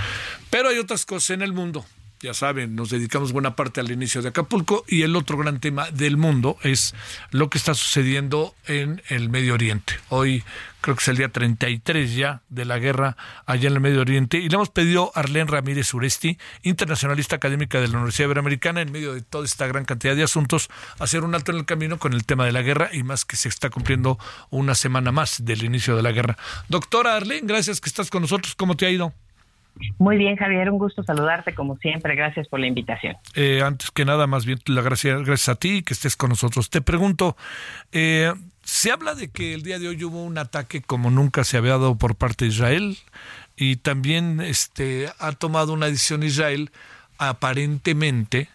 Pero 0.50 0.70
hay 0.70 0.80
otras 0.80 1.06
cosas 1.06 1.32
en 1.32 1.44
el 1.44 1.54
mundo 1.54 1.86
ya 2.22 2.34
saben, 2.34 2.76
nos 2.76 2.90
dedicamos 2.90 3.32
buena 3.32 3.56
parte 3.56 3.80
al 3.80 3.92
inicio 3.92 4.22
de 4.22 4.30
Acapulco 4.30 4.84
y 4.88 5.04
el 5.04 5.16
otro 5.16 5.38
gran 5.38 5.60
tema 5.60 5.90
del 5.92 6.18
mundo 6.18 6.58
es 6.64 6.94
lo 7.32 7.50
que 7.50 7.58
está 7.58 7.74
sucediendo 7.74 8.54
en 8.68 9.02
el 9.08 9.30
Medio 9.30 9.54
Oriente. 9.54 9.94
Hoy 10.10 10.44
creo 10.82 10.96
que 10.96 11.02
es 11.02 11.08
el 11.08 11.18
día 11.18 11.30
33 11.30 12.16
ya 12.16 12.42
de 12.50 12.66
la 12.66 12.78
guerra 12.78 13.16
allá 13.46 13.70
en 13.70 13.76
el 13.76 13.80
Medio 13.80 14.02
Oriente 14.02 14.38
y 14.38 14.50
le 14.50 14.56
hemos 14.56 14.70
pedido 14.70 15.14
a 15.16 15.22
Arlene 15.22 15.50
Ramírez 15.50 15.94
Uresti, 15.94 16.38
internacionalista 16.64 17.38
académica 17.38 17.80
de 17.80 17.88
la 17.88 17.98
Universidad 17.98 18.26
Iberoamericana, 18.26 18.82
en 18.82 18.92
medio 18.92 19.14
de 19.14 19.22
toda 19.22 19.46
esta 19.46 19.68
gran 19.68 19.86
cantidad 19.86 20.16
de 20.16 20.24
asuntos, 20.24 20.70
hacer 21.00 21.24
un 21.24 21.36
alto 21.36 21.52
en 21.54 21.60
el 21.60 21.66
camino 21.66 22.00
con 22.00 22.14
el 22.14 22.26
tema 22.26 22.46
de 22.46 22.52
la 22.52 22.62
guerra 22.62 22.90
y 22.92 23.04
más 23.04 23.24
que 23.24 23.38
se 23.38 23.48
está 23.48 23.70
cumpliendo 23.70 24.20
una 24.50 24.76
semana 24.76 25.14
más 25.14 25.46
del 25.46 25.64
inicio 25.64 25.96
de 25.96 26.04
la 26.04 26.12
guerra. 26.12 26.38
Doctora 26.68 27.16
Arlene, 27.16 27.48
gracias 27.48 27.80
que 27.80 27.88
estás 27.88 28.10
con 28.10 28.24
nosotros. 28.24 28.56
¿Cómo 28.56 28.76
te 28.76 28.86
ha 28.86 28.90
ido? 28.90 29.14
Muy 29.98 30.18
bien, 30.18 30.36
Javier, 30.36 30.70
un 30.70 30.78
gusto 30.78 31.04
saludarte 31.04 31.54
como 31.54 31.78
siempre. 31.78 32.16
Gracias 32.16 32.48
por 32.48 32.60
la 32.60 32.68
invitación. 32.68 33.16
Eh, 33.36 33.62
antes 33.64 33.92
que 33.92 34.06
nada, 34.06 34.28
más 34.28 34.46
bien 34.46 34.60
la 34.66 34.82
gracia, 34.82 35.18
gracias 35.18 35.50
a 35.50 35.56
ti 35.56 35.84
que 35.84 35.94
estés 35.94 36.16
con 36.16 36.30
nosotros. 36.30 36.70
Te 36.70 36.82
pregunto, 36.82 37.38
eh, 37.92 38.34
se 38.64 38.92
habla 38.92 39.16
de 39.16 39.30
que 39.30 39.54
el 39.54 39.64
día 39.64 39.80
de 39.80 39.88
hoy 39.88 40.04
hubo 40.04 40.24
un 40.24 40.38
ataque 40.38 40.82
como 40.82 41.10
nunca 41.10 41.44
se 41.44 41.58
había 41.58 41.72
dado 41.72 41.96
por 41.96 42.16
parte 42.16 42.46
de 42.46 42.52
Israel 42.52 42.98
y 43.56 43.78
también 43.78 44.42
este, 44.42 45.12
ha 45.20 45.32
tomado 45.34 45.74
una 45.74 45.88
decisión 45.88 46.24
Israel 46.24 46.72
aparentemente, 47.18 48.50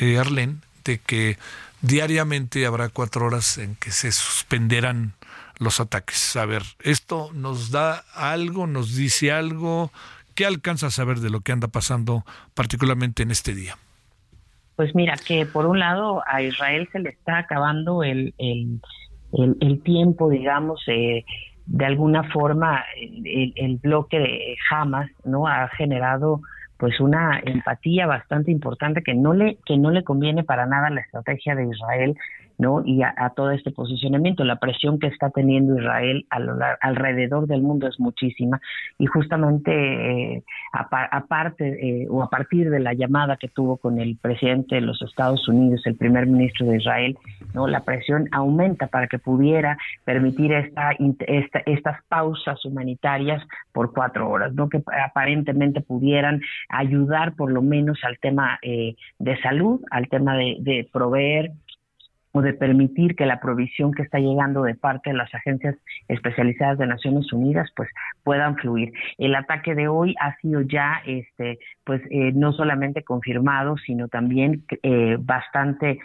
eh, 0.00 0.18
Arlen, 0.18 0.62
de 0.84 0.98
que 0.98 1.36
diariamente 1.82 2.64
habrá 2.64 2.88
cuatro 2.88 3.26
horas 3.26 3.58
en 3.58 3.76
que 3.76 3.90
se 3.90 4.12
suspenderán 4.12 5.14
los 5.58 5.80
ataques. 5.80 6.36
A 6.36 6.46
ver, 6.46 6.62
¿esto 6.80 7.30
nos 7.34 7.70
da 7.70 8.04
algo, 8.14 8.66
nos 8.66 8.94
dice 8.94 9.32
algo? 9.32 9.92
¿Qué 10.36 10.44
alcanza 10.44 10.88
a 10.88 10.90
saber 10.90 11.18
de 11.18 11.30
lo 11.30 11.40
que 11.40 11.52
anda 11.52 11.68
pasando 11.68 12.22
particularmente 12.54 13.22
en 13.22 13.30
este 13.30 13.54
día? 13.54 13.76
Pues 14.76 14.94
mira, 14.94 15.14
que 15.16 15.46
por 15.46 15.64
un 15.64 15.78
lado 15.78 16.22
a 16.26 16.42
Israel 16.42 16.86
se 16.92 16.98
le 16.98 17.08
está 17.08 17.38
acabando 17.38 18.04
el, 18.04 18.34
el, 18.36 18.80
el, 19.32 19.82
tiempo, 19.82 20.28
digamos, 20.28 20.82
eh, 20.88 21.24
de 21.64 21.84
alguna 21.86 22.30
forma 22.30 22.84
el, 23.24 23.78
bloque 23.78 24.18
de 24.18 24.56
Hamas 24.70 25.10
no 25.24 25.46
ha 25.48 25.68
generado 25.68 26.42
pues 26.76 27.00
una 27.00 27.40
empatía 27.42 28.06
bastante 28.06 28.50
importante 28.50 29.02
que 29.02 29.14
no 29.14 29.32
le 29.32 29.56
que 29.64 29.78
no 29.78 29.90
le 29.90 30.04
conviene 30.04 30.44
para 30.44 30.66
nada 30.66 30.90
la 30.90 31.00
estrategia 31.00 31.54
de 31.54 31.66
Israel 31.66 32.14
no 32.58 32.82
y 32.84 33.02
a, 33.02 33.14
todo 33.34 33.50
este 33.50 33.70
posicionamiento. 33.70 34.44
La 34.44 34.56
presión 34.56 34.98
que 34.98 35.08
está 35.08 35.30
teniendo 35.30 35.78
Israel 35.78 36.26
alrededor 36.80 37.46
del 37.46 37.62
mundo 37.62 37.86
es 37.86 37.98
muchísima. 37.98 38.60
Y 38.98 39.06
justamente 39.06 39.72
eh, 39.72 40.42
aparte 40.72 42.02
eh, 42.02 42.06
o 42.08 42.22
a 42.22 42.30
partir 42.30 42.70
de 42.70 42.80
la 42.80 42.94
llamada 42.94 43.36
que 43.36 43.48
tuvo 43.48 43.76
con 43.76 43.98
el 43.98 44.16
presidente 44.16 44.76
de 44.76 44.80
los 44.80 45.00
Estados 45.02 45.46
Unidos 45.48 45.82
el 45.86 45.96
primer 45.96 46.26
ministro 46.26 46.66
de 46.66 46.76
Israel 46.76 47.16
no 47.54 47.66
la 47.66 47.80
presión 47.80 48.28
aumenta 48.32 48.86
para 48.88 49.06
que 49.06 49.18
pudiera 49.18 49.78
permitir 50.04 50.52
esta, 50.52 50.92
esta 51.26 51.58
estas 51.66 52.02
pausas 52.08 52.64
humanitarias 52.64 53.42
por 53.72 53.92
cuatro 53.92 54.28
horas 54.28 54.54
no 54.54 54.68
que 54.68 54.82
aparentemente 55.04 55.80
pudieran 55.80 56.40
ayudar 56.68 57.34
por 57.34 57.50
lo 57.50 57.62
menos 57.62 57.98
al 58.04 58.18
tema 58.18 58.58
eh, 58.62 58.96
de 59.18 59.40
salud, 59.40 59.80
al 59.90 60.08
tema 60.08 60.36
de, 60.36 60.88
proveer 60.92 61.52
o 62.36 62.42
de 62.42 62.52
permitir 62.52 63.16
que 63.16 63.26
la 63.26 63.40
provisión 63.40 63.92
que 63.92 64.02
está 64.02 64.18
llegando 64.18 64.62
de 64.62 64.74
parte 64.74 65.10
de 65.10 65.16
las 65.16 65.34
agencias 65.34 65.76
especializadas 66.08 66.78
de 66.78 66.86
Naciones 66.86 67.32
Unidas 67.32 67.70
pues 67.74 67.88
puedan 68.22 68.56
fluir. 68.56 68.92
El 69.18 69.34
ataque 69.34 69.74
de 69.74 69.88
hoy 69.88 70.14
ha 70.20 70.36
sido 70.36 70.60
ya 70.60 71.02
este 71.06 71.58
pues 71.84 72.02
eh, 72.10 72.32
no 72.32 72.52
solamente 72.52 73.04
confirmado, 73.04 73.76
sino 73.78 74.08
también 74.08 74.64
eh, 74.82 75.16
bastante 75.18 76.00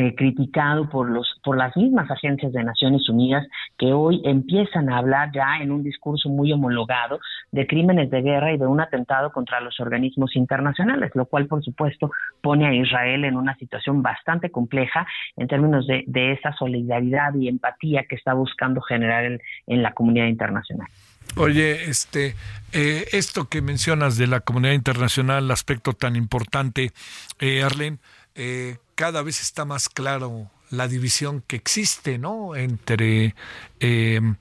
eh, 0.00 0.14
criticado 0.14 0.88
por 0.88 1.10
los 1.10 1.28
por 1.44 1.58
las 1.58 1.76
mismas 1.76 2.10
agencias 2.10 2.54
de 2.54 2.64
Naciones 2.64 3.06
Unidas 3.10 3.46
que 3.76 3.92
hoy 3.92 4.22
empiezan 4.24 4.88
a 4.88 4.96
hablar 4.96 5.30
ya 5.30 5.58
en 5.60 5.70
un 5.70 5.82
discurso 5.82 6.30
muy 6.30 6.50
homologado 6.54 7.20
de 7.52 7.66
crímenes 7.66 8.10
de 8.10 8.22
guerra 8.22 8.50
y 8.54 8.56
de 8.56 8.66
un 8.66 8.80
atentado 8.80 9.30
contra 9.30 9.60
los 9.60 9.78
organismos 9.78 10.36
internacionales, 10.36 11.10
lo 11.12 11.26
cual 11.26 11.48
por 11.48 11.62
supuesto 11.62 12.10
pone 12.40 12.66
a 12.66 12.72
Israel 12.72 13.26
en 13.26 13.36
una 13.36 13.54
situación 13.56 14.02
bastante 14.02 14.50
compleja 14.50 15.06
en 15.36 15.48
términos 15.48 15.86
de, 15.86 16.32
esa 16.32 16.54
solidaridad 16.54 17.34
y 17.34 17.48
empatía 17.48 18.04
que 18.08 18.16
está 18.16 18.32
buscando 18.32 18.80
generar 18.80 19.24
en, 19.66 19.82
la 19.82 19.92
comunidad 19.92 20.28
internacional. 20.28 20.88
Oye, 21.36 21.90
este, 21.90 22.34
eh, 22.72 23.04
esto 23.12 23.48
que 23.50 23.60
mencionas 23.60 24.16
de 24.16 24.26
la 24.26 24.40
comunidad 24.40 24.72
internacional, 24.72 25.50
aspecto 25.50 25.92
tan 25.92 26.16
importante, 26.16 26.90
eh, 27.38 27.62
Arlene, 27.62 27.98
eh, 28.34 28.78
cada 28.94 29.22
vez 29.22 29.40
está 29.40 29.64
más 29.64 29.88
claro 29.88 30.50
la 30.70 30.88
división 30.88 31.42
que 31.46 31.56
existe, 31.56 32.18
¿no? 32.18 32.54
Entre, 32.54 33.34
em, 33.80 34.36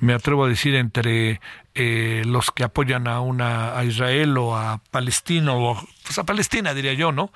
me 0.00 0.12
atrevo 0.12 0.44
a 0.44 0.48
decir, 0.48 0.74
entre 0.74 1.40
eh, 1.74 2.22
los 2.26 2.50
que 2.50 2.64
apoyan 2.64 3.06
a 3.06 3.20
una 3.20 3.78
a 3.78 3.84
Israel 3.84 4.36
o 4.38 4.56
a 4.56 4.82
Palestina 4.90 5.52
o 5.54 5.80
pues 6.04 6.18
a 6.18 6.24
Palestina 6.24 6.74
diría 6.74 6.94
yo, 6.94 7.12
¿no? 7.12 7.32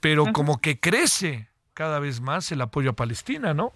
Pero 0.00 0.32
como 0.32 0.60
que 0.60 0.80
crece 0.80 1.48
cada 1.74 2.00
vez 2.00 2.20
más 2.20 2.50
el 2.50 2.60
apoyo 2.60 2.90
a 2.90 2.94
Palestina, 2.94 3.54
¿no? 3.54 3.72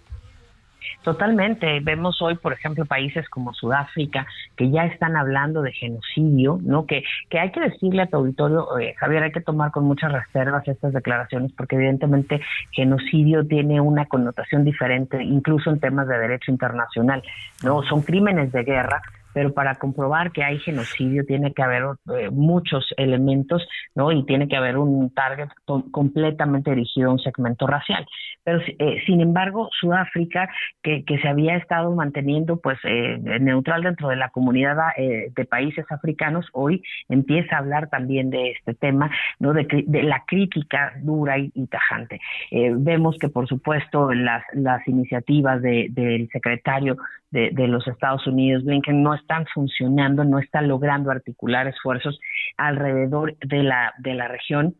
Totalmente. 1.03 1.79
Vemos 1.81 2.21
hoy, 2.21 2.35
por 2.35 2.53
ejemplo, 2.53 2.85
países 2.85 3.27
como 3.29 3.53
Sudáfrica 3.53 4.27
que 4.55 4.69
ya 4.69 4.85
están 4.85 5.15
hablando 5.15 5.61
de 5.61 5.71
genocidio, 5.71 6.59
¿no? 6.61 6.85
Que, 6.85 7.03
que 7.29 7.39
hay 7.39 7.51
que 7.51 7.61
decirle 7.61 8.03
a 8.03 8.07
tu 8.07 8.17
auditorio, 8.17 8.77
eh, 8.77 8.93
Javier, 8.97 9.23
hay 9.23 9.31
que 9.31 9.41
tomar 9.41 9.71
con 9.71 9.85
muchas 9.85 10.11
reservas 10.11 10.67
estas 10.67 10.93
declaraciones 10.93 11.51
porque 11.53 11.75
evidentemente 11.75 12.41
genocidio 12.71 13.45
tiene 13.45 13.81
una 13.81 14.05
connotación 14.05 14.63
diferente, 14.63 15.23
incluso 15.23 15.69
en 15.69 15.79
temas 15.79 16.07
de 16.07 16.17
derecho 16.17 16.51
internacional, 16.51 17.23
¿no? 17.63 17.83
Son 17.83 18.01
crímenes 18.01 18.51
de 18.51 18.63
guerra, 18.63 19.01
pero 19.37 19.53
para 19.53 19.75
comprobar 19.75 20.31
que 20.31 20.43
hay 20.43 20.57
genocidio 20.57 21.23
tiene 21.23 21.53
que 21.53 21.61
haber 21.61 21.83
eh, 22.17 22.31
muchos 22.31 22.91
elementos, 22.97 23.69
¿no? 23.93 24.11
Y 24.11 24.25
tiene 24.25 24.47
que 24.47 24.57
haber 24.57 24.79
un 24.79 25.13
target 25.13 25.49
completamente 25.91 26.71
dirigido 26.71 27.11
a 27.11 27.13
un 27.13 27.19
segmento 27.19 27.67
racial. 27.67 28.03
Pero, 28.43 28.61
eh, 28.65 29.03
sin 29.05 29.21
embargo, 29.21 29.69
Sudáfrica, 29.79 30.49
que, 30.81 31.05
que, 31.05 31.19
se 31.19 31.27
había 31.27 31.55
estado 31.55 31.93
manteniendo 31.93 32.59
pues 32.59 32.79
eh, 32.83 33.19
neutral 33.39 33.83
dentro 33.83 34.09
de 34.09 34.15
la 34.15 34.29
comunidad 34.29 34.75
de 34.97 35.45
países 35.45 35.85
africanos, 35.91 36.47
hoy 36.53 36.81
empieza 37.07 37.57
a 37.57 37.59
hablar 37.59 37.89
también 37.89 38.31
de 38.31 38.51
este 38.51 38.73
tema, 38.73 39.11
¿no? 39.37 39.53
De, 39.53 39.67
la 40.01 40.23
crítica 40.25 40.93
dura 41.03 41.37
y, 41.37 41.51
tajante. 41.67 42.19
vemos 42.51 43.19
que, 43.19 43.29
por 43.29 43.47
supuesto, 43.47 44.11
las, 44.13 44.43
las 44.53 44.87
iniciativas 44.87 45.61
del 45.61 46.27
secretario 46.31 46.97
de, 47.37 47.51
de, 47.51 47.67
los 47.67 47.87
Estados 47.87 48.25
Unidos, 48.25 48.63
Blinken, 48.63 49.03
no 49.03 49.13
están 49.13 49.45
funcionando, 49.53 50.23
no 50.23 50.39
están 50.39 50.67
logrando 50.67 51.11
articular 51.11 51.67
esfuerzos 51.67 52.19
alrededor 52.57 53.37
de 53.45 53.61
la, 53.61 53.93
de 53.99 54.15
la 54.15 54.27
región. 54.27 54.75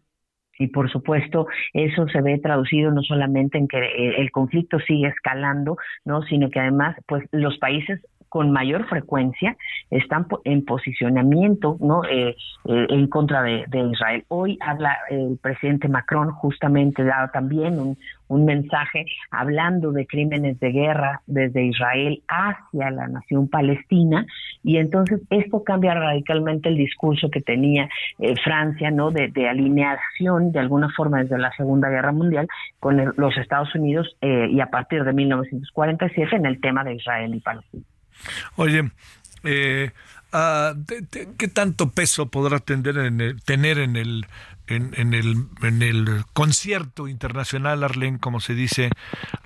Y 0.60 0.68
por 0.68 0.90
supuesto 0.92 1.46
eso 1.74 2.08
se 2.08 2.20
ve 2.22 2.40
traducido 2.40 2.90
no 2.92 3.04
solamente 3.04 3.60
en 3.60 3.68
que 3.68 3.78
eh, 3.78 4.20
el 4.20 4.32
conflicto 4.32 4.80
sigue 4.80 5.08
escalando, 5.08 5.78
no, 6.04 6.24
sino 6.24 6.50
que 6.50 6.60
además 6.60 6.96
pues 7.08 7.24
los 7.32 7.60
países 7.60 8.02
con 8.30 8.52
mayor 8.52 8.86
frecuencia 8.88 9.56
están 9.90 10.28
en 10.44 10.66
posicionamiento 10.66 11.78
¿no? 11.80 12.04
Eh, 12.06 12.36
eh, 12.66 12.88
en 12.90 13.08
contra 13.08 13.42
de, 13.42 13.66
Israel. 13.92 14.24
Hoy 14.28 14.58
habla 14.62 14.98
el 15.10 15.38
presidente 15.42 15.88
Macron, 15.88 16.32
justamente 16.32 17.04
dado 17.04 17.30
también 17.32 17.80
un, 17.80 17.98
mensaje 18.30 19.06
hablando 19.32 19.92
de 19.92 20.06
crímenes 20.06 20.60
de 20.60 20.72
guerra 20.72 21.22
desde 21.28 21.66
Israel 21.66 22.22
hacia 22.28 22.92
la 22.92 23.08
nación 23.08 23.48
palestina 23.48 24.26
y 24.64 24.78
entonces 24.78 25.22
esto 25.30 25.64
cambia 25.64 25.94
radicalmente 25.94 26.70
el 26.70 26.76
discurso 26.76 27.30
que 27.30 27.42
tenía 27.42 27.90
eh, 28.20 28.36
Francia 28.44 28.92
no 28.92 29.12
de, 29.12 29.32
alineación 29.48 30.52
de 30.52 30.60
alguna 30.60 30.90
forma 30.96 31.24
desde 31.24 31.38
la 31.38 31.52
Segunda 31.54 31.90
Guerra 31.90 32.12
Mundial 32.12 32.48
con 32.80 33.14
los 33.16 33.38
Estados 33.38 33.74
Unidos 33.76 34.16
y 34.22 34.60
a 34.60 34.68
partir 34.68 35.04
de 35.04 35.14
1947 35.14 36.36
en 36.36 36.46
el 36.46 36.60
tema 36.60 36.84
de 36.84 36.96
Israel 36.96 37.34
y 37.34 37.40
Palestina. 37.40 37.84
Oye, 38.56 38.92
eh, 39.44 39.92
ah, 40.34 40.74
¿qué 41.38 41.48
tanto 41.48 41.92
peso 41.92 42.28
podrá 42.28 42.60
tener 42.60 42.98
en 42.98 43.22
el, 43.22 43.42
tener 43.42 43.80
en 43.80 43.96
el, 43.96 44.26
en, 44.68 45.14
el, 45.14 45.46
en 45.62 45.82
el 45.82 46.26
concierto 46.34 47.08
internacional, 47.08 47.84
Arlen, 47.84 48.18
como 48.18 48.42
se 48.42 48.54
dice, 48.54 48.90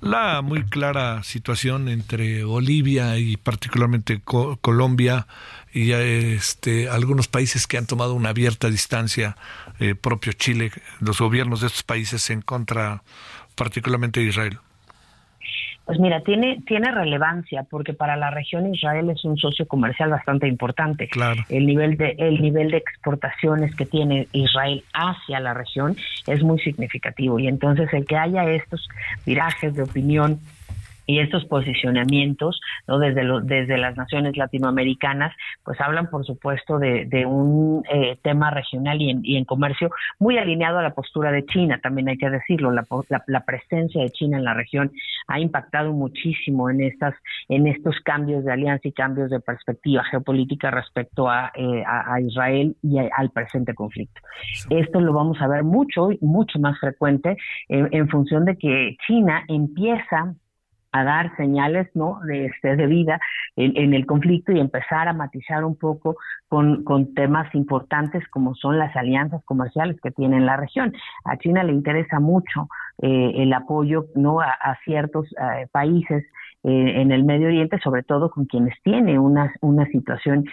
la 0.00 0.42
muy 0.42 0.64
clara 0.64 1.22
situación 1.22 1.88
entre 1.88 2.44
Bolivia 2.44 3.18
y 3.18 3.36
particularmente 3.36 4.20
Colombia 4.20 5.26
y 5.72 5.92
este, 5.92 6.88
algunos 6.88 7.28
países 7.28 7.66
que 7.66 7.78
han 7.78 7.86
tomado 7.86 8.14
una 8.14 8.30
abierta 8.30 8.68
distancia, 8.68 9.36
eh, 9.78 9.94
propio 9.94 10.32
Chile, 10.32 10.72
los 11.00 11.20
gobiernos 11.20 11.60
de 11.60 11.68
estos 11.68 11.82
países 11.84 12.28
en 12.30 12.42
contra 12.42 13.02
particularmente 13.54 14.20
de 14.20 14.26
Israel? 14.26 14.58
Pues 15.84 15.98
mira, 15.98 16.20
tiene, 16.20 16.62
tiene 16.64 16.92
relevancia 16.92 17.64
porque 17.68 17.92
para 17.92 18.16
la 18.16 18.30
región 18.30 18.72
Israel 18.72 19.10
es 19.10 19.24
un 19.24 19.36
socio 19.36 19.66
comercial 19.66 20.10
bastante 20.10 20.46
importante. 20.46 21.08
Claro. 21.08 21.42
El 21.48 21.66
nivel 21.66 21.96
de, 21.96 22.14
el 22.18 22.40
nivel 22.40 22.70
de 22.70 22.76
exportaciones 22.76 23.74
que 23.74 23.84
tiene 23.84 24.28
Israel 24.32 24.84
hacia 24.94 25.40
la 25.40 25.54
región 25.54 25.96
es 26.26 26.42
muy 26.42 26.60
significativo. 26.60 27.40
Y 27.40 27.48
entonces 27.48 27.92
el 27.92 28.06
que 28.06 28.16
haya 28.16 28.44
estos 28.44 28.88
virajes 29.26 29.74
de 29.74 29.82
opinión 29.82 30.38
y 31.12 31.18
estos 31.20 31.44
posicionamientos 31.44 32.58
no 32.88 32.98
desde 32.98 33.22
desde 33.42 33.76
las 33.76 33.96
naciones 33.98 34.34
latinoamericanas 34.38 35.34
pues 35.62 35.78
hablan 35.78 36.08
por 36.08 36.24
supuesto 36.24 36.78
de, 36.78 37.26
un 37.26 37.84
eh, 37.92 38.16
tema 38.22 38.50
regional 38.50 39.00
y 39.02 39.10
en, 39.10 39.20
y 39.22 39.36
en, 39.36 39.44
comercio 39.44 39.90
muy 40.18 40.38
alineado 40.38 40.78
a 40.78 40.82
la 40.82 40.94
postura 40.94 41.30
de 41.30 41.44
China 41.44 41.80
también 41.82 42.08
hay 42.08 42.16
que 42.16 42.30
decirlo 42.30 42.70
la, 42.70 42.86
la, 43.26 43.44
presencia 43.44 44.02
de 44.02 44.10
China 44.10 44.38
en 44.38 44.44
la 44.44 44.54
región 44.54 44.90
ha 45.26 45.38
impactado 45.38 45.92
muchísimo 45.92 46.70
en 46.70 46.80
estas 46.80 47.14
en 47.50 47.66
estos 47.66 47.94
cambios 48.00 48.44
de 48.44 48.52
alianza 48.52 48.88
y 48.88 48.92
cambios 48.92 49.28
de 49.28 49.40
perspectiva 49.40 50.02
geopolítica 50.04 50.70
respecto 50.70 51.28
a, 51.28 51.52
eh, 51.54 51.84
a, 51.86 52.20
Israel 52.20 52.74
y 52.82 52.98
al 52.98 53.30
presente 53.30 53.74
conflicto. 53.74 54.20
Esto 54.70 55.00
lo 55.00 55.12
vamos 55.12 55.40
a 55.42 55.48
ver 55.48 55.62
mucho 55.62 56.08
mucho 56.20 56.58
más 56.58 56.78
frecuente 56.78 57.36
en 57.68 58.08
función 58.08 58.44
de 58.44 58.56
que 58.56 58.96
China 59.06 59.44
empieza 59.48 60.34
a 60.92 61.04
dar 61.04 61.34
señales 61.36 61.88
no 61.94 62.20
de, 62.26 62.46
este, 62.46 62.76
de 62.76 62.86
vida 62.86 63.18
en, 63.56 63.94
el 63.94 64.06
conflicto 64.06 64.52
y 64.52 64.60
empezar 64.60 65.08
a 65.08 65.12
matizar 65.12 65.64
un 65.64 65.76
poco 65.76 66.16
con, 66.48 66.84
con, 66.84 67.14
temas 67.14 67.52
importantes 67.54 68.26
como 68.28 68.54
son 68.54 68.78
las 68.78 68.94
alianzas 68.96 69.42
comerciales 69.44 70.00
que 70.00 70.10
tiene 70.10 70.36
en 70.36 70.46
la 70.46 70.56
región. 70.56 70.92
A 71.24 71.36
China 71.38 71.64
le 71.64 71.72
interesa 71.72 72.20
mucho 72.20 72.68
eh, 72.98 73.32
el 73.42 73.52
apoyo 73.52 74.06
no 74.14 74.40
a, 74.40 74.78
ciertos 74.84 75.26
eh, 75.32 75.66
países 75.72 76.24
eh, 76.62 77.00
en 77.00 77.10
el 77.10 77.24
Medio 77.24 77.48
Oriente, 77.48 77.78
sobre 77.82 78.02
todo 78.02 78.30
con 78.30 78.44
quienes 78.44 78.74
tiene 78.82 79.18
una, 79.18 79.52
una 79.60 79.86
situación 79.86 80.44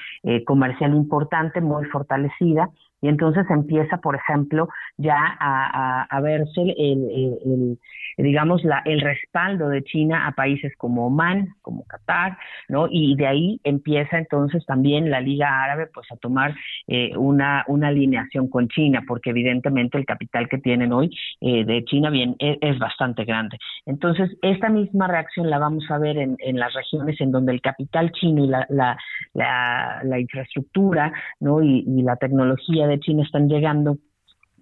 comercial 0.46 0.94
importante, 0.96 1.62
muy 1.62 1.86
fortalecida, 1.86 2.70
y 3.02 3.08
entonces 3.08 3.46
empieza, 3.50 3.98
por 3.98 4.16
ejemplo, 4.16 4.68
ya 4.98 5.18
a, 5.40 6.20
verse 6.22 6.62
el, 6.78 7.78
digamos, 8.18 8.64
la, 8.64 8.82
el 8.86 9.00
respaldo 9.02 9.70
de 9.70 9.84
China 9.84 10.28
a 10.28 10.34
países 10.34 10.74
como 10.78 11.08
Oman, 11.08 11.56
como 11.62 11.86
Qatar, 11.86 12.38
¿no? 12.68 12.88
Y 12.92 13.16
de 13.16 13.28
ahí 13.28 13.62
empieza 13.64 14.18
entonces 14.18 14.66
también 14.66 15.10
la 15.10 15.22
Liga 15.22 15.64
Árabe, 15.64 15.88
pues, 15.94 16.12
a 16.12 16.18
tomar 16.18 16.56
eh, 16.88 17.16
una, 17.16 17.64
una 17.68 17.88
alineación 17.88 18.50
con 18.50 18.68
China, 18.68 19.04
porque 19.08 19.30
evidentemente 19.30 19.98
el 19.98 20.06
capital 20.06 20.50
que 20.50 20.58
tienen 20.58 20.92
hoy 20.92 21.10
eh, 21.40 21.64
de 21.64 21.84
China 21.86 22.10
bien 22.10 22.36
es, 22.40 22.58
es, 22.62 22.80
bastante 22.80 23.24
grande. 23.24 23.58
Entonces, 23.86 24.30
esta 24.42 24.70
misma 24.70 25.08
reacción 25.08 25.50
la 25.50 25.60
vamos 25.60 25.86
a 25.90 25.98
ver 25.98 26.18
en, 26.18 26.36
en 26.40 26.60
las 26.60 26.74
regiones 26.74 27.20
en 27.22 27.32
donde 27.32 27.54
el 27.54 27.62
capital 27.62 28.12
chino 28.12 28.44
y 28.44 28.48
la, 28.48 28.66
la, 28.70 28.98
la, 30.04 30.20
infraestructura, 30.20 31.12
¿no? 31.40 31.62
Y 31.62 31.84
la 32.02 32.16
tecnología 32.18 32.89
de 32.90 33.00
China 33.00 33.24
están 33.24 33.48
llegando 33.48 33.98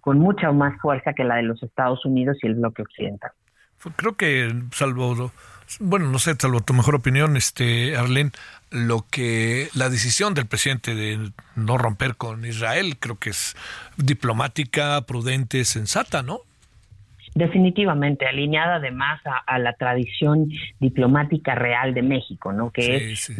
con 0.01 0.19
mucha 0.19 0.51
más 0.51 0.79
fuerza 0.81 1.13
que 1.13 1.23
la 1.23 1.35
de 1.35 1.43
los 1.43 1.61
Estados 1.63 2.05
Unidos 2.05 2.37
y 2.41 2.47
el 2.47 2.55
bloque 2.55 2.81
occidental. 2.81 3.31
Creo 3.95 4.15
que, 4.15 4.53
salvo, 4.71 5.31
bueno, 5.79 6.09
no 6.09 6.19
sé, 6.19 6.35
salvo 6.39 6.61
tu 6.61 6.73
mejor 6.73 6.95
opinión, 6.95 7.37
este, 7.37 7.95
Arlene, 7.97 8.31
lo 8.69 9.05
que 9.09 9.69
la 9.73 9.89
decisión 9.89 10.33
del 10.33 10.45
presidente 10.45 10.95
de 10.95 11.31
no 11.55 11.77
romper 11.77 12.15
con 12.15 12.45
Israel 12.45 12.97
creo 12.99 13.17
que 13.17 13.31
es 13.31 13.55
diplomática, 13.97 15.01
prudente, 15.01 15.63
sensata, 15.65 16.23
¿no? 16.23 16.41
Definitivamente, 17.38 18.26
alineada 18.26 18.77
además 18.77 19.22
a, 19.45 19.59
la 19.59 19.73
tradición 19.73 20.49
diplomática 20.80 21.53
real 21.53 21.93
de 21.93 22.01
México, 22.01 22.51
¿no? 22.51 22.72
Que 22.72 23.11
es 23.11 23.31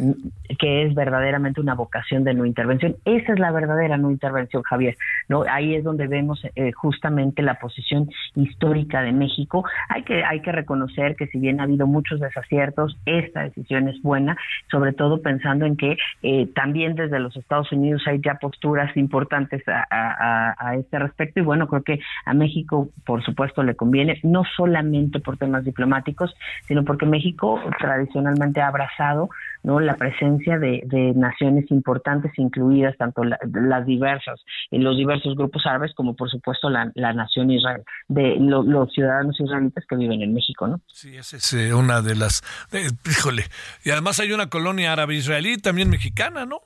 que 0.56 0.84
es 0.84 0.94
verdaderamente 0.94 1.60
una 1.60 1.74
vocación 1.74 2.22
de 2.22 2.32
no 2.32 2.46
intervención. 2.46 2.94
Esa 3.04 3.32
es 3.32 3.40
la 3.40 3.50
verdadera 3.50 3.96
no 3.96 4.12
intervención, 4.12 4.62
Javier. 4.62 4.96
¿no? 5.28 5.42
Ahí 5.50 5.74
es 5.74 5.82
donde 5.82 6.06
vemos 6.06 6.40
eh, 6.54 6.70
justamente 6.70 7.42
la 7.42 7.58
posición 7.58 8.08
histórica 8.36 9.02
de 9.02 9.10
México. 9.10 9.64
Hay 9.88 10.04
que 10.04 10.22
hay 10.22 10.42
que 10.42 10.52
reconocer 10.52 11.16
que 11.16 11.26
si 11.26 11.40
bien 11.40 11.60
ha 11.60 11.64
habido 11.64 11.88
muchos 11.88 12.20
desaciertos, 12.20 12.96
esta 13.04 13.42
decisión 13.42 13.88
es 13.88 14.00
buena, 14.00 14.36
sobre 14.70 14.92
todo 14.92 15.22
pensando 15.22 15.66
en 15.66 15.76
que 15.76 15.96
eh, 16.22 16.46
también 16.54 16.94
desde 16.94 17.18
los 17.18 17.36
Estados 17.36 17.72
Unidos 17.72 18.02
hay 18.06 18.20
ya 18.24 18.34
posturas 18.36 18.96
importantes 18.96 19.64
a, 19.66 20.54
a 20.56 20.76
este 20.76 21.00
respecto 21.00 21.40
y 21.40 21.42
bueno, 21.42 21.66
creo 21.66 21.82
que 21.82 21.98
a 22.24 22.32
México, 22.32 22.90
por 23.04 23.24
supuesto, 23.24 23.64
le 23.64 23.74
conviene, 23.74 23.87
no 24.22 24.42
solamente 24.56 25.20
por 25.20 25.36
temas 25.36 25.64
diplomáticos, 25.64 26.34
sino 26.66 26.84
porque 26.84 27.06
México 27.06 27.60
tradicionalmente 27.78 28.60
ha 28.60 28.68
abrazado 28.68 29.30
no 29.62 29.80
la 29.80 29.96
presencia 29.96 30.58
de, 30.58 31.12
naciones 31.14 31.70
importantes, 31.70 32.32
incluidas 32.36 32.96
tanto 32.96 33.22
las 33.24 33.86
diversas, 33.86 34.40
en 34.70 34.84
los 34.84 34.96
diversos 34.96 35.34
grupos 35.36 35.66
árabes, 35.66 35.92
como 35.94 36.14
por 36.14 36.30
supuesto 36.30 36.70
la, 36.70 37.12
nación 37.12 37.50
Israel, 37.50 37.82
de 38.08 38.36
los 38.38 38.92
ciudadanos 38.92 39.38
israelitas 39.40 39.84
que 39.88 39.96
viven 39.96 40.22
en 40.22 40.34
México, 40.34 40.68
¿no? 40.68 40.80
Sí, 40.86 41.16
esa 41.16 41.36
es 41.36 41.52
eh, 41.54 41.74
una 41.74 42.02
de 42.02 42.14
las, 42.14 42.42
eh, 42.72 42.88
híjole, 43.08 43.44
y 43.84 43.90
además 43.90 44.20
hay 44.20 44.32
una 44.32 44.48
colonia 44.48 44.92
árabe 44.92 45.14
israelí 45.14 45.58
también 45.58 45.90
mexicana, 45.90 46.46
¿no? 46.46 46.60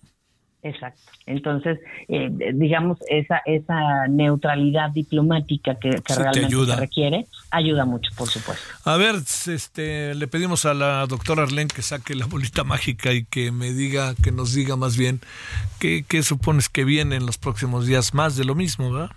Exacto. 0.62 1.00
Entonces, 1.26 1.80
eh, 2.08 2.30
digamos, 2.54 2.98
esa, 3.08 3.42
esa 3.46 4.06
neutralidad 4.08 4.90
diplomática 4.90 5.74
que, 5.74 6.00
realmente 6.06 6.54
se 6.54 6.76
requiere, 6.76 7.26
ayuda 7.50 7.84
mucho, 7.84 8.12
por 8.16 8.28
supuesto. 8.28 8.64
A 8.84 8.96
ver, 8.96 9.16
este, 9.16 10.14
le 10.14 10.26
pedimos 10.28 10.64
a 10.64 10.74
la 10.74 11.06
doctora 11.06 11.42
Arlene 11.42 11.68
que 11.68 11.82
saque 11.82 12.14
la 12.14 12.26
bolita 12.26 12.62
mágica 12.62 13.12
y 13.12 13.24
que 13.24 13.50
me 13.50 13.72
diga, 13.72 14.14
que 14.22 14.30
nos 14.30 14.54
diga 14.54 14.76
más 14.76 14.96
bien 14.96 15.20
qué, 15.80 16.04
qué 16.06 16.22
supones 16.22 16.68
que 16.68 16.84
viene 16.84 17.16
en 17.16 17.26
los 17.26 17.38
próximos 17.38 17.86
días 17.86 18.14
más 18.14 18.36
de 18.36 18.44
lo 18.44 18.54
mismo, 18.54 18.92
¿verdad? 18.92 19.10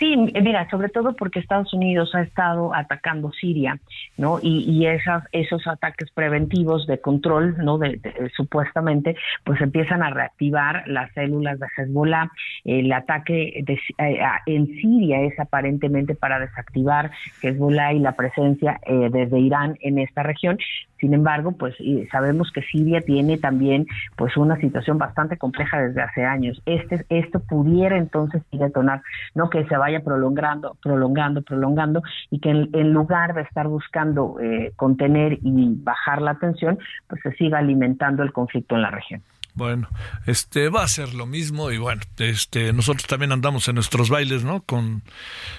Sí, 0.00 0.16
mira, 0.16 0.66
sobre 0.70 0.88
todo 0.88 1.14
porque 1.14 1.40
Estados 1.40 1.74
Unidos 1.74 2.14
ha 2.14 2.22
estado 2.22 2.74
atacando 2.74 3.32
Siria, 3.32 3.78
¿no? 4.16 4.38
Y, 4.42 4.60
y 4.60 4.86
esas, 4.86 5.24
esos 5.30 5.66
ataques 5.66 6.10
preventivos 6.12 6.86
de 6.86 7.02
control, 7.02 7.56
¿no? 7.58 7.76
De, 7.76 8.00
supuestamente, 8.34 9.14
pues 9.44 9.60
empiezan 9.60 10.02
a 10.02 10.08
reactivar 10.08 10.84
las 10.88 11.12
células 11.12 11.60
de 11.60 11.66
Hezbollah. 11.76 12.30
El 12.64 12.90
ataque 12.94 13.62
de, 13.62 13.74
eh, 13.98 14.20
en 14.46 14.68
Siria 14.68 15.20
es 15.20 15.38
aparentemente 15.38 16.14
para 16.14 16.38
desactivar 16.38 17.10
Hezbollah 17.42 17.92
y 17.92 17.98
la 17.98 18.12
presencia 18.12 18.80
eh, 18.86 19.10
desde 19.12 19.38
Irán 19.38 19.76
en 19.82 19.98
esta 19.98 20.22
región. 20.22 20.56
Sin 20.98 21.14
embargo, 21.14 21.52
pues 21.52 21.74
sabemos 22.10 22.52
que 22.52 22.60
Siria 22.62 23.00
tiene 23.00 23.38
también 23.38 23.86
pues 24.16 24.36
una 24.36 24.56
situación 24.60 24.98
bastante 24.98 25.38
compleja 25.38 25.80
desde 25.80 26.02
hace 26.02 26.24
años. 26.24 26.60
Este, 26.66 27.06
esto 27.08 27.40
pudiera 27.40 27.96
entonces 27.96 28.42
detonar, 28.52 29.00
no 29.34 29.48
que 29.48 29.64
se 29.64 29.76
vaya 29.78 29.89
prolongando, 29.98 30.76
prolongando, 30.80 31.42
prolongando 31.42 32.02
y 32.30 32.38
que 32.38 32.50
en, 32.50 32.92
lugar 32.92 33.34
de 33.34 33.42
estar 33.42 33.66
buscando 33.66 34.36
eh, 34.40 34.72
contener 34.76 35.38
y 35.42 35.74
bajar 35.82 36.22
la 36.22 36.38
tensión, 36.38 36.78
pues 37.08 37.20
se 37.22 37.32
siga 37.32 37.58
alimentando 37.58 38.22
el 38.22 38.32
conflicto 38.32 38.76
en 38.76 38.82
la 38.82 38.90
región. 38.90 39.22
Bueno, 39.54 39.88
este 40.26 40.68
va 40.68 40.84
a 40.84 40.88
ser 40.88 41.12
lo 41.14 41.26
mismo 41.26 41.72
y 41.72 41.78
bueno, 41.78 42.02
este 42.18 42.72
nosotros 42.72 43.06
también 43.06 43.32
andamos 43.32 43.66
en 43.68 43.74
nuestros 43.74 44.08
bailes, 44.08 44.44
¿no? 44.44 44.62
Con 44.62 45.02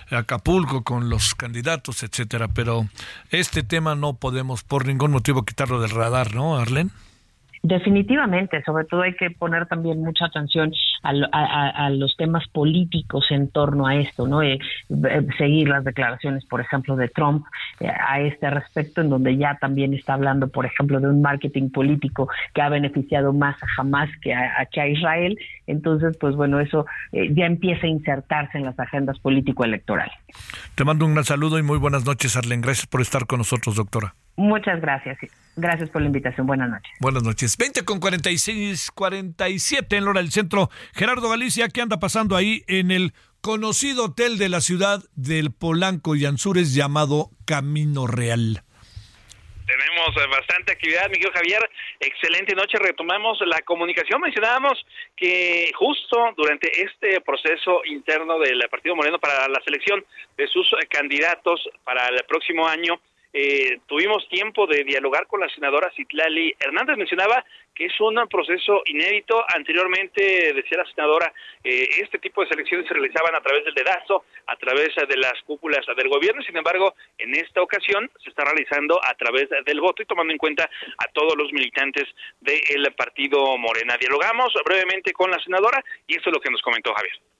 Acapulco, 0.09 0.83
con 0.83 1.09
los 1.09 1.35
candidatos, 1.35 2.03
etcétera, 2.03 2.47
pero 2.47 2.87
este 3.31 3.63
tema 3.63 3.95
no 3.95 4.13
podemos 4.13 4.63
por 4.63 4.85
ningún 4.85 5.11
motivo 5.11 5.43
quitarlo 5.43 5.81
del 5.81 5.91
radar, 5.91 6.33
¿no, 6.33 6.57
Arlen? 6.57 6.91
Definitivamente, 7.63 8.63
sobre 8.63 8.85
todo 8.85 9.03
hay 9.03 9.13
que 9.13 9.29
poner 9.29 9.67
también 9.67 10.01
mucha 10.01 10.25
atención 10.25 10.73
a, 11.03 11.89
los 11.91 12.17
temas 12.17 12.47
políticos 12.47 13.27
en 13.29 13.49
torno 13.49 13.85
a 13.85 13.95
esto, 13.95 14.27
¿no? 14.27 14.41
Eh, 14.41 14.57
eh, 14.89 15.27
seguir 15.37 15.67
las 15.67 15.83
declaraciones, 15.83 16.43
por 16.45 16.59
ejemplo, 16.61 16.95
de 16.95 17.07
Trump 17.09 17.45
eh, 17.79 17.87
a 17.87 18.19
este 18.19 18.49
respecto, 18.49 19.01
en 19.01 19.09
donde 19.09 19.37
ya 19.37 19.57
también 19.61 19.93
está 19.93 20.15
hablando, 20.15 20.47
por 20.47 20.65
ejemplo, 20.65 20.99
de 20.99 21.07
un 21.07 21.21
marketing 21.21 21.69
político 21.69 22.29
que 22.55 22.63
ha 22.63 22.69
beneficiado 22.69 23.31
más 23.31 23.55
a 23.61 23.67
Hamas 23.77 24.09
que 24.21 24.33
a, 24.33 24.65
que 24.71 24.81
a 24.81 24.87
Israel. 24.87 25.37
Entonces, 25.67 26.17
pues 26.19 26.35
bueno, 26.35 26.59
eso 26.59 26.85
ya 27.11 27.45
empieza 27.45 27.85
a 27.85 27.89
insertarse 27.89 28.57
en 28.57 28.65
las 28.65 28.79
agendas 28.79 29.19
político-electorales. 29.19 30.13
Te 30.73 30.83
mando 30.83 31.05
un 31.05 31.13
gran 31.13 31.25
saludo 31.25 31.59
y 31.59 31.63
muy 31.63 31.77
buenas 31.77 32.05
noches, 32.05 32.35
Arlen. 32.35 32.61
Gracias 32.61 32.87
por 32.87 33.01
estar 33.01 33.27
con 33.27 33.37
nosotros, 33.37 33.75
doctora. 33.75 34.15
Muchas 34.35 34.81
gracias. 34.81 35.19
Gracias 35.55 35.89
por 35.89 36.01
la 36.01 36.07
invitación. 36.07 36.47
Buenas 36.47 36.69
noches. 36.69 36.91
Buenas 36.99 37.23
noches. 37.23 37.57
20 37.57 37.83
con 37.83 37.99
46, 37.99 38.91
47 38.91 39.97
en 39.97 40.07
hora 40.07 40.21
del 40.21 40.31
centro. 40.31 40.69
Gerardo 40.93 41.29
Galicia, 41.29 41.67
¿qué 41.69 41.81
anda 41.81 41.99
pasando 41.99 42.35
ahí 42.35 42.63
en 42.67 42.91
el 42.91 43.13
conocido 43.41 44.05
hotel 44.05 44.37
de 44.37 44.49
la 44.49 44.61
ciudad 44.61 45.03
del 45.15 45.51
Polanco 45.51 46.15
y 46.15 46.25
Anzures 46.25 46.73
llamado 46.73 47.31
Camino 47.45 48.07
Real? 48.07 48.63
Tenemos 49.71 50.09
eh, 50.17 50.27
bastante 50.27 50.73
actividad, 50.73 51.09
Miguel 51.09 51.31
Javier. 51.31 51.69
Excelente 51.99 52.55
noche. 52.55 52.77
Retomamos 52.77 53.39
la 53.45 53.61
comunicación. 53.61 54.19
Mencionábamos 54.19 54.85
que 55.15 55.71
justo 55.75 56.33
durante 56.35 56.69
este 56.81 57.21
proceso 57.21 57.81
interno 57.85 58.37
del 58.39 58.67
Partido 58.69 58.95
Moreno 58.95 59.19
para 59.19 59.47
la 59.47 59.61
selección 59.63 60.03
de 60.37 60.47
sus 60.47 60.69
candidatos 60.89 61.69
para 61.85 62.07
el 62.07 62.21
próximo 62.27 62.67
año, 62.67 62.99
eh, 63.33 63.79
tuvimos 63.87 64.27
tiempo 64.27 64.67
de 64.67 64.83
dialogar 64.83 65.27
con 65.27 65.39
la 65.39 65.49
senadora 65.49 65.91
Citlali 65.95 66.53
Hernández. 66.59 66.97
Mencionaba 66.97 67.43
que 67.73 67.85
es 67.85 67.99
un 68.01 68.15
proceso 68.27 68.81
inédito. 68.85 69.43
Anteriormente, 69.55 70.53
decía 70.53 70.79
la 70.79 70.85
senadora, 70.93 71.33
eh, 71.63 71.87
este 72.01 72.19
tipo 72.19 72.41
de 72.41 72.49
selecciones 72.49 72.87
se 72.87 72.93
realizaban 72.93 73.35
a 73.35 73.41
través 73.41 73.63
del 73.63 73.73
dedazo, 73.73 74.25
a 74.47 74.55
través 74.57 74.89
de 74.95 75.17
las 75.17 75.41
cúpulas 75.43 75.85
del 75.95 76.09
gobierno. 76.09 76.41
Sin 76.43 76.57
embargo, 76.57 76.93
en 77.17 77.33
esta 77.35 77.61
ocasión 77.61 78.09
se 78.23 78.29
está 78.29 78.43
realizando 78.43 78.99
a 79.03 79.13
través 79.15 79.49
del 79.65 79.79
voto 79.79 80.01
y 80.01 80.05
tomando 80.05 80.33
en 80.33 80.37
cuenta 80.37 80.69
a 80.97 81.07
todos 81.13 81.35
los 81.37 81.51
militantes 81.53 82.07
del 82.41 82.93
partido 82.95 83.57
Morena. 83.57 83.97
Dialogamos 83.97 84.53
brevemente 84.65 85.13
con 85.13 85.31
la 85.31 85.39
senadora 85.39 85.83
y 86.07 86.17
esto 86.17 86.29
es 86.29 86.35
lo 86.35 86.41
que 86.41 86.51
nos 86.51 86.61
comentó 86.61 86.93
Javier. 86.93 87.30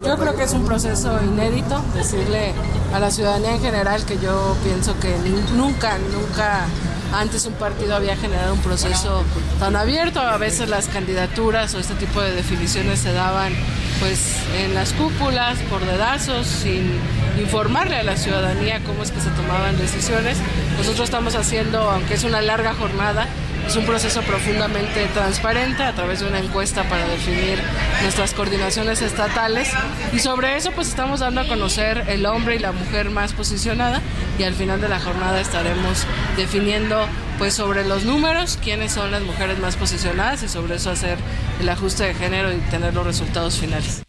Yo 0.00 0.16
creo 0.16 0.36
que 0.36 0.44
es 0.44 0.52
un 0.52 0.64
proceso 0.64 1.18
inédito 1.24 1.82
decirle 1.92 2.54
a 2.94 3.00
la 3.00 3.10
ciudadanía 3.10 3.56
en 3.56 3.60
general 3.60 4.04
que 4.04 4.16
yo 4.18 4.56
pienso 4.62 4.98
que 5.00 5.12
nunca, 5.56 5.98
nunca 6.12 6.66
antes 7.12 7.46
un 7.46 7.54
partido 7.54 7.96
había 7.96 8.16
generado 8.16 8.54
un 8.54 8.60
proceso 8.60 9.24
tan 9.58 9.74
abierto. 9.74 10.20
A 10.20 10.36
veces 10.36 10.68
las 10.68 10.86
candidaturas 10.86 11.74
o 11.74 11.80
este 11.80 11.94
tipo 11.94 12.20
de 12.20 12.32
definiciones 12.32 13.00
se 13.00 13.12
daban 13.12 13.52
pues 13.98 14.36
en 14.56 14.72
las 14.72 14.92
cúpulas, 14.92 15.58
por 15.68 15.84
dedazos, 15.84 16.46
sin 16.46 16.92
informarle 17.40 17.96
a 17.96 18.04
la 18.04 18.16
ciudadanía 18.16 18.80
cómo 18.84 19.02
es 19.02 19.10
que 19.10 19.20
se 19.20 19.30
tomaban 19.30 19.76
decisiones. 19.78 20.38
Nosotros 20.76 21.08
estamos 21.08 21.34
haciendo, 21.34 21.80
aunque 21.90 22.14
es 22.14 22.22
una 22.22 22.40
larga 22.40 22.72
jornada, 22.72 23.26
es 23.68 23.76
un 23.76 23.84
proceso 23.84 24.22
profundamente 24.22 25.04
transparente 25.12 25.82
a 25.82 25.94
través 25.94 26.20
de 26.20 26.26
una 26.26 26.38
encuesta 26.38 26.88
para 26.88 27.06
definir 27.06 27.58
nuestras 28.00 28.32
coordinaciones 28.32 29.02
estatales 29.02 29.70
y 30.10 30.20
sobre 30.20 30.56
eso 30.56 30.72
pues 30.72 30.88
estamos 30.88 31.20
dando 31.20 31.42
a 31.42 31.46
conocer 31.46 32.04
el 32.08 32.24
hombre 32.24 32.56
y 32.56 32.60
la 32.60 32.72
mujer 32.72 33.10
más 33.10 33.34
posicionada 33.34 34.00
y 34.38 34.44
al 34.44 34.54
final 34.54 34.80
de 34.80 34.88
la 34.88 34.98
jornada 34.98 35.38
estaremos 35.38 36.06
definiendo 36.38 37.06
pues 37.36 37.52
sobre 37.52 37.86
los 37.86 38.06
números 38.06 38.58
quiénes 38.64 38.90
son 38.92 39.10
las 39.10 39.20
mujeres 39.20 39.58
más 39.58 39.76
posicionadas 39.76 40.42
y 40.42 40.48
sobre 40.48 40.76
eso 40.76 40.90
hacer 40.90 41.18
el 41.60 41.68
ajuste 41.68 42.04
de 42.04 42.14
género 42.14 42.50
y 42.50 42.56
tener 42.70 42.94
los 42.94 43.04
resultados 43.04 43.60
finales. 43.60 44.02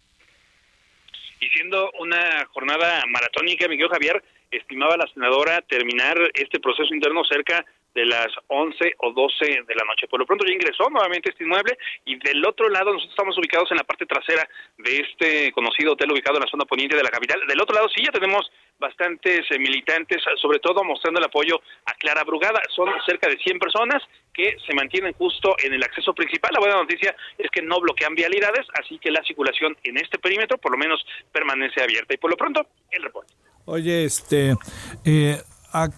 Y 1.38 1.48
siendo 1.48 1.90
una 2.00 2.46
jornada 2.54 3.02
maratónica, 3.10 3.68
Miguel 3.68 3.90
Javier, 3.90 4.24
estimaba 4.50 4.96
la 4.96 5.06
senadora 5.12 5.60
terminar 5.68 6.16
este 6.32 6.58
proceso 6.60 6.94
interno 6.94 7.22
cerca 7.30 7.62
de 7.94 8.06
las 8.06 8.28
11 8.48 8.94
o 8.98 9.12
12 9.12 9.44
de 9.66 9.74
la 9.74 9.84
noche. 9.84 10.06
Por 10.08 10.20
lo 10.20 10.26
pronto 10.26 10.44
ya 10.46 10.54
ingresó 10.54 10.88
nuevamente 10.90 11.30
este 11.30 11.44
inmueble 11.44 11.76
y 12.04 12.16
del 12.16 12.44
otro 12.46 12.68
lado 12.68 12.92
nosotros 12.92 13.10
estamos 13.10 13.38
ubicados 13.38 13.70
en 13.70 13.78
la 13.78 13.84
parte 13.84 14.06
trasera 14.06 14.48
de 14.78 14.98
este 14.98 15.52
conocido 15.52 15.92
hotel 15.92 16.12
ubicado 16.12 16.36
en 16.36 16.44
la 16.44 16.50
zona 16.50 16.64
poniente 16.64 16.96
de 16.96 17.02
la 17.02 17.10
capital. 17.10 17.40
Del 17.46 17.60
otro 17.60 17.74
lado 17.74 17.88
sí 17.88 18.02
ya 18.04 18.12
tenemos 18.12 18.50
bastantes 18.78 19.40
eh, 19.50 19.58
militantes, 19.58 20.22
sobre 20.40 20.58
todo 20.58 20.84
mostrando 20.84 21.18
el 21.20 21.26
apoyo 21.26 21.60
a 21.86 21.94
Clara 21.94 22.24
Brugada. 22.24 22.60
Son 22.74 22.88
cerca 23.06 23.28
de 23.28 23.36
100 23.36 23.58
personas 23.58 24.02
que 24.32 24.56
se 24.66 24.74
mantienen 24.74 25.12
justo 25.14 25.54
en 25.62 25.74
el 25.74 25.82
acceso 25.82 26.14
principal. 26.14 26.52
La 26.54 26.60
buena 26.60 26.76
noticia 26.76 27.14
es 27.36 27.50
que 27.50 27.62
no 27.62 27.80
bloquean 27.80 28.14
vialidades, 28.14 28.66
así 28.80 28.98
que 28.98 29.10
la 29.10 29.22
circulación 29.24 29.76
en 29.84 29.98
este 29.98 30.18
perímetro 30.18 30.58
por 30.58 30.72
lo 30.72 30.78
menos 30.78 31.04
permanece 31.32 31.82
abierta. 31.82 32.14
Y 32.14 32.18
por 32.18 32.30
lo 32.30 32.36
pronto, 32.36 32.66
el 32.90 33.02
reporte. 33.02 33.34
Oye, 33.66 34.04
este... 34.04 34.54
Eh 35.04 35.36
¿A, 35.72 35.88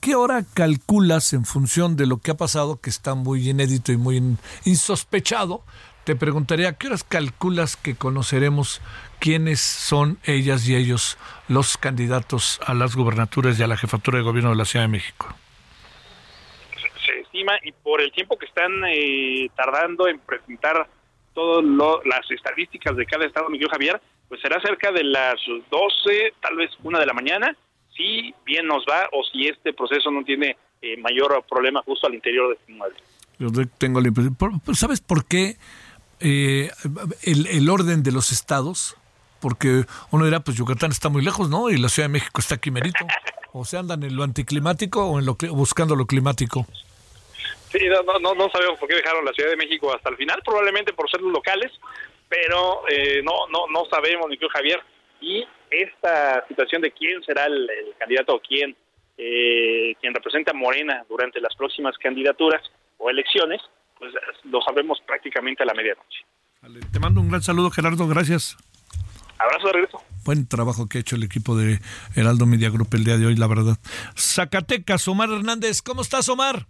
qué 0.00 0.14
hora 0.14 0.42
calculas 0.54 1.34
en 1.34 1.44
función 1.44 1.96
de 1.96 2.06
lo 2.06 2.18
que 2.18 2.30
ha 2.30 2.36
pasado, 2.36 2.80
que 2.80 2.88
está 2.88 3.14
muy 3.14 3.50
inédito 3.50 3.92
y 3.92 3.98
muy 3.98 4.22
insospechado? 4.64 5.62
Te 6.04 6.16
preguntaría, 6.16 6.70
¿a 6.70 6.78
qué 6.78 6.86
horas 6.86 7.04
calculas 7.04 7.76
que 7.76 7.94
conoceremos 7.94 8.80
quiénes 9.20 9.60
son 9.60 10.18
ellas 10.24 10.66
y 10.66 10.76
ellos 10.76 11.18
los 11.48 11.76
candidatos 11.76 12.58
a 12.64 12.72
las 12.72 12.96
gubernaturas 12.96 13.60
y 13.60 13.62
a 13.62 13.66
la 13.66 13.76
jefatura 13.76 14.16
de 14.16 14.24
gobierno 14.24 14.50
de 14.50 14.56
la 14.56 14.64
Ciudad 14.64 14.86
de 14.86 14.92
México? 14.92 15.28
Se 17.04 17.20
estima 17.20 17.52
y 17.62 17.72
por 17.72 18.00
el 18.00 18.10
tiempo 18.12 18.38
que 18.38 18.46
están 18.46 18.72
eh, 18.86 19.50
tardando 19.54 20.08
en 20.08 20.20
presentar 20.20 20.88
todas 21.34 21.64
las 22.06 22.30
estadísticas 22.30 22.96
de 22.96 23.04
cada 23.04 23.26
estado, 23.26 23.50
Miguel 23.50 23.68
Javier, 23.68 24.00
pues 24.28 24.40
será 24.40 24.60
cerca 24.62 24.90
de 24.90 25.04
las 25.04 25.36
12, 25.70 26.32
tal 26.40 26.56
vez 26.56 26.70
una 26.82 26.98
de 26.98 27.06
la 27.06 27.12
mañana, 27.12 27.54
si 27.98 28.34
bien 28.46 28.66
nos 28.66 28.84
va 28.86 29.08
o 29.12 29.22
si 29.24 29.48
este 29.48 29.74
proceso 29.74 30.10
no 30.10 30.24
tiene 30.24 30.56
eh, 30.80 30.96
mayor 30.98 31.44
problema 31.50 31.82
justo 31.82 32.06
al 32.06 32.14
interior 32.14 32.48
de 32.48 32.54
este 32.54 32.72
mueble. 32.72 32.98
Yo 33.38 33.50
tengo 33.76 34.00
la 34.00 34.08
impresión. 34.08 34.36
¿Sabes 34.72 35.00
por 35.00 35.26
qué 35.26 35.56
eh, 36.20 36.70
el, 37.24 37.46
el, 37.48 37.68
orden 37.68 38.02
de 38.02 38.12
los 38.12 38.32
estados? 38.32 38.96
Porque 39.40 39.84
uno 40.10 40.24
dirá, 40.24 40.40
pues 40.40 40.56
Yucatán 40.56 40.90
está 40.90 41.08
muy 41.08 41.22
lejos, 41.22 41.50
¿no? 41.50 41.70
Y 41.70 41.76
la 41.76 41.88
Ciudad 41.88 42.08
de 42.08 42.12
México 42.12 42.40
está 42.40 42.54
aquí 42.54 42.70
merito. 42.70 43.04
O 43.52 43.64
se 43.64 43.76
andan 43.76 44.02
en 44.02 44.16
lo 44.16 44.22
anticlimático 44.22 45.04
o 45.04 45.18
en 45.18 45.26
lo 45.26 45.36
buscando 45.50 45.96
lo 45.96 46.06
climático. 46.06 46.66
Sí, 47.70 47.78
no, 47.88 48.18
no, 48.20 48.34
no 48.34 48.48
sabemos 48.50 48.78
por 48.78 48.88
qué 48.88 48.96
dejaron 48.96 49.24
la 49.24 49.32
Ciudad 49.32 49.50
de 49.50 49.56
México 49.56 49.94
hasta 49.94 50.10
el 50.10 50.16
final, 50.16 50.40
probablemente 50.44 50.92
por 50.92 51.10
ser 51.10 51.20
los 51.20 51.32
locales, 51.32 51.70
pero 52.28 52.82
eh, 52.88 53.20
no, 53.22 53.46
no, 53.48 53.66
no 53.68 53.84
sabemos, 53.90 54.28
ni 54.28 54.36
Javier. 54.36 54.80
Y 55.20 55.44
esta 55.70 56.44
situación 56.48 56.82
de 56.82 56.92
quién 56.92 57.22
será 57.24 57.46
el, 57.46 57.68
candidato 57.98 58.34
o 58.34 58.40
quién, 58.40 58.76
eh, 59.16 59.94
quien 60.00 60.14
representa 60.14 60.52
a 60.52 60.54
Morena 60.54 61.04
durante 61.08 61.40
las 61.40 61.54
próximas 61.56 61.96
candidaturas 61.98 62.62
o 62.98 63.10
elecciones, 63.10 63.60
pues 63.98 64.12
lo 64.44 64.60
sabemos 64.62 64.98
prácticamente 65.06 65.62
a 65.62 65.66
la 65.66 65.74
medianoche. 65.74 66.24
te 66.92 66.98
mando 66.98 67.20
un 67.20 67.28
gran 67.28 67.42
saludo, 67.42 67.70
Gerardo, 67.70 68.06
gracias. 68.08 68.56
Abrazo 69.38 69.68
de 69.68 69.72
regreso. 69.72 70.02
Buen 70.24 70.48
trabajo 70.48 70.88
que 70.88 70.98
ha 70.98 71.00
hecho 71.00 71.16
el 71.16 71.22
equipo 71.22 71.56
de 71.56 71.78
Heraldo 72.16 72.44
Media 72.44 72.70
Group 72.70 72.88
el 72.92 73.04
día 73.04 73.16
de 73.16 73.26
hoy, 73.26 73.36
la 73.36 73.46
verdad. 73.46 73.78
Zacatecas, 74.16 75.06
Omar 75.06 75.30
Hernández, 75.30 75.80
¿cómo 75.80 76.02
estás, 76.02 76.28
Omar? 76.28 76.66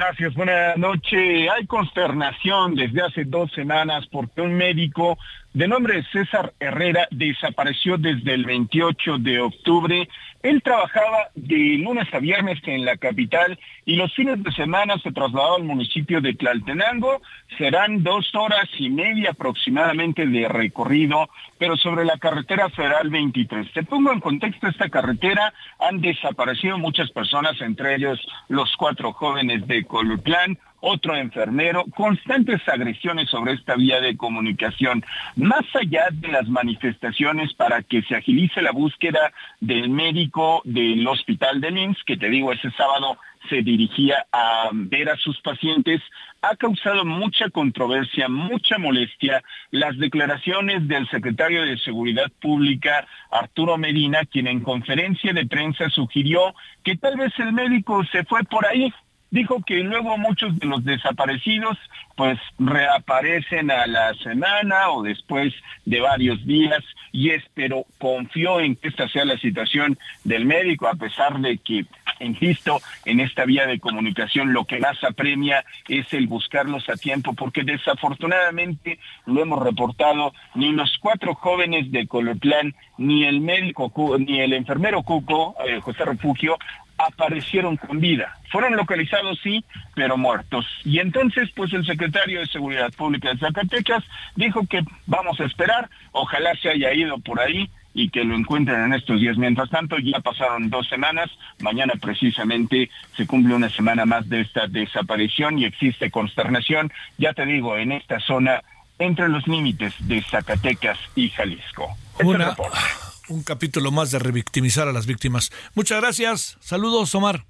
Gracias, 0.00 0.32
buenas 0.32 0.78
noches. 0.78 1.50
Hay 1.54 1.66
consternación 1.66 2.74
desde 2.74 3.02
hace 3.02 3.24
dos 3.26 3.52
semanas 3.52 4.06
porque 4.10 4.40
un 4.40 4.54
médico 4.54 5.18
de 5.52 5.68
nombre 5.68 6.02
César 6.10 6.54
Herrera 6.58 7.06
desapareció 7.10 7.98
desde 7.98 8.32
el 8.32 8.46
28 8.46 9.18
de 9.18 9.40
octubre. 9.40 10.08
Él 10.42 10.62
trabajaba 10.62 11.28
de 11.34 11.78
lunes 11.78 12.08
a 12.14 12.18
viernes 12.18 12.58
en 12.64 12.86
la 12.86 12.96
capital 12.96 13.58
y 13.84 13.96
los 13.96 14.14
fines 14.14 14.42
de 14.42 14.50
semana 14.52 14.96
se 14.98 15.12
trasladó 15.12 15.56
al 15.56 15.64
municipio 15.64 16.22
de 16.22 16.32
Tlaltenango. 16.32 17.20
Serán 17.58 18.02
dos 18.02 18.34
horas 18.34 18.66
y 18.78 18.88
media 18.88 19.30
aproximadamente 19.30 20.26
de 20.26 20.48
recorrido, 20.48 21.28
pero 21.58 21.76
sobre 21.76 22.06
la 22.06 22.16
carretera 22.16 22.70
federal 22.70 23.10
23. 23.10 23.70
Te 23.72 23.82
pongo 23.82 24.12
en 24.12 24.20
contexto 24.20 24.68
esta 24.68 24.88
carretera. 24.88 25.52
Han 25.78 26.00
desaparecido 26.00 26.78
muchas 26.78 27.10
personas, 27.10 27.60
entre 27.60 27.96
ellos 27.96 28.18
los 28.48 28.74
cuatro 28.78 29.12
jóvenes 29.12 29.66
de 29.66 29.84
Colutlán 29.84 30.58
otro 30.80 31.16
enfermero, 31.16 31.84
constantes 31.94 32.60
agresiones 32.68 33.28
sobre 33.30 33.54
esta 33.54 33.76
vía 33.76 34.00
de 34.00 34.16
comunicación. 34.16 35.04
Más 35.36 35.64
allá 35.74 36.08
de 36.12 36.28
las 36.28 36.48
manifestaciones 36.48 37.52
para 37.54 37.82
que 37.82 38.02
se 38.02 38.16
agilice 38.16 38.62
la 38.62 38.72
búsqueda 38.72 39.32
del 39.60 39.90
médico 39.90 40.62
del 40.64 41.06
hospital 41.06 41.60
de 41.60 41.70
Linz, 41.70 41.98
que 42.04 42.16
te 42.16 42.28
digo, 42.28 42.52
ese 42.52 42.70
sábado 42.72 43.18
se 43.48 43.62
dirigía 43.62 44.26
a 44.32 44.70
ver 44.72 45.08
a 45.08 45.16
sus 45.16 45.40
pacientes, 45.40 46.02
ha 46.42 46.56
causado 46.56 47.04
mucha 47.04 47.48
controversia, 47.50 48.28
mucha 48.28 48.78
molestia 48.78 49.42
las 49.70 49.96
declaraciones 49.98 50.86
del 50.88 51.08
secretario 51.08 51.64
de 51.64 51.78
Seguridad 51.78 52.30
Pública, 52.40 53.06
Arturo 53.30 53.78
Medina, 53.78 54.24
quien 54.24 54.46
en 54.46 54.60
conferencia 54.60 55.32
de 55.32 55.46
prensa 55.46 55.88
sugirió 55.90 56.54
que 56.84 56.96
tal 56.96 57.16
vez 57.16 57.32
el 57.38 57.52
médico 57.52 58.04
se 58.12 58.24
fue 58.24 58.42
por 58.44 58.66
ahí, 58.66 58.92
dijo 59.30 59.62
que 59.64 59.76
luego 59.76 60.18
muchos 60.18 60.58
de 60.58 60.66
los 60.66 60.84
desaparecidos 60.84 61.78
pues 62.16 62.38
reaparecen 62.58 63.70
a 63.70 63.86
la 63.86 64.12
semana 64.14 64.90
o 64.90 65.02
después 65.02 65.54
de 65.84 66.00
varios 66.00 66.44
días 66.44 66.82
y 67.12 67.30
espero, 67.30 67.86
confió 67.98 68.60
en 68.60 68.76
que 68.76 68.88
esta 68.88 69.08
sea 69.08 69.24
la 69.24 69.38
situación 69.38 69.98
del 70.24 70.44
médico 70.44 70.88
a 70.88 70.94
pesar 70.94 71.38
de 71.40 71.58
que 71.58 71.86
insisto 72.20 72.80
en 73.04 73.20
esta 73.20 73.44
vía 73.44 73.66
de 73.66 73.80
comunicación 73.80 74.52
lo 74.52 74.64
que 74.64 74.78
más 74.78 75.02
apremia 75.04 75.64
es 75.88 76.12
el 76.12 76.26
buscarlos 76.26 76.88
a 76.88 76.96
tiempo 76.96 77.32
porque 77.32 77.62
desafortunadamente 77.62 78.98
lo 79.26 79.42
hemos 79.42 79.62
reportado 79.62 80.34
ni 80.54 80.72
los 80.72 80.98
cuatro 80.98 81.34
jóvenes 81.34 81.90
de 81.90 82.06
Colotlán 82.06 82.74
ni 82.98 83.24
el 83.24 83.40
médico 83.40 83.90
ni 84.18 84.40
el 84.40 84.52
enfermero 84.52 85.02
Cuco 85.02 85.56
eh, 85.66 85.80
José 85.80 86.04
Refugio 86.04 86.58
aparecieron 87.06 87.76
con 87.76 88.00
vida. 88.00 88.36
Fueron 88.50 88.76
localizados, 88.76 89.38
sí, 89.42 89.64
pero 89.94 90.16
muertos. 90.16 90.66
Y 90.84 90.98
entonces, 90.98 91.50
pues 91.54 91.72
el 91.72 91.84
secretario 91.86 92.40
de 92.40 92.46
Seguridad 92.46 92.92
Pública 92.92 93.30
de 93.30 93.38
Zacatecas 93.38 94.04
dijo 94.36 94.66
que 94.66 94.82
vamos 95.06 95.40
a 95.40 95.44
esperar, 95.44 95.88
ojalá 96.12 96.54
se 96.56 96.70
haya 96.70 96.92
ido 96.92 97.18
por 97.18 97.40
ahí 97.40 97.70
y 97.94 98.10
que 98.10 98.24
lo 98.24 98.34
encuentren 98.34 98.84
en 98.84 98.92
estos 98.92 99.20
días. 99.20 99.36
Mientras 99.36 99.70
tanto, 99.70 99.98
ya 99.98 100.20
pasaron 100.20 100.70
dos 100.70 100.88
semanas, 100.88 101.30
mañana 101.60 101.94
precisamente 102.00 102.90
se 103.16 103.26
cumple 103.26 103.54
una 103.54 103.70
semana 103.70 104.06
más 104.06 104.28
de 104.28 104.40
esta 104.40 104.66
desaparición 104.66 105.58
y 105.58 105.64
existe 105.64 106.10
consternación, 106.10 106.92
ya 107.18 107.32
te 107.32 107.46
digo, 107.46 107.76
en 107.76 107.92
esta 107.92 108.20
zona 108.20 108.62
entre 108.98 109.28
los 109.28 109.46
límites 109.48 109.94
de 110.00 110.22
Zacatecas 110.22 110.98
y 111.14 111.30
Jalisco. 111.30 111.88
Este 112.18 113.09
un 113.30 113.42
capítulo 113.42 113.90
más 113.90 114.10
de 114.10 114.18
revictimizar 114.18 114.88
a 114.88 114.92
las 114.92 115.06
víctimas. 115.06 115.50
Muchas 115.74 116.00
gracias. 116.00 116.58
Saludos, 116.60 117.14
Omar. 117.14 117.44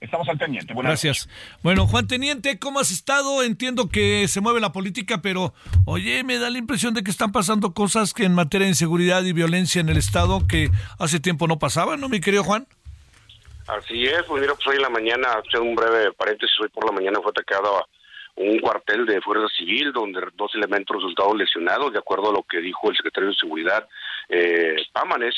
Estamos 0.00 0.26
al 0.28 0.38
teniente. 0.38 0.72
Gracias. 0.74 1.28
Bueno, 1.62 1.86
Juan 1.86 2.06
Teniente, 2.06 2.58
¿cómo 2.58 2.80
has 2.80 2.90
estado? 2.90 3.42
Entiendo 3.42 3.90
que 3.90 4.28
se 4.28 4.40
mueve 4.40 4.58
la 4.58 4.72
política, 4.72 5.20
pero 5.20 5.52
oye, 5.84 6.24
me 6.24 6.38
da 6.38 6.48
la 6.48 6.56
impresión 6.56 6.94
de 6.94 7.02
que 7.02 7.10
están 7.10 7.32
pasando 7.32 7.74
cosas 7.74 8.14
que 8.14 8.24
en 8.24 8.34
materia 8.34 8.64
de 8.64 8.70
inseguridad 8.70 9.22
y 9.24 9.34
violencia 9.34 9.80
en 9.80 9.90
el 9.90 9.98
Estado 9.98 10.46
que 10.48 10.70
hace 10.98 11.20
tiempo 11.20 11.46
no 11.46 11.58
pasaban, 11.58 12.00
¿no, 12.00 12.08
mi 12.08 12.20
querido 12.20 12.44
Juan? 12.44 12.66
Así 13.66 14.04
es, 14.04 14.22
pues 14.26 14.40
mira, 14.40 14.54
pues 14.54 14.66
hoy 14.68 14.76
en 14.76 14.82
la 14.82 14.88
mañana, 14.88 15.28
hacer 15.32 15.60
un 15.60 15.74
breve 15.74 16.12
paréntesis, 16.12 16.58
hoy 16.60 16.70
por 16.70 16.86
la 16.86 16.92
mañana 16.92 17.20
fue 17.22 17.30
atacado 17.30 17.86
un 18.36 18.58
cuartel 18.58 19.04
de 19.04 19.20
Fuerza 19.20 19.46
Civil 19.54 19.92
donde 19.92 20.22
dos 20.34 20.54
elementos 20.54 20.96
resultaron 20.96 21.36
lesionados, 21.36 21.92
de 21.92 21.98
acuerdo 21.98 22.30
a 22.30 22.32
lo 22.32 22.42
que 22.42 22.60
dijo 22.60 22.90
el 22.90 22.96
secretario 22.96 23.28
de 23.28 23.36
Seguridad 23.36 23.86
Pámanes, 24.92 25.34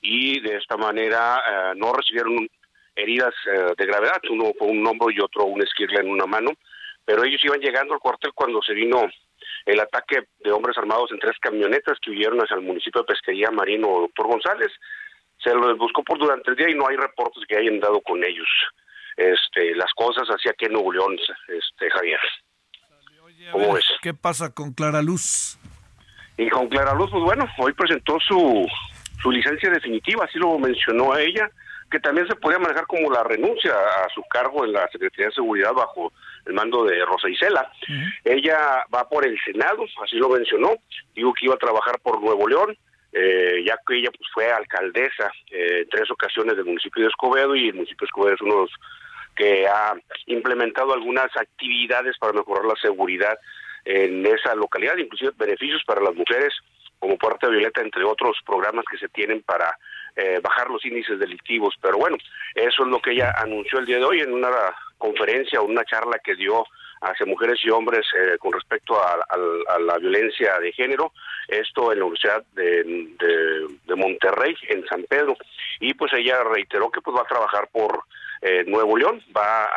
y 0.00 0.40
de 0.40 0.56
esta 0.56 0.76
manera 0.76 1.38
eh, 1.38 1.72
no 1.76 1.92
recibieron 1.92 2.48
heridas 2.94 3.34
eh, 3.46 3.74
de 3.76 3.86
gravedad, 3.86 4.20
uno 4.30 4.52
con 4.58 4.70
un 4.70 4.86
hombro 4.86 5.10
y 5.10 5.20
otro 5.20 5.44
un 5.44 5.62
esquirla 5.62 6.00
en 6.00 6.10
una 6.10 6.26
mano, 6.26 6.52
pero 7.04 7.24
ellos 7.24 7.44
iban 7.44 7.60
llegando 7.60 7.94
al 7.94 8.00
cuartel 8.00 8.32
cuando 8.34 8.62
se 8.62 8.74
vino 8.74 9.06
el 9.64 9.80
ataque 9.80 10.28
de 10.40 10.52
hombres 10.52 10.78
armados 10.78 11.10
en 11.12 11.18
tres 11.18 11.36
camionetas 11.40 11.98
que 12.00 12.10
huyeron 12.10 12.38
hacia 12.40 12.56
el 12.56 12.62
municipio 12.62 13.02
de 13.02 13.06
Pesquería 13.06 13.50
Marino 13.50 13.88
Doctor 14.00 14.28
González. 14.28 14.70
Se 15.42 15.52
los 15.52 15.76
buscó 15.76 16.02
por 16.02 16.18
durante 16.18 16.50
el 16.50 16.56
día 16.56 16.70
y 16.70 16.74
no 16.74 16.88
hay 16.88 16.96
reportes 16.96 17.44
que 17.48 17.56
hayan 17.56 17.80
dado 17.80 18.00
con 18.00 18.24
ellos. 18.24 18.48
Este, 19.16 19.74
las 19.74 19.92
cosas 19.94 20.26
hacia 20.28 20.52
que 20.52 20.68
Nuevo 20.68 20.92
León, 20.92 21.16
este, 21.48 21.90
Javier. 21.90 22.20
¿Cómo? 23.52 23.76
¿Qué 24.02 24.14
pasa 24.14 24.52
con 24.52 24.72
Clara 24.72 25.02
Luz? 25.02 25.58
Y 26.36 26.48
con 26.48 26.68
Clara 26.68 26.94
Luz, 26.94 27.10
pues 27.10 27.22
bueno, 27.22 27.46
hoy 27.58 27.72
presentó 27.72 28.18
su, 28.20 28.66
su 29.22 29.30
licencia 29.30 29.70
definitiva, 29.70 30.24
así 30.24 30.38
lo 30.38 30.58
mencionó 30.58 31.12
a 31.12 31.20
ella, 31.20 31.50
que 31.90 32.00
también 32.00 32.26
se 32.26 32.36
podía 32.36 32.58
manejar 32.58 32.86
como 32.86 33.10
la 33.10 33.22
renuncia 33.22 33.72
a 33.72 34.08
su 34.14 34.22
cargo 34.24 34.64
en 34.64 34.72
la 34.72 34.88
Secretaría 34.88 35.26
de 35.26 35.32
Seguridad 35.32 35.72
bajo 35.72 36.12
el 36.44 36.52
mando 36.52 36.84
de 36.84 37.04
Rosa 37.04 37.28
Isela. 37.28 37.70
Ella 38.24 38.84
va 38.94 39.08
por 39.08 39.26
el 39.26 39.38
Senado, 39.44 39.84
así 40.02 40.16
lo 40.16 40.28
mencionó, 40.28 40.74
digo 41.14 41.32
que 41.32 41.46
iba 41.46 41.54
a 41.54 41.58
trabajar 41.58 41.98
por 42.00 42.20
Nuevo 42.20 42.48
León, 42.48 42.76
eh, 43.12 43.64
ya 43.66 43.78
que 43.86 43.96
ella 43.96 44.10
pues 44.10 44.28
fue 44.34 44.50
alcaldesa 44.52 45.30
eh, 45.50 45.80
en 45.82 45.88
tres 45.88 46.10
ocasiones 46.10 46.56
del 46.56 46.66
municipio 46.66 47.02
de 47.02 47.08
Escobedo 47.08 47.54
y 47.54 47.68
el 47.68 47.74
municipio 47.74 48.04
de 48.04 48.06
Escobedo 48.06 48.34
es 48.34 48.40
uno 48.42 48.54
de 48.54 48.60
los 48.62 48.72
que 49.36 49.66
ha 49.66 49.94
implementado 50.26 50.92
algunas 50.92 51.34
actividades 51.36 52.18
para 52.18 52.32
mejorar 52.32 52.64
la 52.64 52.74
seguridad 52.80 53.38
en 53.86 54.26
esa 54.26 54.54
localidad, 54.54 54.96
inclusive 54.96 55.32
beneficios 55.36 55.82
para 55.86 56.02
las 56.02 56.14
mujeres 56.14 56.52
como 56.98 57.16
Puerta 57.16 57.48
Violeta, 57.48 57.80
entre 57.80 58.04
otros 58.04 58.36
programas 58.44 58.84
que 58.90 58.98
se 58.98 59.08
tienen 59.08 59.42
para 59.42 59.78
eh, 60.16 60.40
bajar 60.42 60.68
los 60.70 60.84
índices 60.84 61.18
delictivos. 61.18 61.74
Pero 61.80 61.98
bueno, 61.98 62.16
eso 62.54 62.82
es 62.82 62.88
lo 62.88 63.00
que 63.00 63.12
ella 63.12 63.32
anunció 63.36 63.78
el 63.78 63.86
día 63.86 63.98
de 63.98 64.04
hoy 64.04 64.20
en 64.20 64.32
una 64.32 64.50
conferencia 64.98 65.60
o 65.60 65.64
una 65.66 65.84
charla 65.84 66.18
que 66.18 66.34
dio 66.34 66.64
hacia 67.02 67.26
mujeres 67.26 67.60
y 67.62 67.70
hombres 67.70 68.06
eh, 68.18 68.38
con 68.38 68.52
respecto 68.52 68.98
a, 69.00 69.18
la 69.78 69.98
violencia 69.98 70.58
de 70.58 70.72
género, 70.72 71.12
esto 71.46 71.92
en 71.92 71.98
la 71.98 72.04
Universidad 72.06 72.44
de, 72.54 73.68
Monterrey, 73.94 74.56
en 74.68 74.84
San 74.86 75.04
Pedro, 75.04 75.36
y 75.80 75.94
pues 75.94 76.12
ella 76.14 76.42
reiteró 76.44 76.90
que 76.90 77.00
pues 77.02 77.16
va 77.16 77.22
a 77.22 77.26
trabajar 77.26 77.68
por 77.70 78.04
eh, 78.40 78.64
Nuevo 78.66 78.96
León, 78.96 79.22
va 79.36 79.68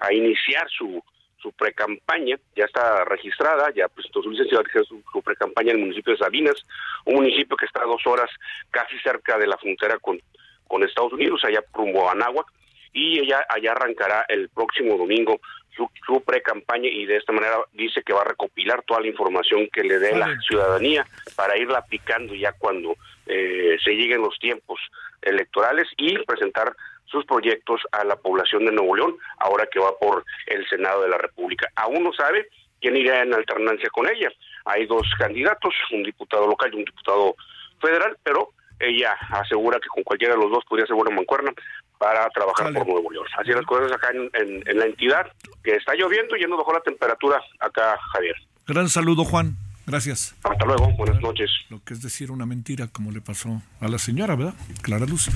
a 0.00 0.12
iniciar 0.12 0.66
su, 0.70 1.02
su 1.44 1.52
precampaña, 1.52 2.38
ya 2.56 2.64
está 2.64 3.04
registrada, 3.04 3.70
ya 3.76 3.86
presentó 3.88 4.22
su 4.22 4.30
licencia, 4.30 4.62
su, 4.88 5.02
su 5.12 5.22
precampaña 5.22 5.72
en 5.72 5.76
el 5.76 5.82
municipio 5.82 6.14
de 6.14 6.18
Sabinas, 6.18 6.56
un 7.04 7.16
municipio 7.16 7.54
que 7.54 7.66
está 7.66 7.82
a 7.82 7.86
dos 7.86 8.00
horas 8.06 8.30
casi 8.70 8.98
cerca 9.00 9.36
de 9.36 9.46
la 9.46 9.58
frontera 9.58 9.98
con, 9.98 10.18
con 10.66 10.82
Estados 10.82 11.12
Unidos, 11.12 11.44
allá 11.44 11.62
rumbo 11.74 12.08
a 12.08 12.12
Anáhuac, 12.12 12.46
y 12.94 13.18
ella 13.20 13.44
allá 13.50 13.72
arrancará 13.72 14.24
el 14.28 14.48
próximo 14.48 14.96
domingo 14.96 15.38
su, 15.76 15.90
su 16.06 16.22
pre-campaña 16.22 16.88
y 16.88 17.04
de 17.04 17.16
esta 17.16 17.32
manera 17.32 17.56
dice 17.72 18.02
que 18.02 18.12
va 18.14 18.22
a 18.22 18.28
recopilar 18.28 18.82
toda 18.84 19.00
la 19.00 19.08
información 19.08 19.68
que 19.70 19.82
le 19.82 19.98
dé 19.98 20.16
la 20.16 20.38
ciudadanía 20.48 21.04
para 21.36 21.58
irla 21.58 21.78
aplicando 21.78 22.34
ya 22.34 22.52
cuando 22.52 22.94
eh, 23.26 23.76
se 23.82 23.90
lleguen 23.90 24.22
los 24.22 24.38
tiempos 24.38 24.80
electorales 25.20 25.88
y 25.96 26.16
presentar 26.24 26.76
sus 27.14 27.24
proyectos 27.26 27.80
a 27.92 28.04
la 28.04 28.16
población 28.16 28.64
de 28.66 28.72
Nuevo 28.72 28.96
León 28.96 29.16
ahora 29.38 29.66
que 29.70 29.78
va 29.78 29.96
por 29.98 30.24
el 30.46 30.68
Senado 30.68 31.02
de 31.02 31.08
la 31.08 31.18
República. 31.18 31.70
Aún 31.76 32.02
no 32.02 32.12
sabe 32.12 32.48
quién 32.80 32.96
irá 32.96 33.22
en 33.22 33.32
alternancia 33.32 33.88
con 33.90 34.06
ella. 34.10 34.30
Hay 34.64 34.86
dos 34.86 35.06
candidatos, 35.16 35.72
un 35.92 36.02
diputado 36.02 36.46
local 36.46 36.70
y 36.72 36.76
un 36.76 36.84
diputado 36.84 37.36
federal, 37.80 38.16
pero 38.24 38.50
ella 38.80 39.12
asegura 39.30 39.78
que 39.78 39.88
con 39.88 40.02
cualquiera 40.02 40.34
de 40.34 40.40
los 40.40 40.50
dos 40.50 40.64
podría 40.68 40.86
ser 40.86 40.96
buena 40.96 41.14
mancuerna 41.14 41.52
para 41.98 42.28
trabajar 42.30 42.72
por 42.72 42.86
Nuevo 42.86 43.10
León. 43.12 43.26
Así 43.38 43.52
las 43.52 43.64
cosas 43.64 43.92
acá 43.92 44.08
en, 44.12 44.28
en, 44.34 44.68
en, 44.68 44.78
la 44.78 44.86
entidad, 44.86 45.30
que 45.62 45.76
está 45.76 45.94
lloviendo 45.94 46.36
y 46.36 46.40
ya 46.40 46.48
no 46.48 46.56
bajó 46.56 46.72
la 46.72 46.80
temperatura 46.80 47.40
acá, 47.60 47.96
Javier. 48.12 48.34
Gran 48.66 48.88
saludo, 48.88 49.24
Juan. 49.24 49.56
Gracias. 49.86 50.34
Hasta 50.42 50.64
luego, 50.64 50.92
buenas 50.96 51.20
noches. 51.20 51.50
Lo 51.68 51.82
que 51.82 51.94
es 51.94 52.02
decir 52.02 52.30
una 52.30 52.46
mentira, 52.46 52.88
como 52.88 53.10
le 53.10 53.20
pasó 53.20 53.62
a 53.80 53.88
la 53.88 53.98
señora, 53.98 54.34
¿verdad? 54.34 54.54
Clara 54.82 55.06
Luz. 55.06 55.28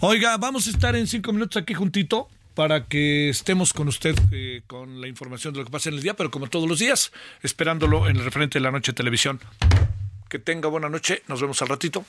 Oiga, 0.00 0.36
vamos 0.36 0.66
a 0.66 0.70
estar 0.70 0.94
en 0.94 1.06
cinco 1.06 1.32
minutos 1.32 1.60
aquí 1.60 1.74
juntito 1.74 2.28
para 2.54 2.86
que 2.86 3.28
estemos 3.28 3.72
con 3.72 3.88
usted 3.88 4.16
eh, 4.32 4.62
con 4.66 5.00
la 5.00 5.08
información 5.08 5.52
de 5.52 5.60
lo 5.60 5.64
que 5.64 5.70
pasa 5.70 5.90
en 5.90 5.96
el 5.96 6.02
día, 6.02 6.14
pero 6.14 6.30
como 6.30 6.48
todos 6.48 6.68
los 6.68 6.78
días, 6.78 7.12
esperándolo 7.42 8.08
en 8.08 8.16
el 8.16 8.24
referente 8.24 8.58
de 8.58 8.64
la 8.64 8.70
noche 8.70 8.92
de 8.92 8.96
televisión. 8.96 9.40
Que 10.28 10.38
tenga 10.38 10.68
buena 10.68 10.88
noche, 10.88 11.22
nos 11.28 11.40
vemos 11.40 11.62
al 11.62 11.68
ratito. 11.68 12.04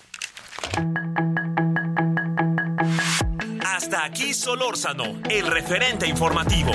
Hasta 3.64 4.06
aquí 4.06 4.34
Solórzano, 4.34 5.22
el 5.30 5.48
referente 5.48 6.08
informativo. 6.08 6.72